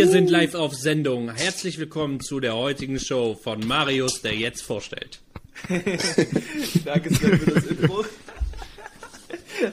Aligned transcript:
Wir 0.00 0.08
sind 0.08 0.30
live 0.30 0.54
auf 0.54 0.74
Sendung. 0.74 1.30
Herzlich 1.30 1.78
willkommen 1.78 2.20
zu 2.20 2.40
der 2.40 2.56
heutigen 2.56 2.98
Show 2.98 3.34
von 3.34 3.60
Marius, 3.66 4.22
der 4.22 4.34
jetzt 4.34 4.62
vorstellt. 4.62 5.20
Danke 6.86 7.14
Sven 7.14 7.38
für 7.38 7.50
das 7.50 7.64
Intro. 7.66 8.06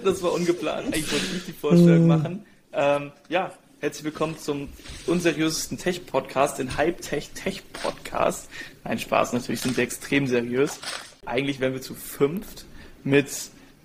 Das 0.03 0.21
war 0.21 0.33
ungeplant. 0.33 0.87
Eigentlich 0.87 1.09
wollte 1.13 1.25
ich 1.37 1.45
die 1.45 1.53
Vorstellung 1.53 2.07
machen. 2.07 2.45
Ähm, 2.73 3.13
ja, 3.29 3.53
herzlich 3.79 4.03
willkommen 4.03 4.37
zum 4.37 4.67
unseriösesten 5.05 5.77
Tech-Podcast, 5.77 6.59
den 6.59 6.75
Hype-Tech-Tech-Podcast. 6.75 8.49
Nein, 8.83 8.99
Spaß, 8.99 9.31
natürlich 9.31 9.61
sind 9.61 9.77
wir 9.77 9.85
extrem 9.85 10.27
seriös. 10.27 10.81
Eigentlich 11.25 11.61
wären 11.61 11.71
wir 11.71 11.81
zu 11.81 11.95
fünft 11.95 12.65
mit 13.05 13.29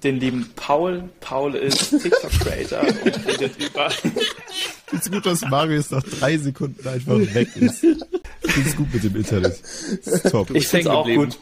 den 0.04 0.20
lieben 0.20 0.50
Paul. 0.56 1.08
Paul 1.20 1.54
ist 1.54 1.90
TikTok-Creator 1.90 2.80
und 3.04 3.26
redet 3.26 3.52
über... 3.58 3.88
Ich 3.88 5.00
finde 5.00 5.10
gut, 5.10 5.26
dass 5.26 5.40
Marius 5.42 5.90
nach 5.90 6.02
drei 6.02 6.36
Sekunden 6.36 6.86
einfach 6.86 7.18
weg 7.34 7.48
ist. 7.56 7.82
Ich 7.82 8.52
finde 8.52 8.68
es 8.68 8.76
gut 8.76 8.92
mit 8.92 9.04
dem 9.04 9.16
Internet. 9.16 9.58
Ist 9.60 10.30
top. 10.30 10.50
Ich 10.50 10.68
finde 10.68 10.88
es 10.88 10.94
auch 10.94 11.06
gut. 11.06 11.38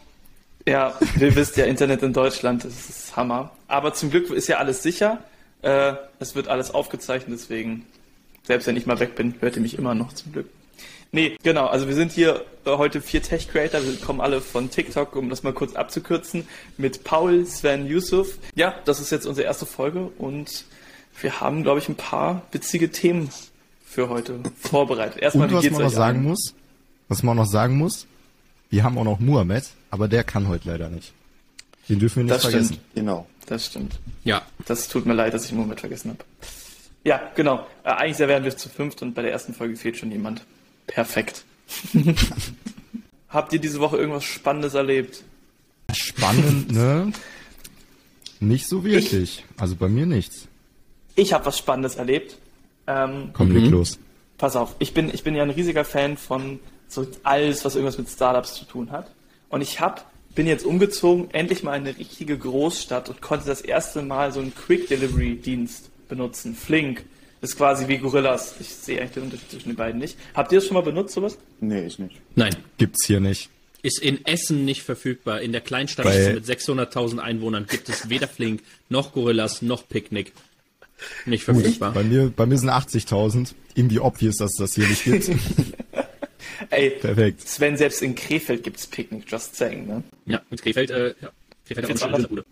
Ja, 0.67 0.99
ihr 1.19 1.35
wisst 1.35 1.57
ja, 1.57 1.65
Internet 1.65 2.03
in 2.03 2.13
Deutschland, 2.13 2.65
das 2.65 2.89
ist 2.89 3.17
Hammer. 3.17 3.51
Aber 3.67 3.95
zum 3.95 4.11
Glück 4.11 4.31
ist 4.31 4.47
ja 4.47 4.59
alles 4.59 4.83
sicher. 4.83 5.25
Äh, 5.63 5.95
es 6.19 6.35
wird 6.35 6.49
alles 6.49 6.71
aufgezeichnet, 6.71 7.39
deswegen, 7.41 7.87
selbst 8.47 8.67
wenn 8.67 8.77
ich 8.77 8.87
mal 8.87 9.01
weg 9.01 9.15
bin, 9.15 9.35
hört 9.41 9.57
ihr 9.57 9.63
mich 9.63 9.79
immer 9.79 9.95
noch 9.95 10.13
zum 10.13 10.33
Glück. 10.33 10.47
Nee, 11.13 11.37
genau, 11.43 11.67
also 11.67 11.89
wir 11.89 11.95
sind 11.95 12.13
hier 12.13 12.45
äh, 12.65 12.71
heute 12.71 13.01
vier 13.01 13.23
Tech-Creator, 13.23 13.83
wir 13.85 13.97
kommen 13.97 14.21
alle 14.21 14.41
von 14.41 14.71
TikTok, 14.71 15.17
um 15.17 15.29
das 15.29 15.43
mal 15.43 15.53
kurz 15.53 15.75
abzukürzen, 15.75 16.47
mit 16.77 17.03
Paul, 17.03 17.47
Sven, 17.47 17.87
Yusuf. 17.87 18.39
Ja, 18.55 18.77
das 18.85 19.01
ist 19.01 19.11
jetzt 19.11 19.27
unsere 19.27 19.47
erste 19.47 19.67
Folge 19.67 20.11
und 20.19 20.65
wir 21.21 21.41
haben, 21.41 21.65
glaube 21.65 21.81
ich, 21.81 21.89
ein 21.89 21.97
paar 21.97 22.43
witzige 22.53 22.91
Themen 22.91 23.31
für 23.85 24.09
heute 24.09 24.39
vorbereitet. 24.61 25.21
Erstmal, 25.21 25.49
und 25.49 25.55
was 25.55 25.71
man 25.71 25.83
noch 25.83 25.91
sagen 25.91 26.23
muss, 26.23 26.55
was 27.09 27.23
man 27.25 27.37
noch 27.37 27.47
sagen 27.47 27.77
muss, 27.77 28.07
wir 28.71 28.85
haben 28.85 28.97
auch 28.97 29.05
noch 29.05 29.19
Muhammad, 29.19 29.65
aber 29.91 30.07
der 30.07 30.23
kann 30.23 30.47
heute 30.47 30.69
leider 30.69 30.89
nicht. 30.89 31.13
Den 31.89 31.99
dürfen 31.99 32.19
wir 32.19 32.25
nicht 32.25 32.37
das 32.37 32.43
vergessen. 32.43 32.75
Stimmt. 32.75 32.95
Genau, 32.95 33.27
das 33.47 33.67
stimmt. 33.67 33.99
Ja. 34.23 34.43
Das 34.67 34.87
tut 34.87 35.07
mir 35.07 35.15
leid, 35.15 35.35
dass 35.35 35.45
ich 35.45 35.53
Muhammad 35.53 35.81
vergessen 35.81 36.11
habe. 36.11 36.25
Ja, 37.03 37.21
genau. 37.35 37.67
Äh, 37.83 37.91
eigentlich 37.91 38.19
wären 38.21 38.45
wir 38.45 38.57
zu 38.57 38.69
fünft 38.69 39.03
und 39.03 39.15
bei 39.15 39.23
der 39.23 39.33
ersten 39.33 39.55
Folge 39.55 39.75
fehlt 39.75 39.97
schon 39.97 40.13
jemand. 40.13 40.45
Perfekt. 40.91 41.45
Habt 43.29 43.53
ihr 43.53 43.61
diese 43.61 43.81
Woche 43.81 43.97
irgendwas 43.97 44.25
Spannendes 44.25 44.75
erlebt? 44.75 45.23
Spannend, 45.93 46.71
ne? 46.73 47.13
Nicht 48.41 48.69
so 48.69 48.85
wirklich. 48.85 49.13
Ich, 49.13 49.45
also 49.57 49.77
bei 49.77 49.89
mir 49.89 50.07
nichts. 50.07 50.49
Ich 51.15 51.33
habe 51.33 51.47
was 51.47 51.59
Spannendes 51.59 51.97
erlebt. 51.97 52.39
Ähm, 52.87 53.31
Komm, 53.33 53.53
leg 53.53 53.65
mhm. 53.65 53.71
los. 53.71 53.99
Pass 54.39 54.57
auf, 54.57 54.75
ich 54.79 54.95
bin, 54.95 55.13
ich 55.13 55.23
bin 55.23 55.35
ja 55.35 55.43
ein 55.43 55.51
riesiger 55.51 55.85
Fan 55.85 56.17
von 56.17 56.59
so 56.89 57.07
alles, 57.23 57.65
was 57.65 57.75
irgendwas 57.75 57.99
mit 57.99 58.09
Startups 58.09 58.55
zu 58.55 58.65
tun 58.65 58.91
hat. 58.91 59.11
Und 59.49 59.61
ich 59.61 59.81
hab, 59.81 60.11
bin 60.35 60.47
jetzt 60.47 60.65
umgezogen, 60.65 61.31
endlich 61.33 61.63
mal 61.63 61.77
in 61.77 61.87
eine 61.87 61.99
richtige 61.99 62.37
Großstadt 62.39 63.11
und 63.11 63.21
konnte 63.21 63.47
das 63.47 63.61
erste 63.61 64.03
Mal 64.03 64.33
so 64.33 64.41
einen 64.41 64.55
Quick 64.55 64.89
Delivery 64.89 65.37
Dienst 65.37 65.91
benutzen. 66.09 66.55
Flink. 66.55 67.05
Ist 67.43 67.57
quasi 67.57 67.89
wie 67.89 67.99
Gorillas. 67.99 68.55
Ich 68.61 68.69
sehe 68.69 69.01
eigentlich 69.01 69.13
den 69.13 69.23
Unterschied 69.25 69.51
zwischen 69.51 69.69
den 69.71 69.77
beiden 69.77 69.99
nicht. 69.99 70.17
Habt 70.35 70.53
ihr 70.53 70.59
das 70.59 70.67
schon 70.67 70.75
mal 70.75 70.83
benutzt, 70.83 71.15
sowas? 71.15 71.39
Nee, 71.61 71.87
ich 71.87 71.99
nicht. 71.99 72.17
Nein. 72.35 72.55
Gibt's 72.77 73.07
hier 73.07 73.21
nicht. 73.21 73.49
Ist 73.83 73.99
in 74.03 74.27
Essen 74.27 74.67
nicht 74.67 74.83
verfügbar. 74.83 75.41
In 75.41 75.53
der 75.53 75.63
Kleinstadt 75.63 76.05
Bei 76.05 76.35
mit 76.35 76.45
600.000 76.45 77.19
Einwohnern 77.19 77.67
gibt 77.67 77.89
es 77.89 78.11
weder 78.11 78.29
Flink, 78.29 78.63
noch 78.91 79.13
Gorillas, 79.13 79.63
noch 79.63 79.89
Picknick. 79.89 80.33
Nicht 81.25 81.45
verfügbar. 81.45 81.93
Bei 81.93 82.03
mir, 82.03 82.31
bei 82.31 82.45
mir 82.45 82.59
sind 82.59 82.69
80.000. 82.69 83.55
Irgendwie 83.75 84.01
obvious, 84.01 84.37
dass 84.37 84.53
es 84.53 84.57
das 84.59 84.75
hier 84.75 84.87
nicht 84.87 85.05
gibt. 85.05 85.31
Ey, 86.71 86.91
Perfekt. 86.91 87.49
Sven, 87.49 87.79
selbst 87.79 88.03
in 88.03 88.15
Krefeld 88.15 88.65
gibt's 88.65 88.87
Picknick, 88.87 89.25
just 89.27 89.57
saying, 89.57 89.87
ne? 89.87 90.03
Ja, 90.27 90.43
mit 90.51 90.61
Krefeld, 90.61 90.91
äh, 90.91 91.15
ja. 91.21 91.31
Krefeld 91.67 91.89
hat 91.89 92.03
auch 92.03 92.19
eine 92.19 92.29
Bude. 92.29 92.45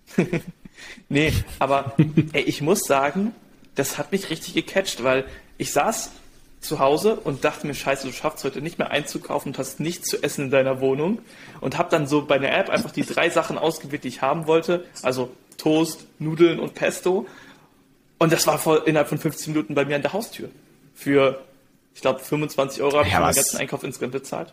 nee, 1.10 1.32
aber 1.58 1.94
ey, 2.32 2.42
ich 2.44 2.62
muss 2.62 2.80
sagen, 2.80 3.34
das 3.78 3.96
hat 3.96 4.10
mich 4.10 4.28
richtig 4.28 4.54
gecatcht, 4.54 5.04
weil 5.04 5.24
ich 5.56 5.72
saß 5.72 6.10
zu 6.60 6.80
Hause 6.80 7.14
und 7.14 7.44
dachte 7.44 7.66
mir, 7.66 7.74
scheiße, 7.74 8.08
du 8.08 8.12
schaffst 8.12 8.44
heute 8.44 8.60
nicht 8.60 8.78
mehr 8.78 8.90
einzukaufen 8.90 9.52
und 9.52 9.58
hast 9.58 9.78
nichts 9.78 10.08
zu 10.08 10.20
essen 10.20 10.46
in 10.46 10.50
deiner 10.50 10.80
Wohnung 10.80 11.20
und 11.60 11.78
habe 11.78 11.88
dann 11.88 12.08
so 12.08 12.26
bei 12.26 12.38
der 12.38 12.58
App 12.58 12.70
einfach 12.70 12.90
die 12.90 13.06
drei 13.06 13.30
Sachen 13.30 13.56
ausgewählt, 13.56 14.02
die 14.02 14.08
ich 14.08 14.20
haben 14.20 14.48
wollte, 14.48 14.84
also 15.02 15.30
Toast, 15.58 16.06
Nudeln 16.18 16.58
und 16.58 16.74
Pesto 16.74 17.28
und 18.18 18.32
das 18.32 18.48
war 18.48 18.58
vor, 18.58 18.88
innerhalb 18.88 19.08
von 19.08 19.18
15 19.18 19.52
Minuten 19.52 19.76
bei 19.76 19.84
mir 19.84 19.94
an 19.94 20.02
der 20.02 20.12
Haustür. 20.12 20.48
Für, 20.96 21.40
ich 21.94 22.00
glaube, 22.00 22.18
25 22.18 22.82
Euro 22.82 22.98
habe 22.98 23.06
ich 23.06 23.12
ja, 23.12 23.20
meinen 23.20 23.36
ganzen 23.36 23.58
Einkauf 23.58 23.84
insgesamt 23.84 24.12
bezahlt. 24.12 24.52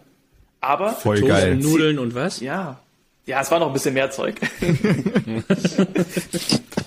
Aber 0.61 0.93
Voll 0.93 1.19
Toast, 1.19 1.31
geil. 1.31 1.55
Nudeln 1.55 1.97
und 1.97 2.13
was? 2.13 2.41
Ja. 2.41 2.79
Ja, 3.25 3.41
es 3.41 3.49
war 3.49 3.57
noch 3.57 3.67
ein 3.67 3.73
bisschen 3.73 3.95
mehr 3.95 4.11
Zeug. 4.11 4.35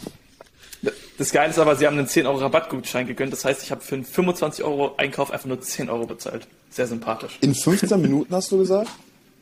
das 1.18 1.32
Geile 1.32 1.50
ist 1.50 1.58
aber, 1.58 1.74
sie 1.76 1.86
haben 1.86 1.98
einen 1.98 2.06
10 2.06 2.26
Euro 2.26 2.38
Rabattgutschein 2.38 3.06
gegönnt. 3.06 3.32
Das 3.32 3.44
heißt, 3.44 3.62
ich 3.64 3.72
habe 3.72 3.80
für 3.80 3.96
einen 3.96 4.04
25 4.04 4.64
Euro 4.64 4.94
Einkauf 4.96 5.32
einfach 5.32 5.46
nur 5.46 5.60
10 5.60 5.90
Euro 5.90 6.06
bezahlt. 6.06 6.46
Sehr 6.70 6.86
sympathisch. 6.86 7.38
In 7.40 7.54
15 7.54 8.00
Minuten 8.00 8.34
hast 8.34 8.52
du 8.52 8.58
gesagt? 8.58 8.88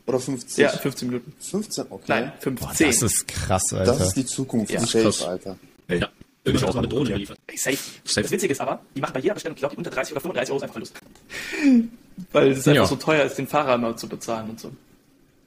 Oder 0.06 0.18
50? 0.18 0.56
Ja, 0.56 0.70
15 0.70 1.08
Minuten. 1.08 1.34
15, 1.38 1.86
okay. 1.90 2.04
Nein, 2.06 2.32
15. 2.38 2.66
Boah, 2.66 2.74
das 2.78 3.02
ist 3.02 3.28
krass, 3.28 3.72
Alter. 3.72 3.92
Das 3.92 4.00
ist 4.08 4.16
die 4.16 4.24
Zukunft. 4.24 4.72
Ja, 4.72 4.80
safe, 4.80 5.28
Alter. 5.28 5.58
Ja. 5.88 6.08
Irgendwann 6.44 6.68
auch 6.70 6.76
eine 6.76 6.88
Drohne 6.88 7.10
geliefert. 7.10 7.38
Hey, 7.48 7.58
safe. 7.58 7.76
safe. 8.04 8.22
Das 8.22 8.30
Witzige 8.30 8.52
ist 8.52 8.60
aber, 8.60 8.80
die 8.94 9.00
machen 9.00 9.14
bei 9.14 9.20
jeder 9.20 9.34
Bestellung, 9.34 9.56
ich 9.56 9.60
glaube, 9.60 9.76
unter 9.76 9.90
30 9.90 10.12
oder 10.12 10.20
35 10.20 10.50
Euro 10.52 10.58
ist 10.58 10.62
einfach 10.62 10.74
Verlust. 10.74 10.94
Weil 12.32 12.50
es 12.52 12.68
einfach 12.68 12.74
ja. 12.74 12.86
so 12.86 12.96
teuer 12.96 13.24
ist, 13.24 13.36
den 13.36 13.48
Fahrer 13.48 13.74
immer 13.74 13.96
zu 13.96 14.08
bezahlen 14.08 14.50
und 14.50 14.60
so. 14.60 14.70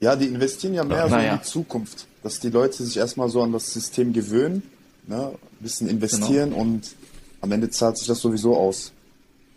Ja, 0.01 0.15
die 0.15 0.25
investieren 0.27 0.73
ja 0.73 0.83
mehr 0.83 0.97
ja, 0.97 1.09
so 1.09 1.15
in 1.15 1.39
die 1.39 1.41
Zukunft, 1.41 2.05
dass 2.21 2.39
die 2.39 2.49
Leute 2.49 2.83
sich 2.83 2.97
erstmal 2.97 3.29
so 3.29 3.41
an 3.41 3.53
das 3.53 3.73
System 3.73 4.13
gewöhnen, 4.13 4.61
ne, 5.09 5.33
ein 5.33 5.63
bisschen 5.63 5.89
investieren 5.89 6.51
genau. 6.51 6.61
und 6.61 6.95
am 7.41 7.51
Ende 7.51 7.69
zahlt 7.69 7.97
sich 7.97 8.07
das 8.07 8.19
sowieso 8.19 8.55
aus. 8.55 8.93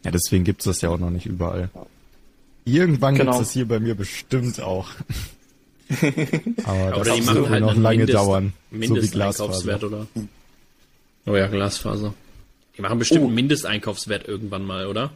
Ja, 0.04 0.10
deswegen 0.10 0.44
gibt's 0.44 0.64
das 0.64 0.80
ja 0.80 0.88
auch 0.88 0.98
noch 0.98 1.10
nicht 1.10 1.26
überall. 1.26 1.70
Irgendwann 2.64 3.14
genau. 3.14 3.32
gibt's 3.32 3.48
das 3.48 3.52
hier 3.52 3.68
bei 3.68 3.78
mir 3.78 3.94
bestimmt 3.94 4.60
auch. 4.60 4.90
Aber 6.64 7.04
das 7.04 7.26
wird 7.26 7.48
halt 7.50 7.60
noch 7.60 7.76
lange 7.76 7.98
Mindest, 7.98 8.14
dauern. 8.14 8.52
Mindest 8.70 8.94
so 8.94 9.02
wie 9.02 9.08
Glasfaser. 9.10 9.82
Oder? 9.82 10.06
Oh 11.26 11.36
ja, 11.36 11.46
Glasfaser. 11.48 12.14
Die 12.76 12.82
machen 12.82 12.98
bestimmt 12.98 13.22
oh. 13.22 13.26
einen 13.26 13.34
Mindesteinkaufswert 13.34 14.26
irgendwann 14.26 14.64
mal, 14.64 14.86
oder? 14.86 15.10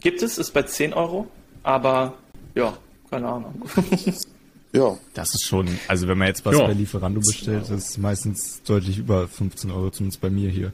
Gibt 0.00 0.22
es, 0.22 0.38
ist 0.38 0.50
bei 0.52 0.62
10 0.62 0.94
Euro, 0.94 1.28
aber 1.62 2.14
ja, 2.54 2.76
keine 3.10 3.28
Ahnung. 3.28 3.62
ja. 4.72 4.98
Das 5.14 5.34
ist 5.34 5.44
schon, 5.44 5.68
also 5.88 6.08
wenn 6.08 6.18
man 6.18 6.28
jetzt 6.28 6.44
was 6.44 6.56
ja. 6.56 6.66
bei 6.66 6.72
Lieferando 6.72 7.20
bestellt, 7.20 7.62
ist 7.64 7.70
es 7.70 7.98
meistens 7.98 8.62
deutlich 8.62 8.98
über 8.98 9.28
15 9.28 9.70
Euro, 9.70 9.90
zumindest 9.90 10.20
bei 10.20 10.30
mir 10.30 10.50
hier. 10.50 10.72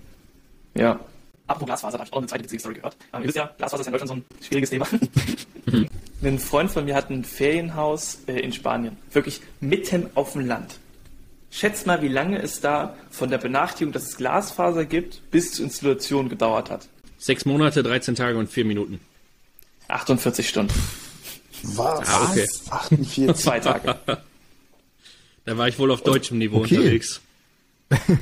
Ja. 0.74 1.00
Apropos 1.46 1.66
Glasfaser, 1.66 1.92
da 1.92 2.00
habe 2.00 2.08
ich 2.08 2.12
auch 2.12 2.18
eine 2.18 2.26
zweite 2.26 2.44
witzige 2.44 2.60
Story 2.60 2.74
gehört. 2.74 2.96
Ähm, 3.12 3.22
ihr 3.22 3.28
wisst 3.28 3.36
ja, 3.36 3.50
Glasfaser 3.56 3.80
ist 3.80 3.86
in 3.86 3.92
Deutschland 3.92 4.08
so 4.08 4.14
ein 4.16 4.44
schwieriges 4.44 4.70
Thema. 4.70 4.86
ein 6.22 6.38
Freund 6.38 6.70
von 6.70 6.84
mir 6.84 6.94
hat 6.94 7.10
ein 7.10 7.24
Ferienhaus 7.24 8.18
äh, 8.26 8.40
in 8.40 8.52
Spanien. 8.52 8.98
Wirklich 9.12 9.40
mitten 9.60 10.10
auf 10.14 10.32
dem 10.32 10.46
Land. 10.46 10.78
Schätzt 11.50 11.86
mal, 11.86 12.02
wie 12.02 12.08
lange 12.08 12.40
es 12.42 12.60
da 12.60 12.94
von 13.10 13.30
der 13.30 13.38
Benachrichtigung, 13.38 13.92
dass 13.92 14.02
es 14.04 14.16
Glasfaser 14.18 14.84
gibt, 14.84 15.22
bis 15.30 15.52
zur 15.52 15.64
Installation 15.64 16.28
gedauert 16.28 16.70
hat. 16.70 16.88
Sechs 17.16 17.46
Monate, 17.46 17.82
13 17.82 18.14
Tage 18.14 18.38
und 18.38 18.50
vier 18.50 18.66
Minuten. 18.66 19.00
48 19.88 20.46
Stunden. 20.46 20.74
Was? 21.62 22.08
Ah, 22.08 22.28
okay. 22.30 22.46
48. 22.70 23.34
Zwei 23.36 23.60
Tage. 23.60 23.96
Da 25.44 25.56
war 25.56 25.66
ich 25.66 25.78
wohl 25.78 25.90
auf 25.90 26.02
deutschem 26.02 26.36
Niveau 26.36 26.58
okay. 26.58 26.76
unterwegs. 26.76 27.22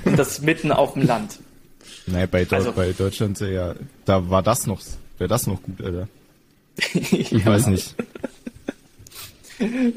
Und 0.04 0.16
das 0.16 0.42
mitten 0.42 0.70
auf 0.70 0.92
dem 0.92 1.02
Land. 1.02 1.40
Naja, 2.06 2.26
bei, 2.26 2.46
also, 2.48 2.70
bei 2.70 2.92
Deutschland, 2.92 3.40
ja, 3.40 3.74
da 4.04 4.30
war 4.30 4.44
das 4.44 4.68
noch, 4.68 4.80
wäre 5.18 5.26
das 5.26 5.48
noch 5.48 5.60
gut, 5.60 5.82
Alter. 5.82 6.08
Ich 6.94 7.32
ja. 7.32 7.44
weiß 7.44 7.66
nicht. 7.66 7.96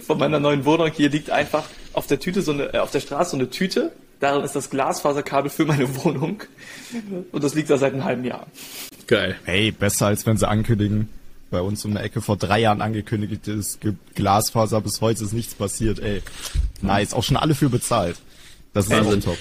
Von 0.02 0.18
meiner 0.18 0.40
neuen 0.40 0.66
Wohnung 0.66 0.90
hier 0.92 1.10
liegt 1.10 1.30
einfach 1.30 1.66
auf 1.94 2.08
der 2.08 2.20
Tüte 2.20 2.42
so 2.42 2.52
eine, 2.52 2.74
äh, 2.74 2.80
auf 2.80 2.90
der 2.90 3.02
Straße 3.02 3.32
so 3.32 3.38
eine 3.38 3.52
Tüte. 3.52 3.92
Darin 4.20 4.44
ist 4.44 4.56
das 4.56 4.72
Glasfaserkabel 4.72 5.52
für 5.52 5.66
meine 5.66 6.04
Wohnung. 6.04 6.42
Und 7.32 7.44
das 7.44 7.54
liegt 7.54 7.70
da 7.70 7.78
seit 7.78 7.94
einem 7.94 8.06
halben 8.06 8.24
Jahr. 8.24 8.48
Geil. 9.08 9.36
Hey, 9.44 9.72
besser 9.72 10.08
als 10.08 10.26
wenn 10.26 10.38
sie 10.38 10.48
ankündigen. 10.48 11.10
Bei 11.52 11.62
uns 11.62 11.84
um 11.84 11.92
eine 11.92 12.02
Ecke 12.02 12.22
vor 12.22 12.38
drei 12.38 12.60
Jahren 12.60 12.82
angekündigt, 12.82 13.48
es 13.48 13.80
gibt 13.80 14.16
Glasfaser, 14.16 14.82
bis 14.82 15.02
heute 15.02 15.24
ist 15.24 15.34
nichts 15.34 15.56
passiert, 15.56 16.00
ey. 16.00 16.22
Nice, 16.82 17.14
auch 17.14 17.24
schon 17.24 17.38
alle 17.38 17.56
für 17.56 17.70
bezahlt. 17.70 18.18
Das 18.74 18.86
ist 18.86 18.94
also 18.94 19.16
top. 19.18 19.38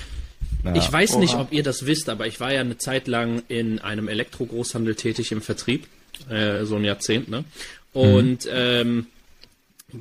Ja. 0.65 0.75
Ich 0.75 0.91
weiß 0.91 1.17
nicht, 1.17 1.35
ob 1.35 1.53
ihr 1.53 1.63
das 1.63 1.87
wisst, 1.87 2.09
aber 2.09 2.27
ich 2.27 2.41
war 2.41 2.53
ja 2.53 2.61
eine 2.61 2.79
Zeit 2.79 3.07
lang 3.07 3.43
in 3.49 3.79
einem 3.79 4.09
Elektrogroßhandel 4.09 4.95
tätig 4.95 5.33
im 5.33 5.43
Vertrieb, 5.43 5.87
äh, 6.29 6.65
so 6.65 6.77
ein 6.77 6.85
Jahrzehnt, 6.85 7.29
ne? 7.29 7.45
Und 7.93 8.45
mhm. 8.45 8.51
ähm, 8.53 9.07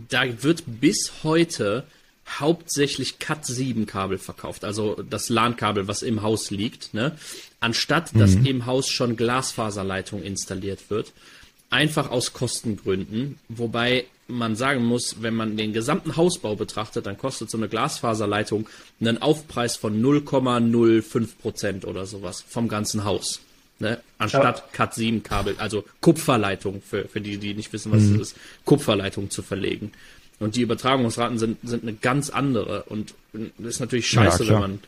da 0.09 0.23
wird 0.43 0.63
bis 0.65 1.11
heute 1.23 1.83
hauptsächlich 2.27 3.19
Cat 3.19 3.45
7 3.45 3.85
Kabel 3.85 4.17
verkauft, 4.17 4.65
also 4.65 5.01
das 5.09 5.29
LAN-Kabel, 5.29 5.87
was 5.87 6.01
im 6.01 6.21
Haus 6.21 6.51
liegt, 6.51 6.93
ne? 6.93 7.17
Anstatt 7.59 8.15
dass 8.15 8.35
mhm. 8.35 8.45
im 8.45 8.65
Haus 8.65 8.89
schon 8.89 9.15
Glasfaserleitung 9.15 10.23
installiert 10.23 10.89
wird. 10.89 11.13
Einfach 11.69 12.09
aus 12.11 12.33
Kostengründen. 12.33 13.39
Wobei 13.49 14.05
man 14.27 14.55
sagen 14.55 14.83
muss, 14.83 15.21
wenn 15.21 15.35
man 15.35 15.57
den 15.57 15.73
gesamten 15.73 16.17
Hausbau 16.17 16.55
betrachtet, 16.55 17.05
dann 17.05 17.17
kostet 17.17 17.49
so 17.49 17.57
eine 17.57 17.69
Glasfaserleitung 17.69 18.67
einen 18.99 19.21
Aufpreis 19.21 19.77
von 19.77 20.01
0,05 20.01 21.37
Prozent 21.41 21.85
oder 21.85 22.05
sowas 22.05 22.43
vom 22.47 22.67
ganzen 22.67 23.03
Haus. 23.03 23.41
Ne? 23.79 24.01
Anstatt 24.17 24.57
ja. 24.57 24.63
Cat 24.73 24.95
7 24.95 25.23
Kabel, 25.23 25.55
also 25.59 25.83
Kupferleitung, 26.01 26.81
für, 26.81 27.07
für 27.07 27.21
die, 27.21 27.37
die 27.37 27.53
nicht 27.53 27.71
wissen, 27.73 27.91
was 27.91 28.01
mhm. 28.01 28.19
das 28.19 28.29
ist, 28.29 28.37
Kupferleitung 28.65 29.29
zu 29.29 29.43
verlegen. 29.43 29.91
Und 30.39 30.55
die 30.55 30.61
Übertragungsraten 30.61 31.37
sind, 31.37 31.57
sind 31.63 31.83
eine 31.83 31.93
ganz 31.93 32.29
andere. 32.29 32.83
Und 32.83 33.13
das 33.33 33.75
ist 33.75 33.79
natürlich 33.79 34.07
scheiße, 34.07 34.43
ja, 34.45 34.53
wenn 34.53 34.59
man 34.59 34.79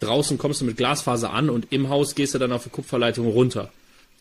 draußen 0.00 0.38
kommst 0.38 0.60
du 0.60 0.64
mit 0.64 0.76
Glasfaser 0.76 1.32
an 1.32 1.50
und 1.50 1.66
im 1.70 1.88
Haus 1.88 2.14
gehst 2.14 2.34
du 2.34 2.38
dann 2.38 2.52
auf 2.52 2.64
die 2.64 2.70
Kupferleitung 2.70 3.26
runter. 3.26 3.70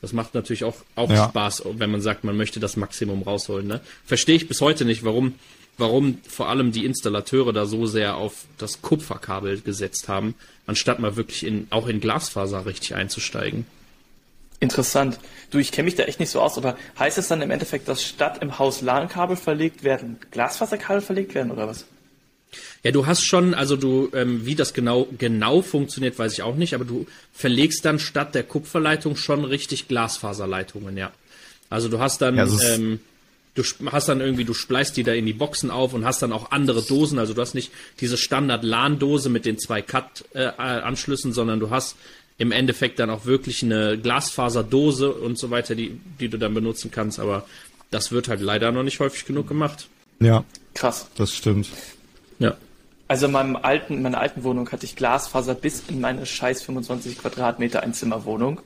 Das 0.02 0.14
macht 0.14 0.36
natürlich 0.36 0.64
auch, 0.64 0.76
auch 0.96 1.10
ja. 1.10 1.28
Spaß, 1.28 1.64
wenn 1.74 1.90
man 1.90 2.02
sagt, 2.02 2.24
man 2.24 2.38
möchte 2.38 2.60
das 2.60 2.78
Maximum 2.78 3.24
rausholen. 3.24 3.68
Ne? 3.68 3.82
Verstehe 4.06 4.36
ich 4.36 4.48
bis 4.48 4.62
heute 4.62 4.86
nicht, 4.86 5.04
warum, 5.04 5.36
warum 5.78 6.20
vor 6.28 6.50
allem 6.50 6.72
die 6.72 6.86
Installateure 6.86 7.52
da 7.52 7.66
so 7.66 7.88
sehr 7.88 8.16
auf 8.16 8.46
das 8.58 8.82
Kupferkabel 8.82 9.62
gesetzt 9.62 10.08
haben, 10.08 10.36
anstatt 10.68 11.00
mal 11.00 11.16
wirklich 11.16 11.46
in, 11.46 11.68
auch 11.72 11.88
in 11.88 12.00
Glasfaser 12.00 12.66
richtig 12.66 12.94
einzusteigen. 12.96 13.66
Interessant. 14.60 15.20
Du, 15.52 15.60
ich 15.60 15.72
kenne 15.72 15.86
mich 15.86 15.96
da 15.96 16.04
echt 16.04 16.20
nicht 16.20 16.32
so 16.32 16.42
aus, 16.42 16.58
aber 16.58 16.78
heißt 16.98 17.18
es 17.18 17.28
dann 17.28 17.42
im 17.42 17.52
Endeffekt, 17.52 17.88
dass 17.88 18.04
statt 18.04 18.40
im 18.42 18.58
Haus 18.58 18.82
LAN-Kabel 18.82 19.36
verlegt 19.36 19.84
werden, 19.84 20.18
Glasfaserkabel 20.32 21.02
verlegt 21.02 21.36
werden 21.36 21.52
oder 21.52 21.68
was? 21.68 21.86
Ja, 22.84 22.92
du 22.92 23.06
hast 23.06 23.24
schon, 23.24 23.54
also 23.54 23.76
du, 23.76 24.10
ähm, 24.14 24.46
wie 24.46 24.56
das 24.56 24.74
genau, 24.74 25.08
genau 25.18 25.62
funktioniert, 25.62 26.18
weiß 26.18 26.34
ich 26.34 26.42
auch 26.42 26.56
nicht, 26.56 26.74
aber 26.74 26.86
du 26.86 27.06
verlegst 27.34 27.84
dann 27.86 28.00
statt 28.00 28.36
der 28.36 28.44
Kupferleitung 28.44 29.16
schon 29.16 29.44
richtig 29.44 29.88
Glasfaserleitungen, 29.88 30.98
ja. 30.98 31.12
Also 31.70 31.90
du 31.90 32.00
hast 32.00 32.22
dann, 32.22 32.38
ja, 32.38 32.48
ähm, 32.64 33.00
du 33.56 33.64
hast 33.92 34.08
dann 34.08 34.22
irgendwie, 34.22 34.46
du 34.46 34.54
spleißt 34.54 34.96
die 34.96 35.04
da 35.04 35.14
in 35.14 35.26
die 35.26 35.34
Boxen 35.34 35.72
auf 35.72 35.94
und 35.94 36.06
hast 36.06 36.22
dann 36.22 36.32
auch 36.32 36.52
andere 36.52 36.82
Dosen. 36.82 37.20
Also 37.20 37.34
du 37.34 37.42
hast 37.42 37.56
nicht 37.56 37.72
diese 38.00 38.18
Standard-LAN-Dose 38.18 39.30
mit 39.30 39.46
den 39.46 39.58
zwei 39.60 39.82
Cut-Anschlüssen, 39.82 41.32
äh, 41.32 41.34
sondern 41.34 41.60
du 41.60 41.70
hast 41.70 41.98
im 42.38 42.52
Endeffekt 42.52 43.00
dann 43.00 43.10
auch 43.10 43.26
wirklich 43.26 43.64
eine 43.64 43.98
Glasfaserdose 43.98 45.12
und 45.12 45.38
so 45.40 45.50
weiter, 45.50 45.76
die, 45.76 46.00
die 46.20 46.30
du 46.30 46.38
dann 46.38 46.54
benutzen 46.54 46.92
kannst. 46.92 47.20
Aber 47.20 47.46
das 47.90 48.12
wird 48.12 48.28
halt 48.28 48.42
leider 48.42 48.72
noch 48.72 48.84
nicht 48.84 49.00
häufig 49.00 49.26
genug 49.26 49.48
gemacht. 49.48 49.88
Ja. 50.20 50.44
Krass. 50.74 51.10
Das 51.18 51.34
stimmt. 51.34 51.70
Also 53.08 53.28
in 53.28 53.32
meinem 53.32 53.56
alten, 53.56 53.94
in 53.94 54.02
meiner 54.02 54.20
alten 54.20 54.44
Wohnung 54.44 54.70
hatte 54.72 54.86
ich 54.86 54.96
Glasfaser 54.96 55.56
bis 55.56 55.84
in 55.88 56.02
meine 56.02 56.26
scheiß 56.26 56.62
25 56.64 57.20
Quadratmeter 57.20 57.84
Einzimmerwohnung. 57.84 58.62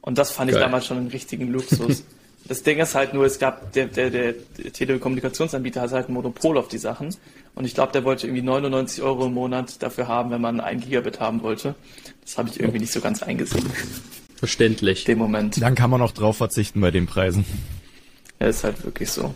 Und 0.00 0.18
das 0.18 0.30
fand 0.30 0.50
Geil. 0.50 0.60
ich 0.60 0.64
damals 0.64 0.86
schon 0.86 0.98
einen 0.98 1.08
richtigen 1.08 1.48
Luxus. 1.48 2.04
das 2.48 2.62
Ding 2.62 2.78
ist 2.78 2.94
halt 2.94 3.14
nur, 3.14 3.24
es 3.26 3.38
gab, 3.38 3.72
der, 3.72 3.86
der, 3.86 4.10
der 4.10 4.34
Telekommunikationsanbieter 4.72 5.80
hat 5.82 5.92
halt 5.92 6.08
ein 6.08 6.14
Monopol 6.14 6.56
auf 6.56 6.68
die 6.68 6.78
Sachen. 6.78 7.14
Und 7.54 7.64
ich 7.64 7.74
glaube, 7.74 7.92
der 7.92 8.04
wollte 8.04 8.26
irgendwie 8.26 8.42
99 8.42 9.02
Euro 9.02 9.26
im 9.26 9.34
Monat 9.34 9.82
dafür 9.82 10.06
haben, 10.06 10.30
wenn 10.30 10.40
man 10.40 10.60
ein 10.60 10.80
Gigabit 10.80 11.20
haben 11.20 11.42
wollte. 11.42 11.74
Das 12.22 12.38
habe 12.38 12.48
ich 12.48 12.60
irgendwie 12.60 12.78
nicht 12.78 12.92
so 12.92 13.00
ganz 13.00 13.22
eingesehen. 13.22 13.66
Verständlich. 14.36 15.04
Dem 15.04 15.18
Moment. 15.18 15.60
Dann 15.60 15.74
kann 15.74 15.90
man 15.90 16.00
auch 16.00 16.12
drauf 16.12 16.36
verzichten 16.36 16.80
bei 16.80 16.90
den 16.90 17.06
Preisen. 17.06 17.44
Ja, 18.40 18.46
ist 18.46 18.64
halt 18.64 18.82
wirklich 18.84 19.10
so. 19.10 19.34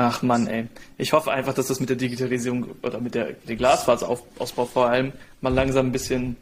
Ach 0.00 0.22
Mann, 0.22 0.46
ey. 0.46 0.68
Ich 0.96 1.12
hoffe 1.12 1.32
einfach, 1.32 1.54
dass 1.54 1.66
das 1.66 1.80
mit 1.80 1.88
der 1.88 1.96
Digitalisierung 1.96 2.66
oder 2.82 3.00
mit 3.00 3.16
der, 3.16 3.32
der 3.32 3.56
Glasfaserausbau 3.56 4.64
vor 4.64 4.88
allem 4.88 5.12
mal 5.40 5.52
langsam 5.52 5.86
ein 5.86 5.92
bisschen 5.92 6.36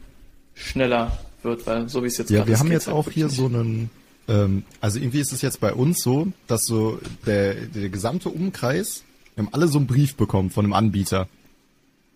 schneller 0.53 1.17
wird, 1.41 1.65
weil 1.65 1.89
so 1.89 2.03
wie 2.03 2.05
es 2.07 2.19
jetzt 2.19 2.29
Ja, 2.29 2.45
wir 2.45 2.59
haben 2.59 2.71
jetzt 2.71 2.87
auch 2.87 3.09
hier 3.09 3.29
so 3.29 3.47
einen, 3.47 3.89
ähm, 4.27 4.61
also 4.79 4.99
irgendwie 4.99 5.21
ist 5.21 5.33
es 5.33 5.41
jetzt 5.41 5.59
bei 5.59 5.73
uns 5.73 6.03
so, 6.03 6.27
dass 6.45 6.65
so 6.65 6.99
der, 7.25 7.55
der 7.55 7.89
gesamte 7.89 8.29
Umkreis, 8.29 9.01
wir 9.33 9.45
haben 9.45 9.53
alle 9.55 9.67
so 9.67 9.79
einen 9.79 9.87
Brief 9.87 10.13
bekommen 10.13 10.51
von 10.51 10.63
einem 10.63 10.73
Anbieter. 10.73 11.27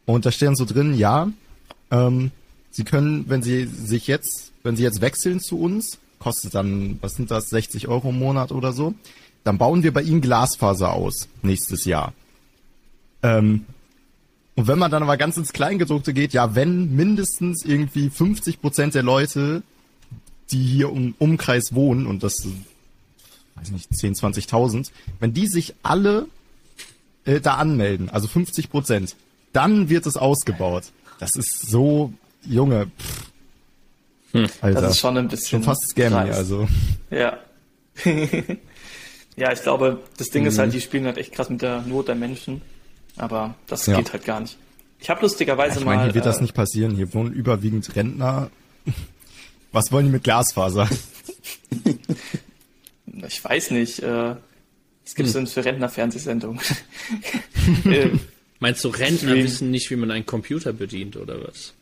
Und 0.06 0.28
da 0.28 0.32
stehen 0.32 0.56
so 0.56 0.66
drin, 0.66 0.94
ja, 0.94 1.32
ähm, 1.90 2.30
Sie 2.70 2.84
können, 2.84 3.26
wenn 3.30 3.42
Sie 3.42 3.66
sich 3.66 4.06
jetzt, 4.06 4.52
wenn 4.62 4.76
Sie 4.76 4.84
jetzt 4.84 5.02
wechseln 5.02 5.40
zu 5.40 5.60
uns, 5.60 5.98
kostet 6.20 6.54
dann, 6.54 7.00
was 7.02 7.16
sind 7.16 7.32
das, 7.32 7.50
60 7.50 7.88
Euro 7.88 8.10
im 8.10 8.20
Monat 8.20 8.52
oder 8.52 8.74
so, 8.74 8.94
dann 9.44 9.58
bauen 9.58 9.84
wir 9.84 9.94
bei 9.94 10.02
Ihnen 10.02 10.22
Glasfaser 10.22 10.94
aus 10.94 11.28
nächstes 11.42 11.86
Jahr. 11.86 12.14
Ähm, 13.24 13.66
und 14.56 14.68
wenn 14.68 14.80
man 14.80 14.92
dann 14.92 15.04
aber 15.04 15.18
ganz 15.18 15.38
ins 15.38 15.54
Kleingedruckte 15.54 16.14
geht, 16.14 16.34
ja, 16.34 16.56
wenn 16.56 16.96
mindestens 16.96 17.64
irgendwie 17.66 18.10
50 18.10 18.62
Prozent 18.62 18.96
der 18.96 19.04
Leute, 19.04 19.64
die 20.52 20.62
hier 20.62 20.90
im 20.90 21.16
Umkreis 21.18 21.74
wohnen, 21.74 22.06
und 22.06 22.24
das, 22.24 22.46
weiß 23.56 23.72
nicht, 23.72 23.96
10, 23.96 24.16
20.000, 24.16 24.92
wenn 25.20 25.34
die 25.34 25.48
sich 25.48 25.74
alle 25.84 26.28
äh, 27.26 27.40
da 27.40 27.56
anmelden, 27.56 28.10
also 28.10 28.28
50 28.28 28.70
Prozent, 28.70 29.16
dann 29.54 29.90
wird 29.90 30.06
es 30.06 30.18
ausgebaut. 30.18 30.84
Das 31.20 31.36
ist 31.36 31.70
so, 31.70 32.14
Junge, 32.44 32.88
pff. 33.00 33.32
Hm. 34.34 34.48
Alter, 34.62 34.82
das 34.82 34.92
ist 34.92 35.00
schon 35.00 35.18
ein 35.18 35.28
bisschen. 35.28 35.50
Schon 35.50 35.64
fast 35.64 35.90
scammy, 35.90 36.30
also. 36.30 36.68
Ja. 37.10 37.38
Ja, 39.36 39.51
ich 39.51 39.62
glaube, 39.62 40.00
das 40.18 40.28
Ding 40.28 40.44
mhm. 40.44 40.50
ist 40.50 40.60
halt, 40.60 40.69
mhm. 40.69 40.74
die 40.74 40.81
spielen 40.81 41.06
halt 41.06 41.18
echt 41.18 41.31
krass 41.31 41.50
mit 41.50 41.62
der 41.62 41.81
Not 41.81 42.07
der 42.07 42.16
Menschen. 42.16 42.62
Aber 43.18 43.56
das 43.68 43.86
ja. 43.86 43.98
geht 43.98 44.13
halt 44.13 44.25
gar 44.25 44.39
nicht. 44.39 44.57
Ich 45.00 45.10
habe 45.10 45.22
lustigerweise 45.22 45.75
ja, 45.75 45.80
ich 45.80 45.86
mein, 45.86 45.98
mal. 45.98 46.06
Hier 46.06 46.16
wird 46.16 46.25
äh, 46.25 46.30
das 46.30 46.42
nicht 46.42 46.54
passieren. 46.54 46.95
Hier 46.95 47.13
wohnen 47.13 47.33
überwiegend 47.33 47.95
Rentner. 47.95 48.51
Was 49.72 49.92
wollen 49.92 50.07
die 50.07 50.12
mit 50.12 50.24
Glasfaser? 50.24 50.89
ich 53.28 53.44
weiß 53.44 53.72
nicht. 53.72 54.00
Äh, 54.00 54.36
was 55.04 55.16
gibt's 55.16 55.34
hm. 55.34 55.42
denn 55.42 55.48
für 55.48 55.66
Rentner-Fernsehsendungen? 55.66 56.62
äh, 57.86 58.10
Meinst 58.60 58.84
du, 58.84 58.89
Rentner 58.89 59.34
wissen 59.34 59.72
nicht, 59.72 59.89
wie 59.89 59.95
man 59.95 60.12
einen 60.12 60.25
Computer 60.25 60.72
bedient 60.72 61.18
oder 61.18 61.36
was? 61.48 61.74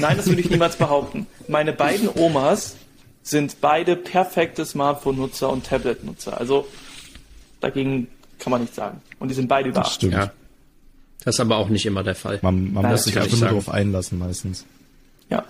Nein, 0.00 0.16
das 0.16 0.26
würde 0.26 0.40
ich 0.40 0.50
niemals 0.50 0.76
behaupten. 0.76 1.26
Meine 1.46 1.72
beiden 1.72 2.08
Omas 2.08 2.76
sind 3.22 3.60
beide 3.60 3.94
perfekte 3.94 4.66
Smartphone-Nutzer 4.66 5.48
und 5.48 5.64
Tablet-Nutzer. 5.64 6.38
Also 6.38 6.66
Dagegen 7.64 8.08
kann 8.38 8.50
man 8.50 8.60
nichts 8.60 8.76
sagen. 8.76 9.00
Und 9.18 9.28
die 9.28 9.34
sind 9.34 9.48
beide 9.48 9.70
über 9.70 9.80
8. 9.80 9.92
Stimmt. 9.92 10.12
Ja. 10.12 10.30
Das 11.24 11.36
ist 11.36 11.40
aber 11.40 11.56
auch 11.56 11.70
nicht 11.70 11.86
immer 11.86 12.02
der 12.02 12.14
Fall. 12.14 12.38
Man, 12.42 12.74
man 12.74 12.86
muss 12.90 13.04
sich 13.04 13.18
einfach 13.18 13.38
nur 13.38 13.48
darauf 13.48 13.70
einlassen 13.70 14.18
meistens. 14.18 14.66
Ja. 15.30 15.46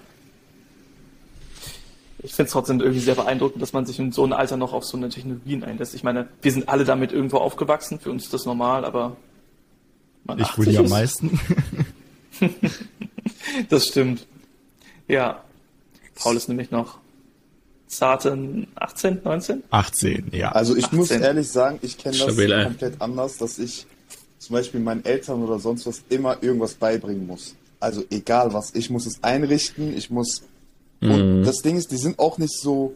Ich 2.22 2.34
finde 2.34 2.46
es 2.46 2.52
trotzdem 2.52 2.80
irgendwie 2.80 3.00
sehr 3.00 3.16
beeindruckend, 3.16 3.60
dass 3.60 3.72
man 3.72 3.84
sich 3.84 3.98
in 3.98 4.12
so 4.12 4.22
einem 4.22 4.34
Alter 4.34 4.56
noch 4.56 4.72
auf 4.72 4.84
so 4.84 4.96
eine 4.96 5.08
Technologien 5.08 5.64
einlässt. 5.64 5.96
Ich 5.96 6.04
meine, 6.04 6.28
wir 6.40 6.52
sind 6.52 6.68
alle 6.68 6.84
damit 6.84 7.10
irgendwo 7.10 7.38
aufgewachsen, 7.38 7.98
für 7.98 8.12
uns 8.12 8.24
ist 8.24 8.32
das 8.32 8.46
normal, 8.46 8.84
aber 8.84 9.16
man 10.22 10.38
Ich 10.38 10.56
wohl 10.56 10.66
die 10.66 10.78
am 10.78 10.88
meisten. 10.88 11.40
das 13.68 13.88
stimmt. 13.88 14.24
Ja. 15.08 15.42
Paul 16.14 16.36
ist 16.36 16.48
nämlich 16.48 16.70
noch 16.70 16.98
zarte 17.96 18.66
18, 18.74 19.20
19? 19.24 19.62
18, 19.70 20.28
ja. 20.32 20.52
Also 20.52 20.76
ich 20.76 20.84
18. 20.84 20.98
muss 20.98 21.10
ehrlich 21.10 21.48
sagen, 21.48 21.78
ich 21.82 21.98
kenne 21.98 22.16
das 22.16 22.32
Stabil, 22.32 22.64
komplett 22.64 23.00
anders, 23.00 23.36
dass 23.36 23.58
ich 23.58 23.86
zum 24.38 24.54
Beispiel 24.54 24.80
meinen 24.80 25.04
Eltern 25.04 25.42
oder 25.42 25.58
sonst 25.58 25.86
was 25.86 26.02
immer 26.08 26.42
irgendwas 26.42 26.74
beibringen 26.74 27.26
muss. 27.26 27.54
Also 27.80 28.02
egal 28.10 28.52
was, 28.52 28.74
ich 28.74 28.90
muss 28.90 29.06
es 29.06 29.22
einrichten, 29.22 29.96
ich 29.96 30.10
muss. 30.10 30.42
Mhm. 31.00 31.10
Und 31.10 31.42
das 31.44 31.62
Ding 31.62 31.76
ist, 31.76 31.90
die 31.90 31.96
sind 31.96 32.18
auch 32.18 32.38
nicht 32.38 32.58
so 32.58 32.94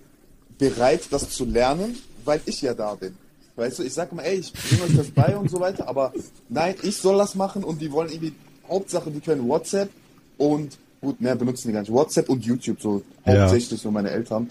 bereit, 0.58 1.02
das 1.10 1.30
zu 1.30 1.44
lernen, 1.44 1.98
weil 2.24 2.40
ich 2.46 2.62
ja 2.62 2.74
da 2.74 2.94
bin. 2.94 3.14
Weißt 3.56 3.78
du, 3.78 3.82
ich 3.82 3.92
sage 3.92 4.12
immer, 4.12 4.24
ey, 4.24 4.38
ich 4.38 4.52
bringe 4.52 4.84
euch 4.84 4.96
das 4.96 5.10
bei 5.10 5.36
und 5.36 5.50
so 5.50 5.58
weiter, 5.58 5.88
aber 5.88 6.12
nein, 6.48 6.76
ich 6.82 6.96
soll 6.96 7.18
das 7.18 7.34
machen 7.34 7.64
und 7.64 7.80
die 7.80 7.90
wollen 7.90 8.08
irgendwie, 8.08 8.32
Hauptsache, 8.68 9.10
die 9.10 9.20
können 9.20 9.48
WhatsApp 9.48 9.90
und, 10.36 10.78
gut, 11.00 11.20
mehr 11.20 11.34
benutzen 11.34 11.68
die 11.68 11.74
gar 11.74 11.80
nicht, 11.80 11.92
WhatsApp 11.92 12.28
und 12.28 12.44
YouTube, 12.44 12.80
so 12.80 13.02
hauptsächlich 13.26 13.80
ja. 13.80 13.84
so 13.84 13.90
meine 13.90 14.10
Eltern. 14.10 14.48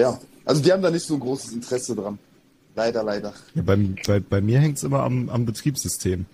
Ja, 0.00 0.18
also 0.44 0.62
die 0.62 0.72
haben 0.72 0.82
da 0.82 0.90
nicht 0.90 1.06
so 1.06 1.14
ein 1.14 1.20
großes 1.20 1.52
Interesse 1.52 1.94
dran. 1.94 2.18
Leider, 2.74 3.02
leider. 3.02 3.34
Ja, 3.54 3.62
bei, 3.62 3.76
bei, 4.06 4.20
bei 4.20 4.40
mir 4.40 4.58
hängt 4.58 4.78
es 4.78 4.84
immer 4.84 5.00
am, 5.00 5.28
am 5.28 5.44
Betriebssystem. 5.44 6.26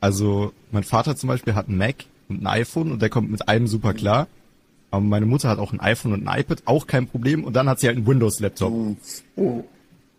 Also 0.00 0.52
mein 0.72 0.82
Vater 0.82 1.16
zum 1.16 1.28
Beispiel 1.28 1.54
hat 1.54 1.68
ein 1.68 1.76
Mac 1.76 2.06
und 2.28 2.42
ein 2.42 2.46
iPhone 2.46 2.90
und 2.90 3.02
der 3.02 3.08
kommt 3.08 3.30
mit 3.30 3.48
einem 3.48 3.66
super 3.66 3.94
klar. 3.94 4.26
Aber 4.90 5.00
meine 5.00 5.26
Mutter 5.26 5.48
hat 5.48 5.58
auch 5.58 5.72
ein 5.72 5.80
iPhone 5.80 6.12
und 6.12 6.26
ein 6.26 6.40
iPad, 6.40 6.62
auch 6.64 6.86
kein 6.86 7.06
Problem. 7.06 7.44
Und 7.44 7.54
dann 7.54 7.68
hat 7.68 7.80
sie 7.80 7.86
halt 7.86 7.96
einen 7.96 8.06
Windows-Laptop. 8.06 8.96
Oh. 9.36 9.64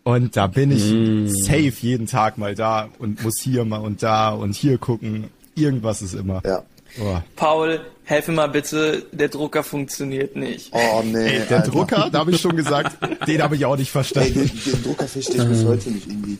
Und 0.04 0.36
da 0.36 0.46
bin 0.46 0.70
ich 0.70 0.92
mm. 0.92 1.28
safe 1.28 1.74
jeden 1.80 2.06
Tag 2.06 2.38
mal 2.38 2.54
da 2.54 2.88
und 2.98 3.22
muss 3.22 3.40
hier 3.40 3.64
mal 3.64 3.78
und 3.78 4.02
da 4.02 4.30
und 4.30 4.54
hier 4.54 4.78
gucken. 4.78 5.24
Irgendwas 5.54 6.02
ist 6.02 6.14
immer. 6.14 6.40
Ja. 6.46 6.62
Oh. 7.00 7.18
Paul, 7.36 7.80
helfe 8.08 8.32
mal 8.32 8.46
bitte, 8.48 9.04
der 9.12 9.28
Drucker 9.28 9.62
funktioniert 9.62 10.34
nicht. 10.34 10.70
Oh 10.72 11.02
nee. 11.04 11.40
Ey, 11.40 11.46
der 11.46 11.58
Alter. 11.58 11.70
Drucker, 11.70 12.08
da 12.10 12.20
habe 12.20 12.30
ich 12.30 12.40
schon 12.40 12.56
gesagt, 12.56 12.96
den 13.26 13.42
habe 13.42 13.56
ich 13.56 13.66
auch 13.66 13.76
nicht 13.76 13.90
verstanden. 13.90 14.40
Ey, 14.40 14.48
den, 14.48 14.72
den 14.72 14.82
Drucker 14.82 15.06
verstehe 15.06 15.42
ich 15.42 15.48
bis 15.48 15.64
heute 15.64 15.90
nicht 15.90 16.06
irgendwie. 16.06 16.38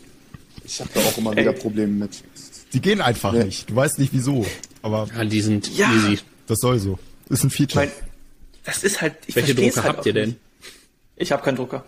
Ich 0.63 0.79
habe 0.79 0.89
da 0.93 0.99
auch 1.01 1.17
immer 1.17 1.31
Ey. 1.31 1.43
wieder 1.43 1.53
Probleme 1.53 1.93
mit. 1.93 2.23
Die 2.73 2.81
gehen 2.81 3.01
einfach 3.01 3.33
nee. 3.33 3.43
nicht. 3.43 3.69
Du 3.69 3.75
weißt 3.75 3.99
nicht 3.99 4.13
wieso. 4.13 4.45
Aber 4.81 5.07
ja, 5.15 5.23
die 5.23 5.41
sind 5.41 5.77
ja. 5.77 5.91
easy. 5.93 6.19
Das 6.47 6.57
soll 6.59 6.79
so. 6.79 6.97
Ist 7.29 7.43
ein 7.43 7.51
Feature. 7.51 7.85
Weil, 7.85 7.91
das 8.63 8.83
ist 8.83 9.01
halt. 9.01 9.15
Welche 9.33 9.53
Drucker 9.53 9.83
halt 9.83 9.97
habt 9.97 10.05
ihr 10.07 10.13
denn? 10.13 10.37
Ich 11.17 11.31
habe 11.31 11.43
keinen 11.43 11.57
Drucker. 11.57 11.85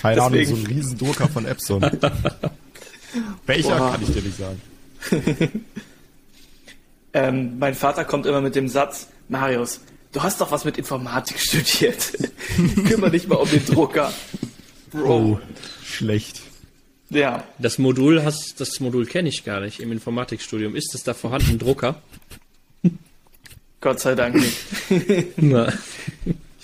Keine 0.00 0.22
Ahnung, 0.22 0.44
so 0.44 0.54
ein 0.54 0.66
Riesendrucker 0.66 1.28
von 1.28 1.44
Epson. 1.44 1.82
Welcher 3.46 3.76
Boah. 3.76 3.92
kann 3.92 4.02
ich 4.02 4.10
dir 4.10 4.22
nicht 4.22 4.38
sagen. 4.38 4.60
ähm, 7.12 7.58
mein 7.58 7.74
Vater 7.74 8.04
kommt 8.04 8.26
immer 8.26 8.40
mit 8.40 8.54
dem 8.54 8.68
Satz, 8.68 9.08
Marius, 9.28 9.80
du 10.12 10.22
hast 10.22 10.40
doch 10.40 10.50
was 10.50 10.64
mit 10.64 10.78
Informatik 10.78 11.38
studiert. 11.40 12.12
Kümmere 12.86 13.10
dich 13.10 13.28
mal 13.28 13.36
um 13.36 13.48
den 13.48 13.64
Drucker. 13.64 14.12
Bro. 14.90 15.16
Oh, 15.16 15.40
schlecht. 15.84 16.40
Ja. 17.10 17.44
Das 17.58 17.78
Modul 17.78 18.22
hast, 18.24 18.60
das 18.60 18.80
Modul 18.80 19.06
kenne 19.06 19.28
ich 19.28 19.44
gar 19.44 19.60
nicht 19.60 19.80
im 19.80 19.92
Informatikstudium. 19.92 20.76
Ist 20.76 20.94
es 20.94 21.04
da 21.04 21.14
vorhanden, 21.14 21.52
ein 21.52 21.58
Drucker? 21.58 22.02
Gott 23.80 24.00
sei 24.00 24.14
Dank 24.14 24.34
nicht. 24.34 24.58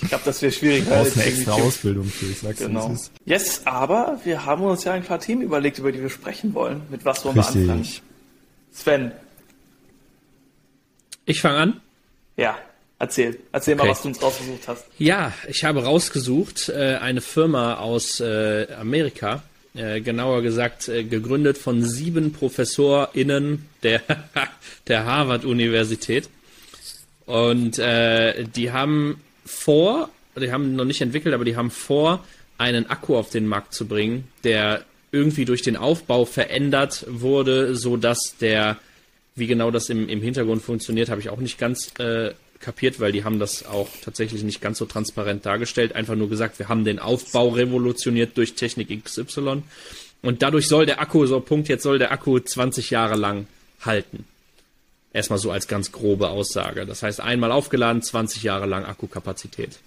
Ich 0.02 0.08
glaube, 0.08 0.24
das 0.26 0.42
wäre 0.42 0.52
schwierig. 0.52 0.84
Du 0.84 0.90
brauchst 0.90 1.16
eine 1.16 1.24
extra 1.24 1.52
Ausbildung 1.52 2.04
für, 2.04 2.26
ich 2.26 2.38
sag's 2.38 2.58
genau. 2.58 2.94
Yes, 3.24 3.62
aber 3.64 4.20
wir 4.24 4.44
haben 4.44 4.62
uns 4.64 4.84
ja 4.84 4.92
ein 4.92 5.04
paar 5.04 5.20
Themen 5.20 5.40
überlegt, 5.40 5.78
über 5.78 5.92
die 5.92 6.02
wir 6.02 6.10
sprechen 6.10 6.52
wollen. 6.52 6.82
Mit 6.90 7.04
was 7.04 7.24
wollen 7.24 7.38
Richtig. 7.38 7.54
wir 7.66 7.72
anfangen? 7.72 7.88
Sven. 8.72 9.12
Ich 11.26 11.40
fange 11.40 11.58
an? 11.58 11.80
Ja, 12.36 12.58
erzähl. 12.98 13.38
Erzähl 13.52 13.74
okay. 13.74 13.84
mal, 13.84 13.90
was 13.90 14.02
du 14.02 14.08
uns 14.08 14.22
rausgesucht 14.22 14.68
hast. 14.68 14.86
Ja, 14.98 15.32
ich 15.48 15.64
habe 15.64 15.84
rausgesucht 15.84 16.68
äh, 16.68 16.98
eine 17.00 17.20
Firma 17.20 17.74
aus 17.74 18.20
äh, 18.20 18.66
Amerika, 18.78 19.42
äh, 19.74 20.00
genauer 20.00 20.42
gesagt 20.42 20.88
äh, 20.88 21.04
gegründet 21.04 21.58
von 21.58 21.82
sieben 21.82 22.32
ProfessorInnen 22.32 23.66
der, 23.82 24.02
der 24.88 25.04
Harvard-Universität. 25.04 26.28
Und 27.26 27.78
äh, 27.78 28.44
die 28.44 28.72
haben 28.72 29.20
vor, 29.46 30.10
die 30.36 30.52
haben 30.52 30.76
noch 30.76 30.84
nicht 30.84 31.00
entwickelt, 31.00 31.34
aber 31.34 31.44
die 31.44 31.56
haben 31.56 31.70
vor, 31.70 32.24
einen 32.58 32.88
Akku 32.88 33.16
auf 33.16 33.30
den 33.30 33.46
Markt 33.46 33.74
zu 33.74 33.86
bringen, 33.86 34.28
der 34.44 34.84
irgendwie 35.10 35.44
durch 35.44 35.62
den 35.62 35.76
Aufbau 35.76 36.24
verändert 36.24 37.06
wurde, 37.08 37.76
so 37.76 37.96
dass 37.96 38.36
der, 38.40 38.78
wie 39.34 39.46
genau 39.46 39.70
das 39.70 39.88
im, 39.90 40.08
im 40.08 40.22
Hintergrund 40.22 40.62
funktioniert, 40.62 41.08
habe 41.08 41.20
ich 41.20 41.28
auch 41.28 41.38
nicht 41.38 41.58
ganz 41.58 41.92
äh, 41.98 42.32
kapiert, 42.60 43.00
weil 43.00 43.12
die 43.12 43.24
haben 43.24 43.38
das 43.38 43.66
auch 43.66 43.88
tatsächlich 44.02 44.42
nicht 44.42 44.60
ganz 44.60 44.78
so 44.78 44.86
transparent 44.86 45.44
dargestellt. 45.44 45.94
Einfach 45.94 46.14
nur 46.14 46.30
gesagt, 46.30 46.58
wir 46.58 46.68
haben 46.68 46.84
den 46.84 46.98
Aufbau 46.98 47.48
revolutioniert 47.48 48.36
durch 48.36 48.54
Technik 48.54 49.04
XY. 49.04 49.62
Und 50.22 50.42
dadurch 50.42 50.68
soll 50.68 50.86
der 50.86 51.00
Akku, 51.00 51.26
so 51.26 51.40
Punkt, 51.40 51.68
jetzt 51.68 51.82
soll 51.82 51.98
der 51.98 52.12
Akku 52.12 52.38
20 52.38 52.90
Jahre 52.90 53.16
lang 53.16 53.46
halten. 53.82 54.24
Erstmal 55.12 55.38
so 55.38 55.50
als 55.50 55.68
ganz 55.68 55.92
grobe 55.92 56.28
Aussage. 56.30 56.86
Das 56.86 57.02
heißt, 57.02 57.20
einmal 57.20 57.52
aufgeladen, 57.52 58.02
20 58.02 58.42
Jahre 58.42 58.66
lang 58.66 58.84
Akkukapazität. 58.84 59.78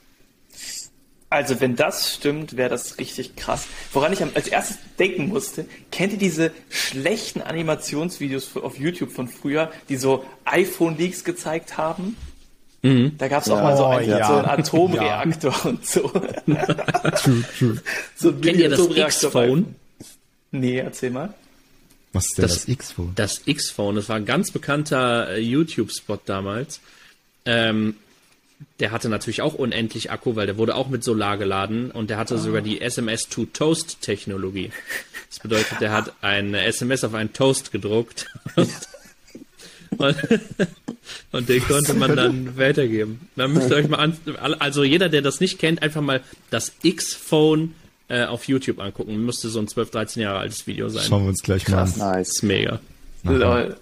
Also 1.30 1.60
wenn 1.60 1.76
das 1.76 2.14
stimmt, 2.14 2.56
wäre 2.56 2.70
das 2.70 3.00
richtig 3.00 3.36
krass. 3.36 3.66
Woran 3.92 4.14
ich 4.14 4.24
als 4.24 4.48
erstes 4.48 4.78
denken 4.98 5.28
musste, 5.28 5.66
kennt 5.92 6.14
ihr 6.14 6.20
diese 6.20 6.52
schlechten 6.70 7.42
Animationsvideos 7.42 8.56
auf 8.56 8.80
YouTube 8.80 9.12
von 9.12 9.28
früher, 9.28 9.70
die 9.90 9.98
so 9.98 10.24
iPhone-Leaks 10.46 11.26
gezeigt 11.26 11.78
haben? 11.78 12.16
Mhm. 12.82 13.18
Da 13.18 13.28
gab 13.28 13.44
es 13.44 13.50
auch 13.50 13.60
oh, 13.60 13.64
mal 13.64 13.76
so 13.76 13.86
einen, 13.86 14.10
ja. 14.10 14.26
so 14.26 14.34
einen 14.36 14.46
Atomreaktor 14.46 15.52
ja. 15.52 15.70
und 15.70 15.86
so. 15.86 16.02
true, 16.08 17.44
true. 17.58 17.78
So 18.16 18.34
Kennt 18.34 18.60
ihr 18.60 18.70
das 18.70 18.88
X-Phone? 18.88 19.76
Nee, 20.52 20.78
erzähl 20.78 21.10
mal. 21.10 21.34
Was 22.14 22.28
ist 22.28 22.38
denn 22.38 22.44
das, 22.44 22.54
das 22.54 22.68
X-Phone? 22.70 23.12
Das 23.16 23.42
X-Phone, 23.46 23.96
das 23.98 24.08
war 24.08 24.16
ein 24.16 24.26
ganz 24.26 24.52
bekannter 24.52 25.32
äh, 25.32 25.40
YouTube-Spot 25.40 26.20
damals. 26.26 26.80
Ähm, 27.46 27.96
der 28.80 28.92
hatte 28.92 29.10
natürlich 29.10 29.42
auch 29.42 29.54
unendlich 29.54 30.12
Akku, 30.12 30.36
weil 30.36 30.46
der 30.46 30.58
wurde 30.58 30.76
auch 30.76 30.88
mit 30.90 31.04
Solar 31.04 31.38
geladen 31.38 31.92
und 31.92 32.10
der 32.10 32.18
hatte 32.18 32.36
oh. 32.36 32.38
sogar 32.38 32.62
die 32.62 32.82
SMS-to-Toast-Technologie. 32.82 34.72
Das 35.30 35.40
bedeutet, 35.40 35.82
der 35.82 35.92
hat 35.92 36.14
eine 36.22 36.64
SMS 36.66 37.04
auf 37.04 37.14
einen 37.14 37.34
Toast 37.34 37.72
gedruckt 37.72 38.28
und, 38.56 38.70
und, 39.98 40.18
und 41.32 41.50
den 41.50 41.64
konnte 41.64 41.94
man 41.94 42.16
dann 42.16 42.58
weitergeben. 42.58 43.30
Dann 43.36 43.54
müsst 43.54 43.70
ihr 43.70 43.78
euch 43.78 43.88
mal 43.88 44.00
an, 44.00 44.18
also 44.60 44.84
jeder, 44.84 45.10
der 45.10 45.22
das 45.22 45.40
nicht 45.40 45.60
kennt, 45.60 45.82
einfach 45.82 46.02
mal 46.02 46.22
das 46.50 46.74
X-Phone 46.82 47.76
äh, 48.10 48.26
auf 48.26 48.48
YouTube 48.48 48.80
angucken. 48.80 49.18
Müsste 49.26 49.50
so 49.50 49.60
ein 49.60 49.68
12, 49.68 49.92
13 49.92 50.24
Jahre 50.24 50.40
altes 50.40 50.66
Video 50.68 50.90
sein. 50.90 51.04
Schauen 51.08 51.24
wir 51.24 51.30
uns 51.30 51.42
gleich 51.42 51.66
Krass. 51.66 51.98
mal 51.98 52.06
an. 52.06 52.12
Nice. 52.18 52.30
Ist 52.30 52.44
mega. 52.44 52.80
Lol. 53.24 53.76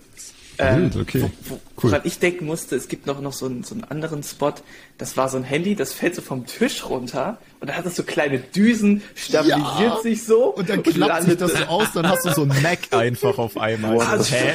Ähm, 0.58 0.92
okay. 1.00 1.22
Wo, 1.22 1.32
wo, 1.50 1.60
woran 1.76 2.02
cool. 2.02 2.08
ich 2.08 2.20
denken 2.20 2.46
musste, 2.46 2.76
es 2.76 2.88
gibt 2.88 3.08
noch, 3.08 3.20
noch 3.22 3.34
so, 3.34 3.46
einen, 3.46 3.64
so 3.64 3.76
einen 3.76 3.84
anderen 3.84 4.24
Spot, 4.24 4.54
das 4.98 5.18
war 5.18 5.30
so 5.30 5.38
ein 5.38 5.44
Handy, 5.44 5.76
das 5.76 5.94
fällt 5.94 6.16
so 6.16 6.22
vom 6.22 6.46
Tisch 6.46 6.86
runter 6.86 7.38
und 7.60 7.70
dann 7.70 7.78
hat 7.78 7.86
das 7.86 7.96
so 7.96 8.04
kleine 8.04 8.40
Düsen, 8.40 9.02
stabilisiert 9.16 9.80
ja. 9.80 10.02
sich 10.02 10.24
so. 10.24 10.46
Und 10.46 10.70
dann 10.70 10.84
klappt 10.84 11.24
sich 11.24 11.38
das 11.38 11.54
so 11.54 11.64
aus, 11.66 11.92
dann 11.94 12.08
hast 12.08 12.26
du 12.26 12.32
so 12.32 12.44
ein 12.44 12.62
Mac 12.62 12.80
einfach 12.92 13.38
auf 13.38 13.58
einmal. 13.58 13.96
Wow, 13.96 14.30
hä? 14.30 14.52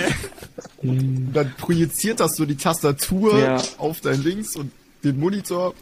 Und 0.79 1.33
dann 1.35 1.55
projiziert 1.57 2.21
das 2.21 2.37
so 2.37 2.47
die 2.47 2.57
Tastatur 2.57 3.39
ja. 3.39 3.63
auf 3.79 4.01
dein 4.01 4.23
Links 4.23 4.57
und 4.57 4.73
den 5.05 5.19
Monitor. 5.19 5.75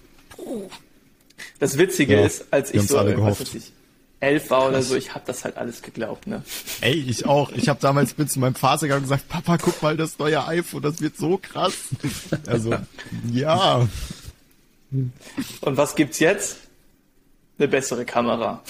Das 1.58 1.78
Witzige 1.78 2.14
ja, 2.14 2.26
ist, 2.26 2.46
als 2.50 2.72
ich 2.72 2.82
so, 2.86 2.96
was 2.96 3.40
weiß 3.40 3.54
ich, 3.54 3.72
elf 4.20 4.50
war 4.50 4.68
oder 4.68 4.82
so, 4.82 4.96
ich 4.96 5.14
habe 5.14 5.24
das 5.26 5.44
halt 5.44 5.56
alles 5.56 5.82
geglaubt, 5.82 6.26
ne? 6.26 6.42
Ey, 6.80 6.94
ich 6.94 7.26
auch. 7.26 7.52
Ich 7.52 7.68
habe 7.68 7.80
damals 7.80 8.18
mit 8.18 8.30
zu 8.30 8.40
meinem 8.40 8.54
Vater 8.54 8.82
gegangen 8.82 9.04
und 9.04 9.10
gesagt, 9.10 9.28
Papa, 9.28 9.58
guck 9.58 9.80
mal 9.82 9.96
das 9.96 10.18
neue 10.18 10.44
iPhone, 10.46 10.82
das 10.82 11.00
wird 11.00 11.16
so 11.16 11.38
krass. 11.38 11.74
Also, 12.46 12.74
ja. 13.32 13.86
Und 14.90 15.76
was 15.76 15.94
gibt's 15.94 16.18
jetzt? 16.18 16.58
Eine 17.58 17.68
bessere 17.68 18.04
Kamera. 18.04 18.62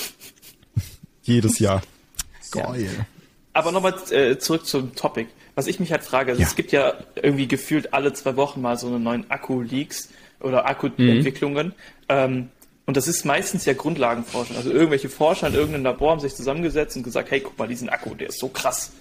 Jedes 1.23 1.59
Jahr. 1.59 1.83
Geil. 2.51 2.85
Ja. 2.85 3.07
Aber 3.53 3.73
nochmal 3.73 3.95
äh, 4.11 4.39
zurück 4.39 4.67
zum 4.67 4.95
Topic. 4.95 5.29
Was 5.55 5.67
ich 5.67 5.81
mich 5.81 5.91
halt 5.91 6.05
frage, 6.05 6.33
also 6.33 6.43
ja. 6.43 6.47
es 6.47 6.57
gibt 6.57 6.73
ja 6.73 6.95
irgendwie 7.17 7.49
gefühlt 7.49 7.93
alle 7.93 8.13
zwei 8.13 8.37
Wochen 8.37 8.61
mal 8.61 8.79
so 8.79 8.87
eine 8.87 9.01
neuen 9.01 9.31
Akku-Leaks 9.31 10.11
oder 10.41 10.67
Akku-Entwicklungen. 10.67 11.69
Mhm. 11.69 11.73
Ähm, 12.09 12.49
und 12.89 12.97
das 12.97 13.07
ist 13.07 13.27
meistens 13.27 13.67
ja 13.67 13.75
Grundlagenforschung. 13.75 14.57
Also 14.57 14.71
irgendwelche 14.71 15.11
Forscher 15.11 15.49
in 15.49 15.53
irgendeinem 15.53 15.85
Labor 15.85 16.13
haben 16.13 16.21
sich 16.21 16.35
zusammengesetzt 16.35 16.97
und 16.97 17.03
gesagt, 17.03 17.31
hey, 17.31 17.41
guck 17.41 17.59
mal, 17.59 17.69
diesen 17.69 17.91
Akku, 17.91 18.15
der 18.15 18.31
ist 18.31 18.39
so 18.39 18.49
krass. 18.49 18.93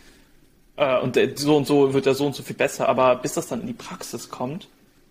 Äh, 0.76 1.00
und 1.00 1.16
der, 1.16 1.38
so 1.38 1.56
und 1.56 1.66
so 1.66 1.94
wird 1.94 2.06
er 2.06 2.14
so 2.14 2.26
und 2.26 2.36
so 2.36 2.44
viel 2.44 2.58
besser. 2.58 2.90
Aber 2.90 3.16
bis 3.16 3.36
das 3.36 3.48
dann 3.48 3.62
in 3.62 3.68
die 3.68 3.72
Praxis 3.72 4.30
kommt, 4.30 4.68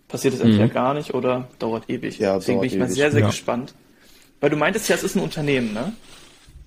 passiert 0.07 0.35
es 0.35 0.41
mhm. 0.41 0.51
entweder 0.51 0.67
gar 0.67 0.93
nicht 0.93 1.15
oder 1.15 1.47
dauert 1.57 1.89
ewig. 1.89 2.19
Ja, 2.19 2.35
Deswegen 2.35 2.59
bin 2.59 2.69
ich 2.69 2.77
mal 2.77 2.87
sehr, 2.87 3.09
sehr 3.09 3.21
ja. 3.21 3.25
gespannt. 3.25 3.73
Weil 4.41 4.51
du 4.51 4.57
meintest 4.57 4.87
ja, 4.89 4.95
es 4.95 5.01
ist 5.01 5.15
ein 5.15 5.23
Unternehmen, 5.23 5.73
ne? 5.73 5.93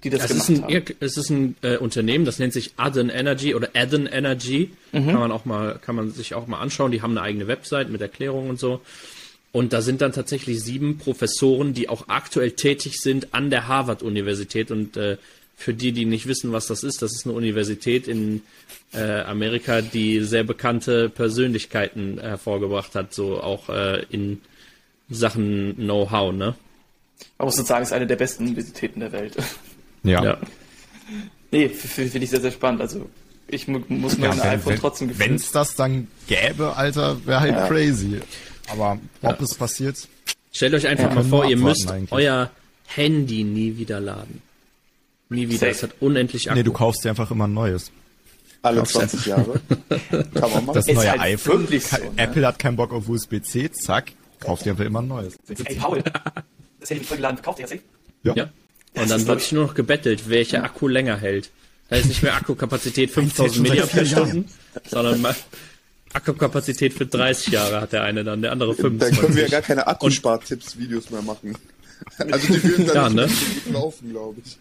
Die 0.02 0.11
das, 0.11 0.23
das 0.23 0.31
gemacht 0.31 0.50
ist 0.50 0.64
ein, 0.64 0.64
haben. 0.64 0.97
Es 0.99 1.17
ist 1.17 1.31
ein 1.31 1.55
äh, 1.62 1.76
Unternehmen, 1.76 2.25
das 2.25 2.40
nennt 2.40 2.52
sich 2.52 2.73
Aden 2.76 3.09
Energy 3.09 3.55
oder 3.55 3.69
Aden 3.76 4.09
Energy. 4.09 4.73
Mhm. 4.90 5.07
Kann 5.07 5.21
man 5.21 5.31
auch 5.31 5.45
mal, 5.45 5.79
kann 5.81 5.95
man 5.95 6.11
sich 6.11 6.35
auch 6.35 6.49
mal 6.49 6.59
anschauen. 6.59 6.90
Die 6.90 7.02
haben 7.02 7.12
eine 7.12 7.23
eigene 7.23 7.47
Website 7.47 7.88
mit 7.88 8.00
Erklärungen 8.00 8.50
und 8.50 8.59
so. 8.59 8.81
Und 9.52 9.73
da 9.73 9.83
sind 9.83 10.00
dann 10.00 10.12
tatsächlich 10.12 10.62
sieben 10.62 10.99
Professoren, 10.99 11.75
die 11.75 11.88
auch 11.88 12.09
aktuell 12.09 12.52
tätig 12.52 13.00
sind 13.00 13.35
an 13.35 13.50
der 13.50 13.66
Harvard-Universität. 13.66 14.71
Und 14.71 14.97
äh, 14.97 15.16
für 15.57 15.75
die, 15.75 15.92
die 15.92 16.04
nicht 16.04 16.26
wissen, 16.26 16.52
was 16.52 16.66
das 16.69 16.85
ist, 16.85 17.02
das 17.02 17.12
ist 17.12 17.26
eine 17.26 17.35
Universität 17.35 18.07
in 18.07 18.42
äh, 18.92 19.21
Amerika, 19.23 19.80
die 19.83 20.21
sehr 20.21 20.45
bekannte 20.45 21.09
Persönlichkeiten 21.09 22.21
hervorgebracht 22.21 22.95
hat, 22.95 23.12
so 23.12 23.40
auch 23.40 23.69
äh, 23.69 24.04
in 24.11 24.40
Sachen 25.09 25.75
Know-how, 25.75 26.33
ne? 26.33 26.54
Man 27.37 27.47
muss 27.47 27.57
sagen, 27.57 27.83
es 27.83 27.90
ist 27.90 27.92
eine 27.92 28.07
der 28.07 28.16
besten 28.16 28.45
Universitäten 28.45 29.00
der 29.00 29.12
Welt. 29.12 29.37
Ja. 30.02 30.25
ja. 30.25 30.38
Nee, 31.50 31.69
finde 31.69 32.25
ich 32.25 32.30
sehr, 32.30 32.40
sehr 32.40 32.52
spannend. 32.52 32.80
Also 32.80 33.11
ich 33.49 33.69
muss 33.69 34.16
mein 34.16 34.38
ja, 34.38 34.45
iPhone 34.45 34.76
trotzdem 34.76 35.09
gefallen. 35.09 35.28
Wenn 35.28 35.37
es 35.37 35.52
das 35.52 35.75
dann 35.75 36.09
gäbe, 36.26 36.75
Alter, 36.75 37.19
wäre 37.26 37.40
halt 37.40 37.54
ja. 37.54 37.69
crazy. 37.69 38.21
Aber 38.71 38.99
ob 39.23 39.39
ja. 39.39 39.45
es 39.45 39.55
passiert. 39.55 39.97
Stellt 40.53 40.75
euch 40.75 40.87
einfach 40.87 41.15
mal 41.15 41.25
vor, 41.25 41.45
ihr 41.45 41.57
müsst 41.57 41.91
eigentlich. 41.91 42.12
euer 42.12 42.50
Handy 42.87 43.45
nie 43.45 43.77
wieder 43.77 44.00
laden. 44.00 44.43
Nie 45.29 45.49
wieder. 45.49 45.69
Es 45.69 45.83
hat 45.83 45.93
unendlich 46.00 46.50
Akku. 46.50 46.59
Nee, 46.59 46.65
du 46.65 46.73
kaufst 46.73 47.05
dir 47.05 47.11
einfach 47.11 47.31
immer 47.31 47.47
ein 47.47 47.55
neues. 47.55 47.93
Alle 48.62 48.83
20 48.83 49.27
Jahre. 49.27 49.61
Kann 50.11 50.50
man 50.50 50.67
machen. 50.67 50.75
Das 50.75 50.87
neue 50.87 51.11
halt 51.11 51.21
iPhone. 51.21 51.67
So, 51.67 51.97
ne? 51.97 52.11
Apple 52.17 52.47
hat 52.47 52.59
keinen 52.59 52.77
Bock 52.77 52.93
auf 52.93 53.09
USB-C, 53.09 53.71
zack, 53.73 54.12
kauft 54.41 54.65
dir 54.65 54.71
einfach 54.71 54.85
immer 54.85 55.00
ein 55.00 55.09
neues. 55.09 55.39
Ey, 55.65 55.77
Paul, 55.77 56.03
das 56.81 56.91
Handy 56.91 57.05
voll 57.05 57.17
geladen, 57.17 57.41
kauft 57.41 57.61
ihr 57.61 57.67
das 57.67 57.79
Ja. 58.23 58.35
ja. 58.35 58.50
Und 58.95 59.11
dann 59.11 59.27
wird 59.27 59.41
ich 59.41 59.53
nur 59.53 59.67
noch 59.67 59.75
gebettelt, 59.75 60.29
welcher 60.29 60.65
Akku 60.65 60.89
länger 60.89 61.17
hält. 61.17 61.50
Da 61.89 61.97
ist 61.97 62.07
nicht 62.07 62.23
mehr 62.23 62.35
Akkukapazität 62.35 63.11
5000 63.11 63.69
mAh, 63.69 64.45
sondern 64.89 65.35
Akkukapazität 66.12 66.93
für 66.93 67.07
30 67.07 67.52
Jahre 67.52 67.81
hat 67.81 67.93
der 67.93 68.02
eine 68.02 68.25
dann, 68.25 68.43
der 68.43 68.52
andere 68.52 68.75
25. 68.75 69.17
Dann 69.17 69.25
können 69.25 69.37
wir 69.37 69.45
ja 69.45 69.49
gar 69.49 69.62
keine 69.62 69.87
Akkuspartipps-Videos 69.87 71.11
mehr 71.11 71.23
machen. 71.23 71.57
Also 72.19 72.52
die 72.52 72.64
würden 72.64 72.87
dann 72.87 73.17
ja, 73.17 73.26
nicht 73.26 73.67
ne? 73.67 73.73
laufen, 73.73 74.11
glaube 74.11 74.40
ich. 74.45 74.59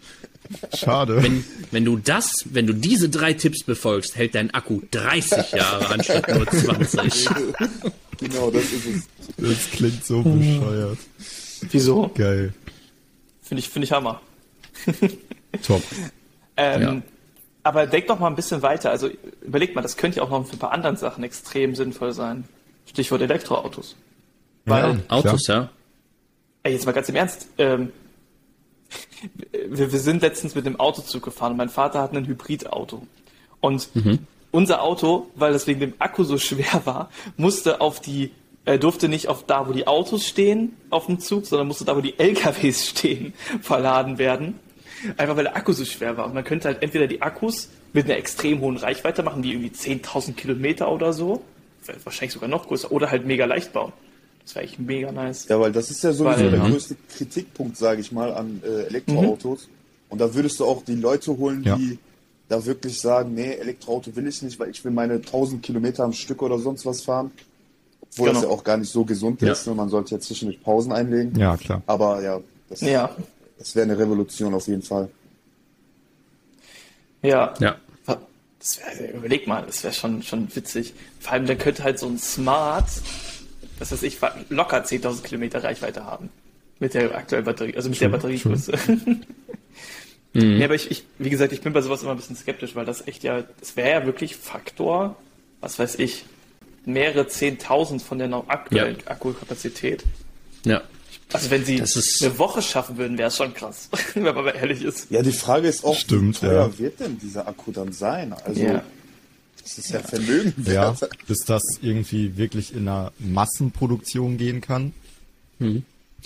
Schade. 0.78 1.22
Wenn, 1.22 1.44
wenn 1.72 1.86
du 1.86 1.98
das, 1.98 2.32
wenn 2.46 2.68
du 2.68 2.74
diese 2.74 3.10
drei 3.10 3.34
Tipps 3.34 3.64
befolgst, 3.64 4.16
hält 4.16 4.36
dein 4.36 4.54
Akku 4.54 4.82
30 4.92 5.52
Jahre 5.52 5.90
anstatt 5.90 6.28
nur 6.28 6.48
20. 6.48 7.30
genau, 8.18 8.52
das 8.52 8.64
ist 8.64 8.86
es. 8.86 9.08
Das 9.38 9.72
klingt 9.72 10.06
so 10.06 10.22
bescheuert. 10.22 10.98
Wieso? 11.72 12.12
Geil. 12.16 12.54
Finde 13.42 13.60
ich, 13.60 13.70
finde 13.70 13.86
ich 13.86 13.92
Hammer. 13.92 14.22
Top. 15.66 15.84
ähm, 16.58 16.82
ja. 16.82 17.02
Aber 17.70 17.86
denk 17.86 18.08
doch 18.08 18.18
mal 18.18 18.26
ein 18.26 18.36
bisschen 18.36 18.64
weiter. 18.64 18.90
Also 18.90 19.12
überleg 19.44 19.76
mal, 19.76 19.84
das 19.84 19.96
könnte 19.96 20.18
ja 20.18 20.24
auch 20.24 20.32
noch 20.32 20.44
für 20.48 20.54
ein 20.54 20.60
paar 20.60 20.72
anderen 20.72 20.98
Sachen 20.98 21.24
extrem 21.24 21.76
sinnvoll 21.76 22.14
sein. 22.14 22.46
Stichwort 22.88 23.22
Elektroautos. 23.22 23.96
Weil, 24.66 24.96
ja, 24.96 25.00
Autos, 25.10 25.46
ja. 25.46 25.70
Ey, 26.64 26.74
jetzt 26.74 26.88
mal 26.88 26.94
ganz 26.94 27.10
im 27.10 27.16
Ernst. 27.16 27.48
Ähm, 27.60 27.92
wir, 29.52 29.92
wir, 29.92 30.00
sind 30.00 30.24
letztens 30.24 30.56
mit 30.56 30.66
dem 30.66 30.80
Autozug 30.80 31.22
gefahren 31.22 31.52
und 31.52 31.58
mein 31.60 31.70
Vater 31.70 32.02
hat 32.02 32.12
ein 32.12 32.26
Hybridauto. 32.26 33.04
Und 33.60 33.96
mhm. 33.96 34.26
unser 34.50 34.82
Auto, 34.82 35.28
weil 35.36 35.54
das 35.54 35.68
wegen 35.68 35.80
dem 35.80 35.94
Akku 36.00 36.24
so 36.24 36.38
schwer 36.40 36.82
war, 36.86 37.12
musste 37.38 37.82
auf 37.82 38.00
die, 38.00 38.32
äh, 38.66 38.80
durfte 38.80 39.10
nicht 39.10 39.28
auf 39.28 39.46
da, 39.46 39.68
wo 39.68 39.74
die 39.74 39.86
Autos 39.86 40.26
stehen, 40.26 40.76
auf 40.90 41.06
dem 41.06 41.20
Zug, 41.20 41.46
sondern 41.46 41.68
musste 41.68 41.86
da, 41.86 41.96
wo 41.96 42.02
die 42.02 42.18
LKWs 42.18 42.88
stehen, 42.88 43.36
verladen 43.62 44.18
werden. 44.18 44.60
Einfach 45.18 45.36
weil 45.36 45.46
der 45.46 45.56
Akku 45.56 45.72
so 45.72 45.86
schwer 45.86 46.18
war. 46.18 46.26
Und 46.26 46.34
man 46.34 46.44
könnte 46.44 46.68
halt 46.68 46.82
entweder 46.82 47.08
die 47.08 47.22
Akkus 47.22 47.70
mit 47.94 48.06
einer 48.06 48.18
extrem 48.18 48.62
hohen 48.62 48.78
Reichweite 48.78 49.24
machen, 49.24 49.44
wie 49.44 49.52
irgendwie 49.52 49.70
10.000 49.70 50.34
Kilometer 50.34 50.92
oder 50.92 51.14
so, 51.14 51.42
wahrscheinlich 52.04 52.34
sogar 52.34 52.50
noch 52.50 52.68
größer, 52.68 52.92
oder 52.92 53.10
halt 53.10 53.26
mega 53.26 53.46
leicht 53.46 53.74
bauen. 53.74 53.94
Das 54.44 54.56
wäre 54.56 54.66
echt 54.66 54.80
mega 54.80 55.12
nice. 55.12 55.48
Ja, 55.48 55.60
weil 55.60 55.72
das 55.72 55.92
ist 55.92 56.04
ja 56.04 56.12
sowieso 56.12 56.44
weil, 56.44 56.52
der 56.52 56.60
ja. 56.60 56.68
größte 56.68 56.96
Kritikpunkt, 57.16 57.78
sage 57.78 58.02
ich 58.02 58.12
mal, 58.12 58.34
an 58.34 58.62
äh, 58.66 58.88
Elektroautos. 58.88 59.68
Mhm. 59.68 59.74
Und 60.10 60.22
da 60.22 60.34
würdest 60.34 60.60
du 60.60 60.66
auch 60.66 60.84
die 60.84 60.96
Leute 60.96 61.38
holen, 61.38 61.64
ja. 61.64 61.76
die 61.76 62.00
da 62.48 62.66
wirklich 62.66 63.00
sagen, 63.00 63.36
nee, 63.36 63.54
Elektroauto 63.54 64.16
will 64.16 64.28
ich 64.28 64.42
nicht, 64.42 64.60
weil 64.60 64.72
ich 64.72 64.84
will 64.84 64.92
meine 64.92 65.16
1000 65.16 65.62
Kilometer 65.62 66.04
am 66.04 66.14
Stück 66.14 66.42
oder 66.42 66.58
sonst 66.58 66.86
was 66.86 67.02
fahren. 67.02 67.32
Obwohl 68.02 68.30
genau. 68.30 68.42
das 68.42 68.50
ja 68.50 68.56
auch 68.56 68.64
gar 68.64 68.78
nicht 68.78 68.92
so 68.92 69.06
gesund 69.06 69.42
ja. 69.42 69.52
ist. 69.52 69.68
Ne? 69.68 69.76
Man 69.76 69.90
sollte 69.90 70.16
ja 70.16 70.20
zwischendurch 70.20 70.62
Pausen 70.64 70.92
einlegen. 70.92 71.38
Ja, 71.40 71.56
klar. 71.58 71.84
Aber 71.86 72.24
ja, 72.24 72.40
das, 72.70 72.82
ja. 72.82 73.16
Das 73.60 73.76
wäre 73.76 73.84
eine 73.84 74.00
Revolution 74.00 74.54
auf 74.54 74.68
jeden 74.68 74.82
Fall. 74.82 75.10
Ja. 77.22 77.54
Ja. 77.60 77.78
Das 78.60 78.80
wär, 78.80 79.14
überleg 79.14 79.48
mal, 79.48 79.66
das 79.66 79.84
wäre 79.84 79.94
schon, 79.94 80.22
schon 80.22 80.54
witzig. 80.54 80.94
Vor 81.20 81.32
allem, 81.32 81.46
der 81.46 81.58
könnte 81.58 81.84
halt 81.84 81.98
so 81.98 82.08
ein 82.08 82.18
Smart, 82.18 82.90
das 83.80 83.92
heißt, 83.92 84.04
ich 84.04 84.18
locker 84.50 84.84
10.000 84.84 85.24
Kilometer 85.24 85.64
Reichweite 85.64 86.04
haben. 86.04 86.30
Mit 86.80 86.94
der 86.94 87.16
aktuellen 87.16 87.46
Batterie, 87.46 87.76
also 87.76 87.90
mit 87.90 87.98
schon, 87.98 88.12
der 88.12 88.18
Batteriegröße. 88.18 88.74
mhm. 90.34 90.58
Ja, 90.58 90.66
aber 90.66 90.76
ich, 90.76 90.92
ich, 90.92 91.06
wie 91.20 91.30
gesagt, 91.30 91.54
ich 91.54 91.62
bin 91.62 91.72
bei 91.72 91.82
sowas 91.82 92.02
immer 92.02 92.12
ein 92.12 92.18
bisschen 92.18 92.36
skeptisch, 92.36 92.76
weil 92.76 92.86
das 92.86 93.08
echt 93.08 93.24
ja, 93.24 93.44
das 93.60 93.78
wäre 93.78 94.02
ja 94.02 94.06
wirklich 94.06 94.36
Faktor, 94.36 95.16
was 95.62 95.80
weiß 95.80 95.96
ich, 96.00 96.26
mehrere 96.86 97.24
10.000 97.24 98.02
von 98.02 98.20
der 98.20 98.44
aktuellen 98.48 98.98
ja. 98.98 99.12
Akkukapazität. 99.12 100.04
Ja. 100.66 100.82
Also 101.32 101.52
wenn 101.52 101.64
sie 101.64 101.76
eine 101.76 102.40
Woche 102.40 102.62
schaffen 102.62 102.98
würden, 102.98 103.18
wäre 103.18 103.28
es 103.28 103.38
schon 103.38 103.54
krass, 103.54 103.90
wenn 104.16 104.24
man 104.24 104.36
mal 104.36 104.56
ehrlich 104.56 104.82
ist. 104.82 105.12
Ja, 105.12 105.22
die 105.22 105.32
Frage 105.32 105.68
ist 105.68 105.84
auch, 105.84 105.96
Stimmt, 105.96 106.42
wie 106.42 106.48
teuer 106.48 106.68
ja. 106.68 106.80
wird 106.80 107.00
denn 107.00 107.20
dieser 107.20 107.48
Akku 107.48 107.72
dann 107.72 107.94
sein? 107.94 108.34
Also 108.34 108.62
ja. 108.62 108.84
das 109.62 109.78
ist 109.78 109.92
ja, 109.92 110.00
ja 110.00 110.08
Vermögen. 110.08 110.54
Ja, 110.66 110.96
bis 111.28 111.40
das 111.46 111.62
irgendwie 111.82 112.36
wirklich 112.38 112.74
in 112.74 112.88
einer 112.88 113.12
Massenproduktion 113.20 114.38
gehen 114.38 114.62
kann. 114.62 114.94
Mhm. 115.60 115.84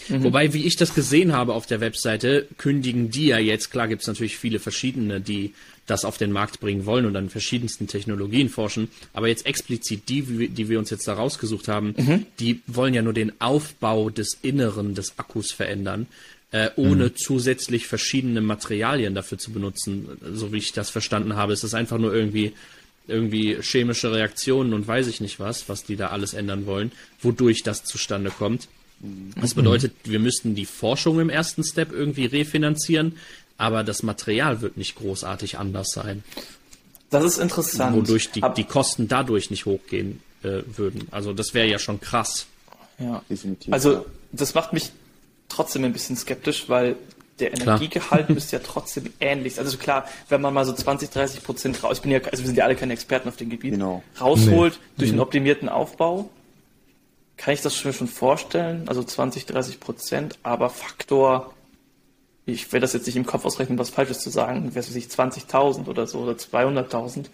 Mhm. 0.10 0.24
Wobei, 0.24 0.54
wie 0.54 0.66
ich 0.66 0.76
das 0.76 0.94
gesehen 0.94 1.34
habe 1.34 1.54
auf 1.54 1.66
der 1.66 1.80
Webseite, 1.80 2.48
kündigen 2.58 3.10
die 3.12 3.28
ja 3.28 3.40
jetzt, 3.40 3.72
klar 3.72 3.88
gibt 3.88 4.02
es 4.02 4.08
natürlich 4.08 4.38
viele 4.38 4.60
verschiedene, 4.60 5.22
die 5.22 5.54
das 5.86 6.06
auf 6.06 6.18
den 6.18 6.32
Markt 6.32 6.60
bringen 6.60 6.86
wollen 6.86 7.06
und 7.06 7.16
an 7.16 7.30
verschiedensten 7.30 7.88
Technologien 7.88 8.50
forschen, 8.50 8.90
aber 9.14 9.28
jetzt 9.28 9.46
explizit 9.46 10.08
die, 10.08 10.48
die 10.48 10.70
wir 10.70 10.80
uns 10.80 10.90
jetzt 10.90 11.08
da 11.08 11.14
rausgesucht 11.14 11.68
haben, 11.68 11.94
mhm. 11.98 12.26
die 12.40 12.62
wollen 12.68 12.94
ja 12.94 13.02
nur 13.02 13.14
den 13.14 13.34
Aufbau 13.42 14.10
des 14.10 14.38
Inneren 14.42 14.96
des 14.96 15.20
Akkus 15.20 15.52
verändern, 15.52 16.08
äh, 16.52 16.70
ohne 16.78 17.06
mhm. 17.06 17.16
zusätzlich 17.16 17.88
verschiedene 17.88 18.42
Materialien 18.42 19.14
dafür 19.16 19.38
zu 19.38 19.52
benutzen, 19.52 20.08
so 20.34 20.54
wie 20.54 20.58
ich 20.58 20.72
das 20.72 20.90
verstanden 20.90 21.36
habe. 21.36 21.54
Es 21.54 21.64
ist 21.64 21.74
einfach 21.74 21.98
nur 21.98 22.14
irgendwie 22.14 22.54
irgendwie 23.06 23.58
chemische 23.62 24.14
Reaktionen 24.14 24.74
und 24.74 24.88
weiß 24.88 25.08
ich 25.08 25.20
nicht 25.20 25.40
was, 25.40 25.68
was 25.68 25.84
die 25.84 25.98
da 25.98 26.08
alles 26.08 26.34
ändern 26.34 26.66
wollen, 26.66 26.94
wodurch 27.22 27.64
das 27.64 27.84
zustande 27.84 28.30
kommt. 28.30 28.70
Das 29.40 29.54
bedeutet, 29.54 29.94
wir 30.06 30.20
müssten 30.20 30.56
die 30.56 30.66
Forschung 30.66 31.20
im 31.20 31.30
ersten 31.30 31.64
Step 31.64 31.92
irgendwie 31.92 32.26
refinanzieren, 32.26 33.18
aber 33.58 33.84
das 33.84 34.04
Material 34.04 34.62
wird 34.62 34.78
nicht 34.78 34.96
großartig 34.96 35.58
anders 35.58 35.90
sein. 35.90 36.24
Das 37.10 37.24
ist 37.24 37.38
interessant. 37.38 37.96
Wodurch 37.96 38.32
die, 38.32 38.42
die 38.58 38.64
Kosten 38.64 39.08
dadurch 39.08 39.52
nicht 39.52 39.66
hochgehen 39.66 40.22
äh, 40.44 40.62
würden. 40.66 41.08
Also 41.12 41.34
das 41.34 41.54
wäre 41.54 41.68
ja 41.68 41.80
schon 41.80 42.00
krass. 42.00 42.48
Ja, 42.98 43.22
definitiv. 43.30 43.74
Also 43.74 44.06
das 44.32 44.54
macht 44.54 44.74
mich 44.74 44.92
trotzdem 45.50 45.84
ein 45.84 45.94
bisschen 45.94 46.16
skeptisch, 46.16 46.70
weil 46.70 46.96
der 47.40 47.54
Energiegehalt 47.54 48.30
müsste 48.32 48.58
ja 48.58 48.62
trotzdem 48.64 49.12
ähnlich 49.20 49.56
sein. 49.56 49.66
Also 49.66 49.78
klar, 49.78 50.08
wenn 50.30 50.42
man 50.42 50.54
mal 50.54 50.66
so 50.66 50.74
20, 50.74 51.10
30 51.10 51.44
Prozent 51.44 51.84
raus, 51.84 51.98
ich 51.98 52.02
bin 52.02 52.12
ja, 52.12 52.20
also 52.20 52.44
wir 52.44 52.48
sind 52.48 52.58
ja 52.58 52.64
alle 52.64 52.76
keine 52.76 52.94
Experten 52.94 53.30
auf 53.30 53.36
dem 53.36 53.50
Gebiet, 53.50 53.72
genau. 53.72 54.04
rausholt 54.20 54.74
nee. 54.74 54.80
durch 54.98 55.10
einen 55.10 55.18
mhm. 55.18 55.24
optimierten 55.24 55.70
Aufbau, 55.70 56.30
kann 57.44 57.54
ich 57.54 57.62
das 57.62 57.76
schon 57.76 58.08
vorstellen, 58.08 58.84
also 58.88 59.04
20, 59.04 59.46
30 59.46 59.82
Prozent, 59.82 60.38
aber 60.44 60.70
Faktor, 60.70 61.54
ich 62.46 62.72
will 62.72 62.80
das 62.80 62.94
jetzt 62.94 63.06
nicht 63.06 63.18
im 63.18 63.26
Kopf 63.26 63.44
ausrechnen, 63.44 63.78
was 63.78 63.90
Falsches 63.90 64.20
zu 64.20 64.30
sagen, 64.30 64.74
wäre 64.76 64.80
es 64.80 64.88
sich 64.88 65.08
20.000 65.08 65.88
oder 65.88 66.08
so 66.08 66.20
oder 66.20 66.34
200.000, 66.34 67.26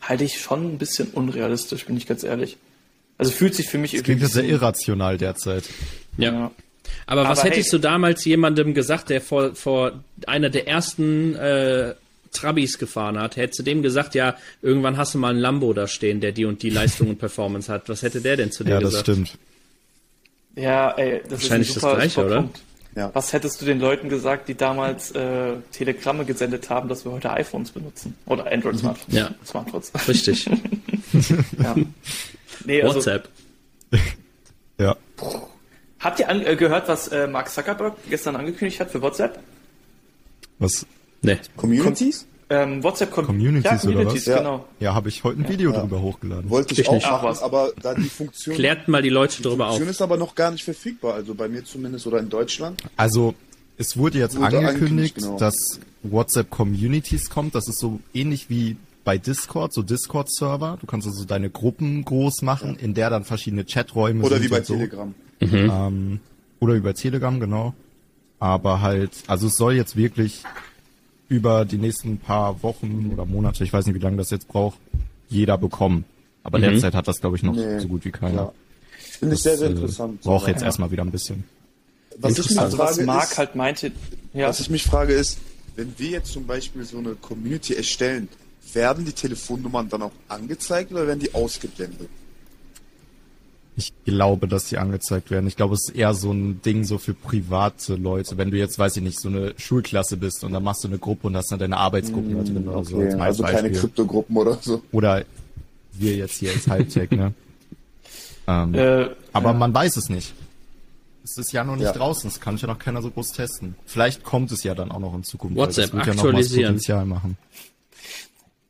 halte 0.00 0.24
ich 0.24 0.40
schon 0.40 0.74
ein 0.74 0.78
bisschen 0.78 1.10
unrealistisch, 1.10 1.86
bin 1.86 1.96
ich 1.96 2.08
ganz 2.08 2.24
ehrlich. 2.24 2.56
Also 3.16 3.30
fühlt 3.30 3.54
sich 3.54 3.68
für 3.68 3.78
mich 3.78 3.92
das 3.92 4.00
irgendwie. 4.00 4.16
Klingt 4.16 4.32
sehr 4.32 4.44
irrational 4.44 5.18
derzeit. 5.18 5.62
Ja. 6.18 6.32
ja. 6.32 6.50
Aber 7.06 7.22
was 7.28 7.38
Aber 7.38 7.50
hättest 7.50 7.70
hey, 7.70 7.78
du 7.78 7.78
damals 7.78 8.24
jemandem 8.24 8.74
gesagt, 8.74 9.08
der 9.08 9.20
vor, 9.20 9.54
vor 9.54 10.02
einer 10.26 10.50
der 10.50 10.66
ersten 10.66 11.36
äh, 11.36 11.94
Trabis 12.34 12.78
gefahren 12.78 13.18
hat, 13.18 13.36
hättest 13.36 13.60
du 13.60 13.62
dem 13.62 13.82
gesagt, 13.82 14.14
ja, 14.14 14.36
irgendwann 14.62 14.96
hast 14.96 15.14
du 15.14 15.18
mal 15.18 15.30
einen 15.30 15.40
Lambo 15.40 15.72
da 15.72 15.86
stehen, 15.86 16.20
der 16.20 16.32
die 16.32 16.44
und 16.44 16.62
die 16.62 16.70
Leistung 16.70 17.08
und 17.08 17.18
Performance 17.18 17.72
hat. 17.72 17.88
Was 17.88 18.02
hätte 18.02 18.20
der 18.20 18.36
denn 18.36 18.52
zu 18.52 18.64
dir 18.64 18.72
ja, 18.72 18.78
gesagt? 18.80 19.08
Ja, 19.08 19.14
das 19.14 19.28
stimmt. 19.28 19.38
Ja, 20.56 20.90
ey, 20.92 21.22
das 21.22 21.42
Wahrscheinlich 21.42 21.70
ist 21.70 21.76
ein 21.76 21.80
super, 21.80 21.92
das 21.94 22.14
Gleiche, 22.14 22.26
oder? 22.26 22.48
Ja. 22.96 23.10
Was 23.12 23.32
hättest 23.32 23.60
du 23.60 23.66
den 23.66 23.80
Leuten 23.80 24.08
gesagt, 24.08 24.48
die 24.48 24.54
damals 24.54 25.10
äh, 25.12 25.56
Telegramme 25.72 26.24
gesendet 26.24 26.70
haben, 26.70 26.88
dass 26.88 27.04
wir 27.04 27.10
heute 27.10 27.30
iPhones 27.30 27.72
benutzen? 27.72 28.16
Oder 28.26 28.50
Android-Smartphones? 28.52 29.12
Mhm. 29.12 29.18
Ja. 29.18 29.34
Smartphones. 29.44 29.92
Richtig. 30.08 30.46
ja. 31.58 31.74
nee, 32.64 32.82
also, 32.82 32.96
WhatsApp. 32.96 33.28
ja. 34.78 34.96
Habt 35.98 36.20
ihr 36.20 36.28
an, 36.28 36.46
äh, 36.46 36.54
gehört, 36.54 36.86
was 36.86 37.08
äh, 37.08 37.26
Mark 37.26 37.48
Zuckerberg 37.48 37.96
gestern 38.08 38.36
angekündigt 38.36 38.78
hat 38.78 38.90
für 38.90 39.02
WhatsApp? 39.02 39.40
Was? 40.60 40.86
Nee. 41.24 41.38
Communities? 41.56 42.26
Ähm, 42.50 42.82
WhatsApp 42.82 43.10
Com 43.10 43.26
Communities, 43.26 43.64
ja, 43.64 43.76
Communities 43.78 44.28
oder 44.28 44.36
was? 44.36 44.42
genau. 44.42 44.64
Ja, 44.78 44.94
habe 44.94 45.08
ich 45.08 45.24
heute 45.24 45.40
ein 45.40 45.48
Video 45.48 45.70
ja. 45.70 45.78
darüber 45.78 46.02
hochgeladen. 46.02 46.50
Wollte 46.50 46.74
ich, 46.74 46.80
ich 46.80 46.88
auch 46.88 46.94
nicht. 46.94 47.10
machen, 47.10 47.38
aber 47.42 47.72
da 47.80 47.94
die 47.94 48.02
Funktion... 48.02 48.54
Klärt 48.54 48.86
mal 48.86 49.02
die 49.02 49.08
Leute 49.08 49.42
darüber 49.42 49.68
auf. 49.68 49.72
Die 49.72 49.78
Funktion 49.78 49.90
ist 49.90 50.02
aber 50.02 50.18
noch 50.18 50.34
gar 50.34 50.50
nicht 50.50 50.62
verfügbar, 50.62 51.14
also 51.14 51.34
bei 51.34 51.48
mir 51.48 51.64
zumindest 51.64 52.06
oder 52.06 52.18
in 52.18 52.28
Deutschland. 52.28 52.82
Also, 52.96 53.34
es 53.78 53.96
wurde 53.96 54.18
jetzt 54.18 54.36
wurde 54.36 54.58
angekündigt, 54.58 55.16
genau. 55.16 55.38
dass 55.38 55.80
WhatsApp 56.02 56.50
Communities 56.50 57.30
kommt. 57.30 57.54
Das 57.54 57.66
ist 57.66 57.78
so 57.78 58.00
ähnlich 58.12 58.50
wie 58.50 58.76
bei 59.04 59.16
Discord, 59.18 59.72
so 59.72 59.82
Discord-Server. 59.82 60.78
Du 60.80 60.86
kannst 60.86 61.06
also 61.06 61.24
deine 61.24 61.50
Gruppen 61.50 62.04
groß 62.04 62.42
machen, 62.42 62.76
in 62.76 62.94
der 62.94 63.10
dann 63.10 63.24
verschiedene 63.24 63.64
Chaträume 63.64 64.22
Oder 64.22 64.42
wie 64.42 64.48
bei 64.48 64.62
so. 64.62 64.74
Telegram. 64.74 65.14
Mhm. 65.40 65.48
Ähm, 65.52 66.20
oder 66.60 66.74
wie 66.74 66.80
bei 66.80 66.92
Telegram, 66.92 67.40
genau. 67.40 67.74
Aber 68.38 68.82
halt, 68.82 69.12
also 69.26 69.46
es 69.46 69.56
soll 69.56 69.74
jetzt 69.74 69.96
wirklich 69.96 70.42
über 71.28 71.64
die 71.64 71.78
nächsten 71.78 72.18
paar 72.18 72.62
Wochen 72.62 73.10
oder 73.12 73.24
Monate, 73.24 73.64
ich 73.64 73.72
weiß 73.72 73.86
nicht, 73.86 73.94
wie 73.94 74.00
lange 74.00 74.16
das 74.16 74.30
jetzt 74.30 74.48
braucht, 74.48 74.78
jeder 75.28 75.58
bekommen. 75.58 76.04
Aber 76.42 76.58
mhm. 76.58 76.62
derzeit 76.62 76.94
hat 76.94 77.08
das, 77.08 77.20
glaube 77.20 77.36
ich, 77.36 77.42
noch 77.42 77.54
nee, 77.54 77.78
so 77.78 77.88
gut 77.88 78.04
wie 78.04 78.10
keiner. 78.10 78.52
Finde 78.98 79.34
ich 79.34 79.42
sehr, 79.42 79.56
sehr 79.56 79.68
äh, 79.68 79.72
interessant. 79.72 80.20
Äh, 80.20 80.24
Braucht 80.24 80.48
jetzt 80.48 80.60
ja. 80.60 80.66
erstmal 80.66 80.90
wieder 80.90 81.02
ein 81.02 81.10
bisschen. 81.10 81.44
Was 82.18 82.38
ich 82.38 82.50
mich 82.50 82.58
also, 82.58 82.76
frage, 82.76 82.98
was 82.98 83.06
Marc 83.06 83.30
ist, 83.30 83.38
halt 83.38 83.54
meinte, 83.56 83.92
ja. 84.32 84.48
was 84.48 84.60
ich 84.60 84.70
mich 84.70 84.84
frage 84.84 85.14
ist, 85.14 85.38
wenn 85.76 85.94
wir 85.96 86.10
jetzt 86.10 86.32
zum 86.32 86.46
Beispiel 86.46 86.84
so 86.84 86.98
eine 86.98 87.14
Community 87.14 87.74
erstellen, 87.74 88.28
werden 88.72 89.04
die 89.04 89.12
Telefonnummern 89.12 89.88
dann 89.88 90.02
auch 90.02 90.12
angezeigt 90.28 90.92
oder 90.92 91.06
werden 91.06 91.20
die 91.20 91.34
ausgeblendet? 91.34 92.08
Ich 93.76 93.92
glaube, 94.04 94.46
dass 94.46 94.66
die 94.66 94.78
angezeigt 94.78 95.32
werden. 95.32 95.48
Ich 95.48 95.56
glaube, 95.56 95.74
es 95.74 95.88
ist 95.88 95.96
eher 95.96 96.14
so 96.14 96.30
ein 96.32 96.62
Ding 96.62 96.84
so 96.84 96.98
für 96.98 97.12
private 97.12 97.96
Leute. 97.96 98.38
Wenn 98.38 98.52
du 98.52 98.56
jetzt, 98.56 98.78
weiß 98.78 98.96
ich 98.98 99.02
nicht, 99.02 99.20
so 99.20 99.28
eine 99.28 99.52
Schulklasse 99.56 100.16
bist 100.16 100.44
und 100.44 100.52
dann 100.52 100.62
machst 100.62 100.84
du 100.84 100.88
eine 100.88 100.98
Gruppe 100.98 101.26
und 101.26 101.36
hast 101.36 101.50
dann 101.50 101.58
deine 101.58 101.76
Arbeitsgruppen 101.76 102.40
mm, 102.40 102.44
drin 102.44 102.68
oder 102.68 102.84
so. 102.84 102.98
Als 102.98 103.14
also 103.14 103.42
Beispiel. 103.42 103.62
keine 103.62 103.72
Kryptogruppen 103.72 104.36
oder 104.36 104.58
so. 104.60 104.82
Oder 104.92 105.24
wir 105.92 106.14
jetzt 106.14 106.38
hier 106.38 106.52
als 106.52 106.68
Hightech, 106.68 107.10
ne? 107.10 107.34
ähm, 108.46 108.74
äh, 108.74 109.08
aber 109.32 109.50
ja. 109.50 109.52
man 109.54 109.74
weiß 109.74 109.96
es 109.96 110.08
nicht. 110.08 110.34
Es 111.24 111.36
ist 111.38 111.52
ja 111.52 111.64
noch 111.64 111.76
nicht 111.76 111.86
ja. 111.86 111.92
draußen, 111.92 112.28
es 112.28 112.38
kann 112.38 112.56
ja 112.58 112.68
noch 112.68 112.78
keiner 112.78 113.02
so 113.02 113.10
groß 113.10 113.32
testen. 113.32 113.74
Vielleicht 113.86 114.22
kommt 114.22 114.52
es 114.52 114.62
ja 114.62 114.74
dann 114.74 114.92
auch 114.92 115.00
noch 115.00 115.14
in 115.14 115.24
Zukunft. 115.24 115.56
WhatsApp 115.56 115.86
das 115.86 115.94
wird 115.94 116.08
aktualisieren. 116.08 116.60
Ja 116.60 116.68
noch 116.68 116.74
Potenzial 116.74 117.06
machen. 117.06 117.38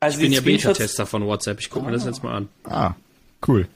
Also 0.01 0.19
ich 0.19 0.23
bin 0.23 0.33
ja 0.33 0.41
Beta-Tester 0.41 1.05
von 1.05 1.27
WhatsApp, 1.27 1.61
ich 1.61 1.69
gucke 1.69 1.87
ah. 1.87 1.89
mir 1.89 1.95
das 1.95 2.05
jetzt 2.05 2.23
mal 2.23 2.37
an. 2.37 2.49
Ah, 2.65 2.95
cool. 3.49 3.67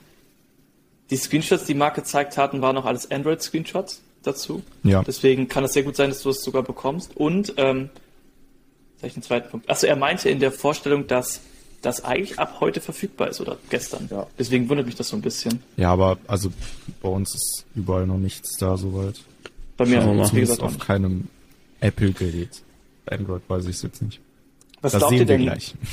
Die 1.11 1.17
Screenshots, 1.17 1.65
die 1.65 1.75
Marc 1.75 1.95
gezeigt 1.95 2.37
hatten, 2.37 2.61
waren 2.61 2.75
noch 2.75 2.85
alles 2.85 3.11
Android-Screenshots 3.11 4.03
dazu. 4.23 4.63
Ja. 4.83 5.03
Deswegen 5.03 5.49
kann 5.49 5.65
es 5.65 5.73
sehr 5.73 5.83
gut 5.83 5.97
sein, 5.97 6.11
dass 6.11 6.23
du 6.23 6.31
es 6.31 6.43
sogar 6.43 6.63
bekommst. 6.63 7.17
Und 7.17 7.55
ähm, 7.57 7.91
Vielleicht 8.99 9.17
einen 9.17 9.23
zweiten 9.23 9.51
Punkt. 9.51 9.71
Achso, 9.71 9.87
er 9.87 9.97
meinte 9.97 10.29
in 10.29 10.41
der 10.41 10.51
Vorstellung, 10.51 11.07
dass 11.07 11.41
das 11.83 12.03
eigentlich 12.05 12.39
ab 12.41 12.57
heute 12.59 12.81
verfügbar 12.81 13.29
ist 13.29 13.41
oder 13.41 13.57
gestern. 13.71 14.09
Ja. 14.11 14.27
Deswegen 14.39 14.69
wundert 14.69 14.87
mich 14.87 14.97
das 14.97 15.09
so 15.09 15.17
ein 15.17 15.23
bisschen. 15.23 15.63
Ja, 15.77 15.93
aber 15.93 16.19
also 16.27 16.51
bei 17.01 17.09
uns 17.09 17.33
ist 17.35 17.65
überall 17.77 18.07
noch 18.07 18.19
nichts 18.19 18.57
da 18.59 18.77
soweit. 18.77 19.21
Bei 19.77 19.87
mir 19.87 20.05
auch, 20.05 20.33
wie 20.35 20.41
gesagt, 20.41 20.63
auf 20.63 20.79
keinem 20.81 21.29
Apple-Gerät. 21.81 22.63
Android 23.07 23.43
weiß 23.47 23.67
ich 23.67 23.77
es 23.77 23.83
jetzt 23.83 24.03
nicht. 24.03 24.21
Was 24.81 24.93
das 24.93 25.01
glaubt 25.01 25.11
sehen 25.13 25.21
ihr 25.21 25.27
denn? 25.27 25.43
gleich. 25.43 25.75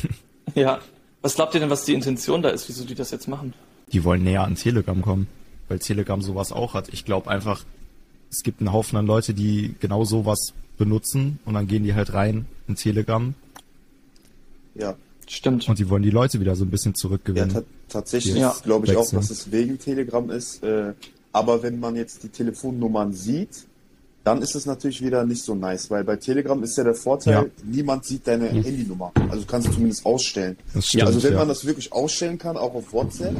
Ja. 0.54 0.80
Was 1.22 1.36
glaubt 1.36 1.56
ihr 1.56 1.60
denn, 1.60 1.72
was 1.72 1.86
die 1.86 1.94
Intention 1.96 2.44
da 2.44 2.50
ist, 2.50 2.70
wieso 2.70 2.86
die 2.86 2.94
das 2.94 3.10
jetzt 3.10 3.28
machen? 3.28 3.54
Die 3.92 4.04
wollen 4.04 4.24
näher 4.24 4.44
an 4.44 4.56
Telegram 4.56 5.02
kommen, 5.02 5.28
weil 5.68 5.80
Telegram 5.80 6.22
sowas 6.22 6.52
auch 6.52 6.74
hat. 6.74 6.90
Ich 6.90 7.06
glaube 7.06 7.30
einfach, 7.30 7.64
es 8.32 8.44
gibt 8.44 8.60
einen 8.60 8.74
Haufen 8.74 8.98
an 8.98 9.06
Leute, 9.06 9.34
die 9.34 9.76
genau 9.80 10.04
sowas 10.04 10.54
benutzen 10.78 11.40
und 11.46 11.54
dann 11.54 11.68
gehen 11.68 11.84
die 11.84 11.94
halt 11.94 12.14
rein 12.14 12.46
in 12.68 12.76
Telegram. 12.76 13.34
Ja, 14.74 14.96
stimmt. 15.28 15.70
Und 15.70 15.80
die 15.80 15.90
wollen 15.90 16.04
die 16.04 16.10
Leute 16.10 16.40
wieder 16.40 16.56
so 16.56 16.66
ein 16.66 16.70
bisschen 16.70 16.96
zurückgewinnen. 16.96 17.54
Ja, 17.54 17.64
tatsächlich 17.88 18.36
ja. 18.36 18.56
glaube 18.64 18.88
ich 18.88 18.98
auch, 18.98 19.10
dass 19.10 19.30
es 19.30 19.52
wegen 19.52 19.80
Telegram 19.80 20.30
ist. 20.30 20.64
Äh, 20.64 20.94
aber 21.32 21.64
wenn 21.64 21.80
man 21.80 21.96
jetzt 21.96 22.24
die 22.24 22.30
Telefonnummern 22.30 23.14
sieht, 23.14 23.66
dann 24.26 24.42
ist 24.42 24.56
es 24.56 24.66
natürlich 24.66 25.04
wieder 25.04 25.24
nicht 25.24 25.44
so 25.44 25.54
nice, 25.54 25.92
weil 25.92 26.04
bei 26.04 26.16
Telegram 26.16 26.62
ist 26.64 26.76
ja 26.78 26.84
der 26.84 26.96
Vorteil, 26.96 27.34
ja. 27.34 27.46
niemand 27.64 28.06
sieht 28.06 28.26
deine 28.28 28.52
mhm. 28.52 28.64
Handynummer. 28.64 29.12
Also 29.30 29.42
du 29.42 29.46
kannst 29.46 29.68
du 29.68 29.72
zumindest 29.72 30.04
ausstellen. 30.04 30.58
Stimmt, 30.82 31.04
also 31.04 31.22
wenn 31.22 31.34
ja. 31.34 31.40
man 31.40 31.48
das 31.48 31.64
wirklich 31.64 31.94
ausstellen 31.94 32.40
kann, 32.40 32.58
auch 32.58 32.74
auf 32.74 32.92
WhatsApp, 32.92 33.36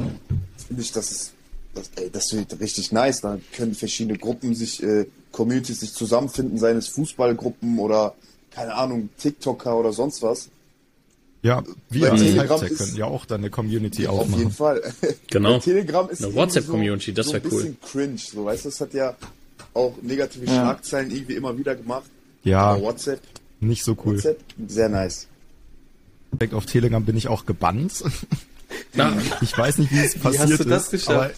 finde 0.68 0.82
ich, 0.84 0.92
das 0.92 1.12
ist, 1.12 1.34
das, 1.74 1.90
ey, 1.96 2.12
das 2.12 2.32
wird 2.34 2.60
richtig 2.60 2.92
nice. 2.92 3.22
Da 3.22 3.40
können 3.54 3.74
verschiedene 3.74 4.16
Gruppen 4.20 4.54
sich, 4.54 4.82
äh, 4.84 5.08
Communities 5.32 5.80
sich 5.80 5.92
zusammenfinden, 5.92 6.60
seines 6.60 6.88
Fußballgruppen 6.90 7.80
oder, 7.80 8.14
keine 8.52 8.76
Ahnung, 8.76 9.10
TikToker 9.18 9.76
oder 9.76 9.92
sonst 9.92 10.22
was. 10.22 10.50
Ja, 11.42 11.64
wir 11.90 12.12
als 12.12 12.22
Telegram 12.22 12.64
ist, 12.64 12.78
können 12.78 12.96
ja 12.96 13.06
auch 13.06 13.26
deine 13.26 13.50
Community 13.50 14.04
ja, 14.04 14.12
aufmachen. 14.12 14.34
Auf 14.34 14.40
jeden 14.40 14.52
Fall. 14.52 14.94
Genau. 15.32 15.58
Telegram 15.60 16.08
ist 16.10 16.24
eine 16.24 16.36
WhatsApp-Community, 16.36 17.12
das 17.12 17.34
wäre 17.34 17.42
so 17.42 17.56
cool. 17.56 17.62
ein 17.64 17.74
bisschen 17.74 17.82
cringe, 17.82 18.18
so 18.18 18.46
weißt 18.46 18.66
du, 18.66 18.70
das 18.70 18.82
hat 18.82 18.94
ja 18.94 19.16
auch 19.76 19.96
negative 20.02 20.46
ja. 20.46 20.54
Schlagzeilen 20.54 21.12
irgendwie 21.12 21.36
immer 21.36 21.58
wieder 21.58 21.76
gemacht. 21.76 22.10
Ja. 22.44 22.62
Aber 22.62 22.82
WhatsApp. 22.82 23.22
Nicht 23.60 23.84
so 23.84 23.96
cool. 24.06 24.16
WhatsApp, 24.16 24.40
sehr 24.68 24.90
nice. 24.90 25.28
Auf 26.52 26.66
Telegram 26.66 27.04
bin 27.04 27.16
ich 27.16 27.28
auch 27.28 27.46
gebannt. 27.46 28.04
ich 29.42 29.58
weiß 29.58 29.78
nicht, 29.78 29.92
wie 29.92 30.00
es 30.00 30.18
passiert 30.18 30.50
wie 30.50 30.54
hast 30.54 30.60
du 30.60 30.70
das 30.70 30.94
ist, 30.94 31.10
aber 31.10 31.32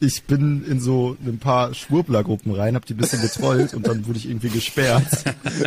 ich 0.00 0.24
bin 0.24 0.64
in 0.64 0.80
so 0.80 1.16
ein 1.24 1.38
paar 1.38 1.72
Schwurbler-Gruppen 1.72 2.52
rein, 2.52 2.74
hab 2.74 2.84
die 2.84 2.94
ein 2.94 2.98
bisschen 2.98 3.22
getrollt 3.22 3.74
und 3.74 3.86
dann 3.86 4.06
wurde 4.06 4.18
ich 4.18 4.28
irgendwie 4.28 4.50
gesperrt. 4.50 5.24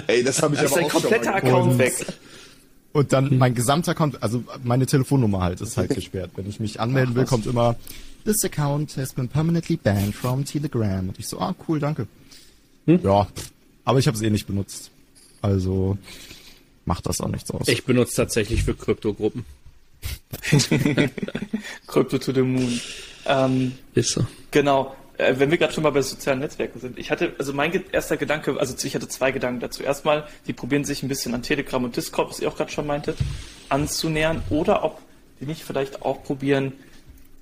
Ey, 0.08 0.24
das 0.24 0.41
habe 0.41 0.56
ich 0.56 0.62
das 0.62 0.72
aber 0.74 0.82
ist 0.82 0.88
auch 0.88 1.02
kompletter 1.02 1.24
schon 1.26 1.34
Account 1.34 1.78
weg. 1.78 2.06
Und 2.91 3.13
dann 3.13 3.38
mein 3.38 3.54
gesamter 3.56 3.91
Account, 3.91 4.22
also 4.22 4.43
meine 4.63 4.86
Telefonnummer 4.86 5.41
halt 5.41 5.62
ist 5.62 5.78
halt 5.78 5.93
gesperrt. 5.95 6.32
Wenn 6.36 6.48
ich 6.48 6.60
mich 6.60 6.80
anmelden 6.80 7.15
will, 7.15 7.26
kommt 7.26 7.45
immer 7.45 7.76
This 8.26 8.44
account 8.44 8.96
has 8.98 9.14
been 9.14 9.28
permanently 9.28 9.78
banned 9.78 10.14
from 10.14 10.46
Telegram. 10.46 11.08
Und 11.08 11.20
ich 11.20 11.28
so, 11.28 11.40
ah, 11.40 11.56
cool, 11.68 11.80
danke. 11.80 12.08
Hm? 12.86 13.00
Ja, 13.04 13.28
aber 13.86 14.00
ich 14.00 14.08
habe 14.08 14.18
es 14.18 14.24
eh 14.24 14.30
nicht 14.30 14.48
benutzt. 14.48 14.92
Also 15.42 15.98
macht 16.86 17.06
das 17.06 17.22
auch 17.22 17.28
nichts 17.28 17.52
aus. 17.52 17.68
Ich 17.68 17.86
benutze 17.86 18.16
tatsächlich 18.16 18.64
für 18.64 18.74
Kryptogruppen. 18.74 19.46
Krypto 21.88 22.18
to 22.18 22.32
the 22.34 22.42
Moon. 22.42 22.80
Ähm, 23.26 23.74
Ist 23.94 24.12
so. 24.12 24.26
Genau. 24.52 24.96
Äh, 25.18 25.36
wenn 25.38 25.52
wir 25.52 25.58
gerade 25.58 25.74
schon 25.74 25.84
mal 25.84 25.92
bei 25.92 26.02
sozialen 26.02 26.40
Netzwerken 26.40 26.80
sind. 26.80 26.98
Ich 26.98 27.12
hatte, 27.12 27.34
also 27.38 27.54
mein 27.54 27.72
erster 27.92 28.18
Gedanke, 28.18 28.60
also 28.60 28.76
ich 28.86 28.96
hatte 28.96 29.08
zwei 29.08 29.32
Gedanken 29.32 29.60
dazu. 29.60 29.84
Erstmal, 29.84 30.28
die 30.48 30.54
probieren 30.54 30.86
sich 30.86 31.04
ein 31.04 31.10
bisschen 31.10 31.34
an 31.34 31.44
Telegram 31.44 31.84
und 31.84 31.96
Discord, 31.96 32.30
was 32.30 32.40
ihr 32.40 32.48
auch 32.48 32.56
gerade 32.56 32.72
schon 32.72 32.88
meintet, 32.88 33.18
anzunähern. 33.70 34.42
Oder 34.50 34.84
ob 34.84 35.02
die 35.40 35.46
nicht 35.46 35.64
vielleicht 35.64 36.02
auch 36.02 36.24
probieren, 36.24 36.74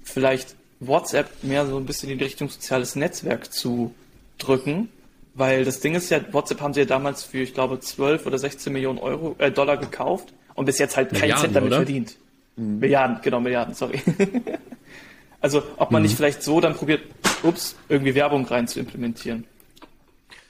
vielleicht 0.03 0.55
WhatsApp 0.79 1.43
mehr 1.43 1.65
so 1.65 1.77
ein 1.77 1.85
bisschen 1.85 2.09
in 2.09 2.17
die 2.17 2.23
Richtung 2.23 2.49
soziales 2.49 2.95
Netzwerk 2.95 3.51
zu 3.51 3.93
drücken. 4.37 4.89
Weil 5.33 5.65
das 5.65 5.81
Ding 5.81 5.93
ist 5.93 6.09
ja, 6.09 6.19
WhatsApp 6.33 6.61
haben 6.61 6.73
sie 6.73 6.79
ja 6.81 6.85
damals 6.87 7.23
für, 7.23 7.39
ich 7.39 7.53
glaube, 7.53 7.79
12 7.79 8.25
oder 8.25 8.39
16 8.39 8.73
Millionen 8.73 8.97
Euro, 8.97 9.35
äh, 9.37 9.51
Dollar 9.51 9.77
gekauft 9.77 10.33
und 10.55 10.65
bis 10.65 10.79
jetzt 10.79 10.97
halt 10.97 11.13
keinen 11.13 11.37
Cent 11.37 11.55
damit 11.55 11.69
oder? 11.69 11.77
verdient. 11.77 12.15
Mhm. 12.55 12.79
Milliarden, 12.79 13.19
genau, 13.21 13.39
Milliarden, 13.39 13.75
sorry. 13.75 14.01
also, 15.41 15.61
ob 15.77 15.91
man 15.91 16.01
mhm. 16.01 16.07
nicht 16.07 16.17
vielleicht 16.17 16.41
so 16.41 16.59
dann 16.59 16.73
probiert, 16.73 17.01
ups, 17.43 17.75
irgendwie 17.87 18.15
Werbung 18.15 18.45
rein 18.47 18.67
zu 18.67 18.79
implementieren. 18.79 19.45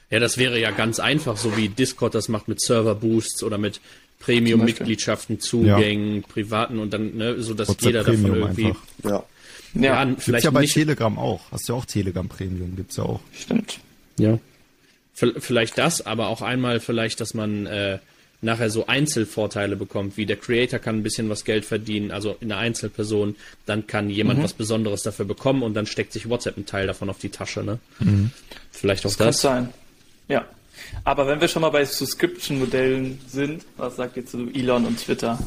Ja, 0.10 0.20
das 0.20 0.38
wäre 0.38 0.58
ja 0.58 0.72
ganz 0.72 1.02
einfach, 1.02 1.36
so 1.36 1.58
wie 1.58 1.68
Discord 1.68 2.16
das 2.16 2.30
macht 2.30 2.48
mit 2.48 2.62
Server-Boosts 2.62 3.44
oder 3.44 3.58
mit 3.58 3.82
Premium-Mitgliedschaften, 4.20 5.42
Zugängen, 5.42 6.22
ja. 6.22 6.28
privaten 6.28 6.80
und 6.80 6.94
dann, 6.94 7.18
ne, 7.18 7.42
so 7.42 7.54
dass 7.54 7.68
WhatsApp 7.68 7.86
jeder 7.86 8.04
Premium 8.04 8.24
davon 8.24 8.42
irgendwie. 8.42 8.66
Einfach. 8.68 8.82
Ja. 9.04 9.24
Ja, 9.74 10.04
ja 10.04 10.16
vielleicht 10.18 10.46
ja 10.46 10.52
bei 10.52 10.62
nicht. 10.62 10.74
Telegram 10.74 11.18
auch. 11.18 11.42
Hast 11.52 11.68
du 11.68 11.74
ja 11.74 11.80
auch 11.80 11.86
Telegram 11.86 12.28
Premium, 12.28 12.76
gibt's 12.76 12.98
ja 12.98 13.04
auch. 13.04 13.20
Stimmt. 13.34 13.80
Ja. 14.20 14.40
Vielleicht 15.14 15.78
das, 15.78 16.06
aber 16.06 16.28
auch 16.28 16.44
einmal 16.44 16.80
vielleicht, 16.80 17.20
dass 17.22 17.34
man 17.34 17.66
äh, 17.66 17.98
nachher 18.42 18.70
so 18.70 18.86
Einzelvorteile 18.86 19.76
bekommt, 19.76 20.16
wie 20.16 20.26
der 20.26 20.38
Creator 20.38 20.78
kann 20.80 20.98
ein 20.98 21.04
bisschen 21.04 21.30
was 21.30 21.44
Geld 21.44 21.66
verdienen, 21.66 22.12
also 22.12 22.38
in 22.40 22.52
einer 22.52 22.62
Einzelperson, 22.62 23.36
dann 23.66 23.88
kann 23.88 24.10
jemand 24.10 24.40
mhm. 24.40 24.44
was 24.44 24.54
Besonderes 24.54 25.02
dafür 25.02 25.26
bekommen 25.26 25.64
und 25.64 25.74
dann 25.74 25.88
steckt 25.88 26.14
sich 26.14 26.30
WhatsApp 26.30 26.58
einen 26.58 26.68
Teil 26.68 26.86
davon 26.86 27.10
auf 27.10 27.18
die 27.18 27.30
Tasche, 27.30 27.64
ne? 27.64 27.80
Mhm. 28.00 28.32
Vielleicht 28.72 29.06
auch 29.06 29.16
das. 29.16 29.18
Das 29.18 29.42
kann 29.42 29.64
sein. 29.64 29.74
Ja. 30.28 30.46
Aber 31.04 31.26
wenn 31.26 31.42
wir 31.42 31.48
schon 31.48 31.64
mal 31.64 31.70
bei 31.70 31.84
Subscription-Modellen 31.84 33.20
sind, 33.28 33.66
was 33.78 33.96
sagt 33.96 34.18
ihr 34.18 34.26
zu 34.26 34.50
Elon 34.54 34.86
und 34.86 35.00
Twitter? 35.00 35.40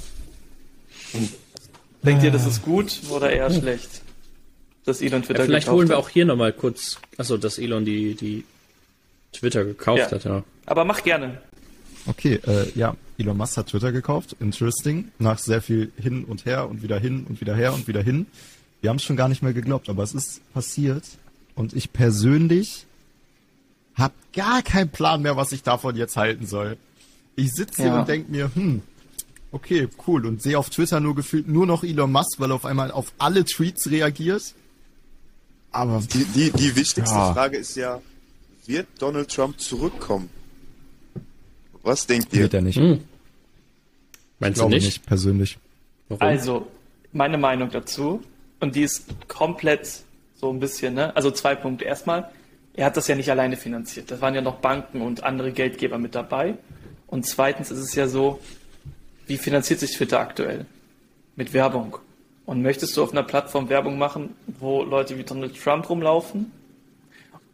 Denkt 2.03 2.25
ihr, 2.25 2.33
das 2.33 2.47
ist 2.47 2.63
gut 2.63 2.99
oder 3.11 3.31
eher 3.31 3.53
schlecht? 3.53 4.03
Dass 4.85 5.03
Elon 5.03 5.23
Twitter 5.23 5.41
ja, 5.41 5.47
vielleicht 5.47 5.69
holen 5.69 5.89
wir 5.89 5.97
hat. 5.97 6.05
auch 6.05 6.09
hier 6.09 6.25
nochmal 6.25 6.53
kurz, 6.53 6.99
achso, 7.17 7.37
dass 7.37 7.59
Elon 7.59 7.85
die, 7.85 8.15
die 8.15 8.45
Twitter 9.33 9.65
gekauft 9.65 9.99
ja. 9.99 10.11
hat, 10.11 10.25
ja. 10.25 10.43
Aber 10.67 10.85
mach 10.85 11.03
gerne. 11.03 11.41
Okay, 12.07 12.41
äh, 12.47 12.71
ja, 12.75 12.97
Elon 13.19 13.37
Musk 13.37 13.57
hat 13.57 13.69
Twitter 13.69 13.93
gekauft. 13.93 14.37
Interesting. 14.41 15.13
Nach 15.19 15.39
sehr 15.39 15.61
viel 15.61 15.93
hin 16.01 16.25
und 16.25 16.47
her 16.47 16.69
und 16.69 16.83
wieder 16.83 16.99
hin 16.99 17.27
und 17.29 17.41
wieder 17.41 17.55
her 17.55 17.75
und 17.75 17.87
wieder 17.87 18.03
hin. 18.03 18.27
Wir 18.81 18.91
haben 18.91 18.97
es 18.97 19.03
schon 19.03 19.17
gar 19.17 19.29
nicht 19.29 19.43
mehr 19.43 19.53
geglaubt, 19.53 19.89
aber 19.89 20.03
es 20.03 20.15
ist 20.15 20.41
passiert. 20.55 21.05
Und 21.55 21.75
ich 21.75 21.93
persönlich 21.93 22.87
habe 23.95 24.15
gar 24.33 24.63
keinen 24.63 24.89
Plan 24.89 25.21
mehr, 25.21 25.37
was 25.37 25.53
ich 25.53 25.63
davon 25.63 25.97
jetzt 25.97 26.17
halten 26.17 26.47
soll. 26.47 26.79
Ich 27.37 27.53
sitze 27.53 27.83
hier 27.83 27.93
ja. 27.93 28.01
und 28.01 28.09
denke 28.09 28.31
mir, 28.31 28.51
hm, 28.55 28.83
okay, 29.53 29.89
cool. 30.07 30.25
Und 30.27 30.43
sehe 30.43 30.59
auf 30.59 30.71
Twitter 30.71 31.01
nur 31.01 31.15
gefühlt 31.15 31.49
nur 31.49 31.67
noch 31.67 31.85
Elon 31.85 32.11
Musk, 32.11 32.41
weil 32.41 32.51
er 32.51 32.55
auf 32.55 32.65
einmal 32.65 32.91
auf 32.91 33.13
alle 33.19 33.45
Tweets 33.45 33.91
reagiert. 33.91 34.55
Aber 35.73 36.03
die, 36.13 36.25
die, 36.25 36.51
die 36.51 36.77
wichtigste 36.77 37.15
ja. 37.15 37.33
Frage 37.33 37.59
ist 37.59 37.77
ja, 37.77 38.01
wird 38.67 38.87
Donald 38.99 39.31
Trump 39.31 39.61
zurückkommen? 39.61 40.31
Was 41.83 42.07
denkt 42.07 42.33
ihr? 42.33 42.41
Wird 42.43 42.55
er 42.55 42.63
nicht. 42.63 42.79
Hm. 42.79 43.03
Meinst 44.39 44.59
ich 44.59 44.63
du 44.63 44.69
nicht? 44.69 44.85
nicht? 44.85 45.07
persönlich. 45.07 45.59
Warum? 46.09 46.23
Also, 46.23 46.67
meine 47.13 47.39
Meinung 47.39 47.71
dazu, 47.71 48.23
und 48.61 48.75
die 48.75 48.83
ist 48.83 49.07
komplett 49.29 50.03
so 50.37 50.51
ein 50.51 50.61
bisschen, 50.61 50.95
ne? 50.95 51.15
Also 51.17 51.31
zwei 51.31 51.55
Punkte. 51.55 51.85
Erstmal, 51.85 52.31
er 52.75 52.87
hat 52.87 52.97
das 52.97 53.09
ja 53.09 53.15
nicht 53.15 53.31
alleine 53.31 53.57
finanziert. 53.57 54.11
Da 54.11 54.21
waren 54.21 54.35
ja 54.35 54.41
noch 54.41 54.57
Banken 54.57 55.01
und 55.03 55.23
andere 55.23 55.53
Geldgeber 55.53 55.99
mit 55.99 56.15
dabei. 56.15 56.55
Und 57.07 57.27
zweitens 57.27 57.71
ist 57.71 57.79
es 57.79 57.95
ja 57.95 58.07
so, 58.07 58.41
wie 59.27 59.39
finanziert 59.39 59.81
sich 59.81 59.93
Twitter 59.97 60.21
aktuell? 60.21 60.67
Mit 61.37 61.53
Werbung. 61.53 61.99
Und 62.51 62.63
möchtest 62.63 62.97
du 62.97 63.05
auf 63.05 63.13
einer 63.13 63.23
Plattform 63.23 63.69
Werbung 63.69 63.97
machen, 63.97 64.35
wo 64.59 64.83
Leute 64.83 65.17
wie 65.17 65.23
Donald 65.23 65.57
Trump 65.57 65.89
rumlaufen? 65.89 66.51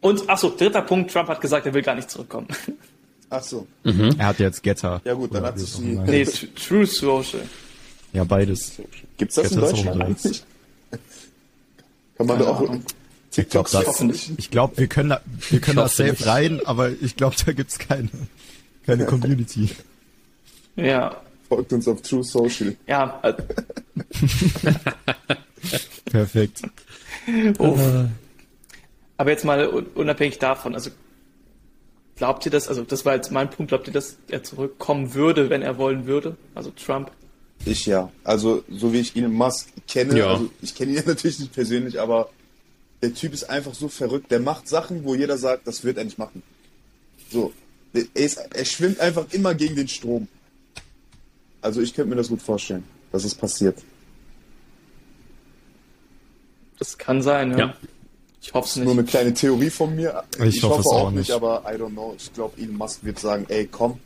Und, 0.01 0.27
achso, 0.27 0.49
dritter 0.49 0.81
Punkt, 0.81 1.13
Trump 1.13 1.29
hat 1.29 1.39
gesagt, 1.39 1.67
er 1.67 1.75
will 1.75 1.83
gar 1.83 1.93
nicht 1.93 2.09
zurückkommen. 2.09 2.47
Ach 3.29 3.43
so. 3.43 3.67
Mhm. 3.83 4.15
Er 4.17 4.25
hat 4.25 4.39
jetzt 4.39 4.63
Getter. 4.63 4.99
Ja 5.05 5.13
gut, 5.13 5.35
dann 5.35 5.43
hat 5.43 5.59
sich 5.59 5.75
die... 5.75 5.99
Nee, 5.99 6.25
True 6.25 6.87
Social. 6.87 7.43
Ja, 8.11 8.23
beides. 8.23 8.81
Gibt's 9.17 9.35
das 9.35 9.49
Getter 9.49 9.55
in 9.55 9.61
Deutschland 9.69 10.01
eigentlich? 10.01 10.43
Kann 12.17 12.25
man 12.25 12.39
da 12.39 12.45
auch... 12.47 12.67
Ich 13.35 13.49
glaube, 13.49 14.15
ich 14.37 14.49
glaube, 14.49 14.77
wir 14.77 14.87
können 14.87 15.09
da, 15.09 15.21
wir 15.51 15.61
können 15.61 15.77
da 15.77 15.89
safe 15.89 16.09
nicht. 16.09 16.25
rein, 16.25 16.59
aber 16.65 16.89
ich 16.89 17.15
glaube, 17.15 17.35
da 17.45 17.51
gibt's 17.51 17.77
keine, 17.77 18.09
keine 18.83 19.05
Community. 19.05 19.69
Ja. 20.75 21.21
Folgt 21.47 21.73
uns 21.73 21.87
auf 21.87 22.01
True 22.01 22.23
Social. 22.23 22.75
Ja. 22.87 23.19
Äh, 23.23 23.33
Perfekt. 26.05 26.61
Oh. 27.59 27.77
Aber 29.17 29.31
jetzt 29.31 29.45
mal 29.45 29.67
unabhängig 29.67 30.39
davon, 30.39 30.75
also 30.75 30.91
glaubt 32.15 32.45
ihr 32.45 32.51
das, 32.51 32.67
also 32.67 32.83
das 32.83 33.05
war 33.05 33.15
jetzt 33.15 33.31
mein 33.31 33.49
Punkt, 33.49 33.69
glaubt 33.69 33.87
ihr, 33.87 33.93
dass 33.93 34.17
er 34.29 34.43
zurückkommen 34.43 35.13
würde, 35.13 35.49
wenn 35.49 35.61
er 35.61 35.77
wollen 35.77 36.05
würde? 36.05 36.37
Also 36.53 36.71
Trump? 36.71 37.11
Ich 37.65 37.85
ja. 37.85 38.11
Also 38.23 38.63
so 38.69 38.93
wie 38.93 38.99
ich 38.99 39.15
ihn 39.15 39.31
Musk 39.31 39.69
kenne, 39.87 40.19
ja. 40.19 40.27
also 40.27 40.49
ich 40.61 40.75
kenne 40.75 40.93
ihn 40.93 41.03
natürlich 41.05 41.39
nicht 41.39 41.53
persönlich, 41.53 41.99
aber 41.99 42.29
der 43.01 43.13
Typ 43.13 43.33
ist 43.33 43.49
einfach 43.49 43.73
so 43.73 43.87
verrückt. 43.87 44.31
Der 44.31 44.39
macht 44.39 44.67
Sachen, 44.67 45.03
wo 45.03 45.15
jeder 45.15 45.37
sagt, 45.37 45.67
das 45.67 45.83
wird 45.83 45.97
er 45.97 46.03
nicht 46.03 46.17
machen. 46.17 46.43
So. 47.31 47.53
Er, 47.93 48.03
ist, 48.13 48.37
er 48.37 48.65
schwimmt 48.65 48.99
einfach 48.99 49.25
immer 49.31 49.55
gegen 49.55 49.75
den 49.75 49.87
Strom. 49.87 50.27
Also 51.61 51.81
ich 51.81 51.93
könnte 51.93 52.09
mir 52.09 52.15
das 52.15 52.29
gut 52.29 52.41
vorstellen, 52.41 52.83
dass 53.11 53.23
es 53.23 53.35
passiert. 53.35 53.77
Das 56.79 56.97
kann 56.97 57.21
sein, 57.21 57.51
ja. 57.51 57.57
ja. 57.57 57.73
Ich 58.41 58.53
hoffe 58.53 58.67
es 58.69 58.75
nicht. 58.75 58.85
Nur 58.85 58.93
eine 58.93 59.03
kleine 59.03 59.33
Theorie 59.33 59.69
von 59.69 59.95
mir. 59.95 60.23
Ich, 60.39 60.57
ich 60.57 60.63
hoffe, 60.63 60.83
hoffe 60.83 60.89
auch 60.89 61.11
nicht, 61.11 61.31
aber 61.31 61.63
I 61.67 61.75
don't 61.75 61.89
know. 61.89 62.15
Ich 62.17 62.31
glaube, 62.33 62.61
Elon 62.61 62.77
Musk 62.77 63.03
wird 63.03 63.19
sagen, 63.19 63.45
ey, 63.49 63.67
komm. 63.67 63.99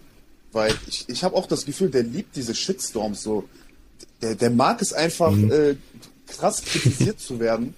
Weil 0.52 0.74
ich, 0.88 1.08
ich 1.08 1.24
habe 1.24 1.36
auch 1.36 1.46
das 1.48 1.66
Gefühl, 1.66 1.90
der 1.90 2.04
liebt 2.04 2.36
diese 2.36 2.56
Shitstorms 2.56 3.22
so. 3.22 3.48
Der, 4.22 4.36
der 4.36 4.50
mag 4.50 4.82
es 4.82 4.94
einfach, 4.94 5.32
mhm. 5.32 5.52
äh, 5.52 5.76
krass 6.28 6.64
kritisiert 6.64 7.20
zu 7.20 7.40
werden. 7.40 7.76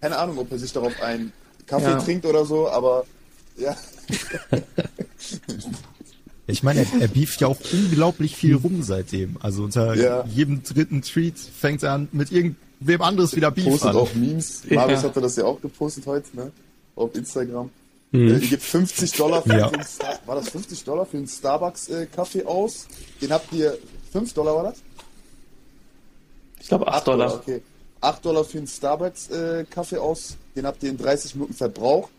Keine 0.00 0.18
Ahnung, 0.18 0.38
ob 0.38 0.50
er 0.50 0.58
sich 0.58 0.72
darauf 0.72 1.00
einen 1.02 1.32
Kaffee 1.66 1.90
ja. 1.90 1.98
trinkt 1.98 2.26
oder 2.26 2.44
so, 2.44 2.68
aber 2.68 3.04
ja. 3.56 3.76
Ich 6.52 6.62
meine, 6.62 6.80
er, 6.80 7.00
er 7.00 7.08
beeft 7.08 7.40
ja 7.40 7.48
auch 7.48 7.58
unglaublich 7.72 8.36
viel 8.36 8.56
rum 8.56 8.82
seitdem. 8.82 9.36
Also 9.40 9.64
unter 9.64 9.94
ja. 9.94 10.24
jedem 10.26 10.62
dritten 10.62 11.02
Tweet 11.02 11.38
fängt 11.38 11.82
er 11.82 11.92
an 11.92 12.08
mit 12.12 12.30
irgendwem 12.30 13.02
anderes 13.02 13.34
wieder 13.34 13.50
Beef 13.50 13.64
Postet 13.64 13.90
an. 13.90 13.96
auch 13.96 14.14
Memes. 14.14 14.62
Ja. 14.68 14.76
Marius 14.76 15.02
hatte 15.02 15.20
das 15.20 15.36
ja 15.36 15.44
auch 15.44 15.60
gepostet 15.60 16.06
heute, 16.06 16.36
ne? 16.36 16.52
Auf 16.94 17.14
Instagram. 17.14 17.70
Äh, 18.12 18.18
ihr 18.18 18.38
gebt 18.40 18.62
50 18.62 19.12
Dollar 19.12 19.42
für 19.42 19.56
ja. 19.56 19.68
einen 19.68 19.84
Star 19.84 20.18
war 20.26 20.36
das 20.36 20.50
50 20.50 20.84
Dollar 20.84 21.06
für 21.06 21.16
einen 21.16 21.26
Starbucks 21.26 21.88
äh, 21.88 22.06
Kaffee 22.06 22.44
aus? 22.44 22.86
Den 23.20 23.32
habt 23.32 23.50
ihr 23.52 23.78
5 24.12 24.34
Dollar 24.34 24.54
war 24.54 24.64
das? 24.64 24.82
Ich 26.60 26.68
glaube 26.68 26.86
8, 26.86 26.96
8 26.96 27.06
Dollar. 27.06 27.28
Dollar. 27.28 27.40
Okay. 27.40 27.62
8 28.02 28.24
Dollar 28.24 28.44
für 28.44 28.58
einen 28.58 28.66
Starbucks 28.66 29.30
äh, 29.30 29.64
Kaffee 29.70 29.96
aus, 29.96 30.36
den 30.54 30.66
habt 30.66 30.82
ihr 30.82 30.90
in 30.90 30.98
30 30.98 31.36
Minuten 31.36 31.54
verbraucht 31.54 32.10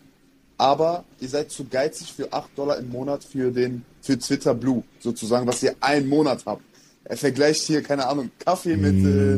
aber 0.63 1.03
ihr 1.19 1.27
seid 1.27 1.51
zu 1.51 1.65
geizig 1.65 2.13
für 2.13 2.31
8 2.31 2.57
Dollar 2.57 2.77
im 2.77 2.89
Monat 2.89 3.21
für 3.25 3.51
den 3.51 3.83
für 4.01 4.17
Twitter 4.17 4.53
Blue, 4.53 4.81
sozusagen, 5.01 5.45
was 5.45 5.61
ihr 5.61 5.75
einen 5.81 6.07
Monat 6.07 6.45
habt. 6.45 6.63
Er 7.03 7.17
vergleicht 7.17 7.63
hier, 7.63 7.83
keine 7.83 8.07
Ahnung, 8.07 8.31
Kaffee 8.39 8.77
mit, 8.77 8.93
mm. 8.93 9.05
äh, 9.05 9.37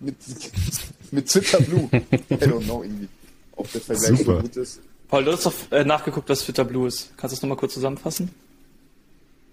mit, 0.00 0.16
mit 1.12 1.28
Twitter 1.30 1.62
Blue. 1.62 1.88
I 1.92 2.34
don't 2.34 2.64
know 2.64 2.82
irgendwie, 2.82 3.08
ob 3.52 3.72
der 3.72 3.80
Vergleich 3.80 4.18
Super. 4.18 4.36
so 4.36 4.42
gut 4.42 4.56
ist. 4.56 4.80
Paul, 5.08 5.24
du 5.24 5.32
hast 5.32 5.46
doch 5.46 5.54
äh, 5.70 5.82
nachgeguckt, 5.82 6.28
was 6.28 6.44
Twitter 6.44 6.66
Blue 6.66 6.86
ist. 6.86 7.16
Kannst 7.16 7.32
du 7.32 7.36
das 7.36 7.42
nochmal 7.42 7.56
kurz 7.56 7.72
zusammenfassen? 7.72 8.28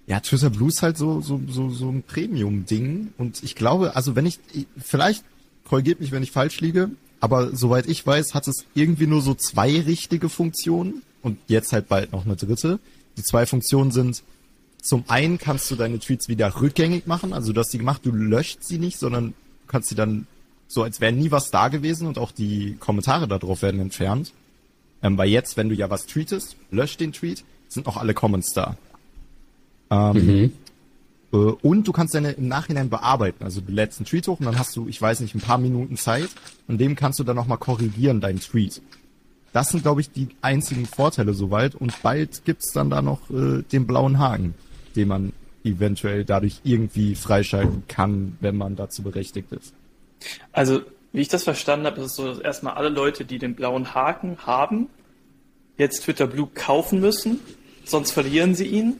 Ja, 0.07 0.19
Twitter 0.19 0.49
Blue 0.49 0.67
ist 0.67 0.81
halt 0.81 0.97
so, 0.97 1.21
so, 1.21 1.39
so, 1.47 1.69
so 1.69 1.88
ein 1.88 2.03
Premium-Ding. 2.03 3.13
Und 3.17 3.41
ich 3.43 3.55
glaube, 3.55 3.95
also 3.95 4.17
wenn 4.17 4.25
ich, 4.25 4.39
vielleicht 4.77 5.23
korrigiert 5.63 6.01
mich, 6.01 6.12
wenn 6.12 6.21
ich 6.21 6.31
falsch 6.31 6.59
liege, 6.59 6.89
aber 7.21 7.55
soweit 7.55 7.88
ich 7.88 8.05
weiß, 8.05 8.33
hat 8.33 8.49
es 8.49 8.65
irgendwie 8.75 9.07
nur 9.07 9.21
so 9.21 9.33
zwei 9.36 9.79
richtige 9.79 10.27
Funktionen 10.27 11.01
und 11.23 11.39
jetzt 11.47 11.73
halt 11.73 11.88
bald 11.88 12.12
noch 12.12 12.25
eine 12.25 12.36
dritte. 12.36 12.79
Die 13.17 13.23
zwei 13.23 13.45
Funktionen 13.45 13.91
sind, 13.91 14.23
zum 14.81 15.05
einen 15.07 15.38
kannst 15.38 15.71
du 15.71 15.75
deine 15.75 15.97
Tweets 15.99 16.27
wieder 16.27 16.62
rückgängig 16.62 17.07
machen, 17.07 17.33
also 17.33 17.53
du 17.53 17.59
hast 17.59 17.71
sie 17.71 17.77
gemacht, 17.77 18.01
du 18.05 18.12
löscht 18.12 18.63
sie 18.63 18.77
nicht, 18.77 18.99
sondern 18.99 19.33
kannst 19.67 19.89
sie 19.89 19.95
dann 19.95 20.27
so, 20.67 20.83
als 20.83 21.01
wäre 21.01 21.13
nie 21.13 21.31
was 21.31 21.51
da 21.51 21.67
gewesen 21.67 22.07
und 22.07 22.17
auch 22.17 22.31
die 22.31 22.75
Kommentare 22.79 23.27
darauf 23.27 23.62
werden 23.62 23.79
entfernt. 23.79 24.33
Ähm, 25.01 25.17
weil 25.17 25.29
jetzt, 25.29 25.57
wenn 25.57 25.69
du 25.69 25.75
ja 25.75 25.89
was 25.89 26.05
tweetest, 26.05 26.55
löscht 26.71 26.99
den 26.99 27.12
Tweet, 27.12 27.43
sind 27.67 27.88
auch 27.88 27.97
alle 27.97 28.13
Comments 28.13 28.51
da. 28.53 28.77
Ähm, 29.91 30.25
mhm. 30.25 30.53
Äh, 31.31 31.38
und 31.38 31.88
du 31.88 31.91
kannst 31.91 32.15
deine 32.15 32.31
im 32.31 32.47
Nachhinein 32.47 32.89
bearbeiten. 32.89 33.43
Also 33.43 33.62
du 33.62 33.71
lädst 33.71 33.99
einen 33.99 34.05
Tweet 34.05 34.27
hoch 34.27 34.39
und 34.39 34.45
dann 34.45 34.57
hast 34.57 34.75
du, 34.75 34.88
ich 34.88 35.01
weiß 35.01 35.19
nicht, 35.19 35.36
ein 35.36 35.41
paar 35.41 35.57
Minuten 35.57 35.97
Zeit. 35.97 36.29
Und 36.67 36.79
dem 36.79 36.95
kannst 36.95 37.19
du 37.19 37.23
dann 37.23 37.36
nochmal 37.36 37.57
korrigieren, 37.57 38.21
deinen 38.21 38.39
Tweet. 38.39 38.81
Das 39.53 39.69
sind, 39.69 39.83
glaube 39.83 40.01
ich, 40.01 40.11
die 40.11 40.29
einzigen 40.41 40.85
Vorteile 40.85 41.33
soweit. 41.33 41.75
Und 41.75 42.01
bald 42.01 42.43
gibt's 42.45 42.73
dann 42.73 42.89
da 42.89 43.01
noch 43.01 43.29
äh, 43.29 43.61
den 43.71 43.87
blauen 43.87 44.19
Haken, 44.19 44.55
den 44.95 45.07
man 45.07 45.33
eventuell 45.63 46.25
dadurch 46.25 46.59
irgendwie 46.63 47.15
freischalten 47.15 47.83
kann, 47.87 48.37
wenn 48.41 48.57
man 48.57 48.75
dazu 48.75 49.03
berechtigt 49.03 49.51
ist. 49.51 49.73
Also, 50.51 50.81
wie 51.13 51.21
ich 51.21 51.29
das 51.29 51.43
verstanden 51.43 51.85
habe, 51.85 52.01
ist 52.01 52.07
es 52.07 52.15
so, 52.15 52.25
dass 52.25 52.39
erstmal 52.39 52.73
alle 52.73 52.89
Leute, 52.89 53.23
die 53.23 53.37
den 53.37 53.55
blauen 53.55 53.93
Haken 53.93 54.37
haben, 54.45 54.89
jetzt 55.77 56.03
Twitter 56.03 56.27
Blue 56.27 56.49
kaufen 56.53 56.99
müssen, 56.99 57.39
sonst 57.85 58.11
verlieren 58.11 58.55
sie 58.55 58.65
ihn. 58.65 58.99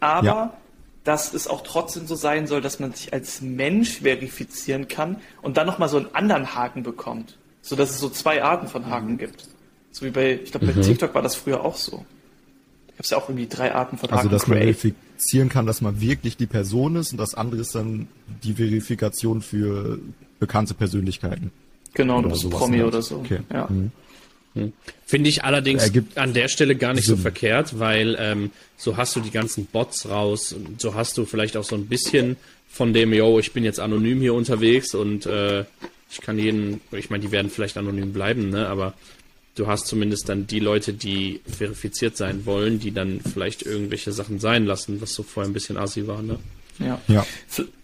Aber 0.00 0.26
ja 0.26 0.56
dass 1.06 1.32
es 1.34 1.46
auch 1.46 1.62
trotzdem 1.62 2.06
so 2.06 2.16
sein 2.16 2.48
soll, 2.48 2.60
dass 2.60 2.80
man 2.80 2.92
sich 2.92 3.12
als 3.12 3.40
Mensch 3.40 4.00
verifizieren 4.00 4.88
kann 4.88 5.20
und 5.40 5.56
dann 5.56 5.66
nochmal 5.66 5.88
so 5.88 5.98
einen 5.98 6.12
anderen 6.14 6.54
Haken 6.54 6.82
bekommt. 6.82 7.38
So 7.62 7.76
dass 7.76 7.90
es 7.90 8.00
so 8.00 8.08
zwei 8.08 8.42
Arten 8.42 8.66
von 8.66 8.86
Haken 8.86 9.12
mhm. 9.12 9.18
gibt. 9.18 9.48
So 9.96 10.04
wie 10.04 10.10
bei, 10.10 10.40
ich 10.44 10.50
glaube, 10.50 10.66
bei 10.66 10.74
mhm. 10.74 10.82
TikTok 10.82 11.14
war 11.14 11.22
das 11.22 11.36
früher 11.36 11.64
auch 11.64 11.76
so. 11.76 12.04
Da 12.88 12.92
gab 12.96 13.04
es 13.04 13.08
ja 13.08 13.16
auch 13.16 13.30
irgendwie 13.30 13.46
drei 13.46 13.74
Arten 13.74 13.96
von 13.96 14.10
also. 14.10 14.18
Also, 14.18 14.28
dass 14.28 14.46
man 14.46 14.58
verifizieren 14.58 15.48
kann, 15.48 15.64
dass 15.64 15.80
man 15.80 16.02
wirklich 16.02 16.36
die 16.36 16.44
Person 16.44 16.96
ist 16.96 17.12
und 17.12 17.18
das 17.18 17.34
andere 17.34 17.62
ist 17.62 17.74
dann 17.74 18.06
die 18.44 18.52
Verifikation 18.52 19.40
für 19.40 19.98
bekannte 20.38 20.74
Persönlichkeiten. 20.74 21.50
Genau, 21.94 22.20
du 22.20 22.28
bist 22.28 22.50
Promi 22.50 22.82
oder 22.82 23.00
so. 23.00 23.16
Okay. 23.16 23.40
Ja. 23.50 23.68
Mhm. 23.70 23.90
Hm. 24.52 24.74
Finde 25.06 25.30
ich 25.30 25.44
allerdings 25.44 25.90
an 26.14 26.34
der 26.34 26.48
Stelle 26.48 26.76
gar 26.76 26.92
nicht 26.92 27.06
Sinn. 27.06 27.16
so 27.16 27.22
verkehrt, 27.22 27.78
weil 27.78 28.18
ähm, 28.20 28.50
so 28.76 28.98
hast 28.98 29.16
du 29.16 29.20
die 29.20 29.30
ganzen 29.30 29.64
Bots 29.64 30.10
raus, 30.10 30.54
so 30.76 30.94
hast 30.94 31.16
du 31.16 31.24
vielleicht 31.24 31.56
auch 31.56 31.64
so 31.64 31.74
ein 31.74 31.86
bisschen 31.86 32.36
von 32.68 32.92
dem, 32.92 33.14
yo, 33.14 33.38
ich 33.38 33.54
bin 33.54 33.64
jetzt 33.64 33.80
anonym 33.80 34.20
hier 34.20 34.34
unterwegs 34.34 34.94
und 34.94 35.24
äh, 35.24 35.64
ich 36.10 36.20
kann 36.20 36.38
jeden, 36.38 36.82
ich 36.92 37.08
meine, 37.08 37.22
die 37.22 37.32
werden 37.32 37.50
vielleicht 37.50 37.78
anonym 37.78 38.12
bleiben, 38.12 38.50
ne, 38.50 38.68
aber 38.68 38.92
du 39.56 39.66
hast 39.66 39.88
zumindest 39.88 40.28
dann 40.28 40.46
die 40.46 40.60
Leute, 40.60 40.92
die 40.92 41.40
verifiziert 41.46 42.16
sein 42.16 42.46
wollen, 42.46 42.78
die 42.78 42.92
dann 42.92 43.20
vielleicht 43.20 43.62
irgendwelche 43.62 44.12
Sachen 44.12 44.38
sein 44.38 44.64
lassen, 44.64 45.00
was 45.00 45.14
so 45.14 45.22
vorher 45.22 45.50
ein 45.50 45.54
bisschen 45.54 45.76
assi 45.76 46.06
war, 46.06 46.22
ne? 46.22 46.38
Ja. 46.78 47.00
ja. 47.08 47.26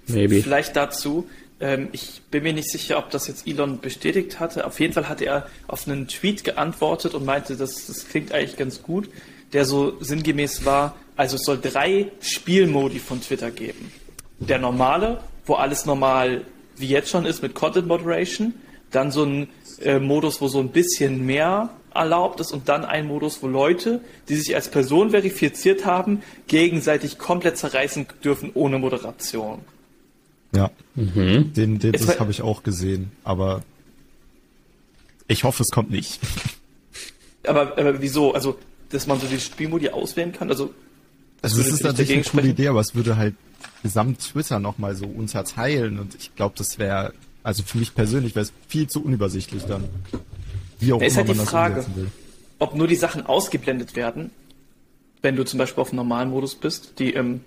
Maybe. 0.06 0.42
Vielleicht 0.42 0.76
dazu, 0.76 1.28
ähm, 1.61 1.88
ich 1.92 2.20
bin 2.30 2.42
mir 2.42 2.52
nicht 2.52 2.70
sicher, 2.70 2.98
ob 2.98 3.11
das 3.11 3.26
jetzt 3.26 3.46
Elon 3.46 3.80
bestätigt 3.80 4.38
hatte. 4.38 4.66
Auf 4.66 4.80
jeden 4.80 4.92
Fall 4.92 5.08
hatte 5.08 5.24
er 5.24 5.48
auf 5.66 5.88
einen 5.88 6.08
Tweet 6.08 6.44
geantwortet 6.44 7.14
und 7.14 7.24
meinte, 7.24 7.56
das, 7.56 7.87
das 7.87 8.08
klingt 8.08 8.32
eigentlich 8.32 8.56
ganz 8.56 8.82
gut, 8.82 9.08
der 9.52 9.64
so 9.64 9.96
sinngemäß 10.00 10.64
war, 10.64 10.96
also 11.16 11.37
es 11.37 11.42
soll 11.42 11.58
drei 11.58 12.11
Spielmodi 12.20 12.98
von 12.98 13.20
Twitter 13.20 13.50
geben. 13.50 13.92
Der 14.40 14.58
normale, 14.58 15.20
wo 15.46 15.54
alles 15.54 15.87
normal 15.87 16.44
wie 16.76 16.88
jetzt 16.88 17.11
schon 17.11 17.26
ist 17.26 17.42
mit 17.42 17.54
Content 17.54 17.87
Moderation, 17.87 18.54
dann 18.92 19.11
so 19.11 19.24
ein 19.24 19.48
äh, 19.81 19.98
Modus, 19.98 20.40
wo 20.40 20.48
so 20.48 20.61
ein 20.61 20.68
bisschen 20.68 21.26
mehr 21.26 21.70
erlaubt 21.94 22.40
ist 22.40 22.52
und 22.52 22.68
dann 22.68 22.85
ein 22.85 23.07
Modus, 23.07 23.42
wo 23.42 23.48
Leute, 23.48 24.00
die 24.28 24.37
sich 24.37 24.55
als 24.55 24.70
Person 24.70 25.11
verifiziert 25.11 25.85
haben, 25.85 26.22
gegenseitig 26.46 27.18
komplett 27.18 27.59
zerreißen 27.59 28.07
dürfen 28.24 28.50
ohne 28.55 28.78
Moderation. 28.78 29.61
Ja, 30.55 30.70
mhm. 30.94 31.52
den, 31.55 31.78
den 31.78 31.92
das 31.92 32.20
habe 32.20 32.31
ich 32.31 32.42
auch 32.42 32.62
gesehen, 32.62 33.11
aber 33.24 33.62
ich 35.26 35.44
hoffe, 35.44 35.62
es 35.62 35.70
kommt 35.70 35.90
nicht. 35.90 36.20
Aber, 37.44 37.76
aber 37.76 38.00
wieso? 38.00 38.35
Also, 38.35 38.57
dass 38.90 39.09
man 39.09 39.18
so 39.18 39.26
die 39.26 39.40
Spielmodi 39.40 39.88
auswählen 39.88 40.31
kann? 40.31 40.48
Also, 40.48 40.72
also 41.42 41.59
das 41.59 41.72
ist 41.72 41.83
natürlich 41.83 42.12
eine 42.12 42.22
coole 42.22 42.46
Idee, 42.46 42.68
aber 42.68 42.78
es 42.78 42.94
würde 42.94 43.16
halt 43.16 43.35
gesamt 43.83 44.20
Twitter 44.20 44.61
nochmal 44.61 44.94
so 44.94 45.07
unterteilen 45.07 45.98
und 45.98 46.14
ich 46.14 46.33
glaube, 46.37 46.55
das 46.57 46.78
wäre, 46.78 47.12
also 47.42 47.62
für 47.62 47.78
mich 47.78 47.94
persönlich 47.94 48.35
wäre 48.35 48.44
es 48.44 48.52
viel 48.68 48.88
zu 48.88 49.02
unübersichtlich 49.05 49.64
dann. 49.64 49.85
Wie 50.78 50.92
auch 50.92 50.98
da 50.98 51.07
ist 51.07 51.16
halt 51.16 51.28
die 51.28 51.35
Frage, 51.35 51.85
ob 52.59 52.74
nur 52.74 52.87
die 52.87 52.96
Sachen 52.96 53.26
ausgeblendet 53.26 53.96
werden, 53.96 54.31
wenn 55.22 55.37
du 55.37 55.44
zum 55.44 55.59
Beispiel 55.59 55.81
auf 55.81 55.90
dem 55.90 55.96
normalen 55.96 56.31
Modus 56.31 56.55
bist, 56.55 56.98
die 56.98 57.11
im 57.11 57.40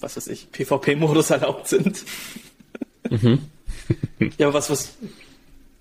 was 0.00 0.16
weiß 0.16 0.26
ich, 0.28 0.50
PvP-Modus 0.52 1.30
erlaubt 1.30 1.68
sind. 1.68 2.04
Mhm. 3.10 3.40
ja, 4.38 4.48
aber 4.48 4.54
was, 4.54 4.70
was, 4.70 4.90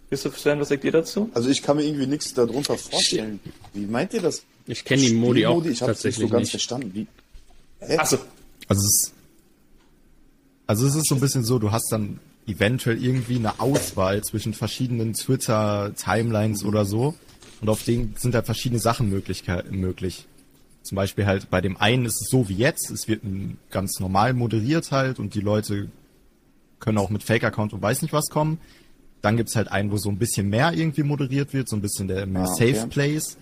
Christoph 0.10 0.38
Stern, 0.38 0.60
was 0.60 0.70
sagt 0.70 0.84
ihr 0.84 0.92
dazu? 0.92 1.30
Also 1.34 1.50
ich 1.50 1.62
kann 1.62 1.78
mir 1.78 1.84
irgendwie 1.84 2.08
nichts 2.08 2.34
darunter 2.34 2.78
vorstellen. 2.78 3.40
Wie 3.74 3.86
meint 3.86 4.14
ihr 4.14 4.22
das? 4.22 4.44
Ich 4.68 4.86
kenne 4.86 5.02
die 5.02 5.14
Modi 5.14 5.46
auch 5.46 5.64
ich 5.66 5.80
tatsächlich 5.80 6.20
nicht 6.20 6.30
so 6.30 6.32
ganz 6.32 6.42
nicht. 6.44 6.52
verstanden. 6.52 6.92
Wie? 6.94 7.08
Hä? 7.80 7.98
Achso. 7.98 8.18
Also 8.68 8.82
es, 8.82 8.86
ist, 8.86 9.14
also 10.68 10.88
es 10.88 10.96
ist 10.96 11.08
so 11.08 11.16
ein 11.16 11.22
bisschen 11.22 11.44
so, 11.44 11.60
du 11.60 11.72
hast 11.72 11.92
dann 11.92 12.20
eventuell 12.48 13.04
irgendwie 13.04 13.38
eine 13.38 13.60
Auswahl 13.60 14.24
zwischen 14.24 14.54
verschiedenen 14.54 15.14
Twitter-Timelines 15.14 16.64
oder 16.64 16.86
so. 16.86 17.16
Und 17.62 17.70
auf 17.70 17.84
denen 17.84 18.16
sind 18.18 18.36
halt 18.36 18.46
verschiedene 18.46 18.80
Sachen 18.80 19.10
möglich. 19.10 19.44
möglich. 19.72 20.28
Zum 20.84 20.96
Beispiel 20.96 21.26
halt 21.26 21.50
bei 21.50 21.62
dem 21.62 21.78
einen 21.78 22.06
ist 22.06 22.22
es 22.22 22.30
so 22.30 22.48
wie 22.48 22.56
jetzt, 22.56 22.92
es 22.92 23.08
wird 23.08 23.22
ganz 23.72 24.00
normal 24.00 24.34
moderiert 24.34 24.92
halt 24.92 25.18
und 25.18 25.34
die 25.34 25.42
Leute 25.42 25.90
können 26.80 27.00
auch 27.00 27.10
mit 27.10 27.24
Fake-Account 27.24 27.74
und 27.74 27.82
weiß 27.82 28.04
nicht 28.04 28.14
was 28.14 28.30
kommen. 28.30 28.60
Dann 29.24 29.38
gibt's 29.38 29.56
halt 29.56 29.72
einen, 29.72 29.92
wo 29.92 29.98
so 29.98 30.10
ein 30.10 30.20
bisschen 30.20 30.50
mehr 30.50 30.74
irgendwie 30.74 31.02
moderiert 31.02 31.54
wird, 31.54 31.68
so 31.68 31.76
ein 31.76 31.82
bisschen 31.82 32.08
der 32.08 32.28
mehr 32.28 32.44
ah, 32.44 32.54
okay. 32.54 32.76
Safe 32.76 32.88
Place. 32.88 33.38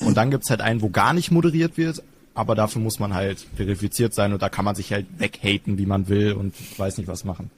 Und 0.00 0.16
dann 0.16 0.32
gibt's 0.32 0.50
halt 0.50 0.60
einen, 0.60 0.82
wo 0.82 0.88
gar 0.88 1.12
nicht 1.12 1.30
moderiert 1.30 1.76
wird, 1.76 2.02
aber 2.34 2.56
dafür 2.56 2.82
muss 2.82 2.98
man 2.98 3.14
halt 3.14 3.46
verifiziert 3.54 4.14
sein 4.14 4.32
und 4.32 4.42
da 4.42 4.48
kann 4.48 4.64
man 4.64 4.74
sich 4.74 4.92
halt 4.92 5.06
weghaten, 5.18 5.78
wie 5.78 5.86
man 5.86 6.08
will 6.08 6.32
und 6.32 6.54
weiß 6.78 6.98
nicht 6.98 7.06
was 7.06 7.24
machen. 7.24 7.50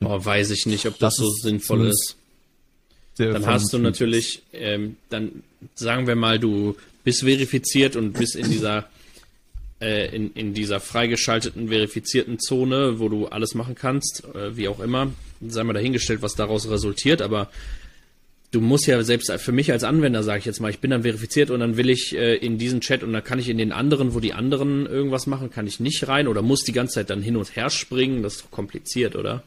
Oh, 0.00 0.24
weiß 0.24 0.50
ich 0.50 0.66
nicht, 0.66 0.86
ob 0.86 0.98
das, 0.98 1.16
das 1.16 1.24
so 1.24 1.30
sinnvoll 1.30 1.88
ist. 1.88 2.16
Dann 3.16 3.46
hast 3.46 3.72
du 3.72 3.78
natürlich, 3.78 4.42
ähm, 4.52 4.96
dann 5.08 5.42
sagen 5.74 6.06
wir 6.06 6.16
mal, 6.16 6.38
du 6.38 6.76
bist 7.02 7.20
verifiziert 7.20 7.96
und 7.96 8.12
bist 8.12 8.36
in 8.36 8.50
dieser 8.50 8.88
äh, 9.80 10.14
in, 10.14 10.32
in 10.32 10.54
dieser 10.54 10.80
freigeschalteten, 10.80 11.68
verifizierten 11.68 12.38
Zone, 12.38 12.98
wo 12.98 13.08
du 13.08 13.26
alles 13.26 13.54
machen 13.54 13.74
kannst, 13.74 14.24
äh, 14.34 14.56
wie 14.56 14.68
auch 14.68 14.80
immer, 14.80 15.12
sei 15.46 15.64
mal 15.64 15.74
dahingestellt, 15.74 16.22
was 16.22 16.34
daraus 16.34 16.68
resultiert, 16.70 17.20
aber 17.20 17.50
du 18.52 18.60
musst 18.60 18.86
ja 18.86 19.02
selbst 19.02 19.30
für 19.30 19.52
mich 19.52 19.70
als 19.72 19.84
Anwender, 19.84 20.22
sage 20.22 20.38
ich 20.38 20.44
jetzt 20.46 20.60
mal, 20.60 20.70
ich 20.70 20.78
bin 20.78 20.90
dann 20.90 21.02
verifiziert 21.02 21.50
und 21.50 21.60
dann 21.60 21.76
will 21.76 21.90
ich 21.90 22.16
äh, 22.16 22.36
in 22.36 22.56
diesen 22.58 22.80
Chat 22.80 23.02
und 23.02 23.12
dann 23.12 23.24
kann 23.24 23.38
ich 23.38 23.48
in 23.48 23.58
den 23.58 23.72
anderen, 23.72 24.14
wo 24.14 24.20
die 24.20 24.32
anderen 24.32 24.86
irgendwas 24.86 25.26
machen, 25.26 25.50
kann 25.50 25.66
ich 25.66 25.78
nicht 25.78 26.08
rein 26.08 26.26
oder 26.26 26.40
muss 26.42 26.62
die 26.62 26.72
ganze 26.72 26.94
Zeit 26.94 27.10
dann 27.10 27.20
hin 27.20 27.36
und 27.36 27.54
her 27.54 27.68
springen. 27.68 28.22
Das 28.22 28.36
ist 28.36 28.44
doch 28.44 28.50
kompliziert, 28.50 29.14
oder? 29.14 29.42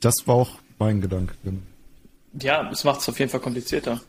Das 0.00 0.14
war 0.26 0.34
auch 0.34 0.50
mein 0.78 1.00
Gedanke. 1.00 1.34
Ja, 2.40 2.68
es 2.70 2.84
macht 2.84 3.00
es 3.00 3.08
auf 3.08 3.18
jeden 3.18 3.30
Fall 3.30 3.40
komplizierter. 3.40 4.00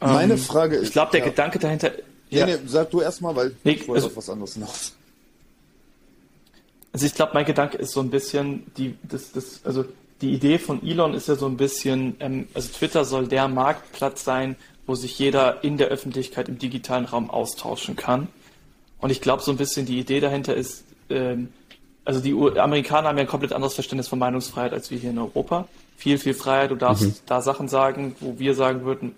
Meine 0.00 0.34
ähm, 0.34 0.38
Frage 0.38 0.76
ist. 0.76 0.88
Ich 0.88 0.92
glaube, 0.92 1.12
der 1.12 1.20
ja. 1.20 1.26
Gedanke 1.26 1.58
dahinter. 1.58 1.92
Ja, 2.30 2.46
nee, 2.46 2.56
sag 2.66 2.90
du 2.90 3.00
erstmal, 3.00 3.34
weil 3.36 3.54
nee, 3.64 3.72
ich 3.72 3.88
wollte 3.88 4.04
also, 4.04 4.06
auf 4.08 4.16
was 4.16 4.30
anderes 4.30 4.54
hinaus. 4.54 4.94
Also 6.92 7.06
ich 7.06 7.14
glaube, 7.14 7.32
mein 7.34 7.44
Gedanke 7.44 7.78
ist 7.78 7.92
so 7.92 8.00
ein 8.00 8.10
bisschen 8.10 8.70
die, 8.76 8.96
das, 9.02 9.32
das, 9.32 9.60
also 9.64 9.84
die 10.20 10.32
Idee 10.32 10.58
von 10.58 10.86
Elon 10.86 11.14
ist 11.14 11.28
ja 11.28 11.36
so 11.36 11.46
ein 11.46 11.56
bisschen, 11.56 12.16
ähm, 12.20 12.48
also 12.54 12.70
Twitter 12.72 13.04
soll 13.04 13.28
der 13.28 13.48
Marktplatz 13.48 14.24
sein, 14.24 14.56
wo 14.86 14.94
sich 14.94 15.18
jeder 15.18 15.62
in 15.64 15.76
der 15.76 15.88
Öffentlichkeit 15.88 16.48
im 16.48 16.58
digitalen 16.58 17.04
Raum 17.04 17.30
austauschen 17.30 17.94
kann. 17.94 18.28
Und 19.00 19.10
ich 19.10 19.20
glaube, 19.20 19.42
so 19.42 19.50
ein 19.50 19.56
bisschen 19.56 19.86
die 19.86 19.98
Idee 19.98 20.20
dahinter 20.20 20.54
ist, 20.54 20.84
ähm, 21.10 21.50
also 22.04 22.20
die 22.20 22.32
Amerikaner 22.58 23.08
haben 23.08 23.18
ja 23.18 23.24
ein 23.24 23.28
komplett 23.28 23.52
anderes 23.52 23.74
Verständnis 23.74 24.08
von 24.08 24.18
Meinungsfreiheit 24.18 24.72
als 24.72 24.90
wir 24.90 24.98
hier 24.98 25.10
in 25.10 25.18
Europa. 25.18 25.68
Viel, 25.96 26.18
viel 26.18 26.34
Freiheit. 26.34 26.70
Du 26.70 26.76
darfst 26.76 27.04
mhm. 27.04 27.14
da 27.26 27.42
Sachen 27.42 27.68
sagen, 27.68 28.16
wo 28.20 28.38
wir 28.38 28.54
sagen 28.54 28.84
würden, 28.84 29.14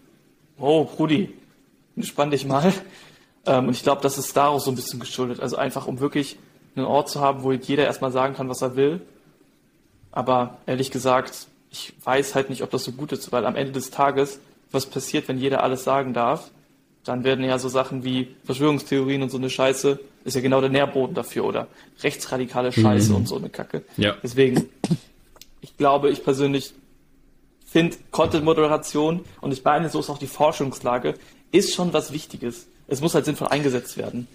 oh, 0.59 0.81
Rudi, 0.81 1.33
spann 2.01 2.31
dich 2.31 2.47
mal. 2.47 2.73
Ähm, 3.47 3.69
und 3.69 3.75
ich 3.75 3.83
glaube, 3.83 4.03
das 4.03 4.19
ist 4.19 4.37
daraus 4.37 4.65
so 4.65 4.71
ein 4.71 4.75
bisschen 4.75 5.01
geschuldet. 5.01 5.41
Also 5.41 5.57
einfach, 5.57 5.87
um 5.87 6.01
wirklich 6.01 6.39
einen 6.77 6.85
Ort 6.85 7.09
zu 7.09 7.21
haben, 7.21 7.43
wo 7.43 7.53
jeder 7.53 7.85
erstmal 7.85 8.13
sagen 8.13 8.35
kann, 8.35 8.49
was 8.49 8.61
er 8.61 8.77
will 8.77 9.01
aber 10.13 10.59
ehrlich 10.67 10.91
gesagt, 10.91 11.47
ich 11.71 11.93
weiß 12.03 12.35
halt 12.35 12.51
nicht, 12.51 12.63
ob 12.63 12.71
das 12.71 12.85
so 12.85 12.93
gut 12.93 13.13
ist, 13.13 13.31
weil 13.33 13.47
am 13.47 13.57
Ende 13.57 13.73
des 13.73 13.91
Tages, 13.91 14.41
was 14.73 14.87
passiert, 14.87 15.29
wenn 15.29 15.39
jeder 15.39 15.63
alles 15.63 15.85
sagen 15.85 16.15
darf, 16.15 16.51
dann 17.05 17.25
werden 17.25 17.45
ja 17.45 17.59
so 17.59 17.69
Sachen 17.69 18.05
wie 18.05 18.35
Verschwörungstheorien 18.45 19.23
und 19.23 19.31
so 19.31 19.39
eine 19.39 19.51
Scheiße, 19.51 20.01
ist 20.25 20.35
ja 20.35 20.41
genau 20.41 20.61
der 20.61 20.71
Nährboden 20.71 21.15
dafür, 21.15 21.45
oder 21.45 21.69
rechtsradikale 22.03 22.73
Scheiße 22.73 23.11
mhm. 23.11 23.17
und 23.17 23.29
so 23.29 23.37
eine 23.37 23.49
Kacke. 23.49 23.85
Ja. 23.97 24.17
Deswegen, 24.23 24.69
ich 25.61 25.77
glaube, 25.77 26.11
ich 26.11 26.25
persönlich 26.25 26.73
finde 27.67 27.97
Content-Moderation 28.11 29.25
und 29.41 29.53
ich 29.53 29.65
meine, 29.65 29.89
so 29.89 30.01
ist 30.01 30.11
auch 30.11 30.19
die 30.19 30.27
Forschungslage, 30.27 31.15
ist 31.53 31.75
schon 31.75 31.93
was 31.93 32.13
Wichtiges. 32.13 32.67
Es 32.89 33.01
muss 33.01 33.15
halt 33.15 33.25
sinnvoll 33.25 33.49
eingesetzt 33.49 33.97
werden. 33.97 34.27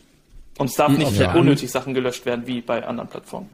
Und 0.58 0.70
es 0.70 0.76
darf 0.76 0.98
nicht 0.98 1.20
ja. 1.20 1.34
unnötig 1.34 1.70
Sachen 1.70 1.94
gelöscht 1.94 2.26
werden, 2.26 2.48
wie 2.48 2.62
bei 2.62 2.86
anderen 2.86 3.10
Plattformen. 3.10 3.50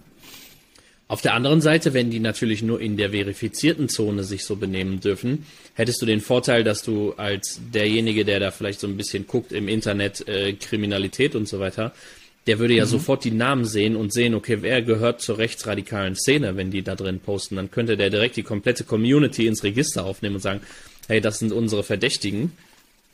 Auf 1.07 1.21
der 1.21 1.33
anderen 1.33 1.59
Seite, 1.59 1.93
wenn 1.93 2.09
die 2.09 2.21
natürlich 2.21 2.61
nur 2.63 2.79
in 2.79 2.95
der 2.95 3.09
verifizierten 3.09 3.89
Zone 3.89 4.23
sich 4.23 4.45
so 4.45 4.55
benehmen 4.55 5.01
dürfen, 5.01 5.45
hättest 5.73 6.01
du 6.01 6.05
den 6.05 6.21
Vorteil, 6.21 6.63
dass 6.63 6.83
du 6.83 7.13
als 7.17 7.59
derjenige, 7.73 8.23
der 8.23 8.39
da 8.39 8.51
vielleicht 8.51 8.79
so 8.79 8.87
ein 8.87 8.95
bisschen 8.95 9.27
guckt 9.27 9.51
im 9.51 9.67
Internet, 9.67 10.25
äh, 10.29 10.53
Kriminalität 10.53 11.35
und 11.35 11.49
so 11.49 11.59
weiter, 11.59 11.93
der 12.47 12.59
würde 12.59 12.73
ja 12.73 12.85
mhm. 12.85 12.89
sofort 12.89 13.23
die 13.23 13.31
Namen 13.31 13.65
sehen 13.65 13.95
und 13.95 14.11
sehen, 14.11 14.33
okay, 14.33 14.59
wer 14.61 14.81
gehört 14.81 15.21
zur 15.21 15.37
rechtsradikalen 15.37 16.15
Szene, 16.15 16.55
wenn 16.55 16.71
die 16.71 16.81
da 16.81 16.95
drin 16.95 17.19
posten. 17.19 17.55
Dann 17.55 17.69
könnte 17.69 17.97
der 17.97 18.09
direkt 18.09 18.35
die 18.35 18.43
komplette 18.43 18.83
Community 18.83 19.45
ins 19.45 19.63
Register 19.63 20.05
aufnehmen 20.05 20.35
und 20.35 20.41
sagen, 20.41 20.61
hey, 21.07 21.21
das 21.21 21.39
sind 21.39 21.51
unsere 21.51 21.83
Verdächtigen. 21.83 22.53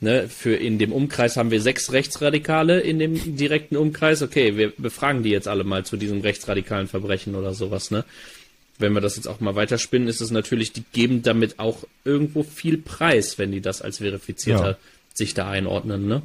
Ne, 0.00 0.28
für 0.28 0.54
in 0.54 0.78
dem 0.78 0.92
Umkreis 0.92 1.36
haben 1.36 1.50
wir 1.50 1.60
sechs 1.60 1.90
Rechtsradikale 1.90 2.78
in 2.78 3.00
dem 3.00 3.36
direkten 3.36 3.76
Umkreis. 3.76 4.22
Okay, 4.22 4.56
wir 4.56 4.72
befragen 4.78 5.24
die 5.24 5.30
jetzt 5.30 5.48
alle 5.48 5.64
mal 5.64 5.84
zu 5.84 5.96
diesem 5.96 6.20
rechtsradikalen 6.20 6.86
Verbrechen 6.86 7.34
oder 7.34 7.52
sowas, 7.52 7.90
ne? 7.90 8.04
Wenn 8.78 8.92
wir 8.92 9.00
das 9.00 9.16
jetzt 9.16 9.26
auch 9.26 9.40
mal 9.40 9.56
weiterspinnen, 9.56 10.06
ist 10.06 10.20
es 10.20 10.30
natürlich, 10.30 10.72
die 10.72 10.84
geben 10.92 11.22
damit 11.22 11.58
auch 11.58 11.82
irgendwo 12.04 12.44
viel 12.44 12.78
Preis, 12.78 13.38
wenn 13.38 13.50
die 13.50 13.60
das 13.60 13.82
als 13.82 13.98
verifizierter 13.98 14.70
ja. 14.70 14.78
sich 15.14 15.34
da 15.34 15.50
einordnen, 15.50 16.06
ne? 16.06 16.22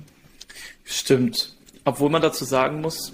Stimmt. 0.85 1.55
Obwohl 1.85 2.09
man 2.09 2.21
dazu 2.21 2.45
sagen 2.45 2.81
muss, 2.81 3.13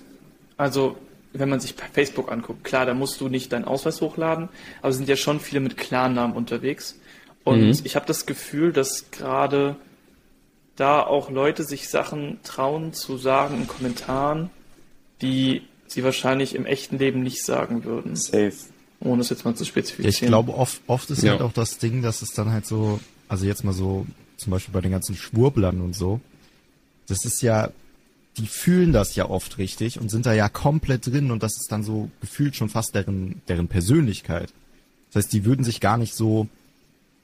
also 0.58 0.98
wenn 1.34 1.50
man 1.50 1.60
sich 1.60 1.76
Facebook 1.94 2.32
anguckt, 2.32 2.64
klar, 2.64 2.86
da 2.86 2.94
musst 2.94 3.22
du 3.22 3.30
nicht 3.30 3.52
deinen 3.54 3.66
Ausweis 3.66 4.02
hochladen, 4.02 4.50
aber 4.82 4.90
es 4.90 4.98
sind 4.98 5.08
ja 5.08 5.16
schon 5.16 5.40
viele 5.40 5.60
mit 5.60 5.78
Klarnamen 5.78 6.36
unterwegs. 6.36 7.00
Und 7.44 7.62
mhm. 7.62 7.82
ich 7.84 7.96
habe 7.96 8.06
das 8.06 8.26
Gefühl, 8.26 8.74
dass 8.74 9.12
gerade 9.12 9.76
da 10.76 11.04
auch 11.04 11.30
Leute 11.30 11.64
sich 11.64 11.90
Sachen 11.90 12.40
trauen 12.44 12.94
zu 12.94 13.18
sagen 13.18 13.58
in 13.58 13.68
Kommentaren, 13.68 14.50
die 15.22 15.64
sie 15.88 16.04
wahrscheinlich 16.04 16.56
im 16.56 16.66
echten 16.66 16.98
Leben 16.98 17.22
nicht 17.22 17.44
sagen 17.44 17.84
würden. 17.84 18.16
Safe. 18.16 18.54
Ohne 19.02 19.22
es 19.22 19.30
jetzt 19.30 19.46
mal 19.46 19.56
zu 19.56 19.66
spezifizieren. 19.66 20.10
ich 20.10 20.20
glaube, 20.20 20.54
oft, 20.54 20.82
oft 20.88 21.10
ist 21.10 21.24
ja. 21.24 21.32
halt 21.32 21.42
auch 21.42 21.54
das 21.54 21.78
Ding, 21.78 22.02
dass 22.02 22.22
es 22.22 22.32
dann 22.32 22.52
halt 22.52 22.66
so, 22.66 23.00
also 23.28 23.46
jetzt 23.46 23.64
mal 23.64 23.74
so, 23.74 24.06
zum 24.38 24.52
Beispiel 24.52 24.74
bei 24.74 24.82
den 24.82 24.92
ganzen 24.92 25.16
Schwurblern 25.16 25.82
und 25.82 25.96
so, 25.96 26.20
das 27.08 27.26
ist 27.26 27.42
ja, 27.42 27.72
die 28.40 28.48
fühlen 28.48 28.92
das 28.92 29.16
ja 29.16 29.30
oft 29.30 29.58
richtig 29.58 30.00
und 30.00 30.10
sind 30.10 30.26
da 30.26 30.34
ja 30.34 30.50
komplett 30.50 31.08
drin 31.08 31.32
und 31.32 31.44
das 31.44 31.58
ist 31.58 31.72
dann 31.72 31.84
so 31.84 32.10
gefühlt 32.22 32.56
schon 32.56 32.70
fast 32.70 32.96
deren, 32.96 33.42
deren 33.48 33.68
Persönlichkeit. 33.68 34.52
Das 35.12 35.24
heißt, 35.24 35.34
die 35.34 35.46
würden 35.46 35.64
sich 35.64 35.80
gar 35.80 35.98
nicht 35.98 36.16
so 36.16 36.48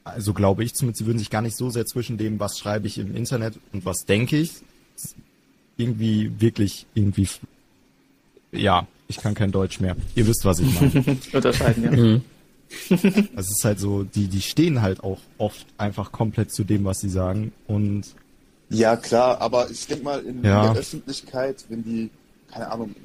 also 0.05 0.33
glaube 0.33 0.63
ich 0.63 0.73
zumindest, 0.73 0.99
sie 0.99 1.07
würden 1.07 1.19
sich 1.19 1.29
gar 1.29 1.41
nicht 1.41 1.57
so 1.57 1.69
sehr 1.69 1.85
zwischen 1.85 2.17
dem, 2.17 2.39
was 2.39 2.57
schreibe 2.57 2.87
ich 2.87 2.99
im 2.99 3.15
Internet 3.15 3.59
und 3.73 3.85
was 3.85 4.05
denke 4.05 4.37
ich, 4.37 4.51
irgendwie 5.77 6.31
wirklich 6.39 6.85
irgendwie, 6.93 7.27
ja, 8.51 8.87
ich 9.07 9.17
kann 9.17 9.33
kein 9.33 9.51
Deutsch 9.51 9.79
mehr. 9.79 9.97
Ihr 10.15 10.27
wisst, 10.27 10.45
was 10.45 10.59
ich 10.59 10.79
meine. 10.79 11.17
Unterscheiden, 11.33 11.83
ja. 11.83 11.91
Mhm. 11.91 12.21
Es 13.35 13.49
ist 13.49 13.63
halt 13.63 13.79
so, 13.79 14.03
die, 14.03 14.27
die 14.27 14.41
stehen 14.41 14.81
halt 14.81 15.03
auch 15.03 15.19
oft 15.37 15.65
einfach 15.77 16.11
komplett 16.11 16.51
zu 16.51 16.63
dem, 16.63 16.85
was 16.85 16.99
sie 16.99 17.09
sagen 17.09 17.51
und 17.67 18.03
ja, 18.69 18.95
klar, 18.97 19.41
aber 19.41 19.69
ich 19.69 19.87
denke 19.87 20.03
mal, 20.03 20.25
in, 20.25 20.43
ja. 20.43 20.73
der 20.73 20.81
Öffentlichkeit, 20.81 21.65
wenn 21.69 21.83
die, 21.83 22.09
keine 22.51 22.71
Ahnung, 22.71 22.95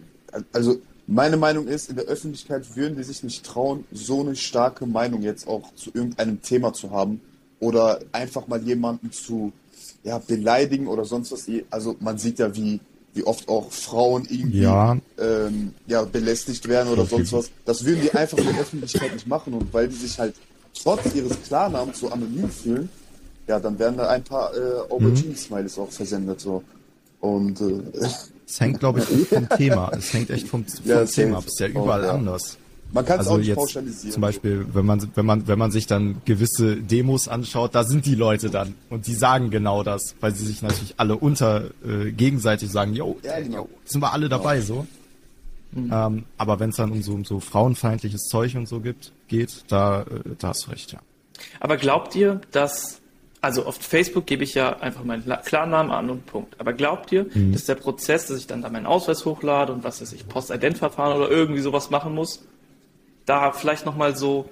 also 0.53 0.81
meine 1.07 1.37
Meinung 1.37 1.67
ist, 1.67 1.91
in 1.91 1.97
der 1.97 2.05
Öffentlichkeit 2.05 2.77
würden 2.77 2.97
die 2.97 3.03
sich 3.03 3.23
nicht 3.23 3.45
trauen, 3.45 3.85
so 3.91 4.21
eine 4.21 4.37
starke 4.37 4.87
Meinung 4.87 5.23
jetzt 5.23 5.49
auch 5.49 5.75
zu 5.75 5.91
irgendeinem 5.93 6.41
Thema 6.41 6.73
zu 6.73 6.93
haben 6.93 7.21
oder 7.59 8.01
einfach 8.13 8.47
mal 8.47 8.63
jemanden 8.63 9.11
zu 9.13 9.53
ja, 10.05 10.19
beleidigen 10.19 10.87
oder 10.87 11.05
sonst 11.05 11.33
was. 11.33 11.47
Also 11.71 11.97
man 12.01 12.17
sieht 12.17 12.39
ja, 12.39 12.55
wie, 12.55 12.81
wie 13.13 13.25
oft 13.25 13.49
auch 13.49 13.71
Frauen 13.73 14.27
irgendwie 14.31 14.63
ja. 14.63 14.97
Ähm, 15.19 15.75
ja, 15.87 16.05
belästigt 16.05 16.69
werden 16.69 16.93
oder 16.93 17.05
sonst 17.05 17.33
was. 17.33 17.51
Das 17.65 17.85
würden 17.85 18.03
die 18.03 18.13
einfach 18.13 18.39
in 18.39 18.47
der 18.47 18.61
Öffentlichkeit 18.61 19.13
nicht 19.13 19.27
machen 19.27 19.53
und 19.55 19.75
weil 19.75 19.89
die 19.89 19.97
sich 19.97 20.19
halt 20.19 20.35
trotz 20.81 21.15
ihres 21.15 21.43
Klarnamens 21.43 21.99
so 21.99 22.09
anonym 22.09 22.49
fühlen, 22.49 22.89
ja, 23.47 23.59
dann 23.59 23.79
werden 23.79 23.97
da 23.97 24.09
ein 24.09 24.23
paar 24.23 24.55
äh, 24.55 24.91
Aubergine-Smileys 24.91 25.79
auch 25.79 25.91
versendet 25.91 26.41
so. 26.41 26.63
Und 27.21 27.61
äh, 27.61 27.83
Es 28.47 28.61
hängt, 28.61 28.81
glaube 28.81 29.01
ich, 29.01 29.29
vom 29.29 29.49
Thema. 29.49 29.91
Es 29.97 30.13
hängt 30.13 30.31
echt 30.31 30.49
vom, 30.49 30.65
vom 30.65 30.87
ja, 30.87 31.05
Thema 31.05 31.39
ab. 31.39 31.45
Es 31.47 31.53
ist 31.55 31.61
ja 31.61 31.69
überall 31.69 32.03
oh, 32.03 32.05
ja. 32.05 32.13
anders. 32.13 32.59
Man 32.93 33.05
kann 33.05 33.21
es 33.21 33.27
also 33.27 33.33
auch 33.33 33.39
nicht 33.39 33.49
jetzt 33.49 33.57
pauschalisieren. 33.57 34.13
Zum 34.13 34.21
Beispiel, 34.21 34.67
wenn 34.73 34.85
man, 34.85 35.11
wenn 35.15 35.27
man, 35.27 35.47
wenn 35.47 35.59
man 35.59 35.71
sich 35.71 35.87
dann 35.87 36.23
gewisse 36.25 36.77
Demos 36.77 37.29
anschaut, 37.29 37.75
da 37.75 37.85
sind 37.85 38.05
die 38.05 38.17
Leute 38.17 38.51
dann 38.51 38.75
und 38.89 39.07
die 39.07 39.15
sagen 39.15 39.51
genau 39.51 39.85
das, 39.85 40.17
weil 40.21 40.35
sie 40.35 40.45
sich 40.45 40.63
natürlich 40.63 40.95
alle 40.97 41.17
unter 41.17 41.71
äh, 41.87 42.11
gegenseitig 42.11 42.71
sagen, 42.71 42.95
yo, 42.95 43.19
ja, 43.23 43.39
genau. 43.39 43.69
sind 43.85 44.01
wir 44.01 44.13
alle 44.13 44.29
dabei 44.29 44.61
so. 44.61 44.87
Mhm. 45.73 45.91
Ähm, 45.93 46.25
aber 46.37 46.59
wenn 46.59 46.71
es 46.71 46.77
dann 46.77 46.91
um 46.91 47.01
so, 47.03 47.13
um 47.13 47.25
so 47.25 47.39
frauenfeindliches 47.39 48.25
Zeug 48.25 48.57
und 48.57 48.67
so 48.67 48.81
gibt, 48.81 49.13
geht, 49.29 49.65
da, 49.69 50.03
äh, 50.03 50.07
da 50.39 50.49
hast 50.49 50.67
du 50.67 50.71
recht, 50.73 50.93
ja. 50.93 50.99
Aber 51.61 51.77
glaubt 51.77 52.17
ihr, 52.17 52.41
dass 52.51 53.00
also 53.41 53.65
auf 53.65 53.77
Facebook 53.77 54.27
gebe 54.27 54.45
ich 54.45 54.55
ja 54.55 54.79
einfach 54.81 55.03
meinen 55.05 55.25
Klarnamen 55.45 55.93
an 55.93 56.11
und 56.11 56.27
Punkt. 56.27 56.59
Aber 56.59 56.73
glaubt 56.73 57.11
ihr, 57.13 57.27
mhm. 57.33 57.53
dass 57.53 57.65
der 57.65 57.75
Prozess, 57.75 58.27
dass 58.27 58.39
ich 58.39 58.47
dann 58.47 58.63
da 58.63 58.69
meinen 58.69 58.87
Ausweis 58.87 59.25
hochlade 59.25 59.73
und 59.73 59.83
was 59.83 60.03
weiß 60.03 60.13
ich, 60.13 60.29
Postident-Verfahren 60.29 61.17
oder 61.17 61.31
irgendwie 61.31 61.61
sowas 61.61 61.91
machen 61.91 62.15
muss, 62.15 62.43
da 63.25 63.53
vielleicht 63.53 63.87
nochmal 63.87 64.17
so 64.17 64.51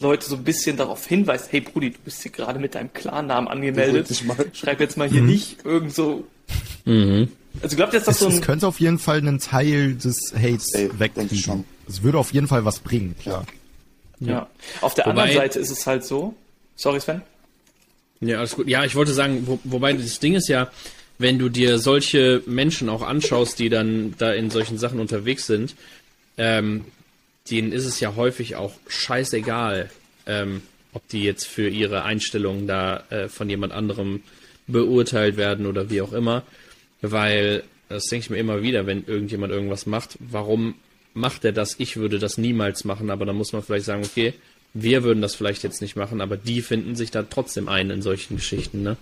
Leute 0.00 0.26
so 0.26 0.36
ein 0.36 0.44
bisschen 0.44 0.76
darauf 0.76 1.06
hinweist, 1.06 1.52
hey 1.52 1.60
Brudi, 1.60 1.90
du 1.90 1.98
bist 2.04 2.22
hier 2.22 2.32
gerade 2.32 2.58
mit 2.58 2.74
deinem 2.74 2.92
Klarnamen 2.92 3.48
angemeldet. 3.48 4.08
Schreib 4.52 4.80
jetzt 4.80 4.96
mal 4.96 5.08
hier 5.08 5.22
mhm. 5.22 5.28
nicht 5.28 5.64
irgend 5.64 5.94
so. 5.94 6.24
Mhm. 6.84 7.28
Also 7.62 7.76
glaubt 7.76 7.92
ihr, 7.92 8.00
dass 8.00 8.06
das 8.06 8.14
es, 8.16 8.20
so 8.20 8.26
ein... 8.28 8.32
Es 8.32 8.40
könnte 8.40 8.66
auf 8.66 8.80
jeden 8.80 8.98
Fall 8.98 9.18
einen 9.18 9.38
Teil 9.38 9.94
des 9.94 10.32
Hates 10.34 10.72
wegkriegen. 10.74 11.64
Es 11.86 12.02
würde 12.02 12.18
auf 12.18 12.32
jeden 12.32 12.48
Fall 12.48 12.64
was 12.64 12.80
bringen, 12.80 13.14
klar. 13.20 13.44
Ja. 14.20 14.32
ja. 14.32 14.46
Auf 14.80 14.94
der 14.94 15.04
Wobei... 15.04 15.22
anderen 15.22 15.36
Seite 15.36 15.58
ist 15.58 15.70
es 15.70 15.86
halt 15.86 16.04
so. 16.04 16.34
Sorry, 16.76 17.00
Sven. 17.00 17.22
Ja, 18.22 18.38
alles 18.38 18.54
gut. 18.54 18.68
Ja, 18.68 18.84
ich 18.84 18.94
wollte 18.94 19.12
sagen, 19.12 19.42
wo, 19.46 19.58
wobei 19.64 19.92
das 19.92 20.20
Ding 20.20 20.34
ist 20.34 20.48
ja, 20.48 20.70
wenn 21.18 21.38
du 21.38 21.48
dir 21.48 21.78
solche 21.78 22.42
Menschen 22.46 22.88
auch 22.88 23.02
anschaust, 23.02 23.58
die 23.58 23.68
dann 23.68 24.14
da 24.16 24.32
in 24.32 24.50
solchen 24.50 24.78
Sachen 24.78 25.00
unterwegs 25.00 25.46
sind, 25.46 25.74
ähm, 26.38 26.84
denen 27.50 27.72
ist 27.72 27.84
es 27.84 27.98
ja 27.98 28.14
häufig 28.14 28.54
auch 28.54 28.74
scheißegal, 28.86 29.90
ähm, 30.26 30.62
ob 30.92 31.06
die 31.08 31.24
jetzt 31.24 31.46
für 31.46 31.68
ihre 31.68 32.04
Einstellungen 32.04 32.66
da 32.68 33.02
äh, 33.10 33.28
von 33.28 33.50
jemand 33.50 33.72
anderem 33.72 34.22
beurteilt 34.68 35.36
werden 35.36 35.66
oder 35.66 35.90
wie 35.90 36.00
auch 36.00 36.12
immer, 36.12 36.44
weil 37.00 37.64
das 37.88 38.06
denke 38.06 38.24
ich 38.24 38.30
mir 38.30 38.38
immer 38.38 38.62
wieder, 38.62 38.86
wenn 38.86 39.04
irgendjemand 39.04 39.52
irgendwas 39.52 39.86
macht, 39.86 40.16
warum 40.20 40.76
macht 41.12 41.44
er 41.44 41.52
das? 41.52 41.74
Ich 41.78 41.96
würde 41.96 42.18
das 42.20 42.38
niemals 42.38 42.84
machen, 42.84 43.10
aber 43.10 43.26
dann 43.26 43.36
muss 43.36 43.52
man 43.52 43.62
vielleicht 43.62 43.84
sagen, 43.84 44.04
okay, 44.04 44.32
wir 44.74 45.02
würden 45.02 45.20
das 45.20 45.34
vielleicht 45.34 45.62
jetzt 45.62 45.82
nicht 45.82 45.96
machen, 45.96 46.20
aber 46.20 46.36
die 46.36 46.62
finden 46.62 46.96
sich 46.96 47.10
da 47.10 47.22
trotzdem 47.22 47.68
ein 47.68 47.90
in 47.90 48.02
solchen 48.02 48.36
Geschichten, 48.36 48.82
ne? 48.82 48.96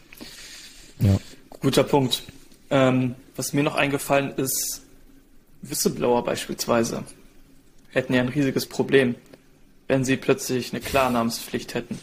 Ja. 0.99 1.19
Guter 1.49 1.85
Punkt. 1.85 2.25
Ähm, 2.71 3.15
was 3.37 3.53
mir 3.53 3.63
noch 3.63 3.75
eingefallen 3.75 4.33
ist, 4.37 4.83
Whistleblower 5.63 6.25
beispielsweise 6.25 7.05
hätten 7.91 8.15
ja 8.15 8.21
ein 8.21 8.29
riesiges 8.29 8.67
Problem, 8.67 9.15
wenn 9.89 10.05
sie 10.05 10.17
plötzlich 10.17 10.73
eine 10.73 10.81
Klarnamenspflicht 10.81 11.75
hätten. 11.75 11.99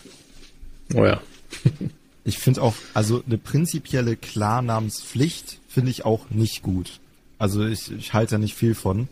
Oh 0.94 1.06
ja. 1.06 1.22
ich 2.24 2.38
finde 2.38 2.62
auch, 2.62 2.76
also 2.94 3.24
eine 3.26 3.38
prinzipielle 3.38 4.18
Klarnamenspflicht 4.18 5.60
finde 5.68 5.92
ich 5.92 6.06
auch 6.06 6.30
nicht 6.30 6.62
gut. 6.62 7.00
Also 7.40 7.66
ich, 7.66 7.92
ich 7.92 8.14
halte 8.14 8.32
da 8.32 8.38
nicht 8.38 8.56
viel 8.56 8.76
von. 8.76 9.08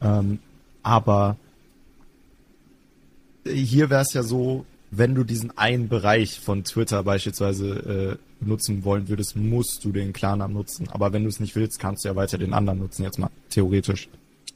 Ähm, 0.00 0.38
aber 0.82 1.36
hier 3.44 3.90
wäre 3.90 4.02
es 4.02 4.12
ja 4.12 4.22
so, 4.22 4.64
wenn 4.90 5.14
du 5.14 5.24
diesen 5.24 5.56
einen 5.58 5.88
Bereich 5.88 6.40
von 6.40 6.64
Twitter 6.64 7.02
beispielsweise 7.02 8.18
äh, 8.40 8.44
nutzen 8.44 8.84
wollen 8.84 9.08
würdest, 9.08 9.36
musst 9.36 9.84
du 9.84 9.92
den 9.92 10.12
Klarnamen 10.12 10.54
nutzen. 10.54 10.88
Aber 10.90 11.12
wenn 11.12 11.22
du 11.24 11.28
es 11.28 11.40
nicht 11.40 11.56
willst, 11.56 11.78
kannst 11.78 12.04
du 12.04 12.08
ja 12.08 12.16
weiter 12.16 12.38
den 12.38 12.52
anderen 12.52 12.78
nutzen, 12.78 13.02
jetzt 13.02 13.18
mal 13.18 13.30
theoretisch. 13.50 14.08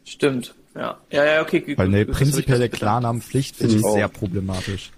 Stimmt, 0.05 0.55
ja. 0.75 0.99
Ja, 1.11 1.25
ja, 1.25 1.43
okay. 1.43 1.75
Weil 1.77 1.89
eine 1.89 2.07
prinzipielle 2.07 2.69
Klarnamenpflicht 2.69 3.57
finde 3.57 3.77
ich 3.77 3.83
sehr 3.83 4.09
problematisch. 4.09 4.91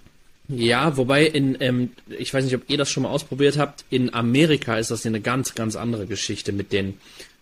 Ja, 0.49 0.97
wobei 0.97 1.27
in, 1.27 1.57
ähm, 1.61 1.91
ich 2.19 2.35
weiß 2.35 2.45
nicht, 2.45 2.57
ob 2.57 2.69
ihr 2.69 2.77
das 2.77 2.91
schon 2.91 3.05
mal 3.05 3.11
ausprobiert 3.11 3.57
habt, 3.57 3.85
in 3.89 4.13
Amerika 4.13 4.79
ist 4.79 4.91
das 4.91 5.07
eine 5.07 5.21
ganz, 5.21 5.55
ganz 5.55 5.77
andere 5.77 6.07
Geschichte 6.07 6.53
mit 6.53 6.73
den 6.73 6.95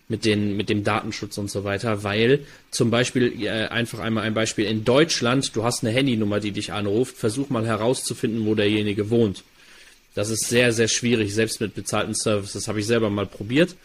mit, 0.08 0.24
den, 0.24 0.56
mit 0.56 0.68
dem 0.70 0.84
Datenschutz 0.84 1.36
und 1.38 1.50
so 1.50 1.64
weiter, 1.64 2.02
weil 2.02 2.40
zum 2.70 2.90
Beispiel, 2.90 3.42
äh, 3.42 3.68
einfach 3.68 3.98
einmal 3.98 4.24
ein 4.24 4.34
Beispiel, 4.34 4.64
in 4.64 4.84
Deutschland, 4.84 5.54
du 5.54 5.64
hast 5.64 5.84
eine 5.84 5.92
Handynummer, 5.92 6.40
die 6.40 6.52
dich 6.52 6.72
anruft, 6.72 7.16
versuch 7.16 7.50
mal 7.50 7.66
herauszufinden, 7.66 8.46
wo 8.46 8.54
derjenige 8.54 9.10
wohnt. 9.10 9.44
Das 10.14 10.30
ist 10.30 10.48
sehr, 10.48 10.72
sehr 10.72 10.88
schwierig, 10.88 11.34
selbst 11.34 11.60
mit 11.60 11.74
bezahlten 11.74 12.14
Services. 12.14 12.66
Habe 12.66 12.80
ich 12.80 12.86
selber 12.86 13.10
mal 13.10 13.26
probiert. 13.26 13.76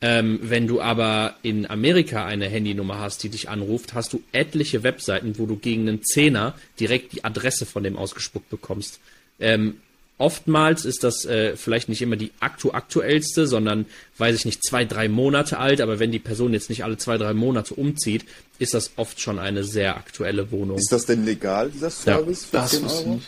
Ähm, 0.00 0.38
wenn 0.42 0.66
du 0.66 0.80
aber 0.80 1.36
in 1.42 1.68
Amerika 1.68 2.24
eine 2.24 2.48
Handynummer 2.48 2.98
hast, 2.98 3.22
die 3.22 3.28
dich 3.28 3.48
anruft, 3.48 3.94
hast 3.94 4.12
du 4.12 4.22
etliche 4.32 4.82
Webseiten, 4.82 5.38
wo 5.38 5.46
du 5.46 5.56
gegen 5.56 5.88
einen 5.88 6.02
Zehner 6.02 6.54
direkt 6.78 7.12
die 7.12 7.24
Adresse 7.24 7.66
von 7.66 7.82
dem 7.82 7.96
ausgespuckt 7.96 8.50
bekommst. 8.50 9.00
Ähm, 9.40 9.80
Oftmals 10.16 10.84
ist 10.84 11.02
das 11.02 11.24
äh, 11.24 11.56
vielleicht 11.56 11.88
nicht 11.88 12.00
immer 12.00 12.14
die 12.14 12.30
aktu 12.38 12.70
aktuellste, 12.70 13.48
sondern, 13.48 13.86
weiß 14.18 14.36
ich 14.36 14.44
nicht, 14.44 14.64
zwei, 14.64 14.84
drei 14.84 15.08
Monate 15.08 15.58
alt. 15.58 15.80
Aber 15.80 15.98
wenn 15.98 16.12
die 16.12 16.20
Person 16.20 16.52
jetzt 16.52 16.70
nicht 16.70 16.84
alle 16.84 16.96
zwei, 16.98 17.18
drei 17.18 17.34
Monate 17.34 17.74
umzieht, 17.74 18.24
ist 18.60 18.74
das 18.74 18.92
oft 18.96 19.20
schon 19.20 19.40
eine 19.40 19.64
sehr 19.64 19.96
aktuelle 19.96 20.52
Wohnung. 20.52 20.78
Ist 20.78 20.92
das 20.92 21.06
denn 21.06 21.24
legal, 21.24 21.70
dieser 21.70 21.90
Service 21.90 22.46
ja, 22.52 22.62
für 22.62 22.76
10 22.76 22.86
Euro? 22.86 23.20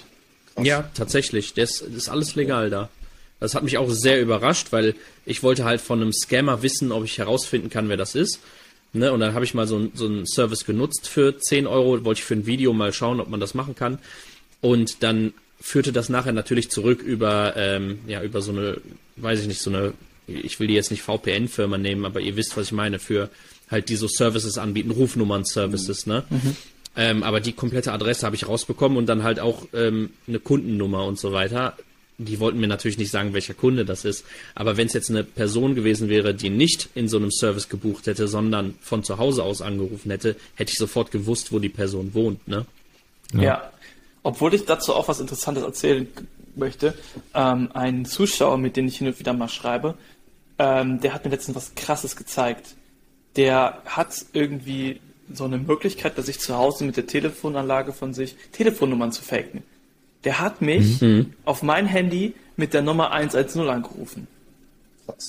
Ja, 0.63 0.89
tatsächlich. 0.95 1.55
Das, 1.55 1.81
das 1.81 1.95
ist 1.95 2.09
alles 2.09 2.37
legal 2.37 2.71
da. 2.71 2.89
Das 3.41 3.55
hat 3.55 3.65
mich 3.65 3.79
auch 3.79 3.91
sehr 3.91 4.21
überrascht, 4.23 4.69
weil 4.71 4.95
ich 5.27 5.43
wollte 5.43 5.65
halt 5.65 5.81
von 5.81 6.01
einem 6.01 6.13
Scammer 6.13 6.63
wissen, 6.63 6.93
ob 6.93 7.05
ich 7.05 7.19
herausfinden 7.19 7.69
kann, 7.69 7.89
wer 7.89 7.97
das 7.97 8.15
ist. 8.15 8.39
Ne? 8.93 9.13
Und 9.13 9.21
dann 9.21 9.35
habe 9.35 9.45
ich 9.45 9.55
mal 9.55 9.67
so, 9.67 9.91
so 9.93 10.07
einen 10.07 10.27
Service 10.27 10.65
genutzt 10.65 11.09
für 11.09 11.37
10 11.37 11.67
Euro, 11.67 12.05
wollte 12.05 12.21
ich 12.21 12.25
für 12.25 12.35
ein 12.35 12.47
Video 12.47 12.73
mal 12.73 12.93
schauen, 12.93 13.21
ob 13.21 13.29
man 13.29 13.41
das 13.41 13.55
machen 13.55 13.75
kann. 13.75 13.99
Und 14.61 15.03
dann 15.03 15.35
führte 15.61 15.93
das 15.93 16.09
nachher 16.09 16.33
natürlich 16.33 16.71
zurück 16.71 17.03
über, 17.03 17.55
ähm, 17.57 18.01
ja, 18.07 18.23
über 18.23 18.43
so 18.43 18.53
eine, 18.53 18.79
weiß 19.17 19.41
ich 19.41 19.47
nicht, 19.47 19.61
so 19.61 19.71
eine, 19.71 19.95
ich 20.27 20.61
will 20.61 20.69
die 20.69 20.75
jetzt 20.75 20.91
nicht 20.91 21.03
VPN-Firma 21.03 21.79
nehmen, 21.79 22.05
aber 22.05 22.21
ihr 22.21 22.37
wisst, 22.37 22.57
was 22.57 22.67
ich 22.67 22.73
meine, 22.73 22.99
für 22.99 23.31
halt 23.71 23.89
die 23.89 23.97
so 23.97 24.09
Services 24.09 24.59
anbieten, 24.59 24.91
Rufnummern-Services, 24.91 26.07
ne? 26.07 26.25
Mhm. 26.31 26.57
Ähm, 26.99 27.23
aber 27.23 27.41
die 27.41 27.53
komplette 27.53 27.93
Adresse 27.93 28.25
habe 28.25 28.37
ich 28.37 28.49
rausbekommen 28.49 28.97
und 28.97 29.07
dann 29.07 29.23
halt 29.23 29.39
auch 29.39 29.67
ähm, 29.75 30.11
eine 30.27 30.39
Kundennummer 30.39 31.05
und 31.05 31.19
so 31.19 31.33
weiter. 31.33 31.77
Die 32.17 32.41
wollten 32.41 32.59
mir 32.59 32.69
natürlich 32.69 32.97
nicht 32.97 33.11
sagen, 33.11 33.35
welcher 33.35 33.53
Kunde 33.53 33.85
das 33.85 34.07
ist. 34.07 34.25
Aber 34.55 34.79
wenn 34.79 34.87
es 34.87 34.95
jetzt 34.95 35.11
eine 35.11 35.23
Person 35.23 35.75
gewesen 35.75 36.09
wäre, 36.09 36.33
die 36.33 36.49
nicht 36.49 36.89
in 36.95 37.09
so 37.09 37.19
einem 37.19 37.31
Service 37.31 37.69
gebucht 37.69 38.07
hätte, 38.07 38.27
sondern 38.29 38.77
von 38.81 39.05
zu 39.05 39.19
Hause 39.19 39.43
aus 39.43 39.61
angerufen 39.61 40.11
hätte, 40.11 40.37
hätte 40.55 40.73
ich 40.73 40.79
sofort 40.79 41.11
gewusst, 41.11 41.53
wo 41.53 41.59
die 41.59 41.69
Person 41.69 42.15
wohnt, 42.15 42.49
ne? 42.49 42.65
Ja. 43.35 43.43
ja. 43.43 43.73
Obwohl 44.27 44.55
ich 44.55 44.65
dazu 44.65 44.93
auch 44.93 45.07
was 45.07 45.21
Interessantes 45.21 45.63
erzählen 45.63 46.09
möchte. 46.57 46.95
Ähm, 47.33 47.71
ein 47.75 48.05
Zuschauer, 48.05 48.59
mit 48.59 48.77
dem 48.77 48.89
ich 48.89 48.99
hin 48.99 49.07
und 49.07 49.21
wieder 49.21 49.33
mal 49.33 49.49
schreibe, 49.49 49.95
ähm, 50.59 51.01
der 51.01 51.15
hat 51.15 51.25
mir 51.25 51.31
letztens 51.31 51.57
was 51.57 51.77
Krasses 51.77 52.17
gezeigt. 52.17 52.75
Der 53.37 53.81
hat 53.85 54.27
irgendwie 54.33 55.01
so 55.33 55.45
eine 55.45 55.59
Möglichkeit, 55.59 56.19
dass 56.19 56.27
ich 56.27 56.41
zu 56.41 56.57
Hause 56.57 56.83
mit 56.83 56.97
der 56.97 57.07
Telefonanlage 57.07 57.93
von 57.93 58.15
sich 58.15 58.35
Telefonnummern 58.51 59.13
zu 59.13 59.23
faken. 59.23 59.63
Der 60.25 60.41
hat 60.41 60.61
mich 60.61 61.01
mhm. 61.01 61.35
auf 61.45 61.63
mein 61.63 61.87
Handy 61.87 62.35
mit 62.57 62.75
der 62.75 62.83
Nummer 62.83 63.13
110 63.13 63.69
angerufen. 63.69 64.27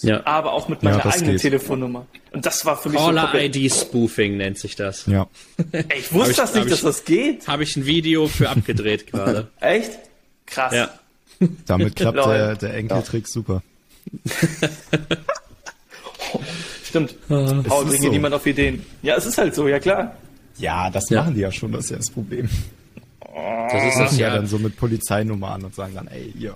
Ja. 0.01 0.25
Aber 0.25 0.53
auch 0.53 0.67
mit 0.69 0.83
meiner 0.83 0.99
ja, 0.99 1.05
eigenen 1.05 1.33
geht. 1.33 1.41
Telefonnummer. 1.41 2.05
Und 2.31 2.45
das 2.45 2.65
war 2.65 2.77
für 2.77 2.89
mich 2.89 2.99
Caller 2.99 3.29
so 3.31 3.37
ID 3.37 3.71
Spoofing 3.71 4.37
nennt 4.37 4.57
sich 4.57 4.75
das. 4.75 5.05
Ja. 5.05 5.27
Ey, 5.71 5.85
ich 5.99 6.11
wusste 6.11 6.31
ich, 6.31 6.37
das 6.37 6.53
nicht, 6.55 6.71
dass 6.71 6.79
ich, 6.79 6.85
das 6.85 7.05
geht. 7.05 7.47
Habe 7.47 7.63
ich 7.63 7.75
ein 7.77 7.85
Video 7.85 8.27
für 8.27 8.49
abgedreht 8.49 9.07
gerade. 9.11 9.47
Echt? 9.59 9.91
Krass. 10.45 10.73
Ja. 10.73 10.89
Damit 11.65 11.95
klappt 11.95 12.17
der, 12.17 12.55
der 12.55 12.73
Enkeltrick 12.73 13.25
ja. 13.25 13.31
super. 13.31 13.63
Stimmt. 16.83 17.15
Ah, 17.29 17.61
Paul 17.67 17.85
bringt 17.85 18.03
so. 18.03 18.09
niemand 18.09 18.33
auf 18.33 18.45
Ideen. 18.45 18.85
Ja, 19.01 19.15
es 19.15 19.25
ist 19.25 19.37
halt 19.37 19.53
so, 19.53 19.67
ja 19.67 19.79
klar. 19.79 20.15
Ja, 20.57 20.89
das 20.89 21.09
ja. 21.09 21.21
machen 21.21 21.35
die 21.35 21.41
ja 21.41 21.51
schon, 21.51 21.71
das 21.71 21.85
ist 21.85 21.91
ja 21.91 21.97
das 21.97 22.09
Problem. 22.09 22.49
Das 23.71 23.83
ist 23.83 23.99
das 23.99 24.17
ja 24.17 24.33
dann 24.33 24.47
so 24.47 24.57
mit 24.57 24.75
Polizeinummern 24.77 25.63
und 25.63 25.75
sagen 25.75 25.93
dann, 25.93 26.07
ey, 26.07 26.33
hier, 26.35 26.55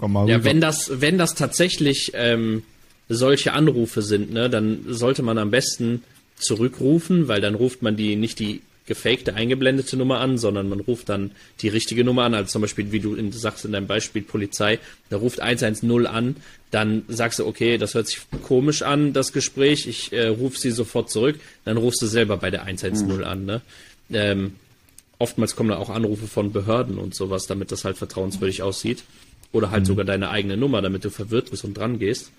komm 0.00 0.14
mal 0.14 0.22
rüber. 0.22 0.32
Ja, 0.32 0.44
wenn 0.44 0.60
das, 0.60 1.00
wenn 1.00 1.18
das 1.18 1.34
tatsächlich 1.34 2.12
ähm, 2.14 2.62
solche 3.08 3.52
Anrufe 3.52 4.02
sind, 4.02 4.32
ne, 4.32 4.48
dann 4.48 4.84
sollte 4.88 5.22
man 5.22 5.38
am 5.38 5.50
besten 5.50 6.02
zurückrufen, 6.36 7.28
weil 7.28 7.40
dann 7.40 7.54
ruft 7.54 7.82
man 7.82 7.96
die 7.96 8.16
nicht 8.16 8.38
die 8.38 8.62
gefakte 8.86 9.34
eingeblendete 9.34 9.96
Nummer 9.96 10.18
an, 10.20 10.36
sondern 10.36 10.68
man 10.68 10.80
ruft 10.80 11.10
dann 11.10 11.30
die 11.60 11.68
richtige 11.68 12.02
Nummer 12.02 12.24
an, 12.24 12.34
also 12.34 12.50
zum 12.50 12.62
Beispiel, 12.62 12.90
wie 12.90 12.98
du 12.98 13.14
in, 13.14 13.30
sagst 13.30 13.64
in 13.64 13.70
deinem 13.70 13.86
Beispiel 13.86 14.22
Polizei, 14.22 14.80
da 15.10 15.18
ruft 15.18 15.38
110 15.38 16.06
an, 16.06 16.36
dann 16.72 17.04
sagst 17.06 17.38
du, 17.38 17.46
okay, 17.46 17.78
das 17.78 17.94
hört 17.94 18.08
sich 18.08 18.20
komisch 18.42 18.82
an, 18.82 19.12
das 19.12 19.32
Gespräch, 19.32 19.86
ich 19.86 20.12
äh, 20.12 20.26
rufe 20.26 20.58
sie 20.58 20.72
sofort 20.72 21.08
zurück, 21.08 21.38
dann 21.64 21.76
rufst 21.76 22.02
du 22.02 22.06
selber 22.06 22.36
bei 22.36 22.50
der 22.50 22.62
110 22.64 23.06
mhm. 23.06 23.24
an, 23.24 23.44
ne? 23.44 23.60
Ähm, 24.12 24.54
oftmals 25.18 25.54
kommen 25.54 25.68
da 25.68 25.76
auch 25.76 25.90
Anrufe 25.90 26.26
von 26.26 26.50
Behörden 26.50 26.98
und 26.98 27.14
sowas, 27.14 27.46
damit 27.46 27.70
das 27.70 27.84
halt 27.84 27.96
vertrauenswürdig 27.96 28.62
aussieht. 28.62 29.04
Oder 29.52 29.70
halt 29.70 29.82
mhm. 29.82 29.86
sogar 29.86 30.04
deine 30.04 30.30
eigene 30.30 30.56
Nummer, 30.56 30.80
damit 30.82 31.04
du 31.04 31.10
verwirrt 31.10 31.50
bist 31.50 31.64
und 31.64 31.74
dran 31.74 31.98
gehst. 31.98 32.30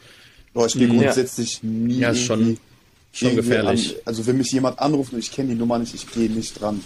Boah, 0.54 0.68
ich 0.68 0.74
gehe 0.74 0.88
mhm. 0.88 1.00
grundsätzlich 1.00 1.62
ja. 1.62 1.70
nie. 1.70 2.00
Ja, 2.00 2.10
ist 2.12 2.24
schon, 2.24 2.58
schon 3.12 3.36
gefährlich. 3.36 3.96
An, 3.96 4.02
also 4.06 4.26
wenn 4.28 4.38
mich 4.38 4.52
jemand 4.52 4.80
anruft 4.80 5.14
und 5.14 5.20
ich 5.20 5.32
kenne 5.32 5.50
die 5.50 5.56
Nummer 5.56 5.80
nicht, 5.80 5.94
ich 5.94 6.10
gehe 6.10 6.30
nicht 6.30 6.60
dran. 6.60 6.82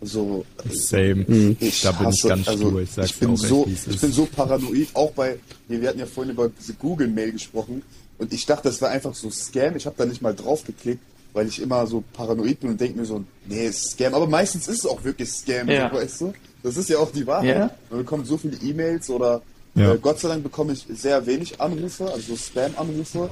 Also 0.00 0.44
Same. 0.68 1.24
Mhm. 1.26 1.56
Ich 1.60 1.82
da 1.82 1.92
bin 1.92 2.06
hasse, 2.06 2.18
ich 2.18 2.28
ganz 2.28 2.48
also, 2.48 2.68
stur. 2.68 2.80
Ich, 2.82 2.98
ich 2.98 3.14
bin 3.16 3.36
so, 3.36 3.66
echt, 3.66 3.86
ich 3.88 4.00
bin 4.00 4.12
so 4.12 4.26
paranoid. 4.26 4.88
Auch 4.94 5.12
bei, 5.12 5.38
wir 5.68 5.88
hatten 5.88 5.98
ja 5.98 6.06
vorhin 6.06 6.32
über 6.32 6.50
diese 6.50 6.74
Google-Mail 6.74 7.32
gesprochen 7.32 7.82
und 8.18 8.32
ich 8.32 8.44
dachte, 8.46 8.68
das 8.68 8.80
war 8.82 8.90
einfach 8.90 9.14
so 9.14 9.30
Scam. 9.30 9.76
Ich 9.76 9.86
habe 9.86 9.96
da 9.98 10.04
nicht 10.04 10.22
mal 10.22 10.34
drauf 10.34 10.64
geklickt, 10.64 11.02
weil 11.36 11.48
ich 11.48 11.60
immer 11.60 11.86
so 11.86 12.02
paranoid 12.14 12.60
bin 12.60 12.70
und 12.70 12.80
denke 12.80 12.98
mir 12.98 13.04
so, 13.04 13.22
nee, 13.46 13.70
Scam. 13.70 14.14
Aber 14.14 14.26
meistens 14.26 14.68
ist 14.68 14.78
es 14.78 14.86
auch 14.86 15.04
wirklich 15.04 15.30
Scam, 15.30 15.68
ja. 15.68 15.92
weißt 15.92 16.22
du? 16.22 16.32
Das 16.62 16.78
ist 16.78 16.88
ja 16.88 16.98
auch 16.98 17.12
die 17.12 17.26
Wahrheit. 17.26 17.56
Ja. 17.56 17.70
Man 17.90 18.00
bekommt 18.00 18.26
so 18.26 18.38
viele 18.38 18.56
E-Mails 18.56 19.10
oder 19.10 19.42
ja. 19.74 19.92
Äh, 19.92 19.98
Gott 19.98 20.18
sei 20.18 20.28
Dank 20.28 20.42
bekomme 20.42 20.72
ich 20.72 20.86
sehr 20.88 21.26
wenig 21.26 21.60
Anrufe, 21.60 22.10
also 22.10 22.34
Spam-Anrufe. 22.34 23.28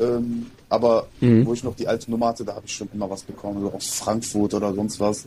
Ähm, 0.00 0.46
aber 0.70 1.06
mhm. 1.20 1.44
wo 1.44 1.52
ich 1.52 1.62
noch 1.62 1.76
die 1.76 1.86
alte 1.86 2.10
Nummer 2.10 2.28
hatte, 2.28 2.46
da 2.46 2.54
habe 2.54 2.64
ich 2.64 2.72
schon 2.72 2.88
immer 2.94 3.10
was 3.10 3.22
bekommen, 3.22 3.58
also 3.58 3.76
aus 3.76 3.88
Frankfurt 3.88 4.54
oder 4.54 4.72
sonst 4.72 4.98
was. 4.98 5.26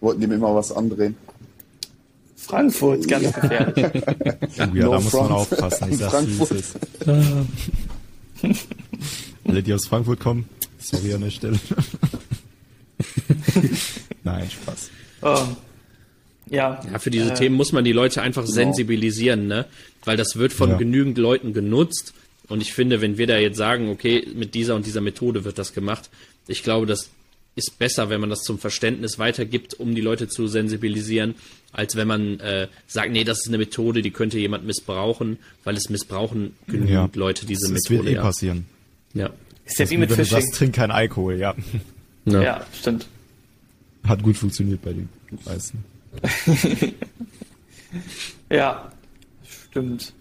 Wollten 0.00 0.20
die 0.20 0.28
mir 0.28 0.36
immer 0.36 0.54
was 0.54 0.70
andrehen. 0.70 1.16
Frankfurt, 2.36 3.08
ganz 3.08 3.32
gefährlich. 3.32 3.76
ja, 4.56 4.66
no 4.66 4.90
da 4.92 5.00
muss 5.00 5.12
man 5.12 5.32
aufpassen. 5.32 5.90
Ich 5.90 5.98
sag's, 5.98 6.12
Frankfurt. 6.12 6.64
Alle, 9.48 9.62
die 9.64 9.74
aus 9.74 9.86
Frankfurt 9.86 10.20
kommen, 10.20 10.48
sorry 10.78 11.14
an 11.14 11.22
der 11.22 11.30
Stelle. 11.30 11.58
Nein, 14.24 14.50
Spaß. 14.50 14.90
Oh. 15.22 15.46
Ja. 16.48 16.80
ja, 16.90 16.98
für 16.98 17.10
diese 17.10 17.32
äh, 17.32 17.34
Themen 17.34 17.56
muss 17.56 17.72
man 17.72 17.84
die 17.84 17.92
Leute 17.92 18.22
einfach 18.22 18.42
genau. 18.42 18.54
sensibilisieren, 18.54 19.48
ne? 19.48 19.66
Weil 20.04 20.16
das 20.16 20.36
wird 20.36 20.52
von 20.52 20.70
ja. 20.70 20.76
genügend 20.76 21.18
Leuten 21.18 21.52
genutzt. 21.52 22.14
Und 22.48 22.60
ich 22.60 22.72
finde, 22.72 23.00
wenn 23.00 23.18
wir 23.18 23.26
da 23.26 23.38
jetzt 23.38 23.56
sagen, 23.56 23.88
okay, 23.88 24.26
mit 24.34 24.54
dieser 24.54 24.76
und 24.76 24.86
dieser 24.86 25.00
Methode 25.00 25.44
wird 25.44 25.58
das 25.58 25.72
gemacht, 25.72 26.08
ich 26.46 26.62
glaube, 26.62 26.86
das 26.86 27.10
ist 27.56 27.78
besser, 27.78 28.10
wenn 28.10 28.20
man 28.20 28.30
das 28.30 28.42
zum 28.42 28.58
Verständnis 28.58 29.18
weitergibt, 29.18 29.74
um 29.74 29.94
die 29.94 30.02
Leute 30.02 30.28
zu 30.28 30.46
sensibilisieren, 30.46 31.34
als 31.72 31.96
wenn 31.96 32.06
man 32.06 32.38
äh, 32.40 32.68
sagt, 32.86 33.10
nee, 33.10 33.24
das 33.24 33.38
ist 33.38 33.48
eine 33.48 33.58
Methode, 33.58 34.02
die 34.02 34.10
könnte 34.10 34.38
jemand 34.38 34.64
missbrauchen, 34.64 35.38
weil 35.64 35.74
es 35.74 35.88
missbrauchen 35.88 36.54
genügend 36.66 36.90
ja. 36.90 37.10
Leute 37.14 37.46
diese 37.46 37.72
das, 37.72 37.90
Methode. 37.90 37.96
Das 37.96 38.04
wird 38.04 38.12
eh 38.12 38.16
ja. 38.16 38.22
passieren. 38.22 38.66
Ja. 39.14 39.30
Ist 39.66 39.78
ja 39.78 39.90
wie 39.90 39.98
mit 39.98 40.10
Fishing. 40.10 40.24
Du 40.24 40.30
sagst, 40.30 40.54
trink 40.54 40.74
kein 40.74 40.90
Alkohol, 40.90 41.36
ja. 41.36 41.54
Ja, 42.24 42.42
ja 42.42 42.66
stimmt. 42.72 43.06
Hat 44.04 44.22
gut 44.22 44.36
funktioniert 44.36 44.82
bei 44.82 44.92
den 44.92 45.08
meisten. 45.44 45.84
ja, 48.50 48.90
stimmt. 49.44 50.12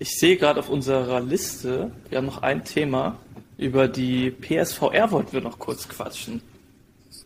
Ich 0.00 0.18
sehe 0.18 0.36
gerade 0.36 0.60
auf 0.60 0.68
unserer 0.68 1.20
Liste, 1.20 1.90
wir 2.08 2.18
haben 2.18 2.26
noch 2.26 2.42
ein 2.42 2.64
Thema. 2.64 3.18
Über 3.56 3.88
die 3.88 4.30
PSVR 4.30 5.10
wollten 5.10 5.32
wir 5.32 5.40
noch 5.40 5.58
kurz 5.58 5.88
quatschen. 5.88 6.40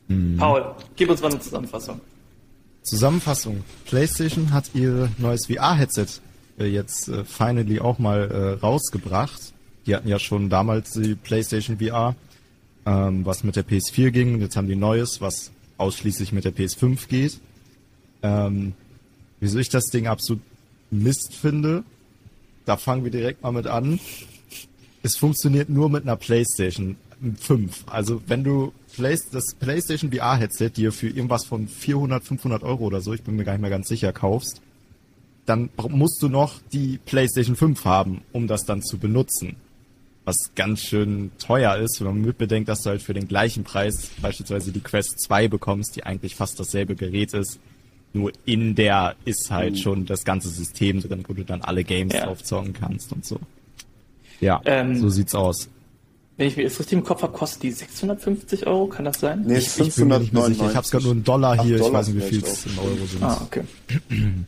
Mhm. 0.09 0.37
Paul, 0.39 0.75
gib 0.97 1.11
uns 1.11 1.21
mal 1.21 1.31
eine 1.31 1.41
Zusammenfassung. 1.41 2.01
Zusammenfassung. 2.83 3.65
PlayStation 3.85 4.53
hat 4.53 4.71
ihr 4.75 5.11
neues 5.19 5.47
VR-Headset 5.47 6.07
äh, 6.59 6.67
jetzt 6.67 7.09
äh, 7.09 7.25
finally 7.25 7.81
auch 7.81 7.99
mal 7.99 8.31
äh, 8.31 8.61
rausgebracht. 8.61 9.53
Die 9.87 9.95
hatten 9.95 10.09
ja 10.09 10.19
schon 10.19 10.49
damals 10.49 10.93
die 10.93 11.15
PlayStation 11.15 11.79
VR, 11.79 12.15
ähm, 12.87 13.25
was 13.25 13.45
mit 13.45 13.57
der 13.57 13.67
PS4 13.67 14.11
ging. 14.11 14.41
Jetzt 14.41 14.57
haben 14.57 14.69
die 14.69 14.77
neues, 14.77 15.21
was 15.21 15.51
ausschließlich 15.79 16.33
mit 16.33 16.45
der 16.45 16.55
PS5 16.55 17.09
geht. 17.09 17.41
Ähm, 18.23 18.75
wieso 19.41 19.59
ich 19.59 19.69
das 19.69 19.87
Ding 19.87 20.07
absolut 20.07 20.43
Mist 20.91 21.35
finde, 21.35 21.85
da 22.65 22.77
fangen 22.77 23.03
wir 23.03 23.11
direkt 23.11 23.43
mal 23.43 23.53
mit 23.53 23.67
an. 23.67 23.99
Es 25.03 25.17
funktioniert 25.17 25.69
nur 25.69 25.89
mit 25.89 26.05
einer 26.05 26.17
PlayStation 26.17 26.97
5. 27.41 27.85
Also 27.87 28.23
wenn 28.27 28.45
du 28.45 28.73
Play 28.95 29.17
das 29.33 29.55
PlayStation 29.59 30.13
VR 30.13 30.37
Headset 30.37 30.71
dir 30.77 30.93
für 30.93 31.09
irgendwas 31.09 31.47
von 31.47 31.67
400, 31.67 32.25
500 32.25 32.63
Euro 32.63 32.85
oder 32.85 33.01
so, 33.01 33.15
ich 33.15 33.23
bin 33.23 33.37
mir 33.37 33.45
gar 33.45 33.53
nicht 33.53 33.63
mehr 33.63 33.71
ganz 33.71 33.89
sicher, 33.89 34.13
kaufst, 34.13 34.61
dann 35.47 35.71
musst 35.89 36.23
du 36.23 36.29
noch 36.29 36.61
die 36.73 36.99
PlayStation 37.05 37.57
5 37.57 37.85
haben, 37.85 38.23
um 38.33 38.47
das 38.47 38.65
dann 38.65 38.83
zu 38.83 38.99
benutzen. 38.99 39.57
Was 40.25 40.37
ganz 40.55 40.81
schön 40.81 41.33
teuer 41.39 41.77
ist, 41.77 42.01
wenn 42.01 42.07
man 42.07 42.21
mitbedenkt, 42.21 42.69
dass 42.69 42.83
du 42.83 42.91
halt 42.91 43.03
für 43.03 43.15
den 43.15 43.27
gleichen 43.27 43.65
Preis 43.65 44.11
beispielsweise 44.21 44.71
die 44.71 44.81
Quest 44.81 45.21
2 45.21 45.49
bekommst, 45.49 45.97
die 45.97 46.05
eigentlich 46.05 46.37
fast 46.37 46.61
dasselbe 46.61 46.95
Gerät 46.95 47.35
ist. 47.35 47.59
Nur 48.13 48.31
in 48.45 48.75
der 48.75 49.17
ist 49.25 49.51
halt 49.51 49.73
mhm. 49.73 49.79
schon 49.79 50.07
das 50.07 50.25
ganze 50.25 50.49
System 50.49 51.01
drin, 51.01 51.25
wo 51.27 51.33
du 51.33 51.45
dann 51.45 51.63
alle 51.63 51.83
Games 51.83 52.13
ja. 52.13 52.27
draufzocken 52.27 52.73
kannst 52.73 53.13
und 53.13 53.25
so. 53.25 53.41
Ja, 54.41 54.61
ähm, 54.65 54.97
so 54.97 55.09
sieht's 55.09 55.35
aus. 55.35 55.69
Wenn 56.37 56.49
ich 56.49 56.57
mir 56.57 56.65
das 56.65 56.79
richtig 56.79 56.99
im 56.99 57.05
Kopf 57.05 57.23
habe, 57.23 57.33
kostet 57.33 57.63
die 57.63 57.71
650 57.71 58.67
Euro, 58.67 58.87
kann 58.87 59.05
das 59.05 59.21
sein? 59.21 59.45
Nee, 59.47 59.59
ich, 59.59 59.69
599. 59.69 60.63
Ich, 60.63 60.71
ich 60.71 60.77
habe 60.77 60.89
gerade 60.89 61.05
nur 61.05 61.13
einen 61.13 61.25
Dollar 61.25 61.63
hier, 61.63 61.77
ich 61.77 61.93
weiß 61.93 62.09
nicht, 62.09 62.25
wie 62.25 62.29
viel 62.29 62.43
es 62.43 62.67
in 62.67 62.79
Euro 62.79 63.07
sind. 63.07 63.23
Ah, 63.23 63.41
okay. 63.45 63.63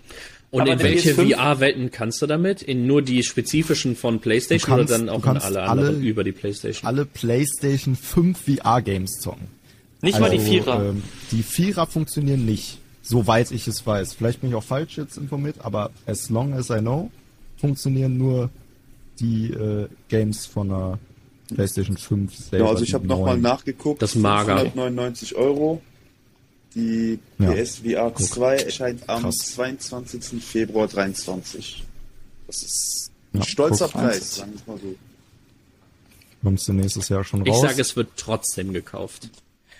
Und 0.54 0.60
Aber 0.60 0.74
in 0.74 0.78
welche 0.78 1.14
VR-Welten 1.16 1.90
kannst 1.90 2.22
du 2.22 2.28
damit? 2.28 2.62
In 2.62 2.86
nur 2.86 3.02
die 3.02 3.24
spezifischen 3.24 3.96
von 3.96 4.20
PlayStation 4.20 4.76
kannst, 4.76 4.92
oder 4.92 5.00
dann 5.00 5.08
auch 5.08 5.24
in 5.24 5.30
alle, 5.30 5.42
alle 5.42 5.62
anderen 5.64 6.04
über 6.04 6.22
die 6.22 6.30
PlayStation? 6.30 6.86
Alle 6.86 7.06
PlayStation 7.06 7.96
5 7.96 8.38
VR-Games 8.38 9.18
zocken. 9.18 9.48
Nicht 10.00 10.14
also, 10.14 10.20
mal 10.20 10.30
die 10.30 10.38
also, 10.38 10.50
Vierer. 10.52 10.90
Ähm, 10.90 11.02
die 11.32 11.42
Vierer 11.42 11.88
funktionieren 11.88 12.46
nicht, 12.46 12.78
soweit 13.02 13.50
ich 13.50 13.66
es 13.66 13.84
weiß. 13.84 14.12
Vielleicht 14.12 14.42
bin 14.42 14.50
ich 14.50 14.54
auch 14.54 14.62
falsch 14.62 14.96
jetzt 14.96 15.16
informiert, 15.16 15.56
aber 15.58 15.90
as 16.06 16.30
long 16.30 16.52
as 16.52 16.70
I 16.70 16.78
know, 16.78 17.10
funktionieren 17.56 18.16
nur 18.16 18.48
die 19.18 19.46
äh, 19.46 19.88
Games 20.08 20.46
von 20.46 20.70
einer 20.70 21.00
PlayStation 21.52 21.96
5 21.96 22.32
selber. 22.32 22.64
Ja, 22.66 22.70
also 22.70 22.84
ich 22.84 22.94
habe 22.94 23.08
nochmal 23.08 23.38
nachgeguckt. 23.38 24.00
Das 24.00 24.14
Mager. 24.14 24.54
199 24.54 25.34
Euro. 25.34 25.82
Die 26.74 27.18
PSVR 27.38 28.14
2 28.14 28.56
erscheint 28.56 29.08
am 29.08 29.22
Krass. 29.22 29.36
22. 29.54 30.42
Februar 30.42 30.88
23. 30.88 31.84
Das 32.46 32.62
ist 32.62 33.10
ein 33.32 33.38
ja, 33.38 33.44
stolzer 33.44 33.88
Preis, 33.88 34.36
sagen 34.36 34.52
wir 34.66 34.74
mal 34.74 34.80
so. 34.80 34.94
Kommst 36.42 36.68
du 36.68 36.72
nächstes 36.72 37.08
Jahr 37.08 37.24
schon 37.24 37.46
raus? 37.46 37.56
Ich 37.56 37.62
sage, 37.62 37.80
es 37.80 37.96
wird 37.96 38.08
trotzdem 38.16 38.72
gekauft. 38.72 39.30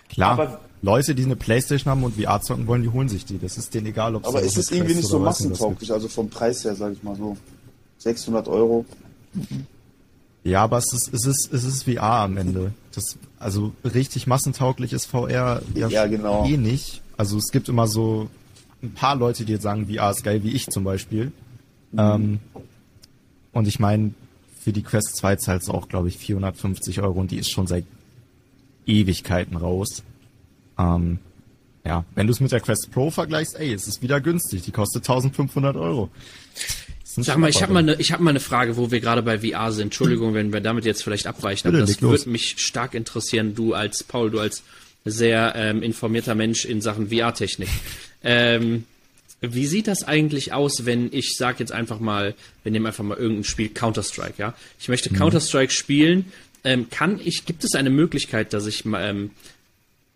Klar, 0.09 0.33
aber 0.33 0.61
Leute, 0.83 1.15
die 1.15 1.25
eine 1.25 1.37
Playstation 1.37 1.91
haben 1.91 2.05
und 2.05 2.21
VR 2.21 2.41
zocken 2.41 2.67
wollen, 2.67 2.83
die 2.83 2.89
holen 2.89 3.09
sich 3.09 3.25
die. 3.25 3.39
Das 3.39 3.59
ist 3.59 3.75
denen 3.75 3.87
egal, 3.87 4.15
ob 4.15 4.27
Aber 4.27 4.43
ist 4.43 4.57
es 4.57 4.71
irgendwie 4.71 4.95
nicht 4.95 5.09
so 5.09 5.19
massentauglich, 5.19 5.93
also 5.93 6.09
vom 6.09 6.31
Preis 6.31 6.65
her, 6.65 6.75
sage 6.75 6.95
ich 6.95 7.03
mal 7.03 7.17
so. 7.17 7.37
600 7.99 8.49
Euro. 8.49 8.85
Ja, 10.43 10.63
aber 10.63 10.79
es 10.79 10.93
ist, 10.93 11.13
es 11.13 11.27
ist, 11.27 11.53
es 11.53 11.65
ist 11.65 11.85
VR 11.85 12.03
am 12.03 12.37
Ende. 12.37 12.73
Das, 12.95 13.19
also 13.39 13.73
richtig 13.85 14.27
massentauglich 14.27 14.93
ist 14.93 15.07
VR 15.07 15.63
ja, 15.75 15.89
ja 15.89 16.07
genau. 16.07 16.47
eh 16.47 16.57
nicht. 16.57 17.03
Also 17.17 17.39
es 17.39 17.51
gibt 17.51 17.69
immer 17.69 17.87
so 17.87 18.29
ein 18.83 18.93
paar 18.93 19.17
Leute, 19.17 19.45
die 19.45 19.53
jetzt 19.53 19.63
sagen, 19.63 19.89
VR 19.89 20.11
ist 20.11 20.25
geil, 20.25 20.43
wie 20.45 20.53
ich 20.53 20.67
zum 20.67 20.85
Beispiel. 20.85 21.33
Mhm. 21.93 21.99
Ähm, 21.99 22.39
und 23.53 23.69
ich 23.69 23.79
meine, 23.79 24.15
für 24.61 24.73
die 24.73 24.83
Quest 24.83 25.17
2 25.17 25.37
zahlst 25.37 25.69
du 25.69 25.73
auch, 25.73 25.89
glaube 25.89 26.09
ich, 26.09 26.19
450 26.19 27.01
Euro 27.03 27.21
und 27.21 27.31
die 27.31 27.39
ist 27.39 27.51
schon 27.51 27.67
seit 27.67 27.85
Ewigkeiten 28.87 29.57
raus. 29.57 30.03
Ähm, 30.79 31.19
ja, 31.85 32.05
wenn 32.15 32.27
du 32.27 32.33
es 32.33 32.41
mit 32.41 32.51
der 32.51 32.61
Quest 32.61 32.91
Pro 32.91 33.11
vergleichst, 33.11 33.57
ey, 33.57 33.73
es 33.73 33.87
ist 33.87 34.03
wieder 34.03 34.21
günstig. 34.21 34.63
Die 34.63 34.73
kostet 34.73 35.03
1500 35.03 35.77
Euro. 35.77 36.09
Sag 37.17 37.37
mal, 37.39 37.49
ich 37.49 37.63
habe 37.63 37.73
mal, 37.73 37.81
eine, 37.81 37.95
ich 37.97 38.13
hab 38.13 38.21
mal 38.21 38.31
eine 38.31 38.41
Frage, 38.41 38.77
wo 38.77 38.91
wir 38.91 39.01
gerade 39.01 39.23
bei 39.23 39.39
VR 39.39 39.73
sind. 39.73 39.87
Entschuldigung, 39.87 40.35
wenn 40.35 40.53
wir 40.53 40.61
damit 40.61 40.85
jetzt 40.85 41.05
vielleicht 41.05 41.27
abweichen, 41.27 41.69
aber 41.69 41.79
das 41.79 42.03
würde 42.03 42.29
mich 42.29 42.57
stark 42.59 42.95
interessieren. 42.95 43.55
Du 43.55 43.75
als 43.75 44.03
Paul, 44.03 44.31
du 44.31 44.41
als 44.41 44.63
sehr 45.05 45.55
ähm, 45.57 45.83
informierter 45.83 46.35
Mensch 46.35 46.65
in 46.65 46.81
Sachen 46.81 47.11
VR-Technik. 47.11 47.69
Ähm, 48.27 48.85
wie 49.43 49.67
sieht 49.67 49.87
das 49.87 50.03
eigentlich 50.03 50.53
aus, 50.53 50.87
wenn 50.87 51.13
ich 51.13 51.37
sage 51.37 51.59
jetzt 51.59 51.73
einfach 51.73 52.01
mal, 52.01 52.35
wir 52.63 52.73
nehmen 52.73 52.87
einfach 52.87 53.05
mal 53.05 53.19
irgendein 53.19 53.45
Spiel 53.45 53.69
Counter-Strike, 53.69 54.35
ja? 54.39 54.55
Ich 54.81 54.89
möchte 54.89 55.13
mhm. 55.13 55.19
Counter-Strike 55.19 55.73
spielen. 55.73 56.33
Ähm, 56.65 56.89
kann 56.89 57.21
ich, 57.23 57.45
gibt 57.45 57.63
es 57.65 57.75
eine 57.75 57.91
Möglichkeit, 57.91 58.55
dass 58.55 58.67
ich 58.67 58.85
ähm, 58.87 59.33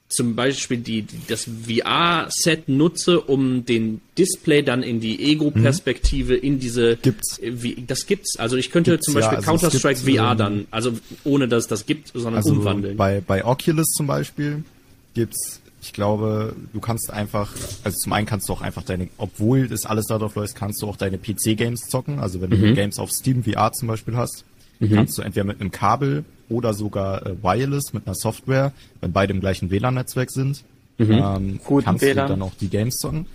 zum 0.08 0.34
Beispiel 0.34 0.78
die, 0.78 1.04
das 1.28 1.44
VR-Set 1.44 2.68
nutze, 2.68 3.20
um 3.20 3.66
den 3.66 4.00
Display 4.16 4.62
dann 4.62 4.82
in 4.82 5.00
die 5.00 5.22
Ego-Perspektive 5.32 6.34
mhm. 6.34 6.42
in 6.42 6.60
diese. 6.60 6.96
Gibt's. 6.96 7.38
Wie, 7.42 7.84
das 7.86 8.06
gibt's. 8.06 8.36
Also 8.38 8.56
ich 8.56 8.70
könnte 8.70 8.92
gibt's, 8.92 9.04
zum 9.04 9.14
Beispiel 9.14 9.38
ja, 9.40 9.46
also 9.46 9.50
Counter-Strike 9.50 10.00
VR 10.00 10.32
ähm, 10.32 10.38
dann, 10.38 10.66
also 10.70 10.92
ohne 11.24 11.46
dass 11.46 11.66
das 11.66 11.84
gibt, 11.84 12.08
sondern 12.14 12.36
also 12.36 12.52
umwandeln. 12.52 12.96
Bei, 12.96 13.20
bei 13.20 13.44
Oculus 13.44 13.88
zum 13.88 14.06
Beispiel 14.06 14.64
gibt's, 15.12 15.60
ich 15.82 15.92
glaube, 15.92 16.56
du 16.72 16.80
kannst 16.80 17.10
einfach, 17.12 17.52
also 17.84 17.98
zum 17.98 18.12
einen 18.14 18.26
kannst 18.26 18.48
du 18.48 18.54
auch 18.54 18.62
einfach 18.62 18.82
deine, 18.82 19.08
obwohl 19.18 19.68
das 19.68 19.84
alles 19.84 20.06
darauf 20.06 20.34
läuft, 20.36 20.54
kannst 20.54 20.80
du 20.80 20.86
auch 20.86 20.96
deine 20.96 21.18
PC-Games 21.18 21.82
zocken. 21.88 22.18
Also 22.18 22.40
wenn 22.40 22.48
mhm. 22.48 22.62
du 22.62 22.74
Games 22.74 22.98
auf 22.98 23.10
Steam 23.10 23.44
VR 23.44 23.72
zum 23.72 23.88
Beispiel 23.88 24.16
hast, 24.16 24.44
mhm. 24.80 24.94
kannst 24.94 25.18
du 25.18 25.22
entweder 25.22 25.44
mit 25.44 25.60
einem 25.60 25.70
Kabel 25.70 26.24
oder 26.48 26.74
sogar 26.74 27.26
äh, 27.26 27.42
wireless 27.42 27.92
mit 27.92 28.06
einer 28.06 28.14
Software, 28.14 28.72
wenn 29.00 29.12
beide 29.12 29.32
im 29.32 29.40
gleichen 29.40 29.70
WLAN-Netzwerk 29.70 30.30
sind, 30.30 30.64
mhm. 30.98 31.12
ähm, 31.12 31.60
kannst 31.84 32.02
WLAN. 32.02 32.26
du 32.26 32.32
dann 32.34 32.42
auch 32.42 32.54
die 32.60 32.68
Games 32.68 32.96
zocken. 32.96 33.26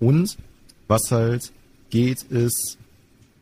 Und 0.00 0.36
was 0.88 1.10
halt 1.10 1.52
geht, 1.90 2.22
ist, 2.22 2.78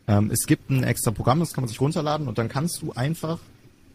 ähm, 0.09 0.31
es 0.33 0.47
gibt 0.47 0.71
ein 0.71 0.83
extra 0.83 1.11
Programm, 1.11 1.41
das 1.41 1.53
kann 1.53 1.63
man 1.63 1.69
sich 1.69 1.81
runterladen 1.81 2.29
und 2.29 2.39
dann 2.39 2.49
kannst 2.49 2.83
du 2.83 2.93
einfach 2.93 3.39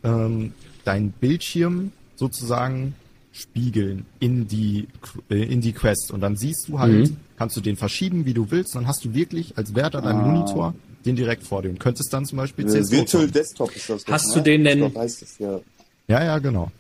ähm, 0.03 0.53
deinen 0.83 1.11
Bildschirm 1.11 1.91
sozusagen 2.15 2.95
spiegeln 3.33 4.05
in 4.19 4.47
die 4.47 4.87
äh, 5.29 5.43
in 5.43 5.59
die 5.59 5.73
Quest 5.73 6.11
und 6.11 6.21
dann 6.21 6.37
siehst 6.37 6.69
du 6.69 6.79
halt, 6.79 7.11
mhm. 7.11 7.17
kannst 7.37 7.57
du 7.57 7.61
den 7.61 7.75
verschieben, 7.75 8.25
wie 8.25 8.33
du 8.33 8.49
willst, 8.49 8.75
dann 8.75 8.87
hast 8.87 9.03
du 9.03 9.13
wirklich 9.13 9.57
als 9.57 9.75
Wert 9.75 9.95
an 9.95 10.05
deinem 10.05 10.21
ah. 10.21 10.27
Monitor 10.27 10.73
den 11.05 11.15
direkt 11.15 11.43
vor 11.43 11.61
dir 11.61 11.69
und 11.69 11.79
könntest 11.79 12.11
dann 12.13 12.25
zum 12.25 12.37
Beispiel 12.37 12.65
CSGO 12.65 12.91
Virtual 12.91 13.27
Desktop 13.29 13.75
ist 13.75 13.89
das. 13.89 14.05
Hast 14.07 14.27
ne? 14.29 14.33
du 14.35 14.41
den 14.41 14.63
denn? 14.63 14.79
Glaub, 14.79 14.93
das, 14.93 15.37
ja. 15.39 15.59
ja, 16.07 16.23
ja, 16.23 16.37
genau. 16.39 16.71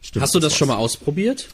Stimmt, 0.00 0.22
Hast 0.22 0.34
du 0.34 0.40
das, 0.40 0.52
das 0.52 0.58
schon 0.58 0.68
mal 0.68 0.76
ausprobiert? 0.76 1.48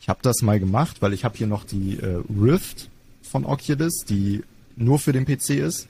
Ich 0.00 0.08
habe 0.08 0.18
das 0.22 0.42
mal 0.42 0.58
gemacht, 0.58 0.96
weil 1.00 1.12
ich 1.12 1.24
habe 1.24 1.38
hier 1.38 1.46
noch 1.46 1.64
die 1.64 1.98
äh, 1.98 2.22
Rift 2.40 2.88
von 3.22 3.44
Oculus, 3.44 4.04
die 4.08 4.42
nur 4.76 4.98
für 4.98 5.12
den 5.12 5.24
PC 5.24 5.50
ist. 5.50 5.88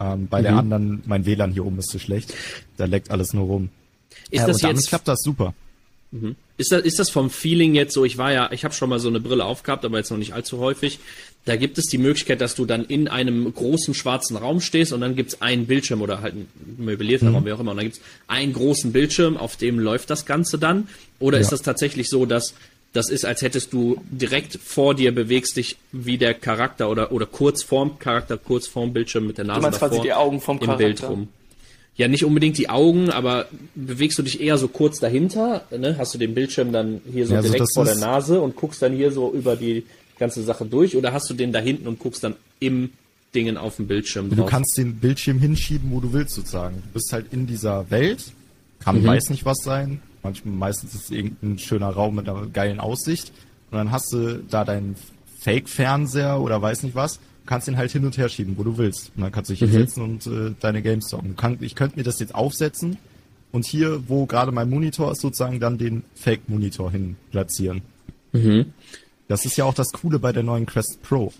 Ähm, 0.00 0.28
bei 0.28 0.40
mhm. 0.40 0.44
der 0.44 0.56
anderen, 0.56 1.02
mein 1.06 1.26
WLAN 1.26 1.52
hier 1.52 1.64
oben 1.64 1.78
ist 1.78 1.90
zu 1.90 1.98
schlecht. 1.98 2.34
Da 2.76 2.86
leckt 2.86 3.10
alles 3.10 3.32
nur 3.34 3.44
rum. 3.44 3.70
Ist 4.30 4.40
ja, 4.40 4.46
das 4.46 4.62
und 4.62 4.70
jetzt 4.70 4.88
klappt 4.88 5.08
das 5.08 5.20
super. 5.20 5.54
Mhm. 6.10 6.36
Ist 6.56 6.72
das, 6.72 6.82
ist 6.82 6.98
das 6.98 7.10
vom 7.10 7.30
Feeling 7.30 7.74
jetzt 7.74 7.94
so, 7.94 8.04
ich 8.04 8.16
war 8.18 8.32
ja, 8.32 8.50
ich 8.52 8.64
habe 8.64 8.74
schon 8.74 8.88
mal 8.88 8.98
so 8.98 9.08
eine 9.08 9.20
Brille 9.20 9.44
aufgehabt, 9.44 9.84
aber 9.84 9.98
jetzt 9.98 10.10
noch 10.10 10.18
nicht 10.18 10.32
allzu 10.32 10.58
häufig. 10.58 10.98
Da 11.46 11.54
gibt 11.54 11.78
es 11.78 11.84
die 11.86 11.98
Möglichkeit, 11.98 12.40
dass 12.40 12.56
du 12.56 12.66
dann 12.66 12.84
in 12.84 13.06
einem 13.06 13.52
großen 13.54 13.94
schwarzen 13.94 14.36
Raum 14.36 14.60
stehst 14.60 14.92
und 14.92 15.00
dann 15.00 15.14
gibt 15.14 15.30
es 15.30 15.42
einen 15.42 15.66
Bildschirm 15.66 16.02
oder 16.02 16.20
halt 16.20 16.34
ein 16.34 16.48
möblierter 16.76 17.26
mhm. 17.26 17.34
Raum, 17.36 17.46
wie 17.46 17.52
auch 17.52 17.60
immer. 17.60 17.70
Und 17.70 17.76
dann 17.76 17.86
gibt 17.86 17.98
es 17.98 18.02
einen 18.26 18.52
großen 18.52 18.92
Bildschirm, 18.92 19.36
auf 19.36 19.56
dem 19.56 19.78
läuft 19.78 20.10
das 20.10 20.26
Ganze 20.26 20.58
dann. 20.58 20.88
Oder 21.20 21.38
ja. 21.38 21.42
ist 21.42 21.52
das 21.52 21.62
tatsächlich 21.62 22.08
so, 22.08 22.26
dass 22.26 22.54
das 22.92 23.10
ist, 23.10 23.24
als 23.24 23.42
hättest 23.42 23.72
du 23.72 24.00
direkt 24.10 24.58
vor 24.62 24.94
dir 24.94 25.14
bewegst 25.14 25.56
dich 25.56 25.76
wie 25.92 26.18
der 26.18 26.34
Charakter 26.34 26.90
oder, 26.90 27.12
oder 27.12 27.26
kurz 27.26 27.62
vorm 27.62 27.98
Charakter, 28.00 28.38
kurz 28.38 28.66
vorm 28.66 28.92
Bildschirm 28.92 29.26
mit 29.26 29.38
der 29.38 29.44
Nase 29.44 29.60
du 29.60 29.62
meinst 29.62 29.82
davor, 29.82 29.88
quasi 29.90 30.02
die 30.02 30.14
Augen 30.14 30.40
vom 30.40 30.58
im 30.58 30.64
Charakter. 30.64 30.84
Bild 30.84 31.02
rum. 31.04 31.28
Ja, 31.96 32.08
nicht 32.08 32.24
unbedingt 32.24 32.58
die 32.58 32.68
Augen, 32.68 33.10
aber 33.10 33.46
bewegst 33.74 34.18
du 34.18 34.22
dich 34.22 34.40
eher 34.40 34.58
so 34.58 34.68
kurz 34.68 34.98
dahinter, 34.98 35.64
ne? 35.70 35.96
hast 35.98 36.12
du 36.12 36.18
den 36.18 36.34
Bildschirm 36.34 36.72
dann 36.72 37.00
hier 37.10 37.26
so 37.26 37.34
ja, 37.34 37.38
also 37.38 37.52
direkt 37.52 37.72
vor 37.72 37.84
der 37.84 37.96
Nase 37.96 38.40
und 38.40 38.56
guckst 38.56 38.82
dann 38.82 38.92
hier 38.92 39.12
so 39.12 39.32
über 39.32 39.56
die 39.56 39.84
ganze 40.18 40.42
Sache 40.42 40.64
durch 40.64 40.96
oder 40.96 41.12
hast 41.12 41.28
du 41.30 41.34
den 41.34 41.52
da 41.52 41.58
hinten 41.58 41.86
und 41.86 41.98
guckst 41.98 42.24
dann 42.24 42.34
im 42.60 42.90
Dingen 43.34 43.56
auf 43.56 43.76
dem 43.76 43.86
Bildschirm 43.86 44.28
drauf? 44.28 44.38
Du 44.38 44.46
kannst 44.46 44.76
den 44.78 44.96
Bildschirm 44.96 45.38
hinschieben, 45.38 45.90
wo 45.90 46.00
du 46.00 46.12
willst 46.12 46.34
sozusagen. 46.34 46.76
Du 46.76 46.88
bist 46.94 47.12
halt 47.12 47.32
in 47.32 47.46
dieser 47.46 47.90
Welt, 47.90 48.32
Kann 48.80 49.02
mhm. 49.02 49.06
weiß 49.06 49.30
nicht 49.30 49.44
was 49.44 49.58
sein. 49.62 50.00
Manchmal, 50.22 50.54
meistens 50.54 50.94
ist 50.94 51.04
es 51.04 51.10
irgendein 51.10 51.58
schöner 51.58 51.88
Raum 51.88 52.16
mit 52.16 52.28
einer 52.28 52.46
geilen 52.46 52.80
Aussicht. 52.80 53.32
Und 53.70 53.78
dann 53.78 53.90
hast 53.90 54.12
du 54.12 54.42
da 54.48 54.64
deinen 54.64 54.96
Fake-Fernseher 55.40 56.40
oder 56.40 56.60
weiß 56.60 56.82
nicht 56.82 56.94
was, 56.94 57.20
kannst 57.46 57.68
den 57.68 57.76
halt 57.76 57.92
hin 57.92 58.04
und 58.04 58.16
her 58.18 58.28
schieben, 58.28 58.56
wo 58.58 58.64
du 58.64 58.78
willst. 58.78 59.12
Und 59.16 59.22
dann 59.22 59.32
kannst 59.32 59.50
du 59.50 59.54
dich 59.54 59.62
mhm. 59.62 59.68
hinsetzen 59.68 60.02
und 60.02 60.26
äh, 60.26 60.54
deine 60.60 60.82
Games 60.82 61.06
zocken. 61.06 61.36
Kann, 61.36 61.58
ich 61.60 61.74
könnte 61.74 61.96
mir 61.96 62.02
das 62.02 62.18
jetzt 62.18 62.34
aufsetzen 62.34 62.98
und 63.52 63.64
hier, 63.64 64.08
wo 64.08 64.26
gerade 64.26 64.52
mein 64.52 64.68
Monitor 64.68 65.12
ist, 65.12 65.20
sozusagen 65.20 65.60
dann 65.60 65.78
den 65.78 66.02
Fake-Monitor 66.14 66.90
hin 66.90 67.16
platzieren. 67.30 67.82
Mhm. 68.32 68.66
Das 69.28 69.44
ist 69.44 69.56
ja 69.56 69.64
auch 69.64 69.74
das 69.74 69.92
Coole 69.92 70.18
bei 70.18 70.32
der 70.32 70.42
neuen 70.42 70.66
Quest 70.66 71.02
Pro. 71.02 71.32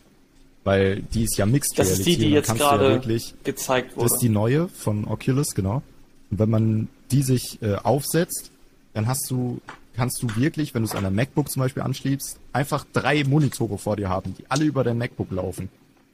Weil 0.64 1.02
die 1.02 1.24
ist 1.24 1.38
ja 1.38 1.46
Mixed 1.46 1.78
das 1.78 1.88
Reality. 1.88 2.02
Das 2.02 2.08
ist 2.08 2.18
die, 2.18 2.24
die 2.24 2.30
jetzt 2.32 2.54
gerade 2.54 3.00
ja 3.06 3.18
gezeigt 3.44 3.96
wurde. 3.96 4.04
Das 4.04 4.14
ist 4.14 4.22
die 4.22 4.28
neue 4.28 4.68
von 4.68 5.06
Oculus, 5.06 5.54
genau. 5.54 5.82
Und 6.30 6.38
wenn 6.40 6.50
man 6.50 6.88
die 7.12 7.22
sich 7.22 7.62
äh, 7.62 7.76
aufsetzt, 7.76 8.50
dann 8.94 9.06
hast 9.06 9.30
du, 9.30 9.60
kannst 9.94 10.22
du 10.22 10.34
wirklich, 10.36 10.74
wenn 10.74 10.82
du 10.82 10.88
es 10.88 10.94
an 10.94 11.02
der 11.02 11.12
MacBook 11.12 11.50
zum 11.50 11.60
Beispiel 11.60 11.82
anschließt, 11.82 12.40
einfach 12.52 12.84
drei 12.92 13.22
Monitore 13.22 13.78
vor 13.78 13.96
dir 13.96 14.08
haben, 14.08 14.34
die 14.36 14.44
alle 14.48 14.64
über 14.64 14.82
dein 14.82 14.98
MacBook 14.98 15.30
laufen. 15.30 15.68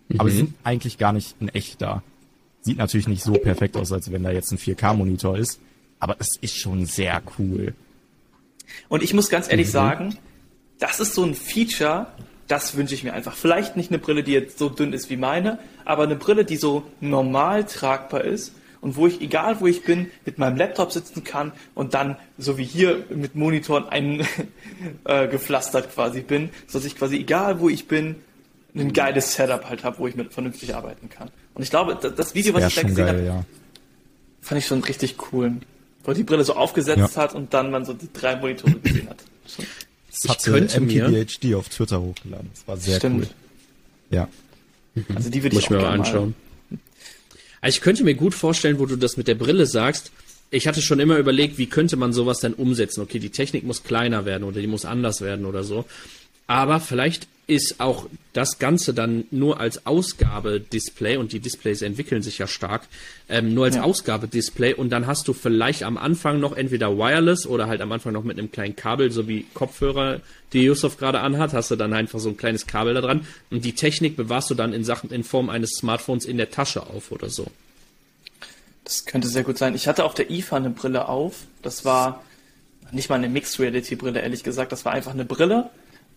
Mhm. 0.08 0.20
Aber 0.20 0.28
die 0.28 0.36
sind 0.36 0.54
eigentlich 0.64 0.98
gar 0.98 1.12
nicht 1.12 1.36
in 1.40 1.48
echt 1.48 1.80
da. 1.80 2.02
Sieht 2.60 2.76
natürlich 2.76 3.08
nicht 3.08 3.24
so 3.24 3.32
perfekt 3.32 3.76
aus, 3.76 3.90
als 3.90 4.12
wenn 4.12 4.22
da 4.22 4.30
jetzt 4.30 4.52
ein 4.52 4.58
4K-Monitor 4.58 5.38
ist. 5.38 5.60
Aber 5.98 6.16
es 6.18 6.36
ist 6.40 6.56
schon 6.56 6.84
sehr 6.84 7.22
cool. 7.38 7.74
Und 8.88 9.02
ich 9.02 9.14
muss 9.14 9.30
ganz 9.30 9.50
ehrlich 9.50 9.68
mhm. 9.68 9.72
sagen, 9.72 10.18
das 10.82 10.98
ist 10.98 11.14
so 11.14 11.22
ein 11.22 11.34
Feature, 11.36 12.08
das 12.48 12.76
wünsche 12.76 12.94
ich 12.94 13.04
mir 13.04 13.12
einfach. 13.12 13.36
Vielleicht 13.36 13.76
nicht 13.76 13.90
eine 13.90 14.00
Brille, 14.00 14.24
die 14.24 14.32
jetzt 14.32 14.58
so 14.58 14.68
dünn 14.68 14.92
ist 14.92 15.10
wie 15.10 15.16
meine, 15.16 15.60
aber 15.84 16.02
eine 16.02 16.16
Brille, 16.16 16.44
die 16.44 16.56
so 16.56 16.82
normal 17.00 17.62
tragbar 17.64 18.24
ist 18.24 18.52
und 18.80 18.96
wo 18.96 19.06
ich, 19.06 19.20
egal 19.20 19.60
wo 19.60 19.68
ich 19.68 19.84
bin, 19.84 20.10
mit 20.26 20.38
meinem 20.38 20.56
Laptop 20.56 20.90
sitzen 20.90 21.22
kann 21.22 21.52
und 21.76 21.94
dann, 21.94 22.16
so 22.36 22.58
wie 22.58 22.64
hier, 22.64 23.04
mit 23.10 23.36
Monitoren 23.36 23.84
eingepflastert 25.04 25.84
äh, 25.86 25.88
quasi 25.88 26.22
bin, 26.22 26.50
sodass 26.66 26.84
ich 26.84 26.96
quasi, 26.96 27.16
egal 27.16 27.60
wo 27.60 27.68
ich 27.68 27.86
bin, 27.86 28.16
ein 28.74 28.92
geiles 28.92 29.34
Setup 29.34 29.68
halt 29.68 29.84
habe, 29.84 30.00
wo 30.00 30.08
ich 30.08 30.16
mit 30.16 30.32
vernünftig 30.32 30.74
arbeiten 30.74 31.08
kann. 31.10 31.30
Und 31.54 31.62
ich 31.62 31.70
glaube, 31.70 31.94
das 31.94 32.34
Video, 32.34 32.54
was 32.54 32.66
ich 32.66 32.74
da 32.74 32.82
gesehen 32.82 33.06
habe, 33.06 33.22
ja. 33.22 33.44
fand 34.40 34.58
ich 34.58 34.66
schon 34.66 34.82
richtig 34.82 35.14
cool. 35.30 35.58
Wo 36.02 36.12
die 36.12 36.24
Brille 36.24 36.42
so 36.42 36.56
aufgesetzt 36.56 37.14
ja. 37.14 37.22
hat 37.22 37.36
und 37.36 37.54
dann 37.54 37.70
man 37.70 37.84
so 37.84 37.92
die 37.92 38.12
drei 38.12 38.34
Monitore 38.34 38.72
gesehen 38.80 39.08
hat. 39.08 39.22
Das 40.12 40.30
hat 40.30 40.42
könnte 40.44 40.80
MKBHD 40.80 41.54
auf 41.54 41.68
Twitter 41.68 42.00
hochgeladen. 42.00 42.50
Das 42.54 42.68
war 42.68 42.76
sehr 42.76 42.98
Stimmt. 42.98 43.24
cool. 43.24 43.28
Ja. 44.10 44.28
Also 45.14 45.30
die 45.30 45.42
würde 45.42 45.56
ich, 45.56 45.64
ich 45.64 45.70
mir 45.70 45.78
mal 45.78 45.90
anschauen. 45.90 46.34
Also 47.60 47.76
ich 47.76 47.80
könnte 47.80 48.04
mir 48.04 48.14
gut 48.14 48.34
vorstellen, 48.34 48.78
wo 48.78 48.86
du 48.86 48.96
das 48.96 49.16
mit 49.16 49.28
der 49.28 49.36
Brille 49.36 49.66
sagst. 49.66 50.12
Ich 50.50 50.66
hatte 50.66 50.82
schon 50.82 51.00
immer 51.00 51.16
überlegt, 51.16 51.56
wie 51.56 51.66
könnte 51.66 51.96
man 51.96 52.12
sowas 52.12 52.40
denn 52.40 52.52
umsetzen? 52.52 53.00
Okay, 53.00 53.18
die 53.18 53.30
Technik 53.30 53.64
muss 53.64 53.84
kleiner 53.84 54.26
werden 54.26 54.44
oder 54.44 54.60
die 54.60 54.66
muss 54.66 54.84
anders 54.84 55.22
werden 55.22 55.46
oder 55.46 55.64
so. 55.64 55.86
Aber 56.46 56.78
vielleicht 56.78 57.26
ist 57.46 57.80
auch 57.80 58.06
das 58.32 58.58
Ganze 58.58 58.94
dann 58.94 59.24
nur 59.30 59.58
als 59.60 59.84
Ausgabedisplay 59.86 61.16
und 61.16 61.32
die 61.32 61.40
Displays 61.40 61.82
entwickeln 61.82 62.22
sich 62.22 62.38
ja 62.38 62.46
stark, 62.46 62.82
ähm, 63.28 63.52
nur 63.52 63.64
als 63.64 63.76
ja. 63.76 63.82
Ausgabedisplay 63.82 64.74
und 64.74 64.90
dann 64.90 65.06
hast 65.06 65.26
du 65.28 65.32
vielleicht 65.32 65.82
am 65.82 65.98
Anfang 65.98 66.40
noch 66.40 66.56
entweder 66.56 66.96
wireless 66.96 67.46
oder 67.46 67.66
halt 67.66 67.80
am 67.80 67.90
Anfang 67.90 68.12
noch 68.12 68.22
mit 68.22 68.38
einem 68.38 68.52
kleinen 68.52 68.76
Kabel, 68.76 69.10
so 69.10 69.28
wie 69.28 69.44
Kopfhörer, 69.54 70.20
die 70.52 70.62
Yusuf 70.62 70.98
gerade 70.98 71.20
anhat, 71.20 71.52
hast 71.52 71.70
du 71.70 71.76
dann 71.76 71.92
einfach 71.92 72.20
so 72.20 72.28
ein 72.28 72.36
kleines 72.36 72.66
Kabel 72.66 72.94
da 72.94 73.00
dran 73.00 73.26
und 73.50 73.64
die 73.64 73.74
Technik 73.74 74.16
bewahrst 74.16 74.48
du 74.50 74.54
dann 74.54 74.72
in 74.72 74.84
Sachen 74.84 75.10
in 75.10 75.24
Form 75.24 75.50
eines 75.50 75.72
Smartphones 75.72 76.24
in 76.24 76.36
der 76.36 76.50
Tasche 76.50 76.86
auf 76.86 77.10
oder 77.10 77.28
so. 77.28 77.48
Das 78.84 79.04
könnte 79.04 79.28
sehr 79.28 79.44
gut 79.44 79.58
sein. 79.58 79.74
Ich 79.74 79.88
hatte 79.88 80.04
auf 80.04 80.14
der 80.14 80.30
IFA 80.30 80.56
eine 80.56 80.70
Brille 80.70 81.08
auf. 81.08 81.46
Das 81.62 81.84
war 81.84 82.22
nicht 82.92 83.08
mal 83.08 83.16
eine 83.16 83.28
Mixed 83.28 83.58
Reality 83.58 83.96
Brille, 83.96 84.20
ehrlich 84.20 84.42
gesagt. 84.42 84.72
Das 84.72 84.84
war 84.84 84.92
einfach 84.92 85.12
eine 85.12 85.24
Brille 85.24 85.70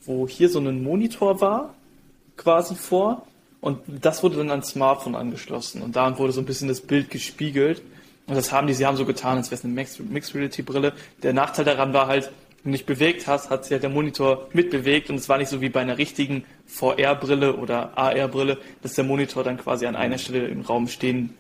wo 0.06 0.28
hier 0.28 0.50
so 0.50 0.60
ein 0.60 0.84
Monitor 0.84 1.42
war, 1.42 1.74
quasi 2.38 2.76
vor. 2.76 3.26
Und 3.62 3.80
das 3.88 4.22
wurde 4.22 4.38
dann 4.38 4.52
ans 4.52 4.70
Smartphone 4.70 5.16
angeschlossen. 5.16 5.82
Und 5.82 5.96
daran 5.96 6.18
wurde 6.18 6.34
so 6.34 6.42
ein 6.42 6.46
bisschen 6.46 6.68
das 6.68 6.82
Bild 6.82 7.10
gespiegelt. 7.10 7.82
Und 8.28 8.36
das 8.36 8.52
haben 8.52 8.68
die, 8.68 8.74
sie 8.74 8.86
haben 8.86 8.98
so 8.98 9.06
getan, 9.06 9.38
als 9.38 9.52
wäre 9.52 9.60
es 9.60 9.66
eine 9.66 9.74
Mixed 9.74 10.36
Reality 10.36 10.62
Brille. 10.62 10.94
Der 11.24 11.34
Nachteil 11.34 11.66
daran 11.66 11.94
war 11.94 12.08
halt, 12.08 12.32
wenn 12.64 12.72
du 12.72 12.78
dich 12.78 12.88
bewegt 12.88 13.28
hast, 13.28 13.52
hat 13.52 13.64
sich 13.64 13.74
halt 13.74 13.84
der 13.84 13.92
Monitor 13.92 14.50
mitbewegt 14.54 15.12
und 15.12 15.18
es 15.18 15.30
war 15.30 15.38
nicht 15.38 15.50
so 15.50 15.62
wie 15.62 15.70
bei 15.70 15.82
einer 15.82 16.00
richtigen 16.00 16.46
VR-Brille 16.66 17.58
oder 17.58 17.96
AR-Brille, 17.96 18.58
dass 18.82 18.94
der 18.94 19.04
Monitor 19.04 19.44
dann 19.44 19.58
quasi 19.58 19.86
an 19.86 19.96
einer 19.96 20.18
Stelle 20.18 20.48
im 20.48 20.62
Raum 20.62 20.88
stehen 20.88 21.36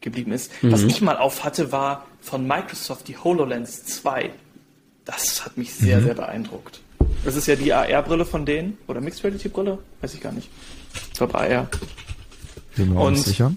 geblieben 0.00 0.30
ist. 0.30 0.52
Mhm. 0.62 0.70
Was 0.70 0.84
ich 0.84 1.00
mal 1.00 1.16
auf 1.16 1.42
hatte, 1.42 1.72
war 1.72 2.06
von 2.20 2.46
Microsoft 2.46 3.08
die 3.08 3.16
HoloLens 3.16 3.84
2. 3.84 4.30
Das 5.04 5.44
hat 5.44 5.56
mich 5.56 5.74
sehr, 5.74 5.98
mhm. 5.98 6.04
sehr 6.04 6.14
beeindruckt. 6.14 6.80
Das 7.24 7.36
ist 7.36 7.46
ja 7.46 7.56
die 7.56 7.72
AR-Brille 7.72 8.24
von 8.24 8.46
denen. 8.46 8.78
Oder 8.86 9.00
Mixed 9.00 9.22
Reality-Brille? 9.24 9.78
Weiß 10.00 10.14
ich 10.14 10.20
gar 10.20 10.32
nicht. 10.32 10.48
Ich 11.12 11.18
glaube 11.18 11.34
AR. 11.34 11.68
Bin 12.76 12.94
mir 12.94 13.00
und 13.00 13.16
sicher. 13.16 13.52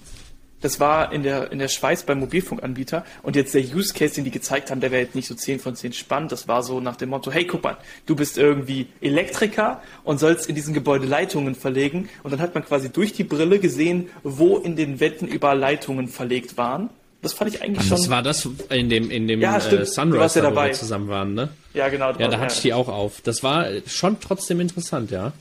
Das 0.63 0.79
war 0.79 1.11
in 1.11 1.23
der, 1.23 1.51
in 1.51 1.59
der 1.59 1.67
Schweiz 1.67 2.03
beim 2.03 2.19
Mobilfunkanbieter. 2.19 3.03
Und 3.21 3.35
jetzt 3.35 3.53
der 3.53 3.61
Use 3.61 3.93
Case, 3.93 4.15
den 4.15 4.23
die 4.23 4.31
gezeigt 4.31 4.71
haben, 4.71 4.79
der 4.79 4.91
wäre 4.91 5.01
jetzt 5.03 5.13
nicht 5.13 5.27
so 5.27 5.35
10 5.35 5.59
von 5.59 5.75
10 5.75 5.91
spannend. 5.91 6.31
Das 6.31 6.47
war 6.47 6.63
so 6.63 6.79
nach 6.79 6.95
dem 6.95 7.09
Motto, 7.09 7.31
hey, 7.31 7.45
guck 7.45 7.63
mal, 7.63 7.77
du 8.05 8.15
bist 8.15 8.37
irgendwie 8.37 8.87
Elektriker 9.01 9.81
und 10.05 10.21
sollst 10.21 10.47
in 10.47 10.55
diesen 10.55 10.73
Gebäude 10.73 11.05
Leitungen 11.05 11.55
verlegen. 11.55 12.07
Und 12.23 12.31
dann 12.31 12.39
hat 12.39 12.55
man 12.55 12.63
quasi 12.63 12.89
durch 12.89 13.11
die 13.11 13.25
Brille 13.25 13.59
gesehen, 13.59 14.09
wo 14.23 14.57
in 14.57 14.77
den 14.77 15.01
Wänden 15.01 15.27
überall 15.27 15.59
Leitungen 15.59 16.07
verlegt 16.07 16.55
waren. 16.55 16.89
Das 17.23 17.31
fand 17.33 17.55
ich 17.55 17.61
eigentlich 17.61 17.87
schon. 17.87 17.97
Das 17.97 18.09
war 18.09 18.21
das 18.21 18.47
in 18.69 18.89
dem, 18.89 19.09
in 19.09 19.27
dem 19.27 19.39
ja, 19.39 19.57
äh, 19.57 19.85
Sunrise, 19.85 20.39
ja 20.39 20.43
dabei. 20.43 20.65
wo 20.65 20.67
wir 20.67 20.73
zusammen 20.73 21.07
waren, 21.07 21.33
ne? 21.33 21.49
Ja, 21.73 21.87
genau. 21.87 22.11
Ja, 22.11 22.27
da 22.27 22.37
hatte 22.37 22.53
ich 22.53 22.61
die 22.61 22.73
auch 22.73 22.89
auf. 22.89 23.21
Das 23.21 23.41
war 23.41 23.65
schon 23.87 24.19
trotzdem 24.19 24.59
interessant, 24.59 25.09
ja. 25.09 25.31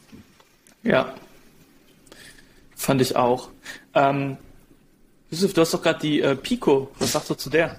Ja. 0.84 1.12
Fand 2.76 3.00
ich 3.00 3.16
auch. 3.16 3.48
Ähm, 3.94 4.36
Yusuf, 5.30 5.54
du 5.54 5.60
hast 5.60 5.74
doch 5.74 5.82
gerade 5.82 5.98
die 5.98 6.20
äh, 6.20 6.36
Pico. 6.36 6.90
Was 7.00 7.12
sagst 7.12 7.30
du 7.30 7.34
zu 7.34 7.50
der? 7.50 7.76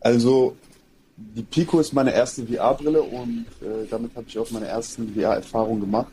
Also, 0.00 0.56
die 1.16 1.42
Pico 1.42 1.80
ist 1.80 1.92
meine 1.92 2.14
erste 2.14 2.46
VR-Brille 2.46 3.02
und 3.02 3.46
äh, 3.60 3.86
damit 3.90 4.16
habe 4.16 4.26
ich 4.26 4.38
auch 4.38 4.50
meine 4.52 4.66
ersten 4.66 5.14
VR-Erfahrungen 5.14 5.80
gemacht. 5.80 6.12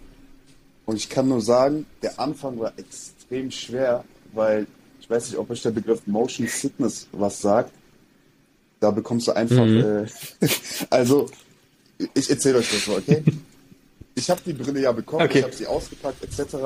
Und 0.86 0.98
ich 0.98 1.08
kann 1.08 1.30
nur 1.30 1.40
sagen, 1.40 1.86
der 2.02 2.20
Anfang 2.20 2.60
war 2.60 2.74
extrem 2.78 3.52
schwer, 3.52 4.04
weil 4.34 4.68
weiß 5.12 5.30
nicht, 5.30 5.38
ob 5.38 5.50
euch 5.50 5.62
der 5.62 5.72
Begriff 5.72 6.02
Motion 6.08 6.48
Sickness 6.48 7.08
was 7.12 7.42
sagt. 7.42 7.72
Da 8.80 8.90
bekommst 8.90 9.28
du 9.28 9.34
einfach, 9.34 9.66
mhm. 9.66 10.06
äh, 10.42 10.48
also 10.90 11.30
ich 12.16 12.30
erzähle 12.30 12.60
euch 12.60 12.72
das 12.72 12.88
mal, 12.88 12.98
okay? 12.98 13.24
Ich 14.14 14.30
habe 14.30 14.42
die 14.46 14.52
Brille 14.52 14.82
ja 14.82 14.92
bekommen, 14.92 15.24
okay. 15.24 15.40
ich 15.40 15.44
habe 15.46 15.56
sie 15.56 15.66
ausgepackt 15.66 16.22
etc. 16.22 16.58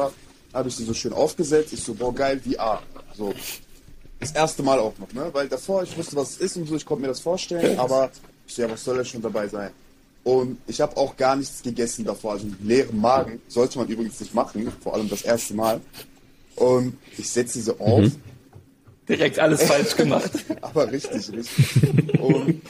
Habe 0.51 0.67
ich 0.67 0.75
sie 0.75 0.83
so 0.83 0.95
schön 0.95 1.13
aufgesetzt. 1.13 1.73
Ich 1.73 1.83
so, 1.83 1.93
boah 1.93 2.13
geil, 2.13 2.41
VR. 2.43 2.81
So 3.15 3.35
das 4.19 4.31
erste 4.31 4.63
Mal 4.63 4.79
auch 4.79 4.97
noch, 4.97 5.13
ne? 5.13 5.29
Weil 5.31 5.47
davor 5.47 5.83
ich 5.83 5.95
wusste, 5.95 6.15
was 6.15 6.31
es 6.31 6.37
ist 6.37 6.57
und 6.57 6.67
so, 6.67 6.75
ich 6.75 6.85
konnte 6.85 7.03
mir 7.03 7.09
das 7.09 7.19
vorstellen, 7.19 7.77
aber 7.77 8.09
ich 8.47 8.55
so, 8.55 8.63
ja, 8.63 8.71
was 8.71 8.83
soll 8.83 8.97
da 8.97 9.05
schon 9.05 9.21
dabei 9.21 9.47
sein? 9.47 9.69
Und 10.23 10.57
ich 10.65 10.81
habe 10.81 10.97
auch 10.97 11.15
gar 11.15 11.35
nichts 11.35 11.61
gegessen 11.61 12.03
davor, 12.03 12.33
also 12.33 12.47
einen 12.47 12.57
leeren 12.63 12.99
Magen. 12.99 13.39
Sollte 13.47 13.77
man 13.77 13.87
übrigens 13.87 14.19
nicht 14.19 14.33
machen, 14.33 14.71
vor 14.81 14.95
allem 14.95 15.07
das 15.07 15.21
erste 15.21 15.53
Mal. 15.53 15.79
Und 16.55 16.97
ich 17.15 17.29
setze 17.29 17.59
sie 17.59 17.61
so 17.61 17.77
auf. 17.77 18.01
Mhm. 18.01 18.15
Direkt 19.07 19.39
alles 19.39 19.63
falsch 19.63 19.95
gemacht. 19.95 20.31
Aber 20.61 20.91
richtig, 20.91 21.31
richtig. 21.31 22.19
Und 22.19 22.61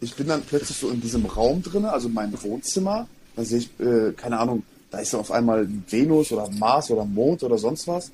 ich 0.00 0.14
bin 0.14 0.28
dann 0.28 0.42
plötzlich 0.42 0.76
so 0.76 0.90
in 0.90 1.00
diesem 1.00 1.26
Raum 1.26 1.62
drin, 1.62 1.84
also 1.84 2.08
in 2.08 2.14
meinem 2.14 2.40
Wohnzimmer. 2.42 3.08
Da 3.36 3.44
sehe 3.44 3.58
ich, 3.58 3.70
äh, 3.80 4.12
keine 4.12 4.38
Ahnung, 4.38 4.62
da 4.90 4.98
ist 4.98 5.12
dann 5.12 5.20
auf 5.20 5.30
einmal 5.30 5.68
Venus 5.88 6.32
oder 6.32 6.48
Mars 6.50 6.90
oder 6.90 7.04
Mond 7.04 7.42
oder 7.42 7.58
sonst 7.58 7.86
was. 7.86 8.10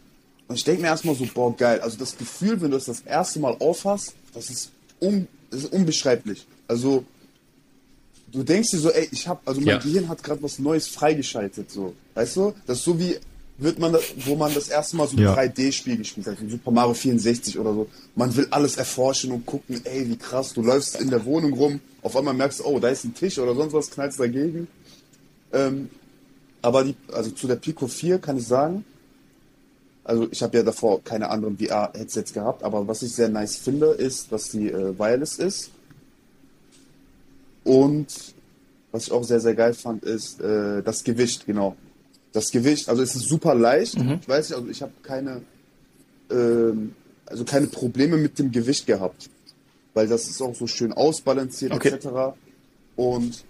Und 0.49 0.57
ich 0.57 0.65
denke 0.65 0.83
mir 0.83 0.89
erstmal 0.89 1.15
so, 1.15 1.27
boah, 1.35 1.57
geil. 1.57 1.81
Also 1.81 1.99
das 1.99 2.17
Gefühl, 2.17 2.61
wenn 2.61 2.71
du 2.71 2.77
das 2.77 2.87
das 2.87 3.01
erste 3.01 3.41
Mal 3.41 3.57
aufhast, 3.59 4.15
das 4.35 4.51
ist, 4.51 4.71
un, 5.01 5.27
das 5.51 5.65
ist 5.65 5.73
unbeschreiblich. 5.73 6.47
Also 6.69 7.05
du 8.33 8.43
denkst 8.43 8.71
dir 8.71 8.79
so, 8.79 8.91
ey, 8.91 9.09
ich 9.11 9.27
habe, 9.27 9.41
also 9.45 9.61
mein 9.61 9.69
ja. 9.69 9.79
Gehirn 9.79 10.09
hat 10.09 10.23
gerade 10.23 10.43
was 10.43 10.59
Neues 10.59 10.89
freigeschaltet, 10.89 11.71
so. 11.71 11.95
Weißt 12.15 12.37
du? 12.37 12.55
Das 12.67 12.79
ist 12.79 12.85
so 12.85 12.99
wie, 12.99 13.19
wird 13.59 13.79
man, 13.79 13.97
wo 14.27 14.37
man 14.37 14.53
das 14.55 14.69
erste 14.69 14.97
Mal 14.97 15.09
so 15.09 15.17
ja. 15.17 15.35
3D-Spiel 15.35 15.97
gespielt 15.97 16.27
hat, 16.27 16.41
wie 16.41 16.51
Super 16.51 16.71
Mario 16.71 16.95
64 16.95 17.59
oder 17.59 17.73
so. 17.73 17.89
Man 18.15 18.35
will 18.37 18.47
alles 18.51 18.77
erforschen 18.77 19.33
und 19.33 19.47
gucken, 19.47 19.81
ey, 19.85 20.09
wie 20.09 20.17
krass, 20.17 20.53
du 20.53 20.63
läufst 20.63 21.01
in 21.01 21.09
der 21.09 21.25
Wohnung 21.25 21.55
rum, 21.55 21.81
auf 22.03 22.17
einmal 22.17 22.35
merkst 22.35 22.61
du, 22.61 22.65
oh, 22.65 22.79
da 22.79 22.89
ist 22.89 23.05
ein 23.05 23.15
Tisch 23.15 23.39
oder 23.39 23.55
sonst 23.55 23.73
was, 23.73 23.91
knallst 23.91 24.21
dagegen. 24.21 24.69
Ähm, 25.53 25.89
aber 26.61 26.85
die, 26.85 26.97
also 27.13 27.31
zu 27.31 27.47
der 27.47 27.57
Pico 27.57 27.87
4 27.87 28.19
kann 28.19 28.37
ich 28.37 28.47
sagen, 28.47 28.85
also 30.05 30.29
ich 30.31 30.43
habe 30.43 30.59
ja 30.59 30.63
davor 30.63 31.03
keine 31.03 31.31
anderen 31.31 31.59
VR-Headsets 31.59 32.33
gehabt, 32.33 32.63
aber 32.63 32.87
was 32.87 33.03
ich 33.03 33.13
sehr 33.13 33.29
nice 33.29 33.57
finde, 33.57 33.87
ist, 33.87 34.31
dass 34.31 34.51
die 34.51 34.71
äh, 34.71 34.97
wireless 34.99 35.39
ist. 35.39 35.71
Und 37.65 38.07
was 38.93 39.07
ich 39.07 39.13
auch 39.13 39.25
sehr, 39.25 39.41
sehr 39.41 39.55
geil 39.55 39.75
fand, 39.75 40.05
ist 40.05 40.41
äh, 40.41 40.83
das 40.83 41.03
Gewicht, 41.03 41.47
genau. 41.47 41.75
Das 42.33 42.51
Gewicht, 42.51 42.89
also 42.89 43.03
es 43.03 43.15
ist 43.15 43.29
super 43.29 43.55
leicht. 43.55 43.99
Mhm. 43.99 44.19
Ich 44.21 44.29
weiß 44.29 44.51
nicht, 44.51 44.59
also 44.59 44.71
ich 44.71 44.83
habe 44.83 44.93
keine, 45.03 45.43
ähm, 46.31 46.95
also 47.25 47.45
keine 47.45 47.67
Probleme 47.67 48.17
mit 48.17 48.39
dem 48.39 48.53
Gewicht 48.53 48.87
gehabt. 48.87 49.31
weil 49.97 50.07
das 50.07 50.29
ist 50.29 50.43
auch 50.43 50.55
so 50.55 50.67
schön 50.67 50.93
ausbalanciert 50.93 51.73
okay. 51.73 51.89
etc. 51.89 52.37
Und 52.97 53.45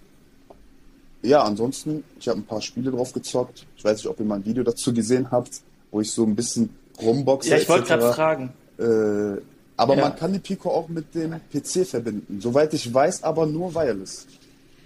ja, 1.21 1.43
ansonsten, 1.43 2.05
ich 2.19 2.29
habe 2.29 2.39
ein 2.39 2.45
paar 2.45 2.61
Spiele 2.61 2.89
drauf 2.89 3.11
gezockt. 3.11 3.65
Ich 3.75 3.83
weiß 3.83 3.97
nicht, 3.97 4.07
ob 4.07 4.17
ihr 4.19 4.25
mal 4.25 4.35
ein 4.35 4.45
Video 4.45 4.63
dazu 4.63 4.93
gesehen 4.93 5.29
habt, 5.29 5.61
wo 5.91 5.99
ich 5.99 6.09
so 6.09 6.23
ein 6.23 6.35
bisschen 6.35 6.69
rumboxe. 7.01 7.49
Ja, 7.49 7.57
ich 7.57 7.67
wollte 7.67 7.87
gerade 7.87 8.13
fragen. 8.13 8.53
Äh, 8.79 9.41
aber 9.75 9.95
ja. 9.95 10.03
man 10.03 10.15
kann 10.15 10.31
die 10.31 10.39
Pico 10.39 10.69
auch 10.71 10.87
mit 10.87 11.13
dem 11.15 11.35
PC 11.51 11.85
verbinden. 11.85 12.39
Soweit 12.39 12.73
ich 12.73 12.93
weiß, 12.93 13.23
aber 13.23 13.45
nur 13.45 13.75
wireless. 13.75 14.25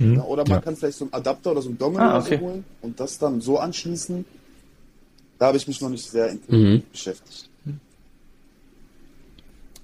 Mhm. 0.01 0.15
Ja, 0.15 0.23
oder 0.23 0.43
man 0.43 0.57
ja. 0.57 0.61
kann 0.61 0.75
vielleicht 0.75 0.97
so 0.97 1.05
einen 1.05 1.13
Adapter 1.13 1.51
oder 1.51 1.61
so 1.61 1.69
einen 1.69 1.77
Dongle 1.77 2.01
ah, 2.01 2.19
okay. 2.19 2.39
holen 2.39 2.63
und 2.81 2.99
das 2.99 3.17
dann 3.17 3.41
so 3.41 3.57
anschließen. 3.57 4.25
Da 5.37 5.47
habe 5.47 5.57
ich 5.57 5.67
mich 5.67 5.81
noch 5.81 5.89
nicht 5.89 6.09
sehr 6.09 6.29
intensiv 6.29 6.83
mhm. 6.83 6.91
beschäftigt. 6.91 7.49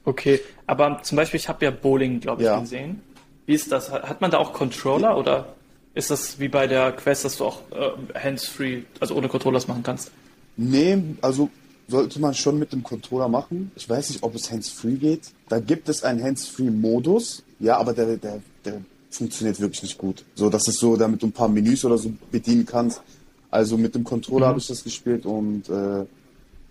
Okay, 0.05 0.39
aber 0.65 1.01
zum 1.03 1.17
Beispiel, 1.17 1.37
ich 1.37 1.49
habe 1.49 1.65
ja 1.65 1.71
Bowling, 1.71 2.21
glaube 2.21 2.41
ich, 2.41 2.59
gesehen. 2.61 3.01
Wie 3.45 3.53
ist 3.53 3.71
das? 3.71 3.91
Hat 3.91 4.21
man 4.21 4.31
da 4.31 4.37
auch 4.37 4.53
Controller 4.53 5.17
oder 5.17 5.53
ist 5.95 6.11
das 6.11 6.39
wie 6.39 6.47
bei 6.47 6.65
der 6.65 6.93
Quest, 6.93 7.25
dass 7.25 7.37
du 7.37 7.45
auch 7.45 7.61
äh, 7.71 8.17
hands-free, 8.17 8.83
also 9.01 9.15
ohne 9.15 9.27
Controllers 9.27 9.67
machen 9.67 9.83
kannst? 9.83 10.11
Nee, 10.55 10.97
also 11.21 11.49
sollte 11.89 12.21
man 12.21 12.33
schon 12.33 12.57
mit 12.57 12.71
dem 12.71 12.83
Controller 12.83 13.27
machen. 13.27 13.71
Ich 13.75 13.89
weiß 13.89 14.11
nicht, 14.11 14.23
ob 14.23 14.33
es 14.35 14.49
hands-free 14.51 14.95
geht. 14.95 15.31
Da 15.49 15.59
gibt 15.59 15.89
es 15.89 16.03
einen 16.03 16.23
hands-free-Modus, 16.23 17.43
ja, 17.59 17.77
aber 17.77 17.93
der, 17.93 18.17
der, 18.17 18.39
der 18.63 18.81
funktioniert 19.17 19.59
wirklich 19.59 19.83
nicht 19.83 19.97
gut. 19.97 20.23
So, 20.35 20.49
das 20.49 20.67
ist 20.67 20.79
so, 20.79 20.95
damit 20.95 21.21
du 21.21 21.27
ein 21.27 21.31
paar 21.31 21.49
Menüs 21.49 21.83
oder 21.85 21.97
so 21.97 22.11
bedienen 22.31 22.65
kannst. 22.65 23.01
Also 23.49 23.77
mit 23.77 23.95
dem 23.95 24.03
Controller 24.03 24.47
mhm. 24.47 24.49
habe 24.49 24.59
ich 24.59 24.67
das 24.67 24.83
gespielt 24.83 25.25
und 25.25 25.69
äh, 25.69 26.05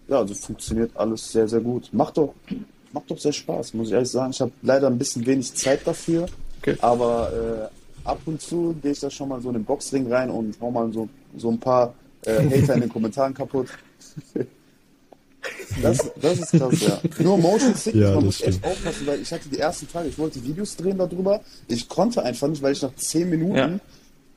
ja, 0.08 0.18
also 0.18 0.34
funktioniert 0.34 0.90
alles 0.94 1.32
sehr, 1.32 1.48
sehr 1.48 1.60
gut. 1.60 1.88
Macht 1.92 2.16
doch, 2.16 2.34
macht 2.92 3.10
doch 3.10 3.18
sehr 3.18 3.32
Spaß, 3.32 3.74
muss 3.74 3.88
ich 3.88 3.94
ehrlich 3.94 4.10
sagen. 4.10 4.30
Ich 4.30 4.40
habe 4.40 4.52
leider 4.62 4.86
ein 4.86 4.98
bisschen 4.98 5.24
wenig 5.26 5.52
Zeit 5.54 5.86
dafür, 5.86 6.26
okay. 6.60 6.76
aber 6.80 7.70
äh, 8.04 8.08
ab 8.08 8.20
und 8.26 8.40
zu 8.40 8.74
gehe 8.82 8.92
ich 8.92 9.00
da 9.00 9.10
schon 9.10 9.28
mal 9.28 9.40
so 9.40 9.48
in 9.48 9.54
den 9.54 9.64
Boxring 9.64 10.12
rein 10.12 10.30
und 10.30 10.56
hau 10.60 10.70
mal 10.70 10.92
so, 10.92 11.08
so 11.36 11.50
ein 11.50 11.58
paar 11.58 11.94
äh, 12.24 12.38
Hater 12.38 12.74
in 12.74 12.82
den 12.82 12.90
Kommentaren 12.90 13.34
kaputt. 13.34 13.68
Das, 15.82 16.10
das 16.20 16.38
ist 16.38 16.50
krass, 16.52 16.80
ja. 16.80 17.00
Nur 17.22 17.38
Motion 17.38 17.74
Sickness, 17.74 18.02
ja, 18.08 18.14
man 18.14 18.24
muss 18.26 18.36
stimmt. 18.36 18.54
echt 18.54 18.64
aufpassen, 18.64 19.06
weil 19.06 19.20
ich 19.20 19.32
hatte 19.32 19.48
die 19.48 19.58
ersten 19.58 19.88
Tage, 19.88 20.08
ich 20.08 20.18
wollte 20.18 20.42
Videos 20.42 20.76
drehen 20.76 20.98
darüber, 20.98 21.40
ich 21.68 21.88
konnte 21.88 22.22
einfach 22.22 22.48
nicht, 22.48 22.62
weil 22.62 22.72
ich 22.72 22.82
nach 22.82 22.94
10 22.94 23.28
Minuten, 23.28 23.56
ja. 23.56 23.80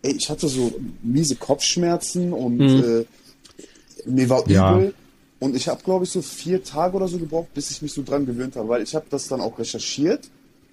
ey, 0.01 0.13
ich 0.13 0.29
hatte 0.29 0.47
so 0.47 0.73
miese 1.01 1.35
Kopfschmerzen 1.35 2.33
und 2.33 2.57
mhm. 2.57 3.05
äh, 4.05 4.09
mir 4.09 4.29
war 4.29 4.47
ja. 4.49 4.75
übel. 4.75 4.93
Und 5.39 5.55
ich 5.55 5.69
habe, 5.69 5.81
glaube 5.83 6.03
ich, 6.03 6.11
so 6.11 6.21
vier 6.21 6.63
Tage 6.63 6.97
oder 6.97 7.07
so 7.07 7.17
gebraucht, 7.17 7.53
bis 7.53 7.71
ich 7.71 7.81
mich 7.81 7.93
so 7.93 8.03
dran 8.03 8.25
gewöhnt 8.25 8.57
habe, 8.57 8.67
weil 8.67 8.83
ich 8.83 8.93
habe 8.93 9.05
das 9.09 9.27
dann 9.29 9.39
auch 9.39 9.57
recherchiert 9.57 10.29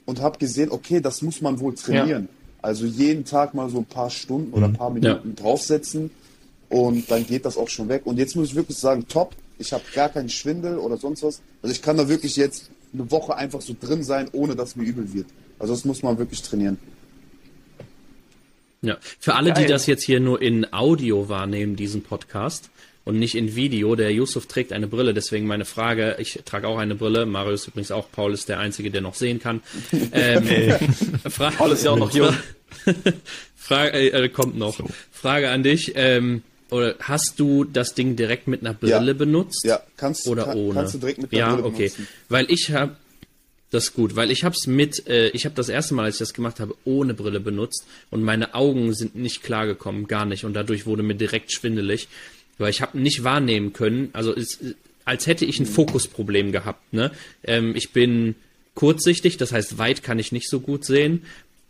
und 0.07 0.21
habe 0.21 0.39
gesehen, 0.39 0.73
okay, 0.73 1.01
das 1.01 1.23
muss 1.23 1.41
man 1.41 1.61
wohl 1.61 1.75
trainieren. 1.75 2.25
Ja. 2.25 2.29
Also 2.63 2.85
jeden 2.85 3.25
Tag 3.25 3.55
mal 3.55 3.71
so 3.71 3.79
ein 3.79 3.85
paar 3.85 4.11
Stunden 4.11 4.53
oder 4.53 4.67
ein 4.67 4.73
mhm. 4.73 4.77
paar 4.77 4.91
Minuten 4.91 5.37
draufsetzen 5.37 6.11
und 6.69 7.09
dann 7.11 7.25
geht 7.25 7.45
das 7.45 7.57
auch 7.57 7.69
schon 7.69 7.89
weg. 7.89 8.03
Und 8.07 8.19
jetzt 8.19 8.35
muss 8.35 8.49
ich 8.49 8.55
wirklich 8.57 8.77
sagen, 8.77 9.07
top, 9.07 9.37
ich 9.59 9.73
habe 9.73 9.85
gar 9.95 10.09
keinen 10.09 10.29
Schwindel 10.29 10.79
oder 10.79 10.97
sonst 10.97 11.23
was. 11.23 11.41
Also 11.63 11.75
ich 11.75 11.83
kann 11.83 11.97
da 11.97 12.09
wirklich 12.09 12.37
jetzt 12.37 12.71
eine 12.93 13.11
Woche 13.11 13.37
einfach 13.37 13.61
so 13.61 13.75
drin 13.79 14.03
sein, 14.03 14.29
ohne 14.33 14.57
dass 14.57 14.77
mir 14.77 14.85
übel 14.85 15.13
wird. 15.13 15.27
Also 15.59 15.75
das 15.75 15.85
muss 15.85 16.03
man 16.03 16.19
wirklich 16.19 16.43
trainieren. 16.43 16.79
Ja, 18.83 18.99
für 19.19 19.35
alle, 19.35 19.53
Geil. 19.53 19.65
die 19.65 19.73
das 19.73 19.87
jetzt 19.87 20.03
hier 20.03 20.21
nur 20.21 20.41
in 20.41 20.73
Audio 20.73 21.29
wahrnehmen, 21.29 21.77
diesen 21.77 22.03
Podcast 22.03 22.71
und 23.05 23.19
nicht 23.19 23.35
in 23.35 23.57
Video, 23.57 23.97
der 23.97 24.13
Yusuf 24.13 24.47
trägt 24.47 24.73
eine 24.73 24.87
Brille, 24.87 25.15
deswegen 25.15 25.47
meine 25.47 25.65
Frage, 25.65 26.17
ich 26.19 26.43
trage 26.45 26.69
auch 26.69 26.79
eine 26.79 26.95
Brille, 26.95 27.25
Marius 27.25 27.67
übrigens 27.69 27.91
auch, 27.91 28.11
Paul 28.11 28.35
ist 28.35 28.49
der 28.49 28.59
Einzige, 28.59 28.91
der 28.91 29.01
noch 29.01 29.15
sehen 29.15 29.41
kann. 29.41 29.63
Ähm, 30.13 30.75
Paul 31.57 31.73
ist 31.73 31.85
ja 31.85 31.93
auch 31.93 31.99
noch 31.99 32.11
jung. 32.15 32.35
Frage, 33.57 34.13
äh, 34.13 34.29
kommt 34.29 34.59
noch. 34.59 34.79
Frage 35.11 35.51
an 35.51 35.63
dich, 35.63 35.93
ähm, 35.97 36.43
oder 36.71 36.95
hast 37.01 37.35
du 37.39 37.65
das 37.65 37.95
Ding 37.95 38.17
direkt 38.17 38.49
mit 38.49 38.61
einer 38.61 38.75
Brille 38.75 39.07
ja. 39.07 39.13
benutzt? 39.13 39.65
Ja, 39.65 39.81
kannst, 39.97 40.27
oder 40.27 40.45
kann, 40.45 40.57
ohne? 40.59 40.75
Kannst 40.75 40.95
du 40.95 40.99
direkt 40.99 41.23
mit 41.23 41.33
einer 41.33 41.41
ja, 41.41 41.55
Brille 41.55 41.67
okay. 41.67 41.77
benutzen. 41.89 42.09
Weil 42.29 42.51
ich 42.51 42.71
habe 42.73 42.97
das 43.71 43.89
ist 43.89 43.95
gut, 43.95 44.15
weil 44.15 44.31
ich 44.31 44.45
habe 44.45 44.55
es 44.57 44.67
mit, 44.67 45.09
äh, 45.09 45.29
ich 45.31 45.45
habe 45.45 45.55
das 45.55 45.69
erste 45.69 45.95
Mal, 45.95 46.05
als 46.05 46.17
ich 46.17 46.21
das 46.21 46.35
gemacht 46.35 46.61
habe, 46.61 46.77
ohne 46.85 47.15
Brille 47.15 47.41
benutzt 47.41 47.85
und 48.11 48.23
meine 48.23 48.55
Augen 48.55 48.95
sind 48.95 49.17
nicht 49.17 49.43
klargekommen, 49.43 50.07
gar 50.07 50.25
nicht 50.25 50.45
und 50.45 50.55
dadurch 50.55 50.87
wurde 50.87 51.03
mir 51.03 51.17
direkt 51.17 51.53
schwindelig, 51.53 52.09
weil 52.59 52.71
ich 52.71 52.81
habe 52.81 52.99
nicht 52.99 53.25
wahrnehmen 53.25 53.73
können, 53.73 54.11
also 54.13 54.35
es, 54.35 54.61
als 55.05 55.27
hätte 55.27 55.45
ich 55.45 55.59
ein 55.59 55.67
Fokusproblem 55.67 56.53
gehabt. 56.53 56.93
Ne? 56.93 57.11
Ähm, 57.43 57.75
ich 57.75 57.91
bin 57.91 58.37
kurzsichtig, 58.75 59.37
das 59.37 59.53
heißt 59.53 59.79
weit 59.79 60.03
kann 60.03 60.19
ich 60.21 60.31
nicht 60.31 60.49
so 60.49 60.61
gut 60.61 60.85
sehen 60.85 61.23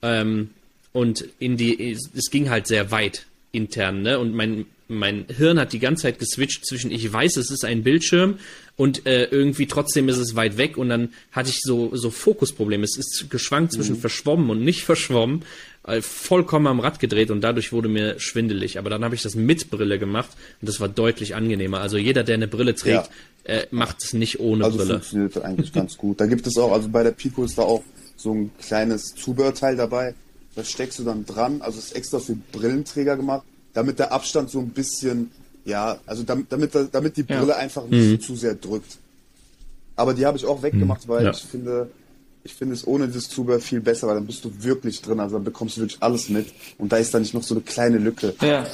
ähm, 0.02 0.50
und 0.92 1.24
in 1.38 1.56
die, 1.56 1.92
es 1.92 2.30
ging 2.30 2.50
halt 2.50 2.66
sehr 2.66 2.90
weit 2.90 3.24
intern, 3.56 4.02
ne? 4.02 4.18
Und 4.18 4.34
mein 4.34 4.66
mein 4.88 5.24
Hirn 5.28 5.58
hat 5.58 5.72
die 5.72 5.80
ganze 5.80 6.02
Zeit 6.02 6.18
geswitcht 6.18 6.64
zwischen 6.64 6.92
ich 6.92 7.12
weiß, 7.12 7.36
es 7.38 7.50
ist 7.50 7.64
ein 7.64 7.82
Bildschirm 7.82 8.38
und 8.76 9.06
äh, 9.06 9.24
irgendwie 9.24 9.66
trotzdem 9.66 10.08
ist 10.08 10.18
es 10.18 10.36
weit 10.36 10.58
weg 10.58 10.76
und 10.76 10.88
dann 10.88 11.08
hatte 11.32 11.50
ich 11.50 11.60
so 11.62 11.94
so 11.96 12.10
Fokusprobleme. 12.10 12.84
Es 12.84 12.96
ist 12.96 13.26
geschwankt 13.28 13.72
zwischen 13.72 13.96
mhm. 13.96 14.00
verschwommen 14.00 14.50
und 14.50 14.62
nicht 14.62 14.84
verschwommen, 14.84 15.42
äh, 15.86 16.00
vollkommen 16.02 16.68
am 16.68 16.80
Rad 16.80 17.00
gedreht 17.00 17.30
und 17.30 17.40
dadurch 17.40 17.72
wurde 17.72 17.88
mir 17.88 18.20
schwindelig. 18.20 18.78
Aber 18.78 18.90
dann 18.90 19.02
habe 19.02 19.14
ich 19.14 19.22
das 19.22 19.34
mit 19.34 19.70
Brille 19.70 19.98
gemacht 19.98 20.30
und 20.60 20.68
das 20.68 20.78
war 20.78 20.88
deutlich 20.88 21.34
angenehmer. 21.34 21.80
Also 21.80 21.96
jeder, 21.96 22.22
der 22.22 22.34
eine 22.34 22.48
Brille 22.48 22.74
trägt, 22.74 23.10
ja. 23.44 23.54
äh, 23.54 23.66
macht 23.72 24.02
es 24.02 24.12
nicht 24.12 24.38
ohne 24.38 24.64
also 24.64 24.78
Brille. 24.78 24.94
Also 24.94 25.00
funktioniert 25.00 25.44
eigentlich 25.44 25.72
ganz 25.72 25.96
gut. 25.96 26.20
Da 26.20 26.26
gibt 26.26 26.46
es 26.46 26.56
auch, 26.58 26.72
also 26.72 26.88
bei 26.88 27.02
der 27.02 27.12
Pico 27.12 27.42
ist 27.44 27.58
da 27.58 27.62
auch 27.62 27.82
so 28.16 28.32
ein 28.32 28.50
kleines 28.60 29.14
Zubehörteil 29.14 29.76
dabei. 29.76 30.14
Das 30.56 30.68
steckst 30.70 30.98
du 30.98 31.04
dann 31.04 31.24
dran, 31.24 31.62
also 31.62 31.78
ist 31.78 31.94
extra 31.94 32.18
für 32.18 32.34
Brillenträger 32.34 33.16
gemacht 33.16 33.44
damit 33.76 33.98
der 33.98 34.10
Abstand 34.10 34.50
so 34.50 34.58
ein 34.58 34.70
bisschen, 34.70 35.30
ja, 35.66 35.98
also 36.06 36.22
damit, 36.22 36.50
damit, 36.50 36.72
damit 36.92 37.16
die 37.16 37.22
Brille 37.22 37.48
ja. 37.48 37.56
einfach 37.56 37.86
nicht 37.86 38.10
mhm. 38.10 38.20
zu 38.20 38.34
sehr 38.34 38.54
drückt. 38.54 38.96
Aber 39.96 40.14
die 40.14 40.24
habe 40.24 40.38
ich 40.38 40.46
auch 40.46 40.62
weggemacht, 40.62 41.06
mhm. 41.06 41.12
weil 41.12 41.24
ja. 41.24 41.30
ich 41.30 41.42
finde, 41.42 41.90
ich 42.42 42.54
finde 42.54 42.74
es 42.74 42.86
ohne 42.86 43.06
dieses 43.06 43.28
Zubehör 43.28 43.60
viel 43.60 43.80
besser, 43.80 44.06
weil 44.06 44.14
dann 44.14 44.26
bist 44.26 44.42
du 44.46 44.50
wirklich 44.60 45.02
drin, 45.02 45.20
also 45.20 45.36
dann 45.36 45.44
bekommst 45.44 45.76
du 45.76 45.82
wirklich 45.82 46.02
alles 46.02 46.30
mit 46.30 46.46
und 46.78 46.90
da 46.90 46.96
ist 46.96 47.12
dann 47.12 47.20
nicht 47.20 47.34
noch 47.34 47.42
so 47.42 47.54
eine 47.54 47.64
kleine 47.64 47.98
Lücke. 47.98 48.34
Ja. 48.40 48.66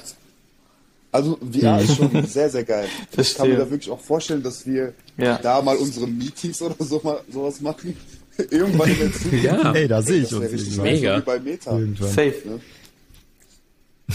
Also 1.11 1.37
VR 1.53 1.81
ist 1.81 1.97
schon 1.97 2.25
sehr, 2.27 2.49
sehr 2.49 2.65
geil. 2.65 2.89
Verstehe. 3.11 3.23
Ich 3.23 3.37
kann 3.37 3.49
mir 3.49 3.59
da 3.59 3.71
wirklich 3.71 3.91
auch 3.91 4.01
vorstellen, 4.01 4.43
dass 4.43 4.65
wir 4.67 4.95
ja. 5.17 5.37
da 5.39 5.61
mal 5.63 5.77
unsere 5.77 6.07
Meetings 6.07 6.63
oder 6.63 6.77
so 6.79 7.01
mal 7.03 7.21
sowas 7.29 7.61
machen. 7.61 7.97
Irgendwann 8.51 8.91
in 8.91 8.99
der 8.99 9.13
Zukunft. 9.13 9.45
ja, 9.45 9.73
ey, 9.73 9.89
da 9.89 10.03
sehe 10.03 10.23
ich 10.23 10.33
uns. 10.33 10.77
Mega. 10.77 11.19
So 11.19 11.25
bei 11.25 11.39
Meta. 11.39 11.79
Safe. 12.01 12.35
Ne? 12.45 12.61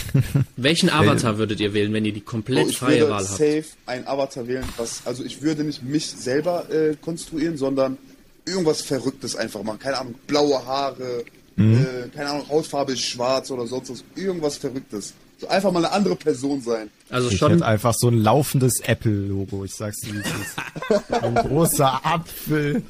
Welchen 0.57 0.89
Avatar 0.89 1.37
würdet 1.37 1.59
ihr 1.59 1.73
wählen, 1.73 1.93
wenn 1.93 2.05
ihr 2.05 2.13
die 2.13 2.21
komplett 2.21 2.67
oh, 2.67 2.71
freie 2.71 3.09
Wahl 3.09 3.23
habt? 3.23 3.33
Ich 3.33 3.39
würde 3.39 3.61
safe 3.61 3.75
ein 3.85 4.07
Avatar 4.07 4.47
wählen, 4.47 4.65
was, 4.77 5.01
also 5.05 5.23
ich 5.23 5.41
würde 5.41 5.63
nicht 5.63 5.83
mich 5.83 6.07
selber 6.07 6.69
äh, 6.69 6.95
konstruieren, 6.99 7.57
sondern 7.57 7.97
irgendwas 8.45 8.81
Verrücktes 8.81 9.35
einfach 9.35 9.63
machen. 9.63 9.79
Keine 9.79 9.97
Ahnung, 9.99 10.15
blaue 10.25 10.65
Haare, 10.65 11.23
mhm. 11.55 11.75
äh, 11.75 12.09
keine 12.15 12.29
Ahnung, 12.29 12.49
Hautfarbe 12.49 12.93
ist 12.93 13.01
schwarz 13.01 13.51
oder 13.51 13.67
sonst 13.67 13.89
was. 13.89 14.03
Irgendwas 14.15 14.57
Verrücktes. 14.57 15.13
So 15.39 15.47
einfach 15.49 15.71
mal 15.71 15.85
eine 15.85 15.93
andere 15.93 16.15
Person 16.15 16.61
sein. 16.61 16.89
Also 17.09 17.29
ich 17.29 17.37
schon 17.37 17.61
einfach 17.61 17.93
so 17.95 18.07
ein 18.07 18.17
laufendes 18.17 18.79
Apple-Logo. 18.79 19.65
Ich 19.65 19.75
sag's 19.75 19.97
dir, 19.97 20.13
wie 20.15 21.15
ein 21.15 21.35
großer 21.35 22.03
Apfel. 22.03 22.81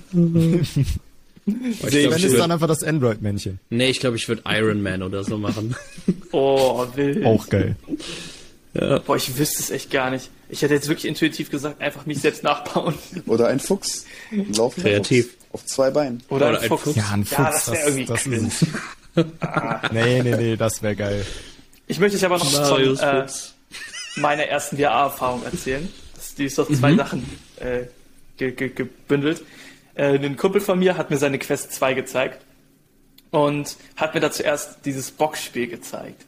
Ich 1.47 1.81
Wenn 1.81 2.11
es 2.11 2.35
dann 2.35 2.51
einfach 2.51 2.67
das 2.67 2.83
Android-Männchen. 2.83 3.59
Nee, 3.69 3.89
ich 3.89 4.01
glaube, 4.01 4.17
ich 4.17 4.27
würde 4.27 4.41
Iron 4.45 4.81
Man 4.81 5.01
oder 5.01 5.23
so 5.23 5.37
machen. 5.37 5.75
oh, 6.33 6.85
wild. 6.95 7.25
Auch 7.25 7.47
geil. 7.47 7.77
Ja. 8.73 8.99
Boah, 8.99 9.15
ich 9.15 9.37
wüsste 9.37 9.59
es 9.59 9.69
echt 9.71 9.89
gar 9.89 10.09
nicht. 10.09 10.29
Ich 10.49 10.61
hätte 10.61 10.73
jetzt 10.73 10.89
wirklich 10.89 11.05
intuitiv 11.05 11.49
gesagt, 11.49 11.81
einfach 11.81 12.05
mich 12.05 12.19
selbst 12.19 12.43
nachbauen. 12.43 12.95
Oder 13.25 13.47
ein 13.47 13.61
Fuchs. 13.61 14.05
Laufen 14.55 14.81
Kreativ. 14.81 15.31
Fuchs. 15.31 15.37
Auf 15.53 15.65
zwei 15.65 15.89
Beinen. 15.89 16.21
Oder, 16.27 16.49
Oder 16.49 16.61
ein, 16.61 16.67
Fuchs. 16.67 16.95
Ja, 16.95 17.09
ein 17.13 17.23
Fuchs. 17.23 17.37
Ja, 17.37 17.51
das 17.51 17.71
wäre 17.71 17.83
irgendwie 17.85 18.05
das, 18.05 18.23
das 19.15 19.25
ah. 19.41 19.89
Nee, 19.91 20.21
nee, 20.21 20.35
nee, 20.35 20.55
das 20.57 20.83
wäre 20.83 20.95
geil. 20.95 21.25
Ich 21.87 21.99
möchte 21.99 22.17
euch 22.17 22.25
aber 22.25 22.37
noch 22.37 22.51
von 22.51 22.97
äh, 22.97 23.25
meiner 24.17 24.43
ersten 24.43 24.77
VR-Erfahrung 24.77 25.43
erzählen. 25.43 25.87
die 26.37 26.45
ist 26.45 26.59
auf 26.59 26.67
zwei 26.67 26.91
mhm. 26.91 26.97
Sachen 26.97 27.25
äh, 27.55 27.85
ge 28.37 28.51
ge 28.51 28.69
gebündelt. 28.69 29.43
Äh, 29.97 30.15
ein 30.15 30.37
Kumpel 30.37 30.61
von 30.61 30.77
mir 30.79 30.95
hat 30.95 31.09
mir 31.09 31.17
seine 31.17 31.39
Quest 31.39 31.73
2 31.73 31.95
gezeigt 31.95 32.45
und 33.31 33.75
hat 33.95 34.13
mir 34.13 34.21
da 34.21 34.31
zuerst 34.31 34.85
dieses 34.85 35.11
Boxspiel 35.11 35.67
gezeigt. 35.67 36.23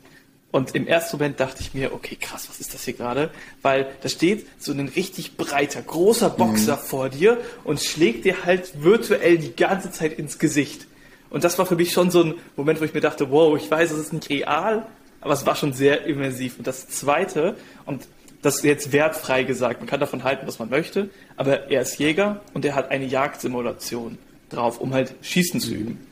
Und 0.52 0.74
im 0.74 0.88
ersten 0.88 1.18
Moment 1.18 1.40
dachte 1.40 1.62
ich 1.62 1.76
mir, 1.76 1.94
okay, 1.94 2.18
krass, 2.20 2.50
was 2.50 2.60
ist 2.60 2.74
das 2.74 2.84
hier 2.84 2.96
gerade? 2.96 3.30
Weil 3.62 3.88
da 4.02 4.10
steht 4.10 4.48
so 4.58 4.72
ein 4.72 4.88
richtig 4.88 5.38
breiter, 5.38 5.84
großer 5.84 6.32
Boxer 6.32 6.78
mhm. 6.78 6.82
vor 6.82 7.10
dir 7.10 7.38
und 7.64 7.80
schlägt 7.80 8.26
dir 8.26 8.46
halt 8.46 8.82
virtuell 8.82 9.38
die 9.38 9.56
ganze 9.56 9.92
Zeit 9.92 10.18
ins 10.18 10.40
Gesicht. 10.40 10.88
Und 11.30 11.44
das 11.44 11.60
war 11.60 11.68
für 11.68 11.76
mich 11.76 11.92
schon 11.92 12.10
so 12.10 12.24
ein 12.24 12.34
Moment, 12.56 12.82
wo 12.82 12.86
ich 12.86 12.96
mir 12.96 13.02
dachte, 13.02 13.30
wow, 13.30 13.56
ich 13.56 13.70
weiß, 13.70 13.92
es 13.92 14.00
ist 14.00 14.14
nicht 14.14 14.32
real, 14.32 14.88
aber 15.22 15.34
es 15.34 15.46
war 15.46 15.56
schon 15.56 15.74
sehr 15.74 16.06
immersiv. 16.06 16.58
Und 16.58 16.66
das 16.66 16.88
Zweite, 16.88 17.56
und 17.86 18.08
das 18.42 18.58
ist 18.58 18.64
jetzt 18.64 18.92
wertfrei 18.92 19.44
gesagt. 19.44 19.80
Man 19.80 19.88
kann 19.88 20.00
davon 20.00 20.24
halten, 20.24 20.48
was 20.48 20.60
man 20.60 20.70
möchte, 20.70 21.10
aber 21.36 21.70
er 21.70 21.82
ist 21.82 22.00
Jäger 22.00 22.42
und 22.54 22.66
er 22.66 22.76
hat 22.76 22.92
eine 22.92 23.06
Jagdsimulation 23.06 24.18
drauf, 24.50 24.80
um 24.80 24.94
halt 24.94 25.14
Schießen 25.22 25.60
zu 25.60 25.74
üben. 25.74 26.08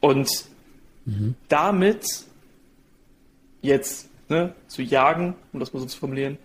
Und 0.00 0.28
mhm. 1.04 1.34
damit 1.48 2.04
jetzt 3.62 4.08
ne, 4.28 4.54
zu 4.68 4.82
jagen, 4.82 5.34
um 5.52 5.60
das 5.60 5.72
mal 5.72 5.80
so 5.80 5.86
zu 5.86 5.98
formulieren, 5.98 6.38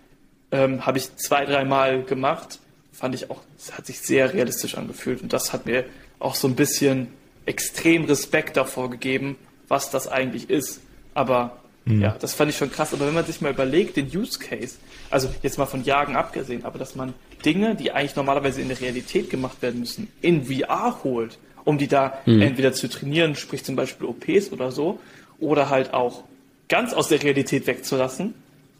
ähm, 0.50 0.86
habe 0.86 0.98
ich 0.98 1.14
zwei, 1.16 1.44
dreimal 1.44 2.02
gemacht. 2.02 2.60
Fand 2.92 3.14
ich 3.14 3.30
auch, 3.30 3.40
es 3.58 3.76
hat 3.76 3.86
sich 3.86 4.00
sehr 4.00 4.32
realistisch 4.32 4.76
angefühlt 4.76 5.22
und 5.22 5.32
das 5.32 5.52
hat 5.52 5.66
mir 5.66 5.84
auch 6.18 6.34
so 6.34 6.46
ein 6.46 6.54
bisschen 6.54 7.08
extrem 7.46 8.04
Respekt 8.04 8.56
davor 8.56 8.90
gegeben, 8.90 9.36
was 9.68 9.90
das 9.90 10.06
eigentlich 10.06 10.50
ist. 10.50 10.80
Aber 11.14 11.58
mhm. 11.84 12.02
ja, 12.02 12.16
das 12.18 12.34
fand 12.34 12.50
ich 12.50 12.56
schon 12.56 12.70
krass. 12.70 12.92
Aber 12.92 13.06
wenn 13.06 13.14
man 13.14 13.24
sich 13.24 13.40
mal 13.40 13.50
überlegt, 13.52 13.96
den 13.96 14.06
Use 14.06 14.38
Case, 14.38 14.76
also 15.12 15.28
jetzt 15.42 15.58
mal 15.58 15.66
von 15.66 15.84
Jagen 15.84 16.16
abgesehen, 16.16 16.64
aber 16.64 16.78
dass 16.78 16.94
man 16.94 17.14
Dinge, 17.44 17.74
die 17.74 17.92
eigentlich 17.92 18.16
normalerweise 18.16 18.60
in 18.60 18.68
der 18.68 18.80
Realität 18.80 19.30
gemacht 19.30 19.60
werden 19.62 19.80
müssen, 19.80 20.08
in 20.20 20.46
VR 20.46 21.04
holt, 21.04 21.38
um 21.64 21.78
die 21.78 21.88
da 21.88 22.18
mhm. 22.26 22.42
entweder 22.42 22.72
zu 22.72 22.88
trainieren, 22.88 23.36
sprich 23.36 23.64
zum 23.64 23.76
Beispiel 23.76 24.06
OPs 24.06 24.52
oder 24.52 24.72
so, 24.72 24.98
oder 25.38 25.70
halt 25.70 25.92
auch 25.92 26.24
ganz 26.68 26.92
aus 26.92 27.08
der 27.08 27.22
Realität 27.22 27.66
wegzulassen, 27.66 28.34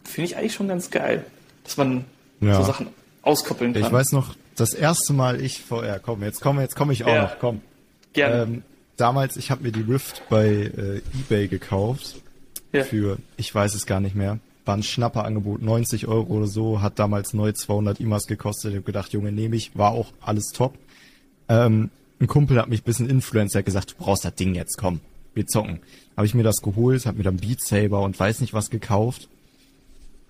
finde 0.04 0.30
ich 0.30 0.36
eigentlich 0.36 0.54
schon 0.54 0.68
ganz 0.68 0.90
geil, 0.90 1.24
dass 1.64 1.76
man 1.76 2.04
ja. 2.40 2.54
so 2.54 2.62
Sachen 2.62 2.88
auskoppeln 3.22 3.74
kann. 3.74 3.82
Ich 3.82 3.92
weiß 3.92 4.12
noch, 4.12 4.34
das 4.56 4.74
erste 4.74 5.12
Mal 5.12 5.40
ich 5.40 5.60
VR, 5.60 5.98
komm, 5.98 6.22
jetzt 6.22 6.40
komme 6.40 6.62
jetzt 6.62 6.74
komme 6.74 6.92
ich 6.92 7.04
auch 7.04 7.08
ja. 7.08 7.22
noch, 7.24 7.38
komm. 7.38 7.60
Gerne. 8.12 8.42
Ähm, 8.42 8.62
damals, 8.96 9.36
ich 9.36 9.50
habe 9.50 9.62
mir 9.62 9.72
die 9.72 9.82
Rift 9.82 10.22
bei 10.28 10.46
äh, 10.46 11.02
eBay 11.18 11.48
gekauft. 11.48 12.16
Ja. 12.72 12.84
Für, 12.84 13.18
ich 13.36 13.54
weiß 13.54 13.74
es 13.74 13.84
gar 13.84 14.00
nicht 14.00 14.14
mehr. 14.14 14.38
War 14.64 14.76
ein 14.76 14.82
Schnapperangebot, 14.82 15.60
90 15.60 16.06
Euro 16.06 16.34
oder 16.34 16.46
so, 16.46 16.80
hat 16.80 16.98
damals 16.98 17.34
neu 17.34 17.52
200 17.52 17.98
IMAs 17.98 18.26
gekostet. 18.26 18.70
Ich 18.70 18.76
habe 18.76 18.84
gedacht, 18.84 19.12
Junge, 19.12 19.32
nehme 19.32 19.56
ich, 19.56 19.76
war 19.76 19.90
auch 19.90 20.12
alles 20.20 20.50
top. 20.54 20.74
Ähm, 21.48 21.90
ein 22.20 22.28
Kumpel 22.28 22.58
hat 22.58 22.68
mich 22.68 22.82
ein 22.82 22.84
bisschen 22.84 23.10
Influencer 23.10 23.64
gesagt, 23.64 23.92
du 23.92 24.04
brauchst 24.04 24.24
das 24.24 24.34
Ding 24.36 24.54
jetzt, 24.54 24.78
komm, 24.78 25.00
wir 25.34 25.46
zocken. 25.46 25.80
Habe 26.16 26.26
ich 26.26 26.34
mir 26.34 26.44
das 26.44 26.56
geholt, 26.62 27.04
habe 27.06 27.18
mir 27.18 27.24
dann 27.24 27.38
Beat 27.38 27.60
Saber 27.60 28.02
und 28.02 28.18
weiß 28.18 28.40
nicht 28.40 28.54
was 28.54 28.70
gekauft. 28.70 29.28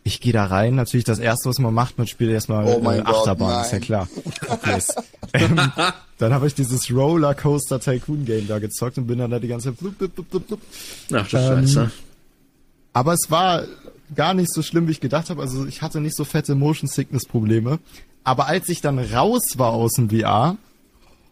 Ich 0.05 0.21
gehe 0.21 0.33
da 0.33 0.47
rein, 0.47 0.75
natürlich 0.75 1.05
das 1.05 1.19
erste, 1.19 1.49
was 1.49 1.59
man 1.59 1.75
macht, 1.75 1.99
man 1.99 2.07
spielt 2.07 2.33
erstmal 2.33 2.65
oh 2.65 2.91
äh, 2.91 3.01
Achterbahn, 3.01 3.57
Gott, 3.57 3.67
ist 3.67 3.73
ja 3.73 3.79
klar. 3.79 4.09
ähm, 5.35 5.61
dann 6.19 6.33
habe 6.33 6.47
ich 6.47 6.55
dieses 6.55 6.91
Rollercoaster 6.91 7.79
Tycoon 7.79 8.25
Game 8.25 8.49
da 8.49 8.59
gezockt 8.59 8.99
und 8.99 9.07
bin 9.07 9.19
dann 9.19 9.31
da 9.31 9.39
die 9.39 9.49
ganze 9.49 9.69
Zeit 9.69 9.79
blub, 9.79 9.99
blub, 9.99 10.31
blub, 10.31 10.47
blub. 10.49 10.61
Ach 11.13 11.29
du 11.29 11.37
ähm, 11.37 11.67
Scheiße. 11.67 11.91
Aber 12.95 13.13
es 13.13 13.31
war 13.31 13.65
gar 14.15 14.35
nicht 14.35 14.53
so 14.53 14.63
schlimm, 14.63 14.87
wie 14.89 14.93
ich 14.93 15.01
gedacht 15.01 15.31
habe. 15.31 15.41
Also 15.41 15.67
ich 15.67 15.83
hatte 15.83 16.01
nicht 16.01 16.17
so 16.17 16.25
fette 16.25 16.55
Motion 16.55 16.89
Sickness 16.89 17.27
Probleme. 17.27 17.79
Aber 18.25 18.47
als 18.47 18.69
ich 18.69 18.81
dann 18.81 18.99
raus 18.99 19.59
war 19.59 19.73
aus 19.73 19.93
dem 19.95 20.11
VR, 20.11 20.57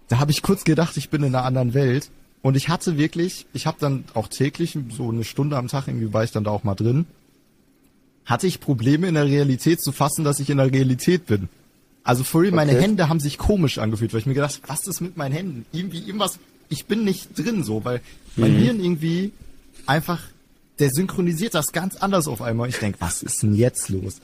da 0.08 0.18
habe 0.18 0.32
ich 0.32 0.42
kurz 0.42 0.64
gedacht, 0.64 0.96
ich 0.96 1.08
bin 1.08 1.22
in 1.22 1.34
einer 1.34 1.44
anderen 1.44 1.74
Welt. 1.74 2.10
Und 2.42 2.56
ich 2.56 2.68
hatte 2.68 2.96
wirklich, 2.96 3.46
ich 3.52 3.66
habe 3.66 3.76
dann 3.80 4.04
auch 4.14 4.28
täglich, 4.28 4.76
so 4.90 5.10
eine 5.10 5.24
Stunde 5.24 5.56
am 5.56 5.68
Tag, 5.68 5.88
irgendwie 5.88 6.12
war 6.12 6.24
ich 6.24 6.32
dann 6.32 6.44
da 6.44 6.50
auch 6.50 6.64
mal 6.64 6.74
drin, 6.74 7.06
hatte 8.24 8.46
ich 8.46 8.60
Probleme 8.60 9.08
in 9.08 9.14
der 9.14 9.26
Realität 9.26 9.82
zu 9.82 9.92
fassen, 9.92 10.24
dass 10.24 10.40
ich 10.40 10.48
in 10.50 10.56
der 10.56 10.72
Realität 10.72 11.26
bin. 11.26 11.48
Also 12.02 12.24
vorhin, 12.24 12.54
okay. 12.54 12.66
meine 12.66 12.80
Hände 12.80 13.08
haben 13.08 13.20
sich 13.20 13.36
komisch 13.36 13.78
angefühlt, 13.78 14.12
weil 14.12 14.20
ich 14.20 14.26
mir 14.26 14.34
gedacht, 14.34 14.62
was 14.66 14.86
ist 14.86 15.00
mit 15.00 15.16
meinen 15.16 15.32
Händen? 15.32 15.66
Irgendwie 15.72 15.98
irgendwas, 15.98 16.38
ich 16.70 16.86
bin 16.86 17.04
nicht 17.04 17.38
drin 17.38 17.62
so, 17.62 17.84
weil 17.84 17.98
mhm. 18.36 18.42
mein 18.42 18.52
Hirn 18.56 18.80
irgendwie 18.80 19.32
einfach, 19.86 20.22
der 20.80 20.90
synchronisiert 20.90 21.54
das 21.54 21.72
ganz 21.72 21.96
anders 21.96 22.26
auf 22.26 22.42
einmal. 22.42 22.68
Ich 22.68 22.78
denk, 22.78 22.96
was 22.98 23.22
ist 23.22 23.42
denn 23.42 23.54
jetzt 23.54 23.88
los? 23.88 24.16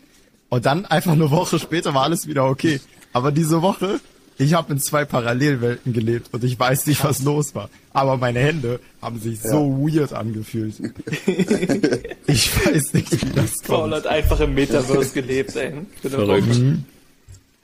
Und 0.48 0.66
dann 0.66 0.86
einfach 0.86 1.12
eine 1.12 1.30
Woche 1.30 1.58
später 1.58 1.94
war 1.94 2.02
alles 2.02 2.26
wieder 2.26 2.44
okay. 2.46 2.80
Aber 3.12 3.30
diese 3.32 3.62
Woche 3.62 4.00
ich 4.38 4.52
habe 4.52 4.74
in 4.74 4.80
zwei 4.80 5.04
Parallelwelten 5.04 5.92
gelebt 5.94 6.28
und 6.32 6.44
ich 6.44 6.58
weiß 6.58 6.86
nicht, 6.86 7.02
was 7.04 7.22
los 7.22 7.54
war. 7.54 7.70
Aber 7.94 8.18
meine 8.18 8.40
Hände 8.40 8.80
haben 9.00 9.18
sich 9.18 9.42
ja. 9.42 9.50
so 9.50 9.78
weird 9.78 10.12
angefühlt. 10.12 10.74
ich 12.26 12.66
weiß 12.66 12.92
nicht, 12.92 13.12
wie 13.12 13.32
das 13.32 13.54
kommt. 13.54 13.66
Paul 13.66 13.94
hat 13.94 14.06
einfach 14.06 14.40
im 14.40 14.54
Metaverse 14.54 15.14
gelebt, 15.14 15.56
ey. 15.56 15.72
Verrückt. 16.02 16.48
Mhm. 16.48 16.84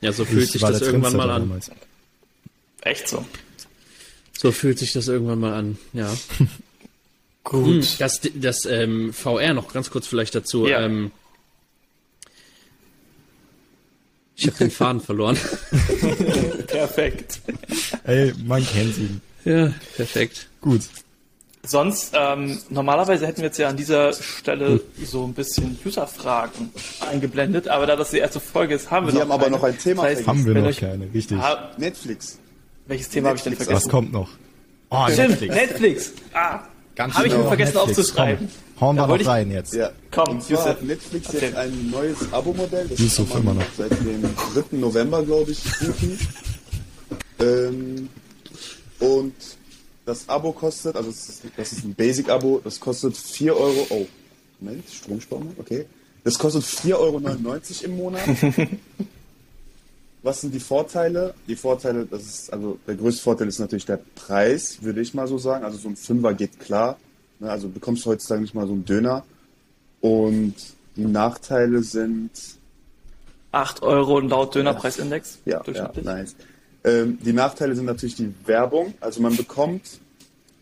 Ja, 0.00 0.12
so 0.12 0.24
fühlt 0.24 0.44
ich 0.44 0.52
sich 0.52 0.62
das 0.62 0.80
irgendwann 0.80 1.16
mal 1.16 1.30
an. 1.30 1.42
Damals. 1.42 1.70
Echt 2.80 3.06
so? 3.06 3.24
So 4.32 4.50
fühlt 4.50 4.78
sich 4.78 4.92
das 4.92 5.08
irgendwann 5.08 5.40
mal 5.40 5.52
an, 5.52 5.78
ja. 5.92 6.12
Gut. 7.44 7.66
Hm, 7.66 7.86
das, 7.98 8.20
das 8.34 8.64
ähm, 8.66 9.12
VR 9.12 9.54
noch 9.54 9.72
ganz 9.72 9.90
kurz 9.90 10.06
vielleicht 10.06 10.34
dazu. 10.34 10.66
Ja. 10.66 10.80
Ähm, 10.82 11.10
Ich 14.34 14.46
habe 14.46 14.56
den 14.58 14.70
Faden 14.72 15.00
verloren. 15.00 15.36
perfekt. 16.66 17.40
Ey, 18.04 18.32
man 18.44 18.66
kennt 18.66 18.96
ihn. 18.98 19.20
Ja, 19.44 19.72
perfekt. 19.96 20.48
Gut. 20.60 20.82
Sonst, 21.64 22.12
ähm, 22.16 22.58
normalerweise 22.70 23.24
hätten 23.24 23.38
wir 23.38 23.44
jetzt 23.46 23.58
ja 23.58 23.68
an 23.68 23.76
dieser 23.76 24.12
Stelle 24.14 24.80
so 25.04 25.24
ein 25.24 25.32
bisschen 25.32 25.78
User-Fragen 25.84 26.72
eingeblendet, 27.08 27.68
aber 27.68 27.86
da 27.86 27.94
das 27.94 28.10
die 28.10 28.18
erste 28.18 28.40
Folge 28.40 28.74
ist, 28.74 28.90
haben 28.90 29.06
wir, 29.06 29.12
wir 29.14 29.20
noch 29.24 29.30
haben 29.32 29.40
keine. 29.40 29.42
aber 29.46 29.50
noch 29.58 29.62
ein 29.64 29.78
Thema. 29.78 30.08
Das 30.08 30.18
heißt, 30.18 30.26
haben 30.26 30.44
wir 30.44 30.54
noch 30.54 30.76
keine, 30.76 31.08
richtig. 31.14 31.38
Netflix. 31.76 32.38
Welches 32.86 33.10
Thema 33.10 33.28
habe 33.28 33.38
ich 33.38 33.44
denn 33.44 33.54
vergessen? 33.54 33.76
Was 33.76 33.88
kommt 33.88 34.12
noch? 34.12 34.28
Oh, 34.90 35.06
Stimmt, 35.08 35.40
Netflix. 35.40 35.54
Netflix. 35.54 36.12
Ah, 36.34 36.64
habe 36.98 37.26
ich 37.26 37.34
mir 37.34 37.44
vergessen 37.44 37.74
Netflix. 37.74 37.98
aufzuschreiben. 37.98 38.48
Komm. 38.48 38.80
Hauen 38.80 38.96
wir 38.96 39.06
noch 39.06 39.26
rein 39.26 39.50
jetzt. 39.50 39.74
Ja. 39.74 39.90
Komm, 40.10 40.36
und 40.36 40.42
zwar 40.42 40.64
hat 40.64 40.82
Netflix 40.82 41.26
Erzähl. 41.26 41.48
jetzt 41.48 41.56
ein 41.56 41.90
neues 41.90 42.32
Abo-Modell. 42.32 42.88
Das 42.88 42.98
Yusuf 42.98 43.32
kann 43.32 43.44
man 43.44 43.54
immer 43.54 43.64
noch. 43.64 43.70
seit 43.76 43.90
dem 43.92 44.22
3. 44.70 44.76
November, 44.76 45.22
glaube 45.22 45.52
ich, 45.52 45.62
buchen. 45.62 46.18
Ähm, 47.40 48.08
und 48.98 49.34
das 50.04 50.28
Abo 50.28 50.52
kostet, 50.52 50.96
also 50.96 51.10
das 51.10 51.28
ist, 51.28 51.44
ist 51.58 51.84
ein 51.84 51.94
Basic-Abo, 51.94 52.60
das 52.62 52.80
kostet 52.80 53.16
4 53.16 53.56
Euro. 53.56 53.86
Oh, 53.90 54.06
Moment, 54.60 54.84
Stromsparen, 54.90 55.54
okay. 55.58 55.86
Das 56.24 56.38
kostet 56.38 56.64
4,99 56.64 56.94
Euro 56.94 57.20
im 57.84 57.96
Monat. 57.96 58.22
Was 60.22 60.40
sind 60.40 60.54
die 60.54 60.60
Vorteile? 60.60 61.34
Die 61.48 61.56
Vorteile, 61.56 62.06
das 62.06 62.22
ist, 62.22 62.52
also 62.52 62.78
der 62.86 62.94
größte 62.94 63.22
Vorteil 63.22 63.48
ist 63.48 63.58
natürlich 63.58 63.86
der 63.86 64.00
Preis, 64.14 64.78
würde 64.82 65.00
ich 65.00 65.14
mal 65.14 65.26
so 65.26 65.38
sagen. 65.38 65.64
Also 65.64 65.78
so 65.78 65.88
ein 65.88 65.96
Fünfer 65.96 66.34
geht 66.34 66.60
klar. 66.60 66.96
Ne, 67.40 67.50
also 67.50 67.68
bekommst 67.68 68.04
du 68.04 68.10
heutzutage 68.10 68.40
nicht 68.40 68.54
mal 68.54 68.66
so 68.66 68.72
einen 68.72 68.84
Döner. 68.84 69.24
Und 70.00 70.54
die 70.96 71.04
Nachteile 71.04 71.82
sind 71.82 72.30
8 73.52 73.82
Euro 73.82 74.20
laut 74.20 74.54
Dönerpreisindex. 74.54 75.38
Ja, 75.44 75.62
ja 75.66 75.92
nice. 76.02 76.36
Ähm, 76.84 77.18
die 77.20 77.32
Nachteile 77.32 77.74
sind 77.74 77.84
natürlich 77.84 78.16
die 78.16 78.34
Werbung. 78.46 78.94
Also 79.00 79.20
man 79.20 79.36
bekommt 79.36 79.82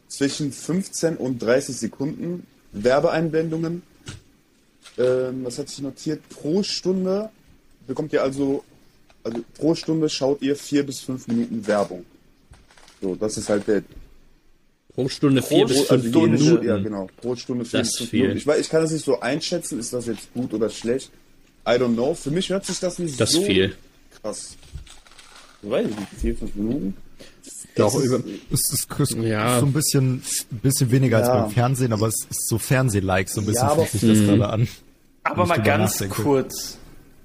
zwischen 0.09 0.53
15 0.53 1.17
und 1.17 1.41
30 1.41 1.77
Sekunden 1.77 2.47
Werbeeinblendungen. 2.73 3.83
Ähm, 4.99 5.45
was 5.45 5.59
hat 5.59 5.69
sich 5.69 5.81
notiert? 5.81 6.29
Pro 6.29 6.63
Stunde 6.63 7.31
bekommt 7.87 8.13
ihr 8.13 8.23
also, 8.23 8.65
also 9.25 9.45
pro 9.55 9.75
Stunde 9.75 10.09
schaut 10.09 10.43
ihr 10.43 10.57
vier 10.57 10.85
bis 10.85 11.01
fünf 11.01 11.27
Minuten 11.29 11.67
Werbung. 11.67 12.05
So, 13.01 13.15
das 13.15 13.37
ist 13.37 13.49
halt 13.49 13.67
der 13.67 13.83
Pro 14.95 15.09
Stunde 15.09 15.43
vier 15.43 15.67
bis 15.67 15.83
fünf 15.83 15.91
also 15.91 16.21
Minuten. 16.21 16.67
Ja, 16.67 16.79
genau. 16.79 17.09
Pro 17.21 17.37
Stunde 17.37 17.65
vier 17.65 17.81
das 17.81 17.91
bis 17.91 17.99
fünf 17.99 18.13
Minuten. 18.13 18.37
Ich, 18.37 18.47
weiß, 18.47 18.61
ich 18.61 18.69
kann 18.69 18.83
das 18.83 18.93
nicht 18.93 19.05
so 19.05 19.21
einschätzen, 19.21 19.79
ist 19.79 19.93
das 19.93 20.07
jetzt 20.07 20.33
gut 20.35 20.53
oder 20.53 20.69
schlecht. 20.69 21.11
I 21.67 21.73
don't 21.73 21.95
know. 21.95 22.15
Für 22.15 22.31
mich 22.31 22.49
hört 22.51 22.67
sich 22.67 22.81
das 22.81 22.99
nicht 22.99 23.21
das 23.21 23.33
so 23.33 23.43
viel. 23.43 23.75
krass. 24.21 24.57
Ich 25.63 25.71
weiß 25.71 25.87
nicht, 25.87 25.99
vier, 26.19 26.37
fünf 26.37 26.55
Minuten. 26.55 26.97
Das 27.77 27.95
ist, 27.95 28.05
über, 28.05 28.23
es 28.51 28.73
ist, 28.73 28.89
ist 28.99 29.15
ja. 29.23 29.61
so 29.61 29.67
ein 29.67 29.73
bisschen, 29.73 30.23
ein 30.51 30.59
bisschen 30.59 30.91
weniger 30.91 31.21
ja. 31.21 31.25
als 31.25 31.43
beim 31.43 31.51
Fernsehen, 31.51 31.93
aber 31.93 32.09
es 32.09 32.27
ist 32.29 32.49
so 32.49 32.59
Fernseh-like, 32.59 33.29
so 33.29 33.41
ein 33.41 33.47
bisschen 33.47 33.69
ja, 33.69 33.75
fühlt 33.75 33.91
sich 33.91 34.01
das 34.01 34.19
gerade 34.19 34.49
an. 34.49 34.69
Aber 35.23 35.47
mal 35.47 35.63
ganz 35.63 35.93
nachdenke. 35.93 36.23
kurz 36.23 36.79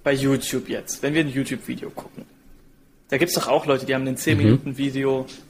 bei 0.06 0.14
YouTube 0.14 0.70
jetzt, 0.70 1.04
wenn 1.04 1.14
wir 1.14 1.22
ein 1.22 1.30
YouTube-Video 1.30 1.90
gucken. 1.90 2.24
Da 3.10 3.18
gibt 3.18 3.30
es 3.30 3.36
doch 3.36 3.50
auch 3.50 3.66
Leute, 3.66 3.86
die 3.86 3.94
haben 3.94 4.08
ein 4.08 4.16
10-Minuten-Video 4.16 5.24
mhm 5.24 5.46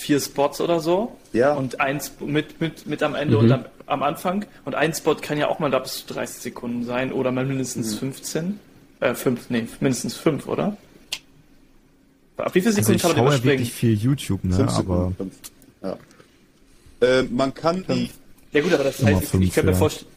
vier 0.00 0.20
Spots 0.20 0.60
oder 0.60 0.80
so. 0.80 1.16
Ja. 1.32 1.54
Und 1.54 1.80
eins 1.80 2.12
mit, 2.20 2.60
mit, 2.60 2.86
mit 2.86 3.02
am 3.02 3.14
Ende 3.14 3.36
mhm. 3.36 3.44
und 3.44 3.52
am, 3.52 3.64
am, 3.86 4.02
Anfang. 4.02 4.44
Und 4.64 4.74
ein 4.74 4.94
Spot 4.94 5.14
kann 5.14 5.38
ja 5.38 5.48
auch 5.48 5.58
mal 5.58 5.70
da 5.70 5.78
bis 5.78 6.06
zu 6.06 6.14
30 6.14 6.42
Sekunden 6.42 6.84
sein 6.84 7.12
oder 7.12 7.30
mal 7.30 7.44
mindestens 7.44 7.94
mhm. 7.94 8.12
15. 8.12 8.60
Äh, 9.00 9.14
5, 9.14 9.50
nee, 9.50 9.66
mindestens 9.80 10.16
5, 10.16 10.46
oder? 10.48 10.76
Ab 12.36 12.54
wie 12.54 12.60
viele 12.60 12.72
Sekunden 12.72 12.92
also 12.92 13.08
ich 13.08 13.14
kann 13.14 13.24
man 13.24 13.32
schaue 13.34 13.44
wirklich 13.44 13.72
viel 13.72 13.94
YouTube, 13.94 14.44
ne? 14.44 14.56
Fünf 14.56 14.72
aber. 14.78 15.12
Ja. 15.82 15.98
Äh, 17.02 17.22
man 17.24 17.52
kann 17.52 17.84
die. 17.86 18.10
Ja 18.52 18.62
gut, 18.62 18.72
aber 18.72 18.84
das 18.84 19.02
heißt, 19.02 19.26
fünf, 19.26 19.42
ich, 19.42 19.48
ich 19.48 19.54
könnte 19.54 19.72
mir 19.72 19.76
vorstellen. 19.76 20.10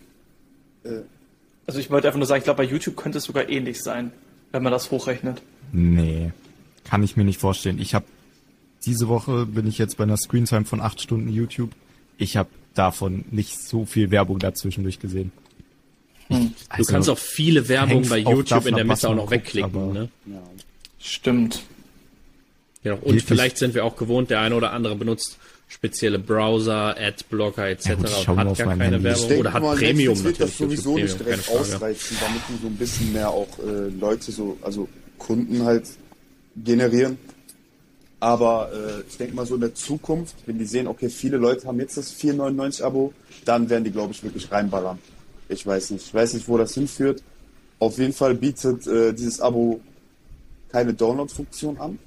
Also 1.65 1.79
ich 1.79 1.89
wollte 1.89 2.07
einfach 2.07 2.17
nur 2.17 2.27
sagen, 2.27 2.39
ich 2.39 2.43
glaube, 2.43 2.63
bei 2.63 2.69
YouTube 2.69 2.95
könnte 2.97 3.19
es 3.19 3.23
sogar 3.23 3.49
ähnlich 3.49 3.81
sein, 3.81 4.11
wenn 4.51 4.63
man 4.63 4.71
das 4.71 4.91
hochrechnet. 4.91 5.41
Nee. 5.71 6.31
Kann 6.83 7.03
ich 7.03 7.15
mir 7.15 7.23
nicht 7.23 7.39
vorstellen. 7.39 7.79
Ich 7.79 7.93
habe 7.95 8.05
diese 8.85 9.07
Woche 9.07 9.45
bin 9.45 9.65
ich 9.67 9.77
jetzt 9.77 9.97
bei 9.97 10.03
einer 10.03 10.17
Screentime 10.17 10.65
von 10.65 10.81
acht 10.81 11.01
Stunden 11.01 11.29
YouTube. 11.29 11.71
Ich 12.17 12.35
habe 12.37 12.49
davon 12.73 13.23
nicht 13.31 13.59
so 13.59 13.85
viel 13.85 14.11
Werbung 14.11 14.39
dazwischen 14.39 14.83
durchgesehen. 14.83 15.31
Hm. 16.27 16.53
Also, 16.69 16.87
du 16.87 16.93
kannst 16.93 17.09
auch 17.09 17.17
viele 17.17 17.67
Werbung 17.69 18.07
bei 18.07 18.17
YouTube 18.17 18.65
in 18.65 18.75
der 18.75 18.85
Mitte 18.85 19.09
auch 19.09 19.15
noch 19.15 19.31
wegklicken. 19.31 19.71
Guckt, 19.71 19.93
ne? 19.93 20.09
ja. 20.25 20.41
Stimmt. 20.99 21.63
Ja, 22.83 22.93
und 22.93 23.05
Wirklich? 23.05 23.25
vielleicht 23.25 23.57
sind 23.57 23.73
wir 23.73 23.85
auch 23.85 23.95
gewohnt, 23.95 24.29
der 24.29 24.41
eine 24.41 24.55
oder 24.55 24.73
andere 24.73 24.95
benutzt 24.95 25.37
spezielle 25.73 26.19
Browser, 26.19 26.95
Adblocker 26.97 27.67
etc. 27.67 27.87
Ja, 27.87 27.95
gut, 27.95 28.27
und 28.27 28.37
hat 28.37 28.57
gar 28.57 28.77
keine 28.77 29.03
Werbung 29.03 29.27
denke, 29.27 29.39
oder 29.39 29.53
hat 29.53 29.63
mal, 29.63 29.75
Premium 29.75 30.13
Netflix 30.13 30.23
wird 30.23 30.39
das 30.39 30.57
sowieso 30.57 30.93
Premium, 30.93 31.07
nicht 31.07 31.19
direkt 31.19 31.49
ausreizen, 31.49 32.17
damit 32.19 32.41
die 32.47 32.61
so 32.61 32.67
ein 32.67 32.75
bisschen 32.75 33.13
mehr 33.13 33.29
auch 33.29 33.47
äh, 33.59 33.89
Leute 33.99 34.31
so, 34.31 34.57
also 34.61 34.87
Kunden 35.17 35.63
halt 35.63 35.87
generieren. 36.55 37.17
Aber 38.19 38.71
äh, 38.71 39.03
ich 39.09 39.17
denke 39.17 39.35
mal 39.35 39.45
so 39.45 39.55
in 39.55 39.61
der 39.61 39.73
Zukunft, 39.73 40.35
wenn 40.45 40.57
die 40.57 40.65
sehen, 40.65 40.87
okay, 40.87 41.09
viele 41.09 41.37
Leute 41.37 41.67
haben 41.67 41.79
jetzt 41.79 41.97
das 41.97 42.15
4,99 42.17 42.83
Abo, 42.83 43.13
dann 43.43 43.69
werden 43.69 43.83
die, 43.83 43.91
glaube 43.91 44.13
ich, 44.13 44.23
wirklich 44.23 44.49
reinballern. 44.51 44.99
Ich 45.49 45.65
weiß 45.65 45.91
nicht. 45.91 46.05
Ich 46.05 46.13
weiß 46.13 46.35
nicht, 46.35 46.47
wo 46.47 46.57
das 46.57 46.73
hinführt. 46.73 47.21
Auf 47.79 47.97
jeden 47.97 48.13
Fall 48.13 48.35
bietet 48.35 48.87
äh, 48.87 49.11
dieses 49.11 49.41
Abo 49.41 49.81
keine 50.69 50.93
Download-Funktion 50.93 51.77
an. 51.79 51.99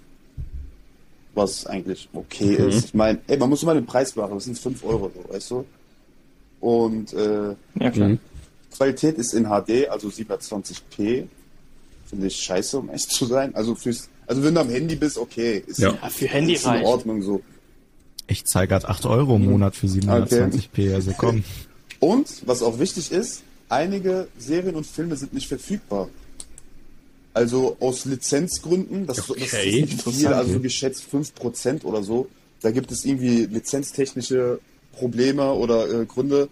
Was 1.37 1.66
eigentlich 1.66 2.09
okay 2.12 2.59
mhm. 2.59 2.68
ist. 2.68 2.84
Ich 2.87 2.95
meine, 2.95 3.20
ey, 3.28 3.37
man 3.37 3.49
muss 3.49 3.62
immer 3.62 3.74
den 3.74 3.87
Preis 3.87 4.12
beachten. 4.12 4.34
Das 4.34 4.45
sind 4.45 4.59
5 4.59 4.84
Euro, 4.84 5.12
so, 5.14 5.32
weißt 5.32 5.51
du? 5.53 5.64
Und 6.61 7.12
äh, 7.12 7.55
ja, 7.78 7.91
klar. 7.91 8.09
Mhm. 8.09 8.18
Qualität 8.74 9.18
ist 9.18 9.34
in 9.34 9.45
HD, 9.45 9.89
also 9.89 10.09
720p. 10.09 11.26
Finde 12.07 12.26
ich 12.26 12.37
scheiße, 12.37 12.78
um 12.78 12.91
echt 12.91 13.11
zu 13.11 13.26
sein. 13.26 13.55
Also 13.55 13.74
fürs 13.74 14.09
also 14.26 14.43
wenn 14.43 14.55
du 14.55 14.61
am 14.61 14.70
Handy 14.70 14.97
bist, 14.97 15.18
okay. 15.18 15.62
Ist, 15.66 15.78
ja. 15.78 15.93
für 16.09 16.26
Handy 16.26 16.55
ist 16.55 16.66
in 16.66 16.82
Ordnung 16.84 17.22
so. 17.22 17.43
Ich 18.26 18.45
zahle 18.45 18.66
gerade 18.66 18.89
8 18.89 19.07
Euro 19.07 19.37
im 19.37 19.45
Monat 19.45 19.76
für 19.76 19.87
720p, 19.87 20.66
okay. 20.66 20.95
also 20.95 21.12
komm. 21.16 21.45
Und, 22.01 22.43
was 22.45 22.62
auch 22.62 22.78
wichtig 22.80 23.12
ist, 23.12 23.43
einige 23.68 24.26
Serien 24.37 24.74
und 24.74 24.87
Filme 24.87 25.16
sind 25.16 25.32
nicht 25.32 25.47
verfügbar. 25.47 26.09
Also 27.37 27.76
aus 27.80 28.07
Lizenzgründen, 28.07 29.07
das, 29.07 29.28
okay. 29.28 29.41
das 29.41 29.53
ist 29.53 30.07
nicht 30.07 30.16
viel, 30.16 30.28
also 30.28 30.59
geschätzt 30.59 31.05
5% 31.12 31.84
oder 31.84 32.03
so. 32.03 32.30
Da 32.62 32.70
gibt 32.70 32.91
es 32.91 33.05
irgendwie 33.05 33.45
lizenztechnische 33.45 34.59
Probleme 34.93 35.53
oder 35.53 36.01
äh, 36.01 36.07
Gründe. 36.07 36.49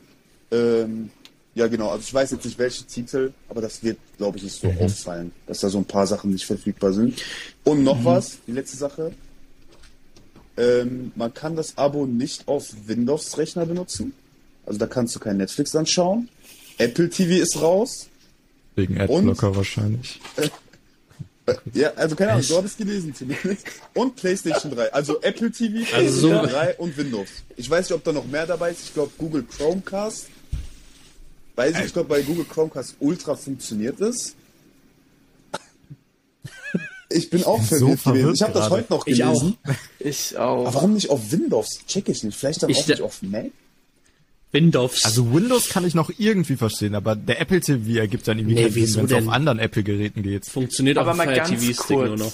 Ähm, 0.51 1.09
ja, 1.55 1.69
genau. 1.69 1.89
Also 1.89 2.03
ich 2.03 2.13
weiß 2.13 2.33
jetzt 2.33 2.45
nicht, 2.45 2.59
welche 2.59 2.85
Titel, 2.85 3.33
aber 3.49 3.63
das 3.63 3.83
wird, 3.83 3.97
glaube 4.19 4.37
ich, 4.37 4.45
nicht 4.45 4.61
so 4.61 4.71
mhm. 4.71 4.79
auffallen, 4.81 5.33
dass 5.47 5.61
da 5.61 5.71
so 5.71 5.79
ein 5.79 5.87
paar 5.87 6.07
Sachen 6.07 6.33
nicht 6.33 6.45
verfügbar 6.45 6.93
sind. 6.93 7.19
Und 7.65 7.83
noch 7.83 8.01
mhm. 8.01 8.05
was, 8.05 8.37
die 8.47 8.53
letzte 8.53 8.77
Sache. 8.77 9.13
Ähm, 10.59 11.13
man 11.17 11.33
kann 11.33 11.57
das 11.57 11.79
Abo 11.79 12.05
nicht 12.05 12.47
auf 12.47 12.69
Windows-Rechner 12.87 13.65
benutzen. 13.65 14.13
Also 14.67 14.79
da 14.79 14.87
kannst 14.87 15.17
du 15.17 15.19
kein 15.19 15.39
Netflix 15.39 15.75
anschauen. 15.75 16.29
Apple 16.77 17.09
TV 17.09 17.43
ist 17.43 17.59
raus. 17.63 18.11
Wegen 18.75 19.01
Adblocker 19.01 19.57
wahrscheinlich. 19.57 20.21
Äh, 20.37 20.43
äh, 20.43 20.51
ja, 21.73 21.93
also 21.95 22.17
keine 22.17 22.33
Ahnung, 22.33 22.47
du 22.47 22.57
hast 22.57 22.65
es 22.65 22.77
gelesen 22.77 23.15
zumindest. 23.15 23.67
Und 23.93 24.17
PlayStation 24.17 24.75
3. 24.75 24.93
Also 24.93 25.21
Apple 25.21 25.51
TV, 25.51 25.85
PlayStation 25.85 26.33
also, 26.33 26.47
3 26.47 26.75
und 26.77 26.97
Windows. 26.97 27.29
Ich 27.57 27.69
weiß 27.69 27.89
nicht, 27.89 27.97
ob 27.97 28.05
da 28.05 28.13
noch 28.13 28.27
mehr 28.27 28.47
dabei 28.47 28.71
ist. 28.71 28.85
Ich 28.85 28.95
glaube 28.95 29.13
Google 29.19 29.45
Chromecast 29.45 30.29
Weiß 31.57 31.79
ich, 31.79 31.85
ich 31.87 31.93
glaube, 31.93 32.09
bei 32.09 32.23
Google 32.23 32.45
Chromecast 32.45 32.97
Ultra 32.99 33.37
funktioniert 33.37 34.01
es. 34.01 34.35
Ich 37.11 37.31
bin 37.31 37.45
auch 37.45 37.63
verwirrt 37.63 38.01
so 38.01 38.11
gewesen. 38.11 38.35
Ich 38.35 38.43
habe 38.43 38.53
das 38.53 38.71
heute 38.71 38.93
noch 38.93 39.05
gelesen. 39.05 39.57
Ich 39.63 39.71
auch. 39.71 39.75
Ich 40.01 40.37
auch. 40.37 40.67
Aber 40.67 40.75
warum 40.75 40.95
nicht 40.95 41.11
auf 41.11 41.31
Windows? 41.31 41.81
Check 41.87 42.09
ich 42.09 42.25
nicht. 42.25 42.37
Vielleicht 42.37 42.63
dann 42.63 42.71
ich 42.71 42.83
auch 42.83 42.89
nicht 42.89 43.01
auf 43.03 43.23
Mac? 43.23 43.53
Windows. 44.55 45.05
Also 45.05 45.35
Windows 45.35 45.69
kann 45.69 45.85
ich 45.85 45.95
noch 45.95 46.11
irgendwie 46.17 46.57
verstehen, 46.57 46.95
aber 46.95 47.17
der 47.17 47.41
Apple 47.41 47.61
TV 47.61 48.01
ergibt 48.01 48.27
dann 48.29 48.39
irgendwie 48.39 48.55
nee, 48.55 48.63
keinen 48.63 48.87
Sinn, 48.87 49.09
wenn 49.11 49.19
es 49.19 49.27
auf 49.27 49.33
anderen 49.33 49.59
Apple-Geräten 49.59 50.23
geht. 50.23 50.47
Funktioniert 50.47 50.97
aber 50.97 51.11
auf 51.11 51.19
dem 51.19 51.29
Fire 51.29 51.43
TV-Stick 51.43 51.97
nur 51.97 52.17
noch. 52.17 52.33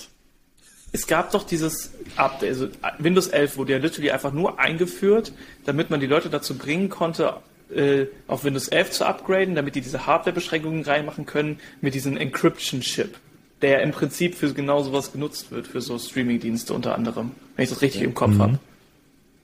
Es 0.93 1.07
gab 1.07 1.31
doch 1.33 1.45
dieses 1.45 1.93
Update, 2.16 2.51
also 2.51 2.68
Windows 2.99 3.29
11 3.29 3.57
wurde 3.57 3.73
ja 3.73 3.79
literally 3.79 4.11
einfach 4.11 4.33
nur 4.33 4.59
eingeführt, 4.59 5.33
damit 5.64 5.89
man 5.89 6.01
die 6.01 6.07
Leute 6.07 6.29
dazu 6.29 6.59
bringen 6.59 6.89
konnte, 6.89 7.35
äh, 7.75 8.07
auf 8.27 8.45
Windows 8.45 8.68
11 8.68 8.91
zu 8.91 9.05
upgraden, 9.07 9.55
damit 9.55 9.77
die 9.77 9.81
diese 9.81 10.07
Hardware-Beschränkungen 10.07 10.83
reinmachen 10.83 11.27
können 11.27 11.59
mit 11.81 11.95
diesem 11.95 12.16
Encryption-Chip, 12.16 13.16
der 13.62 13.83
im 13.83 13.93
Prinzip 13.93 14.35
für 14.35 14.53
genau 14.53 14.83
sowas 14.83 15.12
genutzt 15.12 15.53
wird, 15.53 15.68
für 15.68 15.81
so 15.81 15.97
Streaming-Dienste 15.97 16.75
unter 16.75 16.97
anderem, 16.97 17.31
wenn 17.57 17.62
ich 17.62 17.71
das 17.71 17.83
richtig 17.83 18.03
im 18.03 18.14
Kopf 18.14 18.33
mhm. 18.33 18.43
habe. 18.43 18.59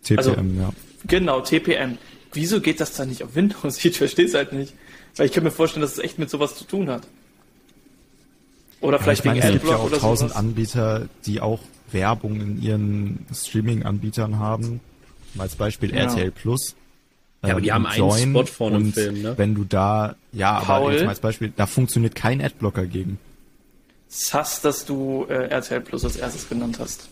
TPM, 0.03 0.19
also, 0.19 0.31
ja. 0.33 0.73
Genau, 1.07 1.41
TPM. 1.41 1.99
Wieso 2.33 2.61
geht 2.61 2.81
das 2.81 2.93
dann 2.93 3.09
nicht 3.09 3.23
auf 3.23 3.35
Windows? 3.35 3.85
Ich 3.85 3.99
verstehe 3.99 4.27
es 4.27 4.35
halt 4.35 4.53
nicht. 4.53 4.75
Weil 5.17 5.27
ich 5.27 5.33
kann 5.33 5.45
mir 5.45 5.51
vorstellen, 5.51 5.83
dass 5.83 5.93
es 5.93 5.99
echt 5.99 6.19
mit 6.19 6.29
sowas 6.29 6.57
zu 6.57 6.65
tun 6.65 6.91
hat. 6.91 7.07
Oder 8.81 8.99
vielleicht 8.99 9.25
ja, 9.25 9.33
ich 9.33 9.43
meine, 9.43 9.55
es 9.55 9.61
gibt 9.61 9.71
ja 9.71 9.77
auch 9.77 9.91
tausend 9.91 10.37
Anbieter, 10.37 11.09
die 11.25 11.41
auch 11.41 11.61
Werbung 11.91 12.41
in 12.41 12.63
ihren 12.63 13.27
Streaming-Anbietern 13.33 14.39
haben. 14.39 14.81
Als 15.39 15.57
Beispiel 15.57 15.95
ja. 15.95 16.03
RTL 16.03 16.31
Plus. 16.31 16.75
Ja, 17.43 17.53
aber 17.53 17.61
die 17.61 17.69
ähm, 17.69 17.75
haben 17.75 17.87
einen 17.87 18.31
Spot 18.35 18.47
vor 18.47 18.69
einem 18.69 18.93
Film, 18.93 19.23
ne? 19.23 19.35
Wenn 19.37 19.55
du 19.55 19.65
da, 19.65 20.17
ja, 20.33 20.61
Paul, 20.61 20.83
aber 20.83 20.93
jetzt 20.93 21.03
mal 21.03 21.11
als 21.11 21.21
Beispiel, 21.21 21.53
da 21.55 21.67
funktioniert 21.67 22.15
kein 22.15 22.41
Adblocker 22.43 22.87
gegen. 22.87 23.19
Sass, 24.09 24.61
dass 24.61 24.85
du 24.85 25.27
äh, 25.29 25.49
RTL 25.49 25.81
Plus 25.81 26.05
als 26.05 26.17
erstes 26.17 26.49
genannt 26.49 26.79
hast. 26.79 27.09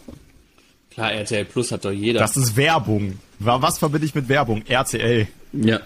Klar, 0.95 1.13
RTL 1.13 1.45
Plus 1.45 1.73
hat 1.73 1.85
doch 1.85 1.91
jeder. 1.91 2.21
Das 2.21 2.37
ist 2.37 2.57
Werbung. 2.57 3.19
Was 3.41 3.79
verbinde 3.79 4.07
ich 4.07 4.15
mit 4.15 4.29
Werbung? 4.29 4.65
RTL. 4.67 5.27
Ja. 5.53 5.81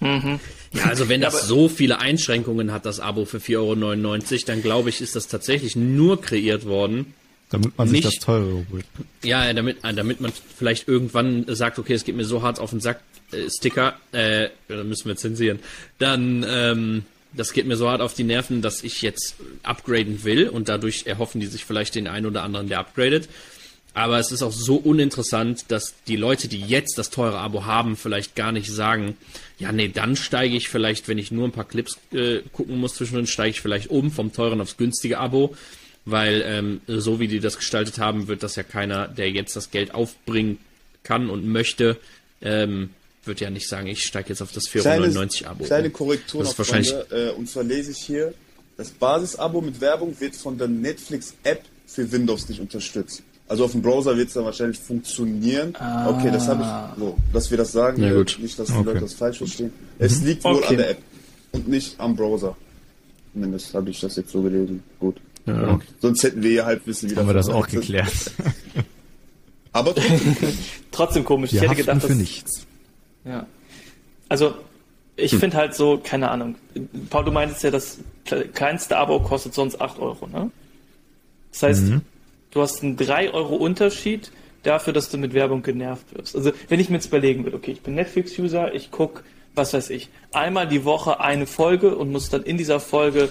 Mhm. 0.00 0.40
Ja, 0.72 0.86
also 0.86 1.08
wenn 1.08 1.20
das 1.20 1.46
so 1.46 1.68
viele 1.68 2.00
Einschränkungen 2.00 2.72
hat, 2.72 2.84
das 2.84 2.98
Abo 2.98 3.24
für 3.24 3.38
4,99 3.38 3.58
Euro, 3.58 4.46
dann 4.46 4.62
glaube 4.62 4.88
ich, 4.88 5.00
ist 5.00 5.14
das 5.14 5.28
tatsächlich 5.28 5.76
nur 5.76 6.20
kreiert 6.20 6.66
worden, 6.66 7.14
damit 7.50 7.78
man 7.78 7.88
sich 7.88 8.04
nicht, 8.04 8.06
das 8.06 8.24
teure 8.24 8.66
holt. 8.70 8.84
Ja, 9.22 9.52
damit, 9.52 9.78
damit 9.82 10.20
man 10.20 10.32
vielleicht 10.56 10.88
irgendwann 10.88 11.44
sagt, 11.48 11.78
okay, 11.78 11.94
es 11.94 12.04
geht 12.04 12.16
mir 12.16 12.24
so 12.24 12.42
hart 12.42 12.58
auf 12.58 12.70
den 12.70 12.80
Sack, 12.80 13.00
äh, 13.30 13.48
Sticker, 13.48 13.94
äh, 14.10 14.48
da 14.66 14.82
müssen 14.82 15.06
wir 15.06 15.16
zensieren, 15.16 15.60
dann, 15.98 16.44
ähm, 16.48 17.04
das 17.32 17.52
geht 17.52 17.66
mir 17.66 17.76
so 17.76 17.88
hart 17.88 18.00
auf 18.00 18.14
die 18.14 18.24
Nerven, 18.24 18.60
dass 18.60 18.82
ich 18.82 19.00
jetzt 19.02 19.36
upgraden 19.62 20.24
will 20.24 20.48
und 20.48 20.68
dadurch 20.68 21.06
erhoffen 21.06 21.40
die 21.40 21.46
sich 21.46 21.64
vielleicht 21.64 21.94
den 21.94 22.08
einen 22.08 22.26
oder 22.26 22.42
anderen, 22.42 22.68
der 22.68 22.80
upgradet. 22.80 23.28
Aber 23.94 24.18
es 24.18 24.32
ist 24.32 24.42
auch 24.42 24.52
so 24.52 24.74
uninteressant, 24.74 25.66
dass 25.68 25.94
die 26.08 26.16
Leute, 26.16 26.48
die 26.48 26.60
jetzt 26.60 26.98
das 26.98 27.10
teure 27.10 27.38
Abo 27.38 27.64
haben, 27.64 27.96
vielleicht 27.96 28.34
gar 28.34 28.50
nicht 28.50 28.70
sagen, 28.70 29.16
ja, 29.58 29.70
nee, 29.70 29.88
dann 29.88 30.16
steige 30.16 30.56
ich 30.56 30.68
vielleicht, 30.68 31.06
wenn 31.06 31.16
ich 31.16 31.30
nur 31.30 31.46
ein 31.46 31.52
paar 31.52 31.66
Clips 31.66 31.98
äh, 32.12 32.40
gucken 32.52 32.78
muss 32.78 32.94
zwischendrin, 32.94 33.28
steige 33.28 33.50
ich 33.50 33.60
vielleicht 33.60 33.90
um 33.90 34.10
vom 34.10 34.32
teuren 34.32 34.60
aufs 34.60 34.76
günstige 34.76 35.18
Abo. 35.18 35.54
Weil 36.06 36.42
ähm, 36.44 36.80
so 36.86 37.18
wie 37.20 37.28
die 37.28 37.40
das 37.40 37.56
gestaltet 37.56 37.98
haben, 37.98 38.26
wird 38.26 38.42
das 38.42 38.56
ja 38.56 38.62
keiner, 38.64 39.08
der 39.08 39.30
jetzt 39.30 39.54
das 39.56 39.70
Geld 39.70 39.94
aufbringen 39.94 40.58
kann 41.02 41.30
und 41.30 41.46
möchte, 41.46 41.96
ähm, 42.42 42.90
wird 43.24 43.40
ja 43.40 43.48
nicht 43.48 43.68
sagen, 43.68 43.86
ich 43.86 44.02
steige 44.02 44.30
jetzt 44.30 44.42
auf 44.42 44.52
das 44.52 44.68
4,99 44.68 45.46
Abo. 45.46 45.64
Kleine 45.64 45.90
Korrektur 45.90 46.42
das 46.42 46.50
noch, 46.50 46.58
wahrscheinlich 46.58 46.90
Freunde, 46.90 47.30
äh, 47.30 47.32
und 47.32 47.48
zwar 47.48 47.62
lese 47.62 47.92
ich 47.92 47.98
hier, 47.98 48.34
das 48.76 48.90
Basisabo 48.90 49.60
mit 49.60 49.80
Werbung 49.80 50.18
wird 50.20 50.34
von 50.34 50.58
der 50.58 50.68
Netflix-App 50.68 51.62
für 51.86 52.10
Windows 52.10 52.48
nicht 52.48 52.60
unterstützt. 52.60 53.22
Also 53.46 53.64
auf 53.66 53.72
dem 53.72 53.82
Browser 53.82 54.16
wird 54.16 54.28
es 54.28 54.34
dann 54.34 54.44
wahrscheinlich 54.44 54.78
funktionieren. 54.78 55.74
Ah. 55.78 56.08
Okay, 56.08 56.30
das 56.30 56.48
habe 56.48 56.62
ich 56.62 56.98
so, 56.98 57.16
dass 57.32 57.50
wir 57.50 57.58
das 57.58 57.72
sagen, 57.72 58.02
ja, 58.02 58.14
gut. 58.14 58.38
nicht, 58.40 58.58
dass 58.58 58.68
die 58.68 58.72
okay. 58.72 58.84
Leute 58.84 59.00
das 59.00 59.14
falsch 59.14 59.38
verstehen. 59.38 59.72
Es 59.98 60.20
mhm. 60.20 60.26
liegt 60.26 60.44
wohl 60.44 60.54
okay. 60.54 60.66
an 60.68 60.76
der 60.78 60.90
App 60.90 60.98
und 61.52 61.68
nicht 61.68 62.00
am 62.00 62.16
Browser. 62.16 62.56
Zumindest 63.32 63.74
habe 63.74 63.90
ich 63.90 64.00
das 64.00 64.16
jetzt 64.16 64.30
so 64.30 64.42
gelesen. 64.42 64.82
Gut. 64.98 65.16
Ja. 65.46 65.74
Okay. 65.74 65.86
Sonst 66.00 66.22
hätten 66.22 66.42
wir 66.42 66.52
ja 66.52 66.64
halt 66.64 66.86
wissen, 66.86 67.10
wie 67.10 67.16
Haben 67.16 67.26
wir 67.26 67.34
das 67.34 67.50
auch 67.50 67.66
geklärt. 67.66 68.08
Aber 69.72 69.94
trotzdem, 69.94 70.36
trotzdem 70.90 71.24
komisch. 71.24 71.52
Wir 71.52 71.62
ich 71.62 71.68
hätte 71.68 71.76
gedacht, 71.76 71.96
dass, 71.96 72.10
für 72.10 72.16
nichts. 72.16 72.66
Ja. 73.24 73.46
Also, 74.28 74.54
ich 75.16 75.32
hm. 75.32 75.40
finde 75.40 75.56
halt 75.56 75.74
so, 75.74 76.00
keine 76.02 76.30
Ahnung. 76.30 76.54
Paul, 77.10 77.24
du 77.24 77.32
meintest 77.32 77.62
ja, 77.64 77.70
das 77.70 77.98
kleinste 78.54 78.96
Abo 78.96 79.20
kostet 79.20 79.52
sonst 79.52 79.80
8 79.80 79.98
Euro, 79.98 80.28
ne? 80.28 80.50
Das 81.52 81.62
heißt, 81.64 81.82
mhm. 81.82 82.00
Du 82.54 82.62
hast 82.62 82.82
einen 82.82 82.96
3 82.96 83.32
Euro 83.32 83.56
Unterschied 83.56 84.30
dafür, 84.62 84.92
dass 84.92 85.10
du 85.10 85.18
mit 85.18 85.34
Werbung 85.34 85.62
genervt 85.62 86.06
wirst. 86.14 86.34
Also, 86.34 86.52
wenn 86.68 86.80
ich 86.80 86.88
mir 86.88 86.96
jetzt 86.96 87.06
überlegen 87.06 87.44
würde, 87.44 87.56
okay, 87.56 87.72
ich 87.72 87.82
bin 87.82 87.94
Netflix-User, 87.94 88.74
ich 88.74 88.90
gucke, 88.90 89.22
was 89.54 89.74
weiß 89.74 89.90
ich, 89.90 90.08
einmal 90.32 90.66
die 90.66 90.84
Woche 90.84 91.20
eine 91.20 91.46
Folge 91.46 91.96
und 91.96 92.10
muss 92.10 92.30
dann 92.30 92.42
in 92.42 92.56
dieser 92.56 92.80
Folge, 92.80 93.28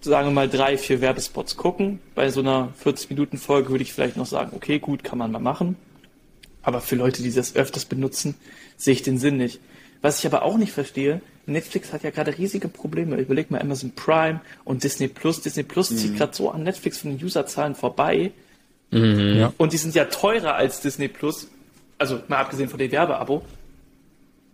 sagen 0.00 0.28
wir 0.28 0.32
mal, 0.32 0.48
drei, 0.48 0.78
vier 0.78 1.00
Werbespots 1.00 1.56
gucken. 1.56 2.00
Bei 2.14 2.30
so 2.30 2.40
einer 2.40 2.72
40-Minuten-Folge 2.84 3.70
würde 3.70 3.82
ich 3.82 3.92
vielleicht 3.92 4.16
noch 4.16 4.26
sagen, 4.26 4.52
okay, 4.54 4.78
gut, 4.78 5.04
kann 5.04 5.18
man 5.18 5.30
mal 5.30 5.38
machen. 5.38 5.76
Aber 6.62 6.80
für 6.80 6.96
Leute, 6.96 7.22
die 7.22 7.32
das 7.32 7.56
öfters 7.56 7.84
benutzen, 7.84 8.34
sehe 8.76 8.94
ich 8.94 9.02
den 9.02 9.18
Sinn 9.18 9.36
nicht. 9.36 9.60
Was 10.02 10.18
ich 10.20 10.26
aber 10.26 10.42
auch 10.42 10.56
nicht 10.56 10.72
verstehe, 10.72 11.20
Netflix 11.46 11.92
hat 11.92 12.02
ja 12.02 12.10
gerade 12.10 12.36
riesige 12.36 12.68
Probleme. 12.68 13.16
Überleg 13.16 13.50
mal 13.50 13.60
Amazon 13.60 13.92
Prime 13.94 14.40
und 14.64 14.82
Disney 14.82 15.08
Plus. 15.08 15.42
Disney 15.42 15.62
Plus 15.62 15.90
mhm. 15.90 15.96
zieht 15.96 16.16
gerade 16.16 16.34
so 16.34 16.50
an 16.50 16.62
Netflix 16.62 16.98
von 16.98 17.16
den 17.16 17.24
Userzahlen 17.24 17.74
vorbei. 17.74 18.32
Mhm. 18.90 19.36
Ja. 19.36 19.52
Und 19.56 19.72
die 19.72 19.76
sind 19.76 19.94
ja 19.94 20.06
teurer 20.06 20.54
als 20.54 20.80
Disney 20.80 21.08
Plus. 21.08 21.48
Also 21.98 22.20
mal 22.28 22.38
abgesehen 22.38 22.68
von 22.68 22.78
dem 22.78 22.90
Werbeabo. 22.90 23.44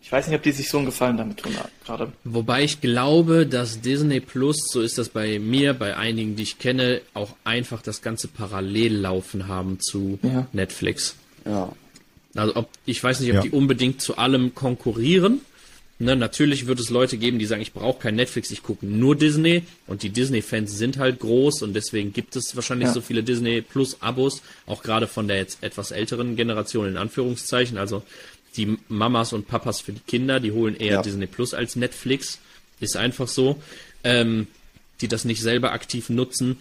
Ich 0.07 0.13
weiß 0.13 0.29
nicht, 0.29 0.37
ob 0.37 0.43
die 0.45 0.53
sich 0.53 0.69
so 0.69 0.77
einen 0.77 0.87
Gefallen 0.87 1.17
damit 1.17 1.39
tun 1.39 1.53
gerade. 1.85 2.13
Wobei 2.23 2.63
ich 2.63 2.81
glaube, 2.81 3.45
dass 3.45 3.81
Disney 3.81 4.21
Plus, 4.21 4.69
so 4.71 4.81
ist 4.81 4.99
das 4.99 5.09
bei 5.09 5.41
mir, 5.41 5.75
bei 5.75 5.97
einigen, 5.97 6.37
die 6.37 6.45
ich 6.45 6.61
kenne, 6.61 7.01
auch 7.13 7.35
einfach 7.43 7.83
das 7.83 8.03
ganze 8.03 8.29
parallel 8.29 8.95
laufen 8.95 9.49
haben 9.49 9.81
zu 9.81 10.21
ja. 10.23 10.47
Netflix. 10.53 11.17
Ja. 11.45 11.73
Also 12.37 12.55
ob, 12.55 12.69
ich 12.85 13.03
weiß 13.03 13.19
nicht, 13.21 13.31
ob 13.31 13.37
ja. 13.37 13.43
die 13.43 13.51
unbedingt 13.51 14.01
zu 14.01 14.17
allem 14.17 14.55
konkurrieren. 14.55 15.41
Ne, 15.99 16.15
natürlich 16.15 16.67
wird 16.67 16.79
es 16.79 16.91
Leute 16.91 17.17
geben, 17.17 17.39
die 17.39 17.47
sagen, 17.47 17.63
ich 17.63 17.73
brauche 17.73 18.01
kein 18.01 18.17
Netflix, 18.17 18.51
ich 18.51 18.63
gucke 18.63 18.85
nur 18.85 19.17
Disney. 19.17 19.63
Und 19.87 20.03
die 20.03 20.11
Disney-Fans 20.11 20.77
sind 20.77 20.99
halt 20.99 21.21
groß 21.21 21.63
und 21.63 21.73
deswegen 21.73 22.13
gibt 22.13 22.37
es 22.37 22.55
wahrscheinlich 22.55 22.89
ja. 22.89 22.95
so 22.95 23.01
viele 23.01 23.23
Disney 23.23 23.63
Plus-Abos, 23.63 24.43
auch 24.67 24.83
gerade 24.83 25.07
von 25.07 25.27
der 25.27 25.39
jetzt 25.39 25.63
etwas 25.63 25.93
älteren 25.93 26.37
Generation 26.37 26.87
in 26.87 26.99
Anführungszeichen. 26.99 27.79
Also 27.79 28.03
die 28.57 28.77
Mamas 28.89 29.33
und 29.33 29.49
Papas 29.49 29.81
für 29.81 29.93
die 29.93 30.01
Kinder, 30.01 30.39
die 30.39 30.53
holen 30.53 30.77
eher 30.77 30.95
ja. 30.95 31.03
Disney 31.03 31.27
Plus 31.27 31.55
als 31.55 31.77
Netflix. 31.77 32.41
Ist 32.79 32.97
einfach 32.97 33.27
so. 33.27 33.63
Ähm, 34.05 34.49
die 35.01 35.09
das 35.09 35.25
nicht 35.25 35.41
selber 35.43 35.73
aktiv 35.73 36.11
nutzen. 36.11 36.59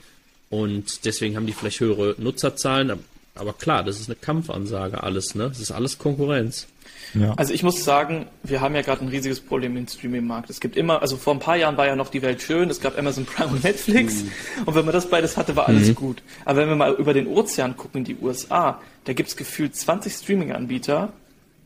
Und 0.49 1.05
deswegen 1.05 1.35
haben 1.35 1.47
die 1.47 1.53
vielleicht 1.53 1.79
höhere 1.79 2.15
Nutzerzahlen. 2.17 2.99
Aber 3.33 3.53
klar, 3.53 3.83
das 3.83 3.99
ist 3.99 4.07
eine 4.07 4.15
Kampfansage 4.15 5.03
alles, 5.03 5.35
ne? 5.35 5.49
Das 5.49 5.59
ist 5.59 5.71
alles 5.71 5.97
Konkurrenz. 5.97 6.67
Ja. 7.13 7.33
Also 7.37 7.53
ich 7.53 7.63
muss 7.63 7.83
sagen, 7.83 8.27
wir 8.43 8.61
haben 8.61 8.75
ja 8.75 8.81
gerade 8.81 9.03
ein 9.03 9.07
riesiges 9.07 9.39
Problem 9.39 9.77
im 9.77 9.87
Streaming-Markt. 9.87 10.49
Es 10.49 10.59
gibt 10.59 10.75
immer, 10.75 11.01
also 11.01 11.17
vor 11.17 11.33
ein 11.33 11.39
paar 11.39 11.55
Jahren 11.55 11.77
war 11.77 11.87
ja 11.87 11.95
noch 11.95 12.09
die 12.09 12.21
Welt 12.21 12.41
schön, 12.41 12.69
es 12.69 12.81
gab 12.81 12.97
Amazon 12.97 13.25
Prime 13.25 13.51
und 13.51 13.63
Netflix 13.63 14.23
mhm. 14.23 14.31
und 14.65 14.75
wenn 14.75 14.85
man 14.85 14.93
das 14.93 15.09
beides 15.09 15.37
hatte, 15.37 15.55
war 15.55 15.67
alles 15.67 15.87
mhm. 15.87 15.95
gut. 15.95 16.23
Aber 16.43 16.59
wenn 16.59 16.69
wir 16.69 16.75
mal 16.75 16.93
über 16.93 17.13
den 17.13 17.27
Ozean 17.27 17.77
gucken, 17.77 17.99
in 17.99 18.03
die 18.03 18.17
USA, 18.17 18.81
da 19.05 19.13
gibt 19.13 19.29
es 19.29 19.37
gefühlt 19.37 19.75
20 19.75 20.13
Streaming-Anbieter 20.13 21.13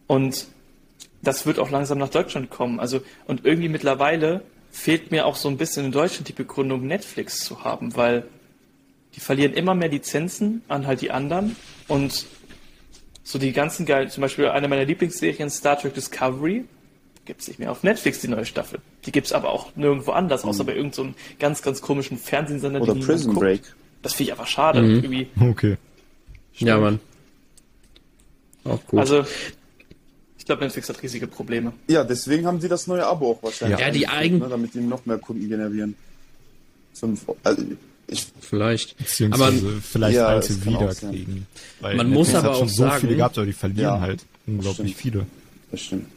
und 0.07 0.47
das 1.21 1.45
wird 1.45 1.59
auch 1.59 1.69
langsam 1.69 1.97
nach 1.97 2.09
Deutschland 2.09 2.49
kommen. 2.49 2.79
Also 2.79 3.01
und 3.25 3.45
irgendwie 3.45 3.69
mittlerweile 3.69 4.41
fehlt 4.71 5.11
mir 5.11 5.25
auch 5.25 5.35
so 5.35 5.49
ein 5.49 5.57
bisschen 5.57 5.85
in 5.85 5.91
Deutschland 5.91 6.27
die 6.27 6.33
Begründung, 6.33 6.85
Netflix 6.85 7.39
zu 7.39 7.63
haben, 7.63 7.95
weil 7.95 8.25
die 9.15 9.19
verlieren 9.19 9.53
immer 9.53 9.73
mehr 9.73 9.89
Lizenzen 9.89 10.61
an 10.67 10.85
halt 10.85 11.01
die 11.01 11.11
anderen 11.11 11.55
und 11.87 12.27
so 13.29 13.37
die 13.37 13.51
ganzen 13.51 13.85
geilen, 13.85 14.09
zum 14.09 14.21
Beispiel 14.21 14.47
eine 14.47 14.67
meiner 14.67 14.85
Lieblingsserien, 14.85 15.51
Star 15.51 15.77
Trek 15.77 15.93
Discovery, 15.93 16.65
gibt 17.25 17.41
es 17.41 17.47
nicht 17.47 17.59
mehr 17.59 17.71
auf 17.71 17.83
Netflix, 17.83 18.21
die 18.21 18.27
neue 18.27 18.43
Staffel. 18.43 18.79
Die 19.05 19.11
gibt 19.11 19.27
es 19.27 19.33
aber 19.33 19.49
auch 19.49 19.75
nirgendwo 19.75 20.13
anders, 20.13 20.43
außer 20.43 20.63
mhm. 20.63 20.67
bei 20.67 20.75
irgendeinem 20.75 21.09
so 21.09 21.37
ganz, 21.37 21.61
ganz 21.61 21.79
komischen 21.79 22.17
Fernsehsender. 22.17 22.81
Oder 22.81 22.95
Prison 22.95 23.35
Break. 23.35 23.61
Das 24.01 24.13
finde 24.13 24.23
ich 24.23 24.31
einfach 24.31 24.47
schade. 24.47 24.81
Mhm. 24.81 24.95
Irgendwie. 24.95 25.27
Okay. 25.39 25.77
Stimmt. 26.53 26.69
Ja, 26.69 26.77
Mann. 26.79 26.99
Auch 28.63 28.83
gut. 28.87 28.99
Also, 28.99 29.23
ich 30.39 30.45
glaube, 30.45 30.63
Netflix 30.63 30.89
hat 30.89 31.03
riesige 31.03 31.27
Probleme. 31.27 31.73
Ja, 31.87 32.03
deswegen 32.03 32.47
haben 32.47 32.59
sie 32.59 32.67
das 32.67 32.87
neue 32.87 33.05
Abo 33.05 33.33
auch 33.33 33.43
wahrscheinlich. 33.43 33.79
Ja, 33.79 33.91
die 33.91 34.07
eigen... 34.07 34.39
Ne, 34.39 34.47
damit 34.49 34.73
die 34.73 34.79
noch 34.79 35.05
mehr 35.05 35.19
Kunden 35.19 35.47
generieren. 35.47 35.93
Fünf, 36.95 37.27
also 37.43 37.63
ich, 38.09 38.27
vielleicht. 38.41 38.95
Aber 39.31 39.51
vielleicht 39.81 40.15
ja, 40.15 40.27
alte 40.27 40.65
wiederkriegen. 40.65 41.47
Man 41.81 41.95
Netflix 41.95 42.13
muss 42.13 42.35
aber 42.35 42.51
auch 42.51 42.59
schon 42.59 42.69
so 42.69 42.83
sagen, 42.83 43.01
viele 43.01 43.15
gehabt, 43.15 43.37
aber 43.37 43.45
die 43.45 43.53
verlieren 43.53 43.95
ja, 43.95 43.99
halt 43.99 44.25
unglaublich 44.47 44.95
viele. 44.95 45.25
Das 45.71 45.81
stimmt. 45.81 46.07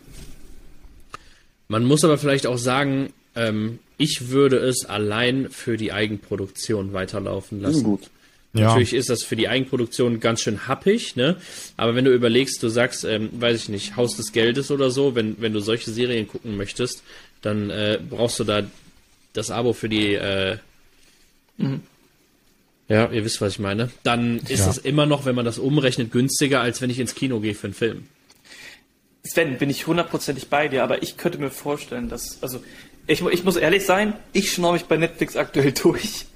Man 1.68 1.84
muss 1.84 2.04
aber 2.04 2.18
vielleicht 2.18 2.46
auch 2.46 2.58
sagen, 2.58 3.12
ähm, 3.34 3.78
ich 3.96 4.28
würde 4.28 4.56
es 4.56 4.84
allein 4.84 5.48
für 5.50 5.76
die 5.76 5.92
Eigenproduktion 5.92 6.92
weiterlaufen 6.92 7.60
lassen. 7.60 7.84
Gut. 7.84 8.10
Ja. 8.52 8.68
Natürlich 8.68 8.92
ist 8.92 9.08
das 9.08 9.22
für 9.22 9.36
die 9.36 9.48
Eigenproduktion 9.48 10.20
ganz 10.20 10.42
schön 10.42 10.68
happig, 10.68 11.16
ne? 11.16 11.36
Aber 11.78 11.94
wenn 11.94 12.04
du 12.04 12.12
überlegst, 12.12 12.62
du 12.62 12.68
sagst, 12.68 13.04
ähm, 13.04 13.30
weiß 13.32 13.62
ich 13.62 13.68
nicht, 13.70 13.96
Haus 13.96 14.16
des 14.16 14.32
Geldes 14.32 14.70
oder 14.70 14.90
so, 14.90 15.14
wenn, 15.14 15.40
wenn 15.40 15.54
du 15.54 15.60
solche 15.60 15.90
Serien 15.90 16.28
gucken 16.28 16.56
möchtest, 16.56 17.02
dann 17.40 17.70
äh, 17.70 17.98
brauchst 18.10 18.38
du 18.40 18.44
da 18.44 18.62
das 19.32 19.50
Abo 19.50 19.72
für 19.72 19.88
die 19.88 20.14
äh, 20.14 20.58
mhm. 21.62 21.80
Ja, 22.88 23.08
ihr 23.10 23.24
wisst, 23.24 23.40
was 23.40 23.54
ich 23.54 23.58
meine. 23.58 23.90
Dann 24.02 24.38
ist 24.40 24.60
ja. 24.60 24.70
es 24.70 24.76
immer 24.76 25.06
noch, 25.06 25.24
wenn 25.24 25.34
man 25.34 25.46
das 25.46 25.58
umrechnet, 25.58 26.12
günstiger, 26.12 26.60
als 26.60 26.82
wenn 26.82 26.90
ich 26.90 26.98
ins 26.98 27.14
Kino 27.14 27.40
gehe 27.40 27.54
für 27.54 27.68
einen 27.68 27.74
Film. 27.74 28.06
Sven, 29.24 29.56
bin 29.56 29.70
ich 29.70 29.86
hundertprozentig 29.86 30.48
bei 30.48 30.68
dir, 30.68 30.82
aber 30.82 31.02
ich 31.02 31.16
könnte 31.16 31.38
mir 31.38 31.50
vorstellen, 31.50 32.10
dass, 32.10 32.42
also, 32.42 32.62
ich, 33.06 33.24
ich 33.24 33.44
muss 33.44 33.56
ehrlich 33.56 33.86
sein, 33.86 34.12
ich 34.34 34.52
schnaue 34.52 34.74
mich 34.74 34.84
bei 34.84 34.98
Netflix 34.98 35.36
aktuell 35.36 35.72
durch. 35.82 36.26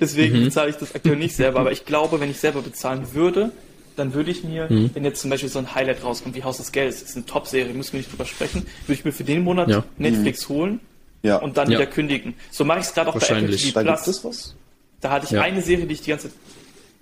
Deswegen 0.00 0.38
mhm. 0.38 0.44
bezahle 0.44 0.70
ich 0.70 0.76
das 0.76 0.94
aktuell 0.94 1.16
nicht 1.16 1.34
selber. 1.34 1.58
Aber 1.58 1.72
ich 1.72 1.84
glaube, 1.84 2.20
wenn 2.20 2.30
ich 2.30 2.38
selber 2.38 2.62
bezahlen 2.62 3.14
würde, 3.14 3.50
dann 3.96 4.14
würde 4.14 4.30
ich 4.30 4.44
mir, 4.44 4.70
mhm. 4.70 4.90
wenn 4.94 5.04
jetzt 5.04 5.20
zum 5.20 5.30
Beispiel 5.30 5.48
so 5.48 5.58
ein 5.58 5.74
Highlight 5.74 6.04
rauskommt 6.04 6.36
wie 6.36 6.44
Haus 6.44 6.58
des 6.58 6.70
Geldes, 6.70 7.02
ist 7.02 7.16
eine 7.16 7.26
Top-Serie, 7.26 7.74
müssen 7.74 7.94
wir 7.94 7.98
nicht 7.98 8.12
drüber 8.12 8.26
sprechen, 8.26 8.66
würde 8.86 8.92
ich 8.92 9.04
mir 9.04 9.12
für 9.12 9.24
den 9.24 9.42
Monat 9.42 9.68
ja. 9.68 9.84
Netflix 9.98 10.48
mhm. 10.48 10.54
holen 10.54 10.80
ja. 11.22 11.36
und 11.36 11.56
dann 11.56 11.70
ja. 11.70 11.78
wieder 11.78 11.90
kündigen. 11.90 12.34
So 12.50 12.64
mache 12.64 12.80
ich 12.80 12.86
es 12.86 12.94
gerade 12.94 13.10
auch 13.10 13.18
bei 13.18 13.26
Apple 13.26 13.56
TV 13.56 13.82
Plus. 13.82 14.22
Da, 14.22 14.28
was? 14.28 14.54
da 15.00 15.10
hatte 15.10 15.26
ich 15.30 15.38
eine 15.38 15.62
Serie, 15.62 15.86
die 15.86 15.94
ich 15.94 16.02
die 16.02 16.10
ganze 16.10 16.30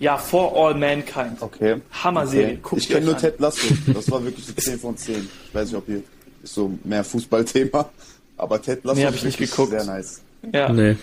ja, 0.00 0.16
For 0.16 0.56
All 0.56 0.74
Mankind. 0.74 1.40
Okay. 1.40 1.76
Hammer-Serie. 1.90 2.58
Okay. 2.62 2.76
Ich 2.78 2.88
kenne 2.88 3.06
nur 3.06 3.18
Ted 3.18 3.38
Lasso. 3.38 3.66
Das 3.94 4.10
war 4.10 4.24
wirklich 4.24 4.46
so 4.46 4.54
10 4.54 4.78
von 4.78 4.96
10. 4.96 5.28
Ich 5.48 5.54
weiß 5.54 5.68
nicht, 5.68 5.76
ob 5.76 5.86
hier 5.86 6.02
ist 6.42 6.54
so 6.54 6.72
mehr 6.84 7.04
Fußballthema. 7.04 7.90
Aber 8.38 8.62
Ted 8.62 8.82
Lasso 8.82 8.98
nee, 8.98 9.06
hab 9.06 9.14
ich 9.14 9.24
nicht 9.24 9.38
geguckt. 9.38 9.70
sehr 9.70 9.84
nice. 9.84 10.22
Ja. 10.52 10.72
Nee. 10.72 10.96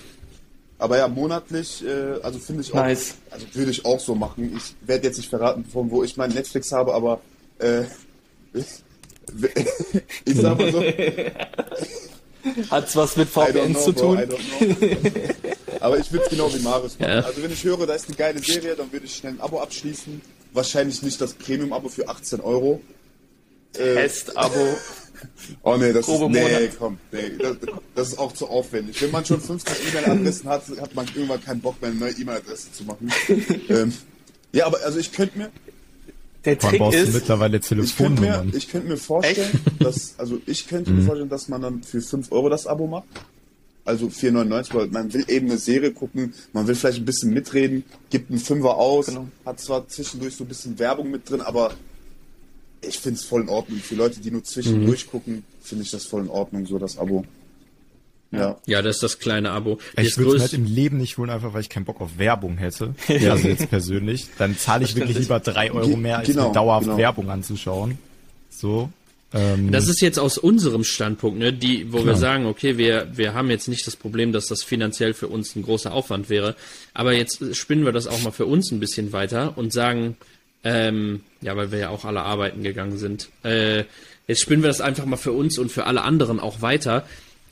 Aber 0.79 0.97
ja, 0.97 1.07
monatlich, 1.07 1.85
äh, 1.85 2.19
also 2.23 2.39
finde 2.39 2.61
ich 2.61 2.71
auch, 2.71 2.77
nice. 2.77 3.15
also 3.29 3.45
würde 3.53 3.71
ich 3.71 3.85
auch 3.85 3.99
so 3.99 4.15
machen. 4.15 4.55
Ich 4.55 4.75
werde 4.87 5.07
jetzt 5.07 5.17
nicht 5.17 5.29
verraten, 5.29 5.63
von 5.65 5.89
wo 5.91 6.03
ich 6.03 6.17
mein 6.17 6.31
Netflix 6.31 6.71
habe, 6.71 6.93
aber 6.93 7.21
äh, 7.59 7.83
ich 8.53 10.35
sag 10.35 10.57
mal 10.57 10.71
so. 10.71 10.83
Hat's 12.69 12.95
was 12.95 13.15
mit 13.17 13.29
VPNs 13.29 13.83
zu 13.83 13.91
tun? 13.91 14.17
Bro, 14.27 14.37
aber 15.79 15.99
ich 15.99 16.11
würde 16.11 16.25
es 16.25 16.29
genau 16.29 16.53
wie 16.53 16.59
Marius 16.59 16.99
machen. 16.99 17.11
Ja. 17.11 17.19
Also 17.21 17.41
wenn 17.43 17.51
ich 17.51 17.63
höre, 17.63 17.85
da 17.85 17.93
ist 17.93 18.07
eine 18.07 18.15
geile 18.15 18.39
Serie, 18.39 18.75
dann 18.75 18.91
würde 18.91 19.05
ich 19.05 19.15
schnell 19.15 19.33
ein 19.33 19.41
Abo 19.41 19.59
abschließen. 19.59 20.21
Wahrscheinlich 20.53 21.03
nicht 21.03 21.19
das 21.21 21.33
Premium-Abo 21.33 21.89
für 21.89 22.07
18 22.07 22.39
Euro. 22.41 22.81
Äh, 23.75 23.95
Test-Abo. 23.95 24.75
Oh 25.63 25.77
nee, 25.77 25.93
das 25.93 26.07
ist, 26.07 26.19
nee, 26.19 26.69
komm, 26.77 26.99
nee, 27.11 27.31
das, 27.39 27.57
das, 27.95 28.07
ist 28.09 28.19
auch 28.19 28.31
zu 28.33 28.47
aufwendig. 28.47 29.01
Wenn 29.01 29.11
man 29.11 29.25
schon 29.25 29.41
50 29.41 29.75
E-Mail-Adressen 29.89 30.47
hat, 30.47 30.63
hat 30.79 30.93
man 30.93 31.07
irgendwann 31.07 31.43
keinen 31.43 31.59
Bock 31.59 31.81
mehr, 31.81 31.89
eine 31.89 31.99
neue 31.99 32.11
E-Mail-Adresse 32.11 32.71
zu 32.71 32.83
machen. 32.83 33.11
ähm, 33.69 33.93
ja, 34.51 34.67
aber 34.67 34.79
also 34.83 34.99
ich 34.99 35.11
könnte 35.11 35.37
mir. 35.37 35.51
Der 36.47 36.57
Trick 36.57 36.79
man 36.79 36.93
ist, 36.93 37.13
mittlerweile 37.13 37.59
Telefonnummern. 37.59 38.53
Ich 38.55 38.69
könnte 38.69 38.87
mir, 38.87 38.93
ich 38.93 38.99
mir 39.01 39.03
vorstellen, 39.03 39.59
dass, 39.79 40.15
also 40.17 40.39
ich 40.45 40.65
könnte 40.67 40.91
mir 40.91 41.01
mhm. 41.01 41.05
vorstellen, 41.05 41.29
dass 41.29 41.49
man 41.49 41.61
dann 41.61 41.83
für 41.83 42.01
5 42.01 42.31
Euro 42.31 42.47
das 42.47 42.67
Abo 42.67 42.87
macht. 42.87 43.03
Also 43.83 44.07
4,99, 44.07 44.73
weil 44.73 44.87
man 44.87 45.13
will 45.13 45.25
eben 45.27 45.47
eine 45.47 45.57
Serie 45.57 45.91
gucken, 45.91 46.33
man 46.53 46.67
will 46.67 46.75
vielleicht 46.75 46.99
ein 46.99 47.05
bisschen 47.05 47.33
mitreden, 47.33 47.83
gibt 48.09 48.29
einen 48.29 48.39
Fünfer 48.39 48.75
aus, 48.75 49.07
genau. 49.07 49.27
hat 49.45 49.59
zwar 49.59 49.87
zwischendurch 49.87 50.35
so 50.35 50.45
ein 50.45 50.47
bisschen 50.47 50.79
Werbung 50.79 51.11
mit 51.11 51.29
drin, 51.29 51.41
aber 51.41 51.73
ich 52.81 52.99
finde 52.99 53.19
es 53.19 53.25
voll 53.25 53.41
in 53.41 53.49
Ordnung. 53.49 53.79
Für 53.79 53.95
Leute, 53.95 54.21
die 54.21 54.31
nur 54.31 54.43
zwischendurch 54.43 55.05
mhm. 55.05 55.09
gucken, 55.09 55.43
finde 55.61 55.83
ich 55.83 55.91
das 55.91 56.05
voll 56.05 56.23
in 56.23 56.29
Ordnung, 56.29 56.65
so 56.65 56.79
das 56.79 56.97
Abo. 56.97 57.25
Ja. 58.31 58.57
Ja, 58.65 58.81
das 58.81 58.97
ist 58.97 59.03
das 59.03 59.19
kleine 59.19 59.51
Abo. 59.51 59.79
Ich 59.95 60.17
würde 60.17 60.35
es 60.35 60.41
halt 60.41 60.53
im 60.53 60.65
Leben 60.65 60.97
nicht 60.97 61.17
holen, 61.17 61.29
einfach 61.29 61.53
weil 61.53 61.61
ich 61.61 61.69
keinen 61.69 61.85
Bock 61.85 62.01
auf 62.01 62.17
Werbung 62.17 62.57
hätte. 62.57 62.93
ja. 63.07 63.31
Also 63.31 63.47
jetzt 63.47 63.69
persönlich. 63.69 64.27
Dann 64.37 64.57
zahle 64.57 64.83
ich 64.83 64.95
wirklich 64.95 65.17
lieber 65.17 65.39
drei 65.39 65.71
Euro 65.71 65.95
mehr, 65.95 66.19
als 66.19 66.27
genau, 66.27 66.49
mir 66.49 66.53
dauerhaft 66.53 66.85
genau. 66.85 66.97
Werbung 66.97 67.29
anzuschauen. 67.29 67.97
So. 68.49 68.89
Ähm, 69.33 69.71
das 69.71 69.87
ist 69.87 70.01
jetzt 70.01 70.19
aus 70.19 70.37
unserem 70.37 70.83
Standpunkt, 70.83 71.39
ne, 71.39 71.51
die, 71.51 71.91
wo 71.91 71.97
klar. 71.97 72.07
wir 72.07 72.15
sagen, 72.15 72.45
okay, 72.45 72.77
wir, 72.77 73.09
wir 73.13 73.33
haben 73.33 73.49
jetzt 73.49 73.67
nicht 73.67 73.85
das 73.85 73.95
Problem, 73.95 74.31
dass 74.31 74.47
das 74.47 74.63
finanziell 74.63 75.13
für 75.13 75.27
uns 75.27 75.55
ein 75.55 75.63
großer 75.63 75.91
Aufwand 75.93 76.29
wäre. 76.29 76.55
Aber 76.93 77.13
jetzt 77.13 77.55
spinnen 77.55 77.85
wir 77.85 77.91
das 77.91 78.07
auch 78.07 78.21
mal 78.21 78.31
für 78.31 78.45
uns 78.45 78.71
ein 78.71 78.79
bisschen 78.79 79.11
weiter 79.11 79.57
und 79.57 79.73
sagen, 79.73 80.17
ähm, 80.63 81.21
ja, 81.41 81.55
weil 81.55 81.71
wir 81.71 81.79
ja 81.79 81.89
auch 81.89 82.05
alle 82.05 82.21
arbeiten 82.21 82.63
gegangen 82.63 82.97
sind. 82.97 83.29
Äh, 83.43 83.83
jetzt 84.27 84.41
spinnen 84.41 84.63
wir 84.63 84.69
das 84.69 84.81
einfach 84.81 85.05
mal 85.05 85.17
für 85.17 85.33
uns 85.33 85.57
und 85.57 85.71
für 85.71 85.85
alle 85.85 86.03
anderen 86.03 86.39
auch 86.39 86.61
weiter 86.61 87.05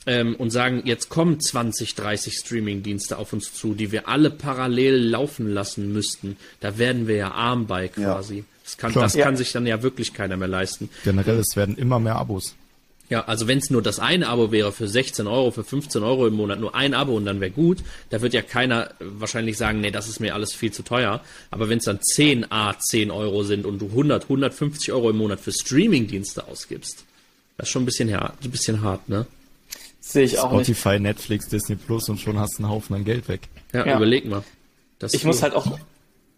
ähm, 0.06 0.36
und 0.36 0.50
sagen, 0.50 0.82
jetzt 0.84 1.08
kommen 1.08 1.40
20, 1.40 1.94
30 1.94 2.34
Streaming-Dienste 2.34 3.18
auf 3.18 3.32
uns 3.32 3.52
zu, 3.52 3.74
die 3.74 3.92
wir 3.92 4.08
alle 4.08 4.30
parallel 4.30 4.96
laufen 4.96 5.48
lassen 5.52 5.92
müssten. 5.92 6.36
Da 6.60 6.78
werden 6.78 7.08
wir 7.08 7.16
ja 7.16 7.30
arm 7.32 7.66
bei 7.66 7.88
quasi. 7.88 8.38
Ja. 8.38 8.44
Das, 8.64 8.76
kann, 8.76 8.92
das 8.94 9.14
ja. 9.14 9.24
kann 9.24 9.36
sich 9.36 9.52
dann 9.52 9.66
ja 9.66 9.82
wirklich 9.82 10.14
keiner 10.14 10.36
mehr 10.36 10.48
leisten. 10.48 10.88
Generell, 11.04 11.38
es 11.38 11.56
werden 11.56 11.76
immer 11.76 11.98
mehr 11.98 12.16
Abos. 12.16 12.54
Ja, 13.08 13.24
also 13.26 13.46
wenn 13.46 13.58
es 13.58 13.70
nur 13.70 13.82
das 13.82 14.00
eine 14.00 14.28
Abo 14.28 14.50
wäre 14.50 14.72
für 14.72 14.88
16 14.88 15.28
Euro, 15.28 15.52
für 15.52 15.62
15 15.62 16.02
Euro 16.02 16.26
im 16.26 16.34
Monat, 16.34 16.58
nur 16.58 16.74
ein 16.74 16.92
Abo 16.92 17.16
und 17.16 17.24
dann 17.24 17.40
wäre 17.40 17.52
gut, 17.52 17.78
da 18.10 18.20
wird 18.20 18.34
ja 18.34 18.42
keiner 18.42 18.90
wahrscheinlich 18.98 19.56
sagen, 19.56 19.80
nee, 19.80 19.92
das 19.92 20.08
ist 20.08 20.18
mir 20.18 20.34
alles 20.34 20.54
viel 20.54 20.72
zu 20.72 20.82
teuer. 20.82 21.20
Aber 21.52 21.68
wenn 21.68 21.78
es 21.78 21.84
dann 21.84 22.00
10 22.02 22.50
A 22.50 22.76
10 22.76 23.12
Euro 23.12 23.44
sind 23.44 23.64
und 23.64 23.78
du 23.80 23.86
100, 23.86 24.24
150 24.24 24.92
Euro 24.92 25.10
im 25.10 25.18
Monat 25.18 25.38
für 25.38 25.52
Streaming-Dienste 25.52 26.48
ausgibst, 26.48 27.04
das 27.58 27.68
ist 27.68 27.72
schon 27.72 27.82
ein 27.82 27.86
bisschen, 27.86 28.12
ein 28.12 28.50
bisschen 28.50 28.82
hart, 28.82 29.08
ne? 29.08 29.26
Sehe 30.08 30.24
ich 30.24 30.38
auch 30.38 30.50
Spotify, 30.50 30.90
nicht. 30.90 31.02
Netflix, 31.02 31.48
Disney 31.48 31.76
Plus 31.76 32.08
und 32.08 32.20
schon 32.20 32.38
hast 32.38 32.58
du 32.58 32.62
einen 32.62 32.72
Haufen 32.72 32.94
an 32.94 33.04
Geld 33.04 33.28
weg. 33.28 33.48
Ja, 33.72 33.86
ja. 33.86 33.96
überleg 33.96 34.26
mal. 34.26 34.42
ich 35.12 35.24
muss 35.24 35.42
halt 35.42 35.54
auch, 35.54 35.78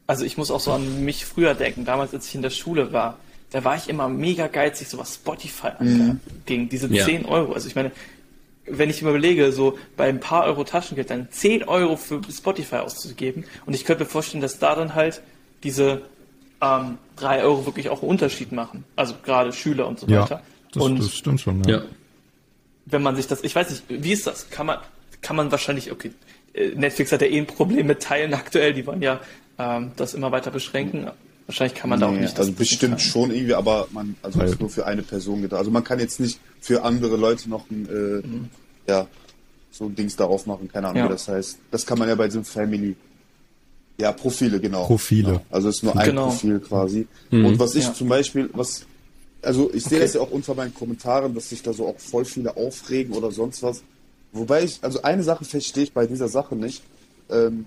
also 0.07 0.25
ich 0.25 0.39
muss 0.39 0.51
auch 0.51 0.61
so 0.61 0.73
an 0.73 1.05
mich 1.05 1.27
früher 1.27 1.55
denken, 1.55 1.85
damals 1.85 2.15
als 2.15 2.27
ich 2.29 2.35
in 2.35 2.43
der 2.43 2.51
Schule 2.51 2.93
war 2.93 3.19
da 3.51 3.65
war 3.65 3.77
ich 3.77 3.89
immer 3.89 4.09
mega 4.09 4.47
geizig, 4.47 4.89
so 4.89 4.99
was 4.99 5.15
Spotify 5.15 5.69
anging, 5.79 6.21
mhm. 6.49 6.69
diese 6.69 6.93
ja. 6.93 7.05
10 7.05 7.25
Euro. 7.25 7.53
Also 7.53 7.69
ich 7.69 7.75
meine, 7.75 7.93
wenn 8.67 8.91
ich 8.91 9.01
mir 9.03 9.11
überlege, 9.11 9.53
so 9.53 9.79
bei 9.97 10.09
ein 10.09 10.21
paar 10.21 10.45
Euro 10.45 10.65
Taschengeld 10.65 11.11
dann 11.11 11.29
10 11.31 11.65
Euro 11.65 11.97
für 11.97 12.21
Spotify 12.31 12.77
auszugeben 12.77 13.45
und 13.65 13.75
ich 13.75 13.85
könnte 13.85 14.05
mir 14.05 14.11
vorstellen, 14.11 14.43
dass 14.43 14.59
da 14.59 14.75
dann 14.75 14.95
halt 14.95 15.23
diese 15.63 16.03
ähm, 16.61 16.99
drei 17.17 17.43
Euro 17.43 17.65
wirklich 17.65 17.89
auch 17.89 18.03
einen 18.03 18.11
Unterschied 18.11 18.53
machen. 18.53 18.85
Also 18.97 19.15
gerade 19.25 19.53
Schüler 19.53 19.87
und 19.87 19.99
so 19.99 20.07
ja, 20.07 20.23
weiter. 20.23 20.43
Das, 20.73 20.83
und 20.83 20.99
das 20.99 21.15
stimmt 21.15 21.41
schon. 21.41 21.65
Ja. 21.65 21.79
ja. 21.79 21.83
Wenn 22.91 23.03
man 23.03 23.17
sich 23.17 23.27
das, 23.27 23.43
ich 23.45 23.55
weiß 23.55 23.71
nicht, 23.71 23.85
wie 23.89 24.13
ist 24.13 24.27
das? 24.27 24.51
Kann 24.51 24.67
man, 24.67 24.79
kann 25.21 25.37
man 25.37 25.51
wahrscheinlich, 25.51 25.93
okay, 25.93 26.13
äh, 26.55 26.71
Netflix 26.75 27.13
hat 27.13 27.23
ja 27.23 27.29
eh 27.29 27.39
ein 27.39 27.47
Problem 27.47 27.87
mit 27.87 28.03
Teilen 28.03 28.35
aktuell, 28.35 28.73
die 28.73 28.87
wollen 28.87 29.03
ja 29.03 29.21
ähm, 29.59 29.93
das 29.97 30.15
immer 30.15 30.33
weiter 30.33 30.51
beschränken. 30.51 31.11
Wahrscheinlich 31.47 31.79
kann 31.79 31.89
man 31.91 31.99
nee, 31.99 32.05
da 32.05 32.13
auch 32.13 32.17
nicht. 32.17 32.39
Also 32.39 32.53
bestimmt 32.53 32.99
teilen. 32.99 33.11
schon 33.11 33.31
irgendwie, 33.31 33.55
aber 33.55 33.89
man, 33.93 34.17
also 34.23 34.43
ist 34.43 34.61
nur 34.61 34.71
für 34.71 34.87
eine 34.87 35.03
Person 35.03 35.43
gedacht. 35.43 35.59
Also 35.59 35.71
man 35.71 35.85
kann 35.85 35.99
jetzt 35.99 36.21
nicht 36.21 36.41
für 36.61 36.83
andere 36.83 37.17
Leute 37.17 37.49
noch 37.49 37.71
ein, 37.71 37.89
äh, 37.89 38.27
mhm. 38.27 38.51
ja, 38.87 39.07
so 39.71 39.87
ein 39.87 39.95
Dings 39.95 40.17
darauf 40.17 40.47
machen, 40.47 40.69
keine 40.71 40.89
Ahnung, 40.89 41.03
ja. 41.03 41.05
wie 41.07 41.13
das 41.13 41.29
heißt. 41.29 41.59
Das 41.71 41.87
kann 41.87 41.99
man 41.99 42.09
ja 42.09 42.15
bei 42.15 42.27
diesem 42.27 42.45
Family 42.45 42.97
ja, 44.01 44.13
Profile, 44.13 44.61
genau. 44.61 44.87
Profile. 44.87 45.33
Ja, 45.33 45.41
also 45.51 45.69
es 45.69 45.77
ist 45.77 45.83
nur 45.83 45.97
ein 45.97 46.07
genau. 46.07 46.27
Profil 46.27 46.61
quasi. 46.61 47.07
Mhm. 47.31 47.47
Und 47.47 47.59
was 47.59 47.75
ich 47.75 47.85
ja. 47.85 47.95
zum 47.95 48.09
Beispiel, 48.09 48.49
was, 48.53 48.87
also 49.43 49.73
ich 49.73 49.85
sehe 49.85 49.99
okay. 49.99 50.07
das 50.07 50.15
ja 50.15 50.21
auch 50.21 50.31
unter 50.31 50.55
meinen 50.55 50.75
Kommentaren, 50.75 51.35
dass 51.35 51.51
sich 51.51 51.63
da 51.63 51.73
so 51.73 51.87
auch 51.87 51.99
voll 51.99 52.25
viele 52.25 52.57
aufregen 52.57 53.15
oder 53.15 53.31
sonst 53.31 53.63
was. 53.63 53.83
Wobei 54.33 54.65
ich, 54.65 54.79
also 54.83 55.03
eine 55.03 55.23
Sache 55.23 55.45
verstehe 55.45 55.85
ich 55.85 55.93
bei 55.93 56.07
dieser 56.07 56.29
Sache 56.29 56.57
nicht. 56.57 56.83
Ähm, 57.31 57.67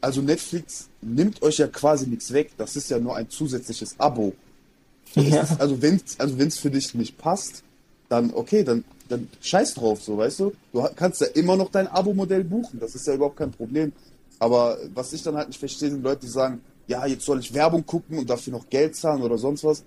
also 0.00 0.20
Netflix 0.20 0.88
nimmt 1.00 1.42
euch 1.42 1.58
ja 1.58 1.66
quasi 1.66 2.06
nichts 2.06 2.32
weg. 2.32 2.52
Das 2.56 2.76
ist 2.76 2.90
ja 2.90 2.98
nur 2.98 3.16
ein 3.16 3.28
zusätzliches 3.30 3.96
Abo. 3.98 4.34
Ja. 5.14 5.42
Ist, 5.42 5.60
also 5.60 5.80
wenn 5.82 5.96
es 5.96 6.18
also 6.18 6.38
wenn's 6.38 6.58
für 6.58 6.70
dich 6.70 6.94
nicht 6.94 7.18
passt, 7.18 7.62
dann 8.08 8.32
okay, 8.34 8.64
dann, 8.64 8.84
dann 9.08 9.28
scheiß 9.40 9.74
drauf, 9.74 10.02
so 10.02 10.16
weißt 10.18 10.40
du. 10.40 10.52
Du 10.72 10.86
kannst 10.96 11.20
ja 11.20 11.28
immer 11.28 11.56
noch 11.56 11.70
dein 11.70 11.88
Abo-Modell 11.88 12.44
buchen. 12.44 12.80
Das 12.80 12.94
ist 12.94 13.06
ja 13.06 13.14
überhaupt 13.14 13.36
kein 13.36 13.50
Problem. 13.50 13.92
Aber 14.38 14.78
was 14.94 15.12
ich 15.12 15.22
dann 15.22 15.36
halt 15.36 15.48
nicht 15.48 15.58
verstehe, 15.58 15.90
sind 15.90 16.02
Leute, 16.02 16.22
die 16.22 16.32
sagen, 16.32 16.60
ja, 16.86 17.06
jetzt 17.06 17.24
soll 17.24 17.40
ich 17.40 17.54
Werbung 17.54 17.86
gucken 17.86 18.18
und 18.18 18.28
dafür 18.28 18.52
noch 18.52 18.68
Geld 18.68 18.96
zahlen 18.96 19.22
oder 19.22 19.38
sonst 19.38 19.64
was. 19.64 19.84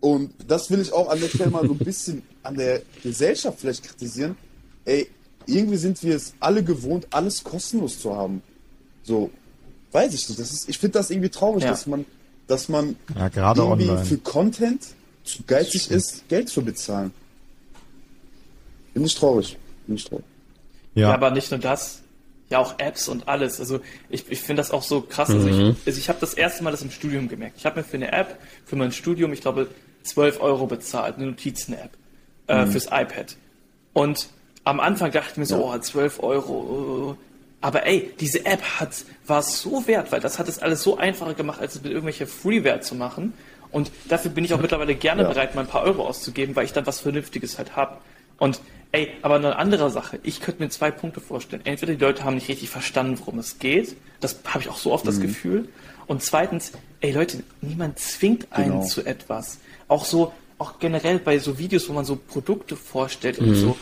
Und 0.00 0.32
das 0.46 0.70
will 0.70 0.80
ich 0.80 0.92
auch 0.92 1.08
an 1.08 1.20
der 1.20 1.28
Stelle 1.28 1.50
mal 1.50 1.66
so 1.66 1.72
ein 1.72 1.78
bisschen 1.78 2.22
an 2.42 2.56
der 2.56 2.82
Gesellschaft 3.02 3.60
vielleicht 3.60 3.84
kritisieren. 3.84 4.36
Ey, 4.84 5.08
irgendwie 5.46 5.76
sind 5.76 6.02
wir 6.02 6.14
es 6.14 6.34
alle 6.40 6.62
gewohnt, 6.62 7.08
alles 7.10 7.42
kostenlos 7.42 7.98
zu 7.98 8.14
haben. 8.14 8.42
So, 9.02 9.30
weiß 9.92 10.14
ich 10.14 10.28
nicht. 10.28 10.38
Das 10.38 10.52
ist, 10.52 10.68
ich 10.68 10.78
finde 10.78 10.98
das 10.98 11.10
irgendwie 11.10 11.30
traurig, 11.30 11.64
ja. 11.64 11.70
dass 11.70 11.86
man, 11.86 12.04
dass 12.46 12.68
man 12.68 12.96
ja, 13.16 13.28
gerade 13.28 13.62
irgendwie 13.62 13.88
online. 13.88 14.04
für 14.04 14.18
Content 14.18 14.82
zu 15.24 15.42
geizig 15.46 15.90
ist, 15.90 16.28
Geld 16.28 16.48
zu 16.48 16.62
bezahlen. 16.62 17.12
Bin 18.94 19.04
ich 19.04 19.14
traurig. 19.14 19.58
Bin 19.86 19.96
ich 19.96 20.04
traurig. 20.04 20.24
Ja. 20.94 21.08
ja, 21.08 21.14
aber 21.14 21.30
nicht 21.30 21.50
nur 21.50 21.60
das 21.60 22.02
ja 22.50 22.58
auch 22.58 22.78
Apps 22.78 23.08
und 23.08 23.28
alles. 23.28 23.60
Also 23.60 23.80
ich, 24.08 24.24
ich 24.30 24.40
finde 24.40 24.60
das 24.60 24.70
auch 24.70 24.82
so 24.82 25.02
krass. 25.02 25.30
Also 25.30 25.48
ich, 25.48 25.56
mhm. 25.56 25.76
also 25.84 25.98
ich 25.98 26.08
habe 26.08 26.18
das 26.20 26.34
erste 26.34 26.64
Mal 26.64 26.70
das 26.70 26.82
im 26.82 26.90
Studium 26.90 27.28
gemerkt. 27.28 27.56
Ich 27.58 27.66
habe 27.66 27.80
mir 27.80 27.84
für 27.84 27.96
eine 27.96 28.12
App, 28.12 28.38
für 28.64 28.76
mein 28.76 28.92
Studium, 28.92 29.32
ich 29.32 29.40
glaube, 29.40 29.68
12 30.02 30.40
Euro 30.40 30.66
bezahlt, 30.66 31.16
eine 31.16 31.26
Notizen-App 31.26 31.90
äh, 32.48 32.64
mhm. 32.64 32.72
fürs 32.72 32.86
iPad. 32.86 33.36
Und 33.92 34.28
am 34.64 34.80
Anfang 34.80 35.10
dachte 35.10 35.30
ich 35.32 35.36
mir 35.38 35.46
so, 35.46 35.56
ja. 35.56 35.74
oh, 35.74 35.78
12 35.78 36.22
Euro. 36.22 37.16
Aber 37.60 37.86
ey, 37.86 38.12
diese 38.20 38.46
App 38.46 38.62
hat, 38.62 39.04
war 39.26 39.42
so 39.42 39.86
wert, 39.86 40.12
weil 40.12 40.20
das 40.20 40.38
hat 40.38 40.48
es 40.48 40.60
alles 40.60 40.82
so 40.82 40.98
einfacher 40.98 41.34
gemacht, 41.34 41.60
als 41.60 41.82
mit 41.82 41.92
irgendwelche 41.92 42.26
Freeware 42.26 42.80
zu 42.80 42.94
machen. 42.94 43.34
Und 43.70 43.90
dafür 44.08 44.30
bin 44.30 44.44
ich 44.44 44.54
auch 44.54 44.60
mittlerweile 44.60 44.94
gerne 44.94 45.22
ja. 45.22 45.28
bereit, 45.28 45.54
mal 45.54 45.62
ein 45.62 45.66
paar 45.66 45.82
Euro 45.82 46.06
auszugeben, 46.06 46.56
weil 46.56 46.64
ich 46.64 46.72
dann 46.72 46.86
was 46.86 47.00
Vernünftiges 47.00 47.58
halt 47.58 47.76
habe. 47.76 47.98
Und 48.38 48.60
Ey, 48.90 49.12
aber 49.20 49.34
eine 49.34 49.56
andere 49.56 49.90
Sache. 49.90 50.18
Ich 50.22 50.40
könnte 50.40 50.62
mir 50.62 50.70
zwei 50.70 50.90
Punkte 50.90 51.20
vorstellen. 51.20 51.62
Entweder 51.64 51.94
die 51.94 52.02
Leute 52.02 52.24
haben 52.24 52.36
nicht 52.36 52.48
richtig 52.48 52.70
verstanden, 52.70 53.18
worum 53.18 53.38
es 53.38 53.58
geht. 53.58 53.96
Das 54.20 54.40
habe 54.46 54.60
ich 54.60 54.70
auch 54.70 54.78
so 54.78 54.92
oft 54.92 55.04
mhm. 55.04 55.08
das 55.08 55.20
Gefühl. 55.20 55.68
Und 56.06 56.22
zweitens, 56.22 56.72
ey 57.00 57.12
Leute, 57.12 57.42
niemand 57.60 57.98
zwingt 57.98 58.50
einen 58.50 58.72
genau. 58.72 58.84
zu 58.84 59.04
etwas. 59.04 59.58
Auch 59.88 60.04
so, 60.04 60.32
auch 60.58 60.78
generell 60.78 61.18
bei 61.18 61.38
so 61.38 61.58
Videos, 61.58 61.88
wo 61.88 61.92
man 61.92 62.04
so 62.04 62.16
Produkte 62.16 62.76
vorstellt 62.76 63.40
mhm. 63.40 63.48
und 63.48 63.54
so. 63.54 63.76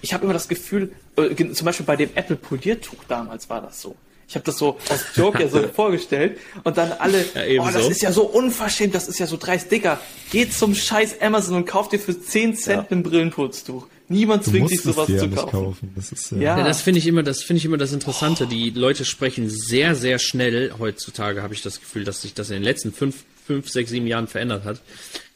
Ich 0.00 0.14
habe 0.14 0.24
immer 0.24 0.32
das 0.32 0.48
Gefühl, 0.48 0.92
äh, 1.16 1.34
zum 1.52 1.64
Beispiel 1.64 1.84
bei 1.84 1.96
dem 1.96 2.10
Apple 2.14 2.36
Poliertuch 2.36 3.04
damals 3.08 3.50
war 3.50 3.60
das 3.60 3.82
so. 3.82 3.96
Ich 4.28 4.34
habe 4.34 4.44
das 4.44 4.58
so 4.58 4.76
aus 4.90 5.04
Joke 5.14 5.42
ja 5.42 5.48
so 5.48 5.66
vorgestellt 5.74 6.38
und 6.62 6.76
dann 6.76 6.92
alle, 6.92 7.24
ja, 7.48 7.62
oh, 7.62 7.70
das 7.72 7.84
so. 7.84 7.90
ist 7.90 8.02
ja 8.02 8.12
so 8.12 8.24
unverschämt, 8.24 8.94
das 8.94 9.08
ist 9.08 9.18
ja 9.18 9.26
so 9.26 9.38
dreist, 9.38 9.72
Digga. 9.72 9.98
Geht 10.30 10.52
zum 10.52 10.74
scheiß 10.74 11.22
Amazon 11.22 11.56
und 11.56 11.66
kauft 11.66 11.92
dir 11.92 11.98
für 11.98 12.20
10 12.20 12.54
Cent 12.54 12.90
ja. 12.90 12.96
ein 12.96 13.02
Brillenputztuch. 13.02 13.86
Niemand 14.08 14.44
zwingt 14.44 14.70
dich 14.70 14.82
sowas 14.82 15.06
zu 15.06 15.30
kaufen. 15.30 15.50
kaufen. 15.50 15.92
Das 15.96 16.12
ist, 16.12 16.32
ja. 16.32 16.58
ja. 16.58 16.64
das 16.64 16.82
finde 16.82 16.98
ich 16.98 17.06
immer, 17.06 17.22
das 17.22 17.42
finde 17.42 17.58
ich 17.58 17.64
immer 17.64 17.78
das 17.78 17.92
Interessante. 17.92 18.44
Oh. 18.44 18.48
Die 18.48 18.70
Leute 18.70 19.06
sprechen 19.06 19.48
sehr, 19.48 19.94
sehr 19.94 20.18
schnell. 20.18 20.74
Heutzutage 20.78 21.42
habe 21.42 21.54
ich 21.54 21.62
das 21.62 21.80
Gefühl, 21.80 22.04
dass 22.04 22.20
sich 22.20 22.34
das 22.34 22.50
in 22.50 22.56
den 22.56 22.62
letzten 22.62 22.92
fünf, 22.92 23.24
fünf, 23.48 23.68
sechs, 23.70 23.90
sieben 23.90 24.06
Jahren 24.06 24.28
verändert 24.28 24.64
hat. 24.64 24.80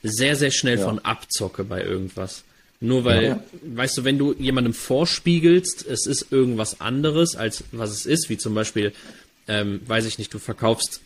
Sehr, 0.03 0.37
sehr 0.37 0.51
schnell 0.51 0.79
ja. 0.79 0.85
von 0.85 0.99
Abzocke 0.99 1.65
bei 1.65 1.83
irgendwas. 1.83 2.45
Nur 2.81 3.05
weil, 3.05 3.25
ja. 3.25 3.43
weißt 3.63 3.99
du, 3.99 4.05
wenn 4.05 4.19
du 4.19 4.35
jemandem 4.39 4.75
vorspiegelst, 4.75 5.87
es 5.87 6.07
ist 6.07 6.31
irgendwas 6.31 6.81
anderes, 6.81 7.37
als 7.37 7.65
was 7.73 7.91
es 7.91 8.07
ist, 8.07 8.29
wie 8.29 8.37
zum 8.37 8.55
Beispiel, 8.55 8.93
ähm, 9.49 9.81
weiß 9.87 10.05
ich 10.05 10.19
nicht, 10.19 10.35
du 10.35 10.39
verkaufst 10.39 11.01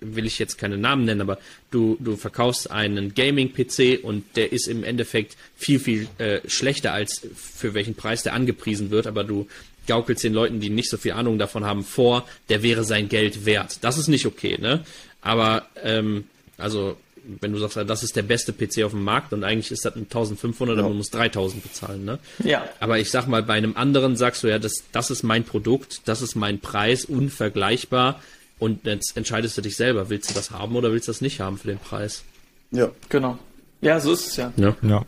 will 0.00 0.26
ich 0.26 0.38
jetzt 0.38 0.58
keine 0.58 0.76
Namen 0.76 1.06
nennen, 1.06 1.22
aber 1.22 1.38
du, 1.70 1.96
du 1.98 2.16
verkaufst 2.16 2.70
einen 2.70 3.14
Gaming-PC 3.14 4.04
und 4.04 4.24
der 4.36 4.52
ist 4.52 4.68
im 4.68 4.84
Endeffekt 4.84 5.36
viel, 5.56 5.78
viel 5.78 6.08
äh, 6.18 6.40
schlechter 6.46 6.92
als 6.92 7.26
für 7.34 7.72
welchen 7.72 7.94
Preis 7.94 8.22
der 8.22 8.34
angepriesen 8.34 8.90
wird, 8.90 9.06
aber 9.06 9.24
du 9.24 9.48
gaukelst 9.86 10.24
den 10.24 10.34
Leuten, 10.34 10.60
die 10.60 10.70
nicht 10.70 10.90
so 10.90 10.96
viel 10.96 11.12
Ahnung 11.12 11.38
davon 11.38 11.64
haben, 11.64 11.84
vor, 11.84 12.28
der 12.48 12.62
wäre 12.62 12.84
sein 12.84 13.08
Geld 13.08 13.46
wert. 13.46 13.78
Das 13.82 13.98
ist 13.98 14.08
nicht 14.08 14.26
okay, 14.26 14.58
ne? 14.60 14.84
Aber, 15.22 15.64
ähm, 15.82 16.24
also, 16.58 16.96
wenn 17.40 17.52
du 17.52 17.58
sagst, 17.58 17.76
das 17.76 18.02
ist 18.02 18.16
der 18.16 18.22
beste 18.22 18.52
PC 18.52 18.84
auf 18.84 18.90
dem 18.90 19.04
Markt 19.04 19.32
und 19.32 19.44
eigentlich 19.44 19.70
ist 19.70 19.84
das 19.84 19.94
ein 19.94 20.02
1500, 20.02 20.76
ja. 20.76 20.80
aber 20.80 20.88
man 20.88 20.98
muss 20.98 21.10
3000 21.10 21.62
bezahlen, 21.62 22.04
ne? 22.04 22.18
Ja. 22.42 22.68
Aber 22.80 22.98
ich 22.98 23.10
sag 23.10 23.28
mal, 23.28 23.42
bei 23.42 23.54
einem 23.54 23.76
anderen 23.76 24.16
sagst 24.16 24.42
du 24.42 24.48
ja, 24.48 24.58
das, 24.58 24.82
das 24.90 25.10
ist 25.10 25.22
mein 25.22 25.44
Produkt, 25.44 26.02
das 26.06 26.20
ist 26.20 26.34
mein 26.34 26.58
Preis, 26.58 27.04
unvergleichbar 27.04 28.20
und 28.58 28.84
jetzt 28.86 29.16
entscheidest 29.16 29.56
du 29.56 29.62
dich 29.62 29.76
selber, 29.76 30.10
willst 30.10 30.30
du 30.30 30.34
das 30.34 30.50
haben 30.50 30.74
oder 30.74 30.92
willst 30.92 31.06
du 31.06 31.12
das 31.12 31.20
nicht 31.20 31.40
haben 31.40 31.58
für 31.58 31.68
den 31.68 31.78
Preis? 31.78 32.24
Ja, 32.72 32.90
genau. 33.08 33.38
Ja, 33.80 34.00
so 34.00 34.12
ist 34.12 34.26
es 34.26 34.36
ja. 34.36 34.52
Ja. 34.56 34.76
ja. 34.82 35.04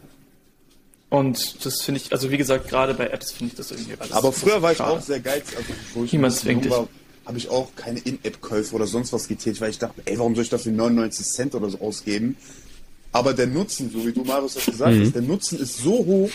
Und 1.10 1.64
das 1.64 1.82
finde 1.82 2.00
ich, 2.00 2.12
also 2.12 2.30
wie 2.30 2.36
gesagt, 2.36 2.68
gerade 2.68 2.94
bei 2.94 3.06
Apps 3.08 3.30
finde 3.30 3.52
ich 3.52 3.56
das 3.56 3.70
irgendwie 3.70 3.94
alles. 3.98 4.12
Aber 4.12 4.32
früher 4.32 4.62
war 4.62 4.72
ich 4.72 4.80
auch 4.80 5.00
sehr 5.00 5.20
geizig, 5.20 5.56
also 5.56 5.72
wo 5.94 6.04
ich 6.04 6.12
Niemand 6.12 6.34
zwingt 6.34 6.68
war, 6.68 6.88
habe 7.24 7.38
ich 7.38 7.48
auch 7.48 7.74
keine 7.76 8.00
In-App-Käufe 8.00 8.74
oder 8.74 8.86
sonst 8.86 9.12
was 9.12 9.28
getätigt, 9.28 9.60
weil 9.60 9.70
ich 9.70 9.78
dachte, 9.78 10.02
ey, 10.04 10.18
warum 10.18 10.34
soll 10.34 10.44
ich 10.44 10.50
dafür 10.50 10.72
99 10.72 11.26
Cent 11.26 11.54
oder 11.54 11.70
so 11.70 11.80
ausgeben? 11.80 12.36
Aber 13.12 13.32
der 13.32 13.46
Nutzen, 13.46 13.90
so 13.92 14.04
wie 14.04 14.12
du 14.12 14.24
Marius 14.24 14.54
das 14.54 14.66
gesagt 14.66 14.94
mhm. 14.94 15.02
hast, 15.02 15.14
der 15.14 15.22
Nutzen 15.22 15.60
ist 15.60 15.78
so 15.78 16.04
hoch. 16.04 16.30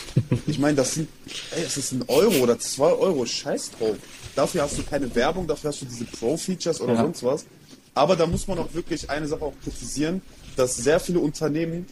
Ich 0.47 0.59
meine, 0.59 0.77
das 0.77 0.93
sind, 0.93 1.09
ey, 1.55 1.63
das 1.63 1.75
ist 1.75 1.91
ein 1.91 2.03
Euro 2.07 2.35
oder 2.37 2.57
zwei 2.57 2.91
Euro, 2.91 3.25
scheiß 3.25 3.71
drauf. 3.71 3.97
Dafür 4.33 4.61
hast 4.63 4.77
du 4.77 4.83
keine 4.83 5.13
Werbung, 5.13 5.45
dafür 5.45 5.71
hast 5.71 5.81
du 5.81 5.85
diese 5.85 6.05
Pro-Features 6.05 6.79
oder 6.79 6.93
ja. 6.93 7.01
sonst 7.01 7.23
was. 7.23 7.45
Aber 7.93 8.15
da 8.15 8.25
muss 8.25 8.47
man 8.47 8.59
auch 8.59 8.73
wirklich 8.73 9.09
eine 9.09 9.27
Sache 9.27 9.41
auch 9.41 9.53
kritisieren, 9.61 10.21
dass 10.55 10.77
sehr 10.77 11.01
viele 11.01 11.19
Unternehmen 11.19 11.85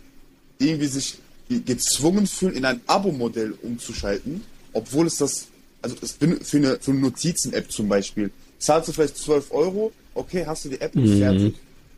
irgendwie 0.58 0.88
sich 0.88 1.18
gezwungen 1.50 2.26
fühlen, 2.26 2.56
in 2.56 2.64
ein 2.64 2.80
Abo-Modell 2.88 3.56
umzuschalten, 3.62 4.42
obwohl 4.72 5.08
es 5.08 5.18
das, 5.18 5.48
also 5.82 5.98
es 6.02 6.14
für 6.14 6.26
eine, 6.26 6.78
für 6.80 6.92
eine 6.92 7.00
Notizen-App 7.02 7.72
zum 7.72 7.90
Beispiel, 7.90 8.32
zahlst 8.60 8.90
du 8.90 8.94
vielleicht 8.94 9.18
12 9.18 9.52
Euro, 9.52 9.92
okay, 10.14 10.46
hast 10.46 10.66
du 10.66 10.70
die 10.70 10.82
App 10.82 10.96
und 10.96 11.06
mhm. 11.06 11.20
fertig. 11.20 11.56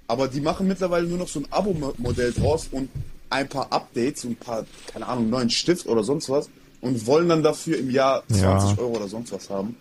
Aber 0.07 0.27
die 0.27 0.41
machen 0.41 0.68
mittlerweile 0.68 1.06
nur 1.07 1.19
noch 1.19 1.27
so 1.27 1.40
ein 1.40 1.48
Abo-Modell 1.52 2.34
draus 2.34 2.68
und 2.72 2.90
ein 3.30 3.48
paar 3.48 3.72
Updates 3.72 4.26
und 4.26 4.31
ein 4.31 4.36
paar, 4.38 4.65
keine 4.91 5.07
Ahnung, 5.07 5.30
neuen 5.30 5.49
Stift 5.49 5.86
oder 5.88 6.03
sonst 6.03 6.30
was 6.30 6.49
und 6.81 7.06
wollen 7.06 7.30
dann 7.30 7.44
dafür 7.44 7.77
im 7.77 7.91
Jahr 7.91 8.23
20 8.27 8.41
ja. 8.41 8.77
Euro 8.80 8.95
oder 8.95 9.07
sonst 9.07 9.31
was 9.31 9.49
haben 9.49 9.76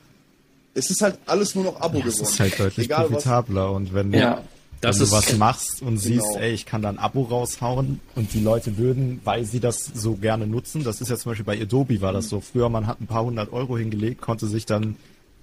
es 0.79 0.91
ist 0.91 1.03
halt 1.03 1.19
alles 1.27 1.55
nur 1.55 1.65
noch 1.65 1.81
Abo 1.81 1.99
ja, 1.99 2.05
geworden. 2.05 2.23
Es 2.23 2.31
ist 2.31 2.41
halt 2.41 2.59
deutlich 2.59 2.87
Egal, 2.87 3.07
profitabler 3.07 3.73
und 3.73 3.93
wenn, 3.93 4.13
ja, 4.13 4.43
wenn 4.81 4.93
du 4.93 5.11
was 5.11 5.37
machst 5.37 5.83
und 5.83 5.99
siehst, 5.99 6.27
genau. 6.27 6.39
ey, 6.39 6.53
ich 6.53 6.67
kann 6.67 6.83
da 6.83 6.89
ein 6.89 6.99
Abo 6.99 7.23
raushauen 7.23 8.01
und 8.15 8.33
die 8.33 8.41
Leute 8.41 8.79
würden, 8.79 9.21
weil 9.25 9.45
sie 9.45 9.61
das 9.61 9.85
so 9.85 10.15
gerne 10.15 10.47
nutzen, 10.47 10.85
das 10.85 11.01
ist 11.01 11.09
ja 11.09 11.17
zum 11.17 11.33
Beispiel 11.33 11.45
bei 11.45 11.61
Adobe 11.61 12.01
war 12.01 12.13
das 12.13 12.29
so. 12.29 12.41
Früher 12.41 12.69
man 12.69 12.87
hat 12.87 13.01
ein 13.01 13.07
paar 13.07 13.25
hundert 13.25 13.53
Euro 13.53 13.77
hingelegt, 13.77 14.21
konnte 14.21 14.47
sich 14.47 14.67
dann 14.67 14.97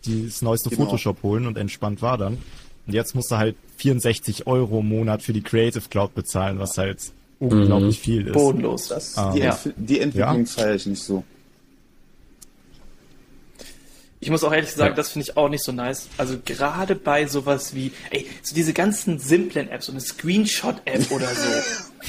das 0.05 0.41
neueste 0.41 0.69
genau. 0.69 0.85
Photoshop 0.85 1.23
holen 1.23 1.47
und 1.47 1.57
entspannt 1.57 2.01
war 2.01 2.17
dann. 2.17 2.37
Und 2.87 2.93
jetzt 2.93 3.15
musst 3.15 3.31
du 3.31 3.37
halt 3.37 3.55
64 3.77 4.47
Euro 4.47 4.79
im 4.79 4.89
Monat 4.89 5.21
für 5.21 5.33
die 5.33 5.41
Creative 5.41 5.83
Cloud 5.89 6.13
bezahlen, 6.13 6.59
was 6.59 6.77
halt 6.77 6.99
unglaublich 7.39 7.99
mhm. 7.99 8.03
viel 8.03 8.27
ist. 8.27 8.33
Bodenlos. 8.33 8.87
Das, 8.89 9.17
ah. 9.17 9.31
die, 9.33 9.39
ja. 9.39 9.59
die 9.75 9.99
Entwicklung 9.99 10.45
ja. 10.45 10.45
feiere 10.45 10.75
ich 10.75 10.85
nicht 10.85 11.01
so. 11.01 11.23
Ich 14.25 14.31
muss 14.31 14.43
auch 14.43 14.51
ehrlich 14.51 14.71
sagen, 14.71 14.93
ja. 14.93 14.95
das 14.95 15.11
finde 15.11 15.27
ich 15.29 15.37
auch 15.37 15.49
nicht 15.49 15.63
so 15.63 15.71
nice. 15.71 16.07
Also 16.17 16.37
gerade 16.43 16.95
bei 16.95 17.27
sowas 17.27 17.75
wie, 17.75 17.91
ey, 18.09 18.25
so 18.41 18.55
diese 18.55 18.73
ganzen 18.73 19.19
simplen 19.19 19.69
Apps, 19.69 19.85
so 19.85 19.91
eine 19.91 20.01
Screenshot-App 20.01 21.11
oder 21.11 21.27
so. 21.27 21.49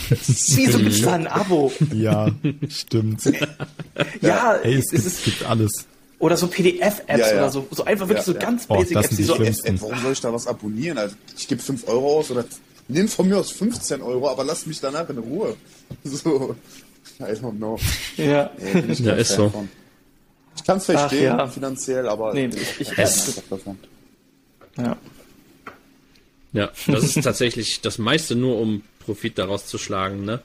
Wieso 0.57 0.79
gibt's 0.79 1.03
da 1.03 1.13
ein 1.13 1.27
Abo? 1.27 1.73
Ja, 1.93 2.31
stimmt. 2.69 3.23
ja, 4.23 4.55
ey, 4.55 4.77
es, 4.77 4.93
es, 4.93 4.93
gibt, 4.93 5.07
es 5.07 5.25
gibt 5.25 5.45
alles. 5.45 5.87
Oder 6.19 6.37
so 6.37 6.47
PDF-Apps 6.47 7.21
ja, 7.21 7.29
ja. 7.29 7.35
oder 7.35 7.51
so. 7.51 7.67
So 7.71 7.85
einfach 7.85 8.09
wirklich 8.09 8.25
so 8.25 8.35
ganz 8.35 8.67
basic 8.67 8.97
Apps, 8.97 9.17
die 9.17 9.23
so. 9.23 9.35
Ey, 9.37 9.55
warum 9.81 9.99
soll 10.01 10.13
ich 10.13 10.21
da 10.21 10.33
was 10.33 10.47
abonnieren? 10.47 10.97
Also 10.97 11.15
ich 11.37 11.47
gebe 11.47 11.61
5 11.61 11.87
Euro 11.89 12.19
aus 12.19 12.31
oder 12.31 12.45
nimm 12.89 13.09
von 13.09 13.29
mir 13.29 13.39
aus 13.39 13.51
15 13.51 14.01
Euro, 14.01 14.31
aber 14.31 14.45
lass 14.45 14.67
mich 14.67 14.81
danach 14.81 15.09
in 15.11 15.19
Ruhe. 15.19 15.57
So, 16.05 16.57
I 17.21 17.23
don't 17.23 17.57
know. 17.59 17.79
Ja, 18.17 18.51
nee, 18.59 18.93
ja 18.95 19.13
ist 19.15 19.33
so. 19.33 19.51
Von. 19.51 19.69
Ich 20.57 20.65
kann 20.65 20.79
es 20.79 20.87
verstehen, 20.87 21.37
ja. 21.37 21.47
finanziell, 21.47 22.09
aber 22.09 22.35
nee, 22.35 22.47
ich, 22.47 22.81
ich 22.81 22.99
esse 22.99 23.41
davon. 23.49 23.79
Ja. 24.77 24.97
Ja, 26.53 26.71
das 26.87 27.05
ist 27.05 27.23
tatsächlich 27.23 27.83
das 27.83 27.99
meiste 27.99 28.35
nur, 28.35 28.59
um 28.59 28.83
Profit 29.01 29.39
daraus 29.39 29.67
zu 29.67 29.79
schlagen, 29.79 30.25
ne? 30.25 30.41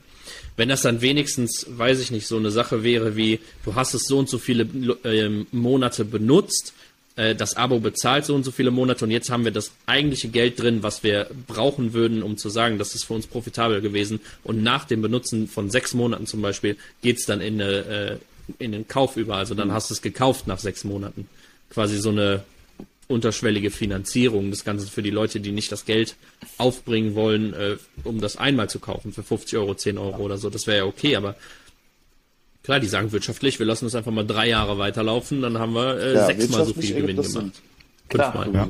Wenn 0.57 0.69
das 0.69 0.81
dann 0.81 1.02
wenigstens, 1.02 1.65
weiß 1.69 1.99
ich 1.99 2.11
nicht, 2.11 2.27
so 2.27 2.38
eine 2.38 2.52
Sache 2.52 2.84
wäre 2.84 3.15
wie, 3.15 3.39
du 3.65 3.76
hast 3.76 3.93
es 3.93 4.03
so 4.03 4.19
und 4.19 4.30
so 4.30 4.38
viele 4.38 4.64
äh, 5.03 5.45
Monate 5.52 6.06
benutzt, 6.06 6.73
äh, 7.15 7.35
das 7.35 7.56
Abo 7.56 7.80
bezahlt 7.80 8.26
so 8.26 8.35
und 8.35 8.43
so 8.43 8.52
viele 8.52 8.72
Monate 8.72 9.06
und 9.06 9.11
jetzt 9.11 9.30
haben 9.30 9.43
wir 9.43 9.52
das 9.52 9.72
eigentliche 9.85 10.30
Geld 10.30 10.61
drin, 10.61 10.84
was 10.84 11.03
wir 11.03 11.27
brauchen 11.48 11.93
würden, 11.93 12.23
um 12.23 12.38
zu 12.38 12.49
sagen, 12.49 12.77
das 12.77 12.95
ist 12.95 13.03
für 13.03 13.14
uns 13.14 13.27
profitabel 13.27 13.81
gewesen. 13.81 14.19
Und 14.43 14.64
nach 14.64 14.85
dem 14.85 15.02
Benutzen 15.02 15.48
von 15.48 15.69
sechs 15.69 15.93
Monaten 15.93 16.26
zum 16.26 16.41
Beispiel 16.41 16.77
geht 17.02 17.18
es 17.18 17.26
dann 17.26 17.41
in, 17.41 17.61
eine, 17.61 17.72
äh, 17.73 18.18
in 18.60 18.72
den 18.72 18.88
Kauf 18.88 19.18
über. 19.18 19.35
Also 19.35 19.56
dann 19.56 19.69
mhm. 19.69 19.73
hast 19.73 19.89
du 19.89 19.93
es 19.93 20.02
gekauft 20.02 20.48
nach 20.48 20.60
sechs 20.60 20.84
Monaten. 20.84 21.27
Quasi 21.69 21.98
so 21.98 22.10
eine 22.10 22.43
unterschwellige 23.12 23.72
Finanzierung 23.72 24.50
des 24.50 24.64
Ganzen 24.64 24.90
für 24.90 25.02
die 25.02 25.10
Leute, 25.10 25.40
die 25.40 25.52
nicht 25.52 25.72
das 25.72 25.86
Geld 25.86 26.16
aufbringen 26.58 27.16
wollen, 27.16 27.54
äh, 27.54 27.78
um 28.04 28.22
das 28.22 28.38
einmal 28.38 28.70
zu 28.70 28.80
kaufen 28.80 29.14
für 29.14 29.24
50 29.24 29.60
Euro, 29.60 29.76
10 29.76 29.98
Euro 29.98 30.24
oder 30.24 30.38
so. 30.38 30.50
Das 30.50 30.68
wäre 30.68 30.78
ja 30.78 30.86
okay, 30.86 31.16
aber 31.16 31.36
Klar, 32.64 32.80
die 32.80 32.88
sagen 32.88 33.12
wirtschaftlich, 33.12 33.58
wir 33.58 33.66
lassen 33.66 33.88
es 33.88 33.96
einfach 33.96 34.12
mal 34.12 34.26
drei 34.26 34.48
Jahre 34.48 34.78
weiterlaufen, 34.78 35.42
dann 35.42 35.58
haben 35.58 35.74
wir 35.74 35.98
äh, 35.98 36.14
ja, 36.14 36.26
sechsmal 36.28 36.66
so 36.66 36.74
viel 36.74 36.94
Gewinn 36.94 37.18
gemacht. 37.20 37.62
Klar. 38.08 38.32
Fünfmal. 38.32 38.54
Ja. 38.54 38.70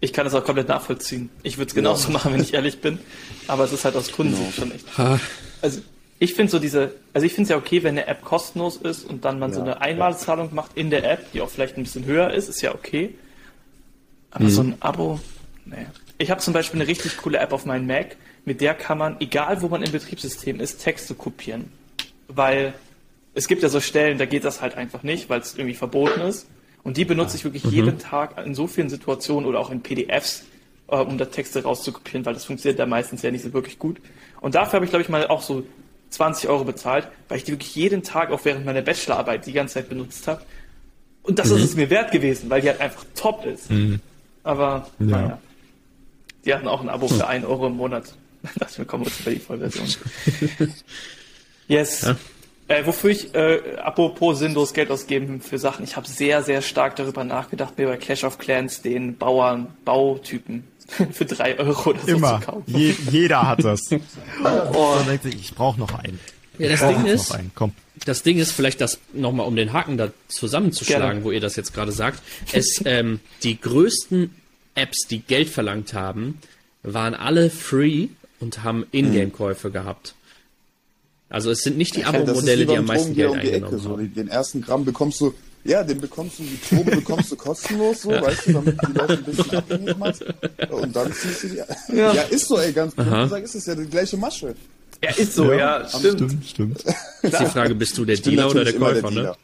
Ich 0.00 0.14
kann 0.14 0.24
das 0.24 0.34
auch 0.34 0.44
komplett 0.44 0.68
nachvollziehen. 0.68 1.28
Ich 1.42 1.58
würde 1.58 1.68
es 1.68 1.74
genauso 1.74 2.08
ja. 2.08 2.12
machen, 2.14 2.32
wenn 2.32 2.40
ich 2.40 2.54
ehrlich 2.54 2.80
bin. 2.80 2.98
Aber 3.46 3.64
es 3.64 3.72
ist 3.72 3.84
halt 3.84 3.94
aus 3.96 4.10
Kundensicht 4.10 4.56
genau. 4.56 4.68
schon 4.68 4.74
echt. 4.74 4.98
Ha. 4.98 5.20
Also 5.60 5.80
ich 6.20 6.34
finde 6.34 6.52
so 6.52 6.60
diese, 6.60 6.94
also 7.12 7.26
ich 7.26 7.34
finde 7.34 7.44
es 7.44 7.48
ja 7.48 7.56
okay, 7.56 7.82
wenn 7.82 7.98
eine 7.98 8.06
App 8.06 8.22
kostenlos 8.22 8.76
ist 8.76 9.04
und 9.04 9.24
dann 9.24 9.40
man 9.40 9.50
ja. 9.50 9.56
so 9.56 9.62
eine 9.62 9.80
Einmalzahlung 9.80 10.54
macht 10.54 10.76
in 10.76 10.90
der 10.90 11.10
App, 11.10 11.32
die 11.32 11.40
auch 11.40 11.50
vielleicht 11.50 11.76
ein 11.76 11.82
bisschen 11.82 12.04
höher 12.04 12.32
ist, 12.32 12.48
ist 12.48 12.62
ja 12.62 12.72
okay. 12.72 13.14
Aber 14.30 14.44
mhm. 14.44 14.50
so 14.50 14.62
ein 14.62 14.74
Abo, 14.78 15.18
nee. 15.64 15.86
Ich 16.18 16.30
habe 16.30 16.40
zum 16.40 16.54
Beispiel 16.54 16.80
eine 16.80 16.88
richtig 16.88 17.16
coole 17.16 17.38
App 17.38 17.52
auf 17.52 17.64
meinem 17.64 17.88
Mac, 17.88 18.16
mit 18.44 18.60
der 18.60 18.74
kann 18.74 18.98
man, 18.98 19.16
egal 19.20 19.62
wo 19.62 19.68
man 19.68 19.82
im 19.82 19.90
Betriebssystem 19.90 20.60
ist, 20.60 20.84
Texte 20.84 21.14
kopieren 21.14 21.72
weil 22.34 22.74
es 23.34 23.48
gibt 23.48 23.62
ja 23.62 23.68
so 23.68 23.80
Stellen, 23.80 24.18
da 24.18 24.26
geht 24.26 24.44
das 24.44 24.60
halt 24.60 24.76
einfach 24.76 25.02
nicht, 25.02 25.28
weil 25.28 25.40
es 25.40 25.56
irgendwie 25.56 25.74
verboten 25.74 26.20
ist. 26.20 26.48
Und 26.82 26.96
die 26.96 27.04
benutze 27.04 27.36
ich 27.36 27.44
wirklich 27.44 27.64
mhm. 27.64 27.70
jeden 27.70 27.98
Tag 27.98 28.44
in 28.44 28.54
so 28.54 28.66
vielen 28.66 28.88
Situationen 28.88 29.48
oder 29.48 29.60
auch 29.60 29.70
in 29.70 29.82
PDFs, 29.82 30.44
äh, 30.88 30.96
um 30.96 31.18
da 31.18 31.26
Texte 31.26 31.62
rauszukopieren, 31.62 32.24
weil 32.24 32.34
das 32.34 32.44
funktioniert 32.44 32.78
ja 32.78 32.86
meistens 32.86 33.22
ja 33.22 33.30
nicht 33.30 33.44
so 33.44 33.52
wirklich 33.52 33.78
gut. 33.78 33.98
Und 34.40 34.54
dafür 34.54 34.74
habe 34.74 34.84
ich, 34.86 34.90
glaube 34.90 35.02
ich, 35.02 35.08
mal 35.08 35.26
auch 35.26 35.42
so 35.42 35.64
20 36.10 36.48
Euro 36.48 36.64
bezahlt, 36.64 37.08
weil 37.28 37.38
ich 37.38 37.44
die 37.44 37.52
wirklich 37.52 37.74
jeden 37.74 38.02
Tag 38.02 38.30
auch 38.30 38.44
während 38.44 38.64
meiner 38.64 38.82
Bachelorarbeit 38.82 39.46
die 39.46 39.52
ganze 39.52 39.74
Zeit 39.74 39.88
benutzt 39.88 40.26
habe. 40.28 40.42
Und 41.22 41.38
das 41.38 41.50
mhm. 41.50 41.56
ist 41.56 41.64
es 41.64 41.76
mir 41.76 41.90
wert 41.90 42.10
gewesen, 42.12 42.50
weil 42.50 42.60
die 42.60 42.68
halt 42.68 42.80
einfach 42.80 43.04
top 43.14 43.46
ist. 43.46 43.70
Mhm. 43.70 44.00
Aber 44.42 44.88
ja. 44.98 45.06
naja. 45.06 45.38
Die 46.44 46.54
hatten 46.54 46.68
auch 46.68 46.80
ein 46.80 46.88
Abo 46.88 47.06
für 47.06 47.26
1 47.26 47.44
Euro 47.44 47.66
im 47.66 47.76
Monat. 47.76 48.14
Da 48.42 48.48
dachte 48.56 48.72
ich 48.72 48.78
mir, 48.78 48.86
komm, 48.86 49.02
jetzt 49.02 49.20
für 49.20 49.30
die 49.30 49.38
Vollversion. 49.38 49.86
Yes. 51.68 52.00
Ja? 52.02 52.16
Äh, 52.70 52.86
wofür 52.86 53.10
ich, 53.10 53.34
äh, 53.34 53.78
apropos 53.82 54.38
sinnlos 54.38 54.72
Geld 54.72 54.92
ausgeben 54.92 55.40
für 55.40 55.58
Sachen, 55.58 55.82
ich 55.82 55.96
habe 55.96 56.06
sehr, 56.06 56.44
sehr 56.44 56.62
stark 56.62 56.94
darüber 56.94 57.24
nachgedacht, 57.24 57.76
mir 57.76 57.88
bei 57.88 57.96
Clash 57.96 58.22
of 58.22 58.38
Clans 58.38 58.80
den 58.80 59.16
Bauern, 59.16 59.66
Bautypen 59.84 60.62
für 61.10 61.24
drei 61.24 61.58
Euro 61.58 61.90
oder 61.90 61.98
so 61.98 62.06
Immer. 62.06 62.40
zu 62.40 62.46
kaufen. 62.46 62.64
Je, 62.68 62.94
jeder 63.10 63.48
hat 63.48 63.64
das. 63.64 63.80
oh. 64.72 64.98
ich 65.24 65.52
brauche 65.56 65.80
noch 65.80 65.92
einen. 65.98 66.20
Ja, 66.58 66.68
das 66.68 66.80
Ding 66.80 67.06
ist, 67.06 67.38
das 68.04 68.22
Ding 68.22 68.38
ist 68.38 68.52
vielleicht 68.52 68.80
das 68.80 69.00
nochmal, 69.12 69.48
um 69.48 69.56
den 69.56 69.72
Haken 69.72 69.96
da 69.96 70.12
zusammenzuschlagen, 70.28 71.08
Gerne. 71.08 71.24
wo 71.24 71.32
ihr 71.32 71.40
das 71.40 71.56
jetzt 71.56 71.74
gerade 71.74 71.90
sagt. 71.90 72.22
Es, 72.52 72.80
ähm, 72.84 73.18
die 73.42 73.60
größten 73.60 74.32
Apps, 74.76 75.08
die 75.08 75.18
Geld 75.18 75.48
verlangt 75.48 75.92
haben, 75.92 76.38
waren 76.84 77.14
alle 77.14 77.50
free 77.50 78.10
und 78.38 78.62
haben 78.62 78.86
Ingame-Käufe 78.92 79.70
mhm. 79.70 79.72
gehabt. 79.72 80.14
Also 81.30 81.52
es 81.52 81.60
sind 81.60 81.78
nicht 81.78 81.94
die 81.94 82.04
Abo-Modelle, 82.04 82.66
die 82.66 82.76
am 82.76 82.86
meisten 82.86 83.14
Geld 83.14 83.30
um 83.30 83.38
eingenommen 83.38 83.74
Ecke, 83.76 83.88
haben. 83.88 84.14
den 84.14 84.28
ersten 84.28 84.60
Gramm 84.60 84.84
bekommst 84.84 85.20
du, 85.20 85.32
ja, 85.62 85.84
den 85.84 86.00
bekommst 86.00 86.40
du, 86.40 86.42
die 86.42 86.56
Probe 86.56 86.90
bekommst 86.96 87.30
du 87.30 87.36
kostenlos, 87.36 88.02
so, 88.02 88.10
weißt 88.10 88.48
du, 88.48 88.52
damit 88.54 88.76
die 88.82 88.92
Leute 88.92 89.12
ein 89.12 89.24
bisschen 89.24 89.56
abhängig 89.56 89.96
machst. 89.96 90.24
Und 90.70 90.96
dann 90.96 91.12
ziehst 91.12 91.44
du 91.44 91.48
die. 91.48 91.56
Ja, 91.96 92.12
ja 92.14 92.22
ist 92.22 92.48
so, 92.48 92.58
ey, 92.58 92.72
ganz 92.72 92.96
gut 92.96 93.06
gesagt, 93.06 93.44
ist 93.44 93.54
es 93.54 93.66
ja 93.66 93.76
die 93.76 93.86
gleiche 93.86 94.16
Masche. 94.16 94.56
Ja, 95.02 95.10
ist 95.12 95.34
so, 95.34 95.52
ja, 95.52 95.82
ja 95.82 95.88
stimmt. 95.88 96.18
Stimmt, 96.18 96.46
stimmt. 96.48 96.84
Ist 97.22 97.40
die 97.40 97.46
Frage, 97.46 97.76
bist 97.76 97.96
du 97.96 98.04
der 98.04 98.16
Dealer 98.16 98.50
oder 98.50 98.64
der 98.64 98.72
Käufer, 98.72 99.10
der 99.10 99.22
ne? 99.22 99.36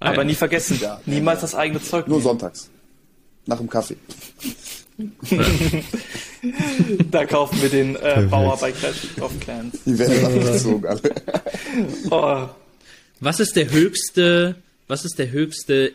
Aber 0.00 0.24
nie 0.24 0.34
vergessen, 0.34 0.80
ja. 0.82 1.00
niemals 1.06 1.42
das 1.42 1.54
eigene 1.54 1.80
Zeug. 1.80 2.08
Nur 2.08 2.20
sonntags. 2.20 2.68
Nach 3.46 3.58
dem 3.58 3.70
Kaffee. 3.70 3.96
da 7.10 7.24
kaufen 7.24 7.62
wir 7.62 7.68
den 7.68 7.96
äh, 7.96 8.26
Bauer 8.28 8.56
bei 8.58 8.72
Clash 8.72 9.06
of 9.20 9.38
Clans. 9.40 9.78
Die 9.84 9.98
werden 9.98 10.24
abgezogen 10.24 10.86
alle. 10.86 11.14
oh. 12.10 12.48
Was 13.20 13.38
ist 13.38 13.54
der 13.54 13.70
höchste, 13.70 14.56
was 14.88 15.04
ist 15.04 15.18
der 15.18 15.30
höchste 15.30 15.92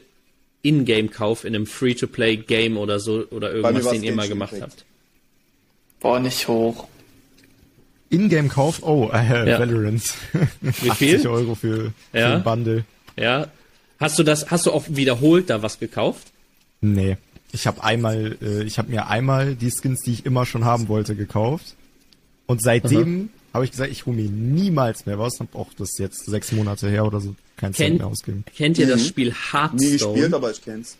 Ingame-Kauf 0.61 1.43
in 1.43 1.55
einem 1.55 1.65
Free-to-Play-Game 1.65 2.77
oder 2.77 2.99
so 2.99 3.25
oder 3.31 3.51
irgendwas, 3.51 3.91
den 3.91 4.03
ihr 4.03 4.13
mal 4.13 4.29
gemacht 4.29 4.55
habt? 4.61 4.85
Boah, 5.99 6.19
nicht 6.19 6.47
hoch. 6.47 6.87
Ingame-Kauf? 8.09 8.81
Oh, 8.83 9.09
äh, 9.13 9.49
ja. 9.49 9.59
Valorant. 9.59 10.03
Wie 10.61 10.91
viel? 10.91 11.15
80 11.15 11.27
Euro 11.27 11.55
für, 11.55 11.91
für 12.11 12.17
ja. 12.17 12.35
ein 12.35 12.43
Bundle. 12.43 12.85
Ja. 13.17 13.47
Hast 13.99 14.17
du 14.19 14.23
das, 14.23 14.49
hast 14.49 14.65
du 14.65 14.71
auch 14.71 14.85
wiederholt 14.87 15.49
da 15.49 15.61
was 15.61 15.79
gekauft? 15.79 16.27
Nee. 16.79 17.17
Ich 17.51 17.67
habe 17.67 17.83
einmal, 17.83 18.37
äh, 18.41 18.63
ich 18.63 18.77
habe 18.77 18.89
mir 18.89 19.07
einmal 19.07 19.55
die 19.55 19.71
Skins, 19.71 20.01
die 20.01 20.13
ich 20.13 20.25
immer 20.25 20.45
schon 20.45 20.65
haben 20.65 20.87
wollte, 20.87 21.15
gekauft. 21.15 21.75
Und 22.45 22.61
seitdem 22.61 23.29
habe 23.53 23.65
ich 23.65 23.71
gesagt, 23.71 23.91
ich 23.91 24.05
hole 24.05 24.15
mir 24.15 24.29
niemals 24.29 25.05
mehr 25.05 25.19
was. 25.19 25.39
Hab 25.39 25.55
auch 25.55 25.69
das 25.77 25.97
jetzt 25.97 26.25
sechs 26.25 26.51
Monate 26.51 26.89
her 26.89 27.05
oder 27.05 27.19
so 27.19 27.35
kein 27.55 27.73
Cent 27.73 27.97
mehr 27.97 28.07
ausgeben. 28.07 28.45
Kennt 28.55 28.77
ihr 28.77 28.85
mhm. 28.85 28.91
das 28.91 29.07
Spiel 29.07 29.33
Hearthstone? 29.33 29.83
Nie 29.83 29.91
gespielt, 29.97 30.33
aber 30.33 30.51
ich 30.51 30.61
kenn's. 30.61 30.97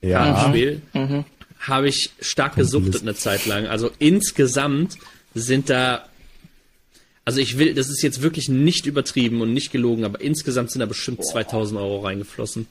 Ja. 0.00 0.46
Mhm. 0.46 0.48
Spiel 0.48 0.82
mhm. 0.94 1.24
habe 1.60 1.88
ich 1.88 2.10
stark 2.20 2.56
gesuchtet 2.56 3.02
eine 3.02 3.14
Zeit 3.14 3.46
lang. 3.46 3.66
Also 3.66 3.90
insgesamt 3.98 4.96
sind 5.34 5.70
da 5.70 6.04
also 7.24 7.40
ich 7.40 7.58
will, 7.58 7.74
das 7.74 7.88
ist 7.88 8.02
jetzt 8.02 8.22
wirklich 8.22 8.48
nicht 8.48 8.86
übertrieben 8.86 9.40
und 9.40 9.52
nicht 9.52 9.70
gelogen, 9.70 10.04
aber 10.04 10.20
insgesamt 10.20 10.72
sind 10.72 10.80
da 10.80 10.86
bestimmt 10.86 11.18
Boah. 11.18 11.30
2000 11.32 11.78
Euro 11.78 12.00
reingeflossen. 12.00 12.66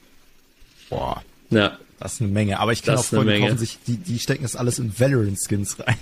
Boah. 0.90 1.24
Ja. 1.50 1.78
Das 2.00 2.14
ist 2.14 2.22
eine 2.22 2.32
Menge. 2.32 2.60
Aber 2.60 2.72
ich 2.72 2.90
auch 2.90 3.04
Freunde, 3.04 3.34
die 3.34 3.42
kaufen 3.42 3.58
sich, 3.58 3.78
die, 3.86 3.98
die 3.98 4.20
stecken 4.20 4.44
das 4.44 4.56
alles 4.56 4.80
in 4.80 4.98
Valorant-Skins 4.98 5.80
rein. 5.80 5.98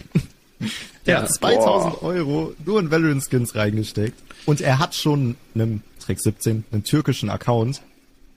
Der 1.06 1.16
ja, 1.16 1.22
hat 1.22 1.34
2000 1.34 2.00
boah. 2.00 2.04
Euro 2.04 2.54
nur 2.66 2.80
in 2.80 2.92
Valorant-Skins 2.92 3.56
reingesteckt. 3.56 4.20
Und 4.46 4.62
er 4.62 4.80
hat 4.80 4.96
schon 4.96 5.36
einen 5.54 5.84
Trick 6.00 6.20
17, 6.20 6.66
einen 6.72 6.84
türkischen 6.84 7.30
Account, 7.30 7.82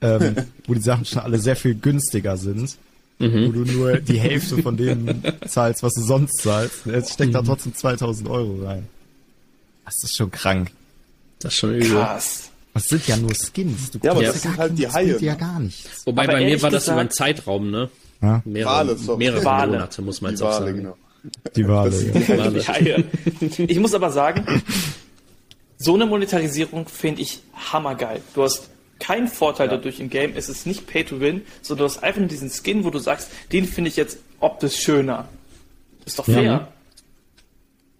ähm, 0.01 0.35
wo 0.67 0.73
die 0.73 0.81
Sachen 0.81 1.05
schon 1.05 1.19
alle 1.19 1.39
sehr 1.39 1.55
viel 1.55 1.75
günstiger 1.75 2.37
sind. 2.37 2.77
Mhm. 3.19 3.47
Wo 3.47 3.51
du 3.51 3.71
nur 3.71 3.97
die 3.97 4.19
Hälfte 4.19 4.61
von 4.61 4.77
dem 4.77 5.21
zahlst, 5.47 5.83
was 5.83 5.93
du 5.93 6.01
sonst 6.01 6.41
zahlst. 6.41 6.87
Er 6.87 7.03
steckt 7.03 7.29
mhm. 7.29 7.33
da 7.33 7.41
trotzdem 7.43 7.75
2000 7.75 8.29
Euro 8.29 8.65
rein. 8.65 8.87
Das 9.85 10.03
ist 10.03 10.15
schon 10.15 10.31
krank. 10.31 10.71
Das 11.39 11.53
ist 11.53 11.59
schon 11.59 11.75
übel. 11.75 11.91
Krass. 11.91 12.50
Das 12.73 12.85
sind 12.85 13.07
ja 13.07 13.17
nur 13.17 13.31
Skins. 13.33 13.91
Du 13.91 13.99
ja, 14.01 14.11
aber 14.11 14.23
das 14.23 14.41
sind 14.41 14.57
halt 14.57 14.77
die 14.77 14.87
Haie. 14.87 15.17
ja 15.19 15.35
gar 15.35 15.59
nichts. 15.59 16.05
Wobei 16.05 16.23
aber 16.23 16.33
bei 16.33 16.45
mir 16.45 16.61
war 16.61 16.69
das 16.69 16.87
über 16.87 16.97
einen 16.97 17.11
Zeitraum, 17.11 17.69
ne? 17.69 17.89
Ja? 18.21 18.41
Mehrere, 18.45 18.71
Wale, 18.71 18.97
sorry. 18.97 19.17
mehrere 19.17 19.43
Wale. 19.43 19.71
Monate, 19.73 20.01
muss 20.01 20.21
man 20.21 20.31
jetzt 20.31 20.41
auch 20.41 20.53
sagen. 20.53 20.77
Genau. 20.77 20.97
Die 21.55 21.67
Wale. 21.67 21.91
Die 21.91 22.29
Wale. 22.29 22.51
Die 22.59 22.67
Haie. 22.67 23.03
Ich 23.67 23.79
muss 23.79 23.93
aber 23.93 24.11
sagen, 24.11 24.63
so 25.77 25.95
eine 25.95 26.05
Monetarisierung 26.05 26.87
finde 26.87 27.21
ich 27.21 27.41
hammergeil. 27.53 28.21
Du 28.33 28.43
hast 28.43 28.69
keinen 28.99 29.27
Vorteil 29.27 29.67
ja. 29.67 29.75
dadurch 29.75 29.99
im 29.99 30.09
Game. 30.09 30.33
Es 30.35 30.47
ist 30.47 30.65
nicht 30.65 30.87
Pay 30.87 31.03
to 31.03 31.19
Win, 31.19 31.41
sondern 31.61 31.87
du 31.87 31.93
hast 31.93 32.03
einfach 32.03 32.19
nur 32.19 32.29
diesen 32.29 32.49
Skin, 32.49 32.83
wo 32.83 32.89
du 32.89 32.99
sagst, 32.99 33.29
den 33.51 33.65
finde 33.65 33.89
ich 33.89 33.95
jetzt 33.97 34.19
optisch 34.39 34.79
schöner. 34.79 35.27
Ist 36.05 36.19
doch 36.19 36.25
fair. 36.25 36.43
Ja, 36.43 36.67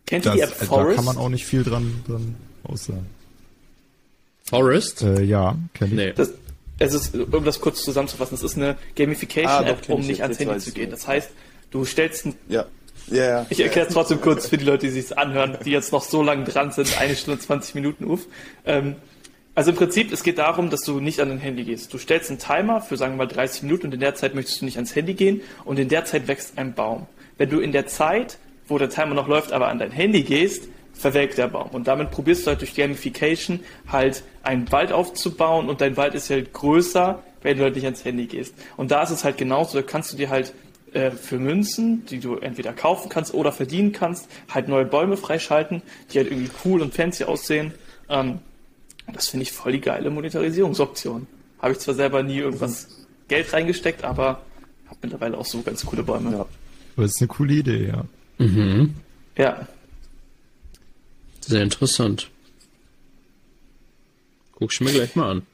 Kennt 0.05 0.25
ihr 0.25 0.31
die 0.33 0.41
App 0.41 0.49
Forest? 0.49 0.91
Da 0.91 0.95
kann 0.95 1.05
man 1.05 1.17
auch 1.17 1.29
nicht 1.29 1.45
viel 1.45 1.63
dran, 1.63 2.03
dran 2.07 2.35
aussagen. 2.63 3.05
Forest? 4.51 5.01
Äh, 5.01 5.23
ja, 5.23 5.55
kenne 5.73 5.91
ich. 5.91 5.97
Nee. 5.97 6.13
Das, 6.13 6.33
es 6.77 6.93
ist, 6.93 7.15
um 7.15 7.43
das 7.43 7.61
kurz 7.61 7.83
zusammenzufassen, 7.83 8.35
das 8.35 8.43
ist 8.43 8.57
eine 8.57 8.75
Gamification-App, 8.95 9.81
ah, 9.87 9.93
um 9.93 10.01
nicht 10.01 10.23
ans 10.23 10.39
Handy 10.39 10.57
zu 10.59 10.71
gehen. 10.71 10.91
Das 10.91 11.07
heißt, 11.07 11.29
du 11.71 11.85
stellst 11.85 12.25
ein. 12.25 12.35
Ja. 12.49 12.65
Ja, 13.07 13.25
ja. 13.25 13.45
Ich 13.49 13.59
erkläre 13.59 13.87
es 13.87 13.93
trotzdem 13.93 14.21
kurz 14.21 14.47
für 14.47 14.57
die 14.57 14.65
Leute, 14.65 14.85
die 14.85 14.91
sich 14.91 15.17
anhören, 15.17 15.57
die 15.65 15.71
jetzt 15.71 15.91
noch 15.91 16.03
so 16.03 16.21
lange 16.21 16.43
dran 16.43 16.71
sind, 16.71 16.99
eine 16.99 17.15
Stunde 17.15 17.39
20 17.39 17.75
Minuten 17.75 18.09
auf. 18.09 18.21
Ähm, 18.65 18.95
also 19.55 19.71
im 19.71 19.77
Prinzip, 19.77 20.11
es 20.13 20.23
geht 20.23 20.37
darum, 20.37 20.69
dass 20.69 20.81
du 20.81 20.99
nicht 20.99 21.19
an 21.19 21.29
dein 21.29 21.39
Handy 21.39 21.63
gehst. 21.63 21.93
Du 21.93 21.97
stellst 21.97 22.29
einen 22.29 22.39
Timer 22.39 22.81
für, 22.81 22.97
sagen 22.97 23.13
wir 23.13 23.25
mal, 23.25 23.27
30 23.27 23.63
Minuten 23.63 23.87
und 23.87 23.93
in 23.93 23.99
der 23.99 24.15
Zeit 24.15 24.35
möchtest 24.35 24.61
du 24.61 24.65
nicht 24.65 24.77
ans 24.77 24.95
Handy 24.95 25.13
gehen 25.13 25.41
und 25.65 25.79
in 25.79 25.89
der 25.89 26.05
Zeit 26.05 26.27
wächst 26.27 26.57
ein 26.57 26.73
Baum. 26.73 27.07
wenn 27.37 27.49
du 27.49 27.59
in 27.59 27.71
der 27.71 27.87
Zeit, 27.87 28.37
wo 28.67 28.77
der 28.77 28.89
Timer 28.89 29.15
noch 29.15 29.27
läuft, 29.27 29.51
aber 29.51 29.67
an 29.67 29.79
dein 29.79 29.91
Handy 29.91 30.21
gehst, 30.21 30.67
verwelkt 30.93 31.37
der 31.37 31.47
Baum. 31.47 31.69
Und 31.71 31.87
damit 31.87 32.11
probierst 32.11 32.45
du 32.45 32.51
halt 32.51 32.61
durch 32.61 32.75
Gamification 32.75 33.59
halt 33.87 34.23
einen 34.43 34.71
Wald 34.71 34.91
aufzubauen 34.91 35.69
und 35.69 35.81
dein 35.81 35.97
Wald 35.97 36.15
ist 36.15 36.29
halt 36.29 36.53
größer, 36.53 37.21
wenn 37.41 37.57
du 37.57 37.63
halt 37.63 37.75
nicht 37.75 37.85
ans 37.85 38.05
Handy 38.05 38.27
gehst. 38.27 38.53
Und 38.77 38.91
da 38.91 39.03
ist 39.03 39.09
es 39.09 39.23
halt 39.23 39.37
genauso, 39.37 39.77
da 39.79 39.83
kannst 39.83 40.13
du 40.13 40.17
dir 40.17 40.29
halt 40.29 40.53
äh, 40.93 41.11
für 41.11 41.39
Münzen, 41.39 42.05
die 42.05 42.19
du 42.19 42.35
entweder 42.35 42.73
kaufen 42.73 43.09
kannst 43.09 43.33
oder 43.33 43.51
verdienen 43.51 43.91
kannst, 43.91 44.29
halt 44.49 44.67
neue 44.67 44.85
Bäume 44.85 45.17
freischalten, 45.17 45.81
die 46.11 46.19
halt 46.19 46.29
irgendwie 46.29 46.51
cool 46.65 46.81
und 46.81 46.93
fancy 46.93 47.23
aussehen. 47.23 47.73
Ähm, 48.09 48.39
das 49.13 49.27
finde 49.27 49.43
ich 49.43 49.51
voll 49.51 49.71
die 49.71 49.81
geile 49.81 50.09
Monetarisierungsoption. 50.09 51.27
Habe 51.59 51.73
ich 51.73 51.79
zwar 51.79 51.95
selber 51.95 52.23
nie 52.23 52.37
irgendwas 52.37 53.05
Geld 53.27 53.51
reingesteckt, 53.53 54.03
aber 54.03 54.41
habe 54.87 54.99
mittlerweile 55.01 55.37
auch 55.37 55.45
so 55.45 55.61
ganz 55.61 55.85
coole 55.85 56.03
Bäume. 56.03 56.31
Ja. 56.31 56.45
Das 56.97 57.11
ist 57.11 57.21
eine 57.21 57.27
coole 57.29 57.53
Idee, 57.53 57.87
ja. 57.87 58.05
Mhm. 58.37 58.95
Ja. 59.37 59.67
Sehr 61.41 61.61
interessant. 61.61 62.29
Guck 64.53 64.73
ich 64.73 64.81
mir 64.81 64.91
gleich 64.91 65.15
mal 65.15 65.29
an. 65.29 65.47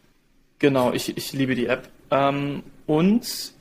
Genau, 0.59 0.91
ich, 0.91 1.18
ich 1.18 1.34
liebe 1.34 1.55
die 1.55 1.68
App. 1.68 1.88
Ähm, 2.11 2.64
und 2.85 3.53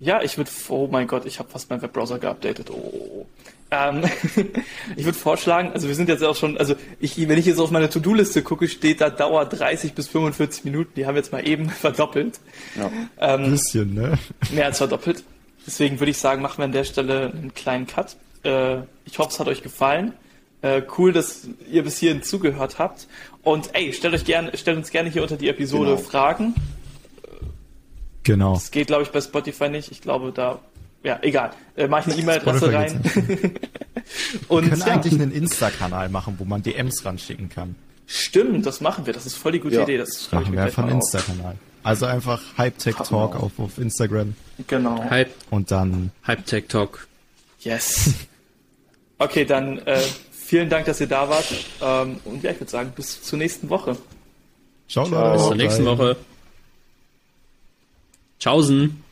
ja, 0.00 0.22
ich 0.22 0.36
würde, 0.36 0.50
oh 0.68 0.88
mein 0.90 1.06
Gott, 1.06 1.26
ich 1.26 1.38
habe 1.38 1.50
fast 1.50 1.70
meinen 1.70 1.82
Webbrowser 1.82 2.18
geupdatet. 2.18 2.70
Oh. 2.70 3.26
Ähm, 3.70 4.04
ich 4.96 5.04
würde 5.04 5.18
vorschlagen, 5.18 5.72
also 5.72 5.88
wir 5.88 5.94
sind 5.94 6.08
jetzt 6.08 6.22
auch 6.22 6.36
schon, 6.36 6.58
also 6.58 6.74
ich, 7.00 7.16
wenn 7.28 7.38
ich 7.38 7.46
jetzt 7.46 7.58
auf 7.58 7.70
meine 7.70 7.88
To-Do-Liste 7.88 8.42
gucke, 8.42 8.68
steht 8.68 9.00
da 9.00 9.10
Dauer 9.10 9.46
30 9.46 9.94
bis 9.94 10.08
45 10.08 10.64
Minuten. 10.64 10.92
Die 10.96 11.06
haben 11.06 11.14
wir 11.14 11.22
jetzt 11.22 11.32
mal 11.32 11.46
eben 11.46 11.70
verdoppelt. 11.70 12.40
Ja, 12.76 12.90
ähm, 13.18 13.44
ein 13.44 13.50
bisschen, 13.52 13.94
ne? 13.94 14.18
Mehr 14.52 14.66
als 14.66 14.78
verdoppelt. 14.78 15.24
Deswegen 15.66 16.00
würde 16.00 16.10
ich 16.10 16.18
sagen, 16.18 16.42
machen 16.42 16.58
wir 16.58 16.64
an 16.64 16.72
der 16.72 16.84
Stelle 16.84 17.32
einen 17.32 17.54
kleinen 17.54 17.86
Cut. 17.86 18.16
Äh, 18.42 18.78
ich 19.06 19.18
hoffe, 19.18 19.30
es 19.30 19.40
hat 19.40 19.48
euch 19.48 19.62
gefallen. 19.62 20.12
Äh, 20.64 20.82
cool, 20.96 21.12
dass 21.12 21.46
ihr 21.70 21.84
bis 21.84 21.98
hierhin 21.98 22.22
zugehört 22.22 22.78
habt. 22.78 23.06
Und 23.42 23.74
ey, 23.74 23.92
stellt 23.92 24.14
euch 24.14 24.24
gerne, 24.24 24.56
stellt 24.56 24.78
uns 24.78 24.90
gerne 24.90 25.10
hier 25.10 25.20
unter 25.20 25.36
die 25.36 25.50
Episode 25.50 25.90
genau. 25.90 26.02
Fragen. 26.02 26.54
Genau. 28.22 28.54
Das 28.54 28.70
geht, 28.70 28.86
glaube 28.86 29.02
ich, 29.02 29.10
bei 29.10 29.20
Spotify 29.20 29.68
nicht. 29.68 29.92
Ich 29.92 30.00
glaube, 30.00 30.32
da, 30.32 30.60
ja, 31.02 31.18
egal. 31.20 31.50
Äh, 31.76 31.86
mach 31.86 32.06
ich 32.06 32.14
eine 32.14 32.22
E-Mail-Adresse 32.22 32.72
rein. 32.72 32.92
Und, 34.48 34.64
wir 34.64 34.70
können 34.70 34.80
ja. 34.80 34.86
eigentlich 34.86 35.12
einen 35.12 35.32
Insta-Kanal 35.32 36.08
machen, 36.08 36.36
wo 36.38 36.46
man 36.46 36.62
DMs 36.62 37.04
ranschicken 37.04 37.50
kann. 37.50 37.74
Stimmt, 38.06 38.64
das 38.64 38.80
machen 38.80 39.04
wir. 39.04 39.12
Das 39.12 39.26
ist 39.26 39.36
voll 39.36 39.52
die 39.52 39.60
gute 39.60 39.74
ja. 39.74 39.82
Idee. 39.82 39.98
Das 39.98 40.32
machen 40.32 40.50
wir 40.50 40.62
einfach 40.62 40.82
einen 40.82 40.92
Insta-Kanal. 40.92 41.56
Also 41.82 42.06
einfach 42.06 42.40
Hype 42.56 42.78
Tech 42.78 42.94
Talk 42.94 43.36
auf, 43.36 43.52
auf 43.58 43.76
Instagram. 43.76 44.34
Genau. 44.66 45.04
Hype. 45.10 45.34
Und 45.50 45.70
dann 45.70 46.10
Hype 46.26 46.46
Tech 46.46 46.68
Talk. 46.68 47.06
Yes. 47.60 48.14
Okay, 49.16 49.44
dann 49.44 49.78
äh, 49.86 50.00
vielen 50.54 50.70
Dank, 50.70 50.86
dass 50.86 51.00
ihr 51.00 51.08
da 51.08 51.28
wart. 51.28 51.46
Ähm, 51.82 52.20
und 52.24 52.44
ja, 52.44 52.52
ich 52.52 52.60
würde 52.60 52.70
sagen, 52.70 52.92
bis 52.94 53.20
zur 53.20 53.40
nächsten 53.40 53.68
Woche. 53.70 53.96
Ciao, 54.88 55.04
Ciao. 55.04 55.32
Bis 55.32 55.42
zur 55.42 55.56
nächsten 55.56 55.84
Woche. 55.84 56.16
Tschaußen. 58.38 59.02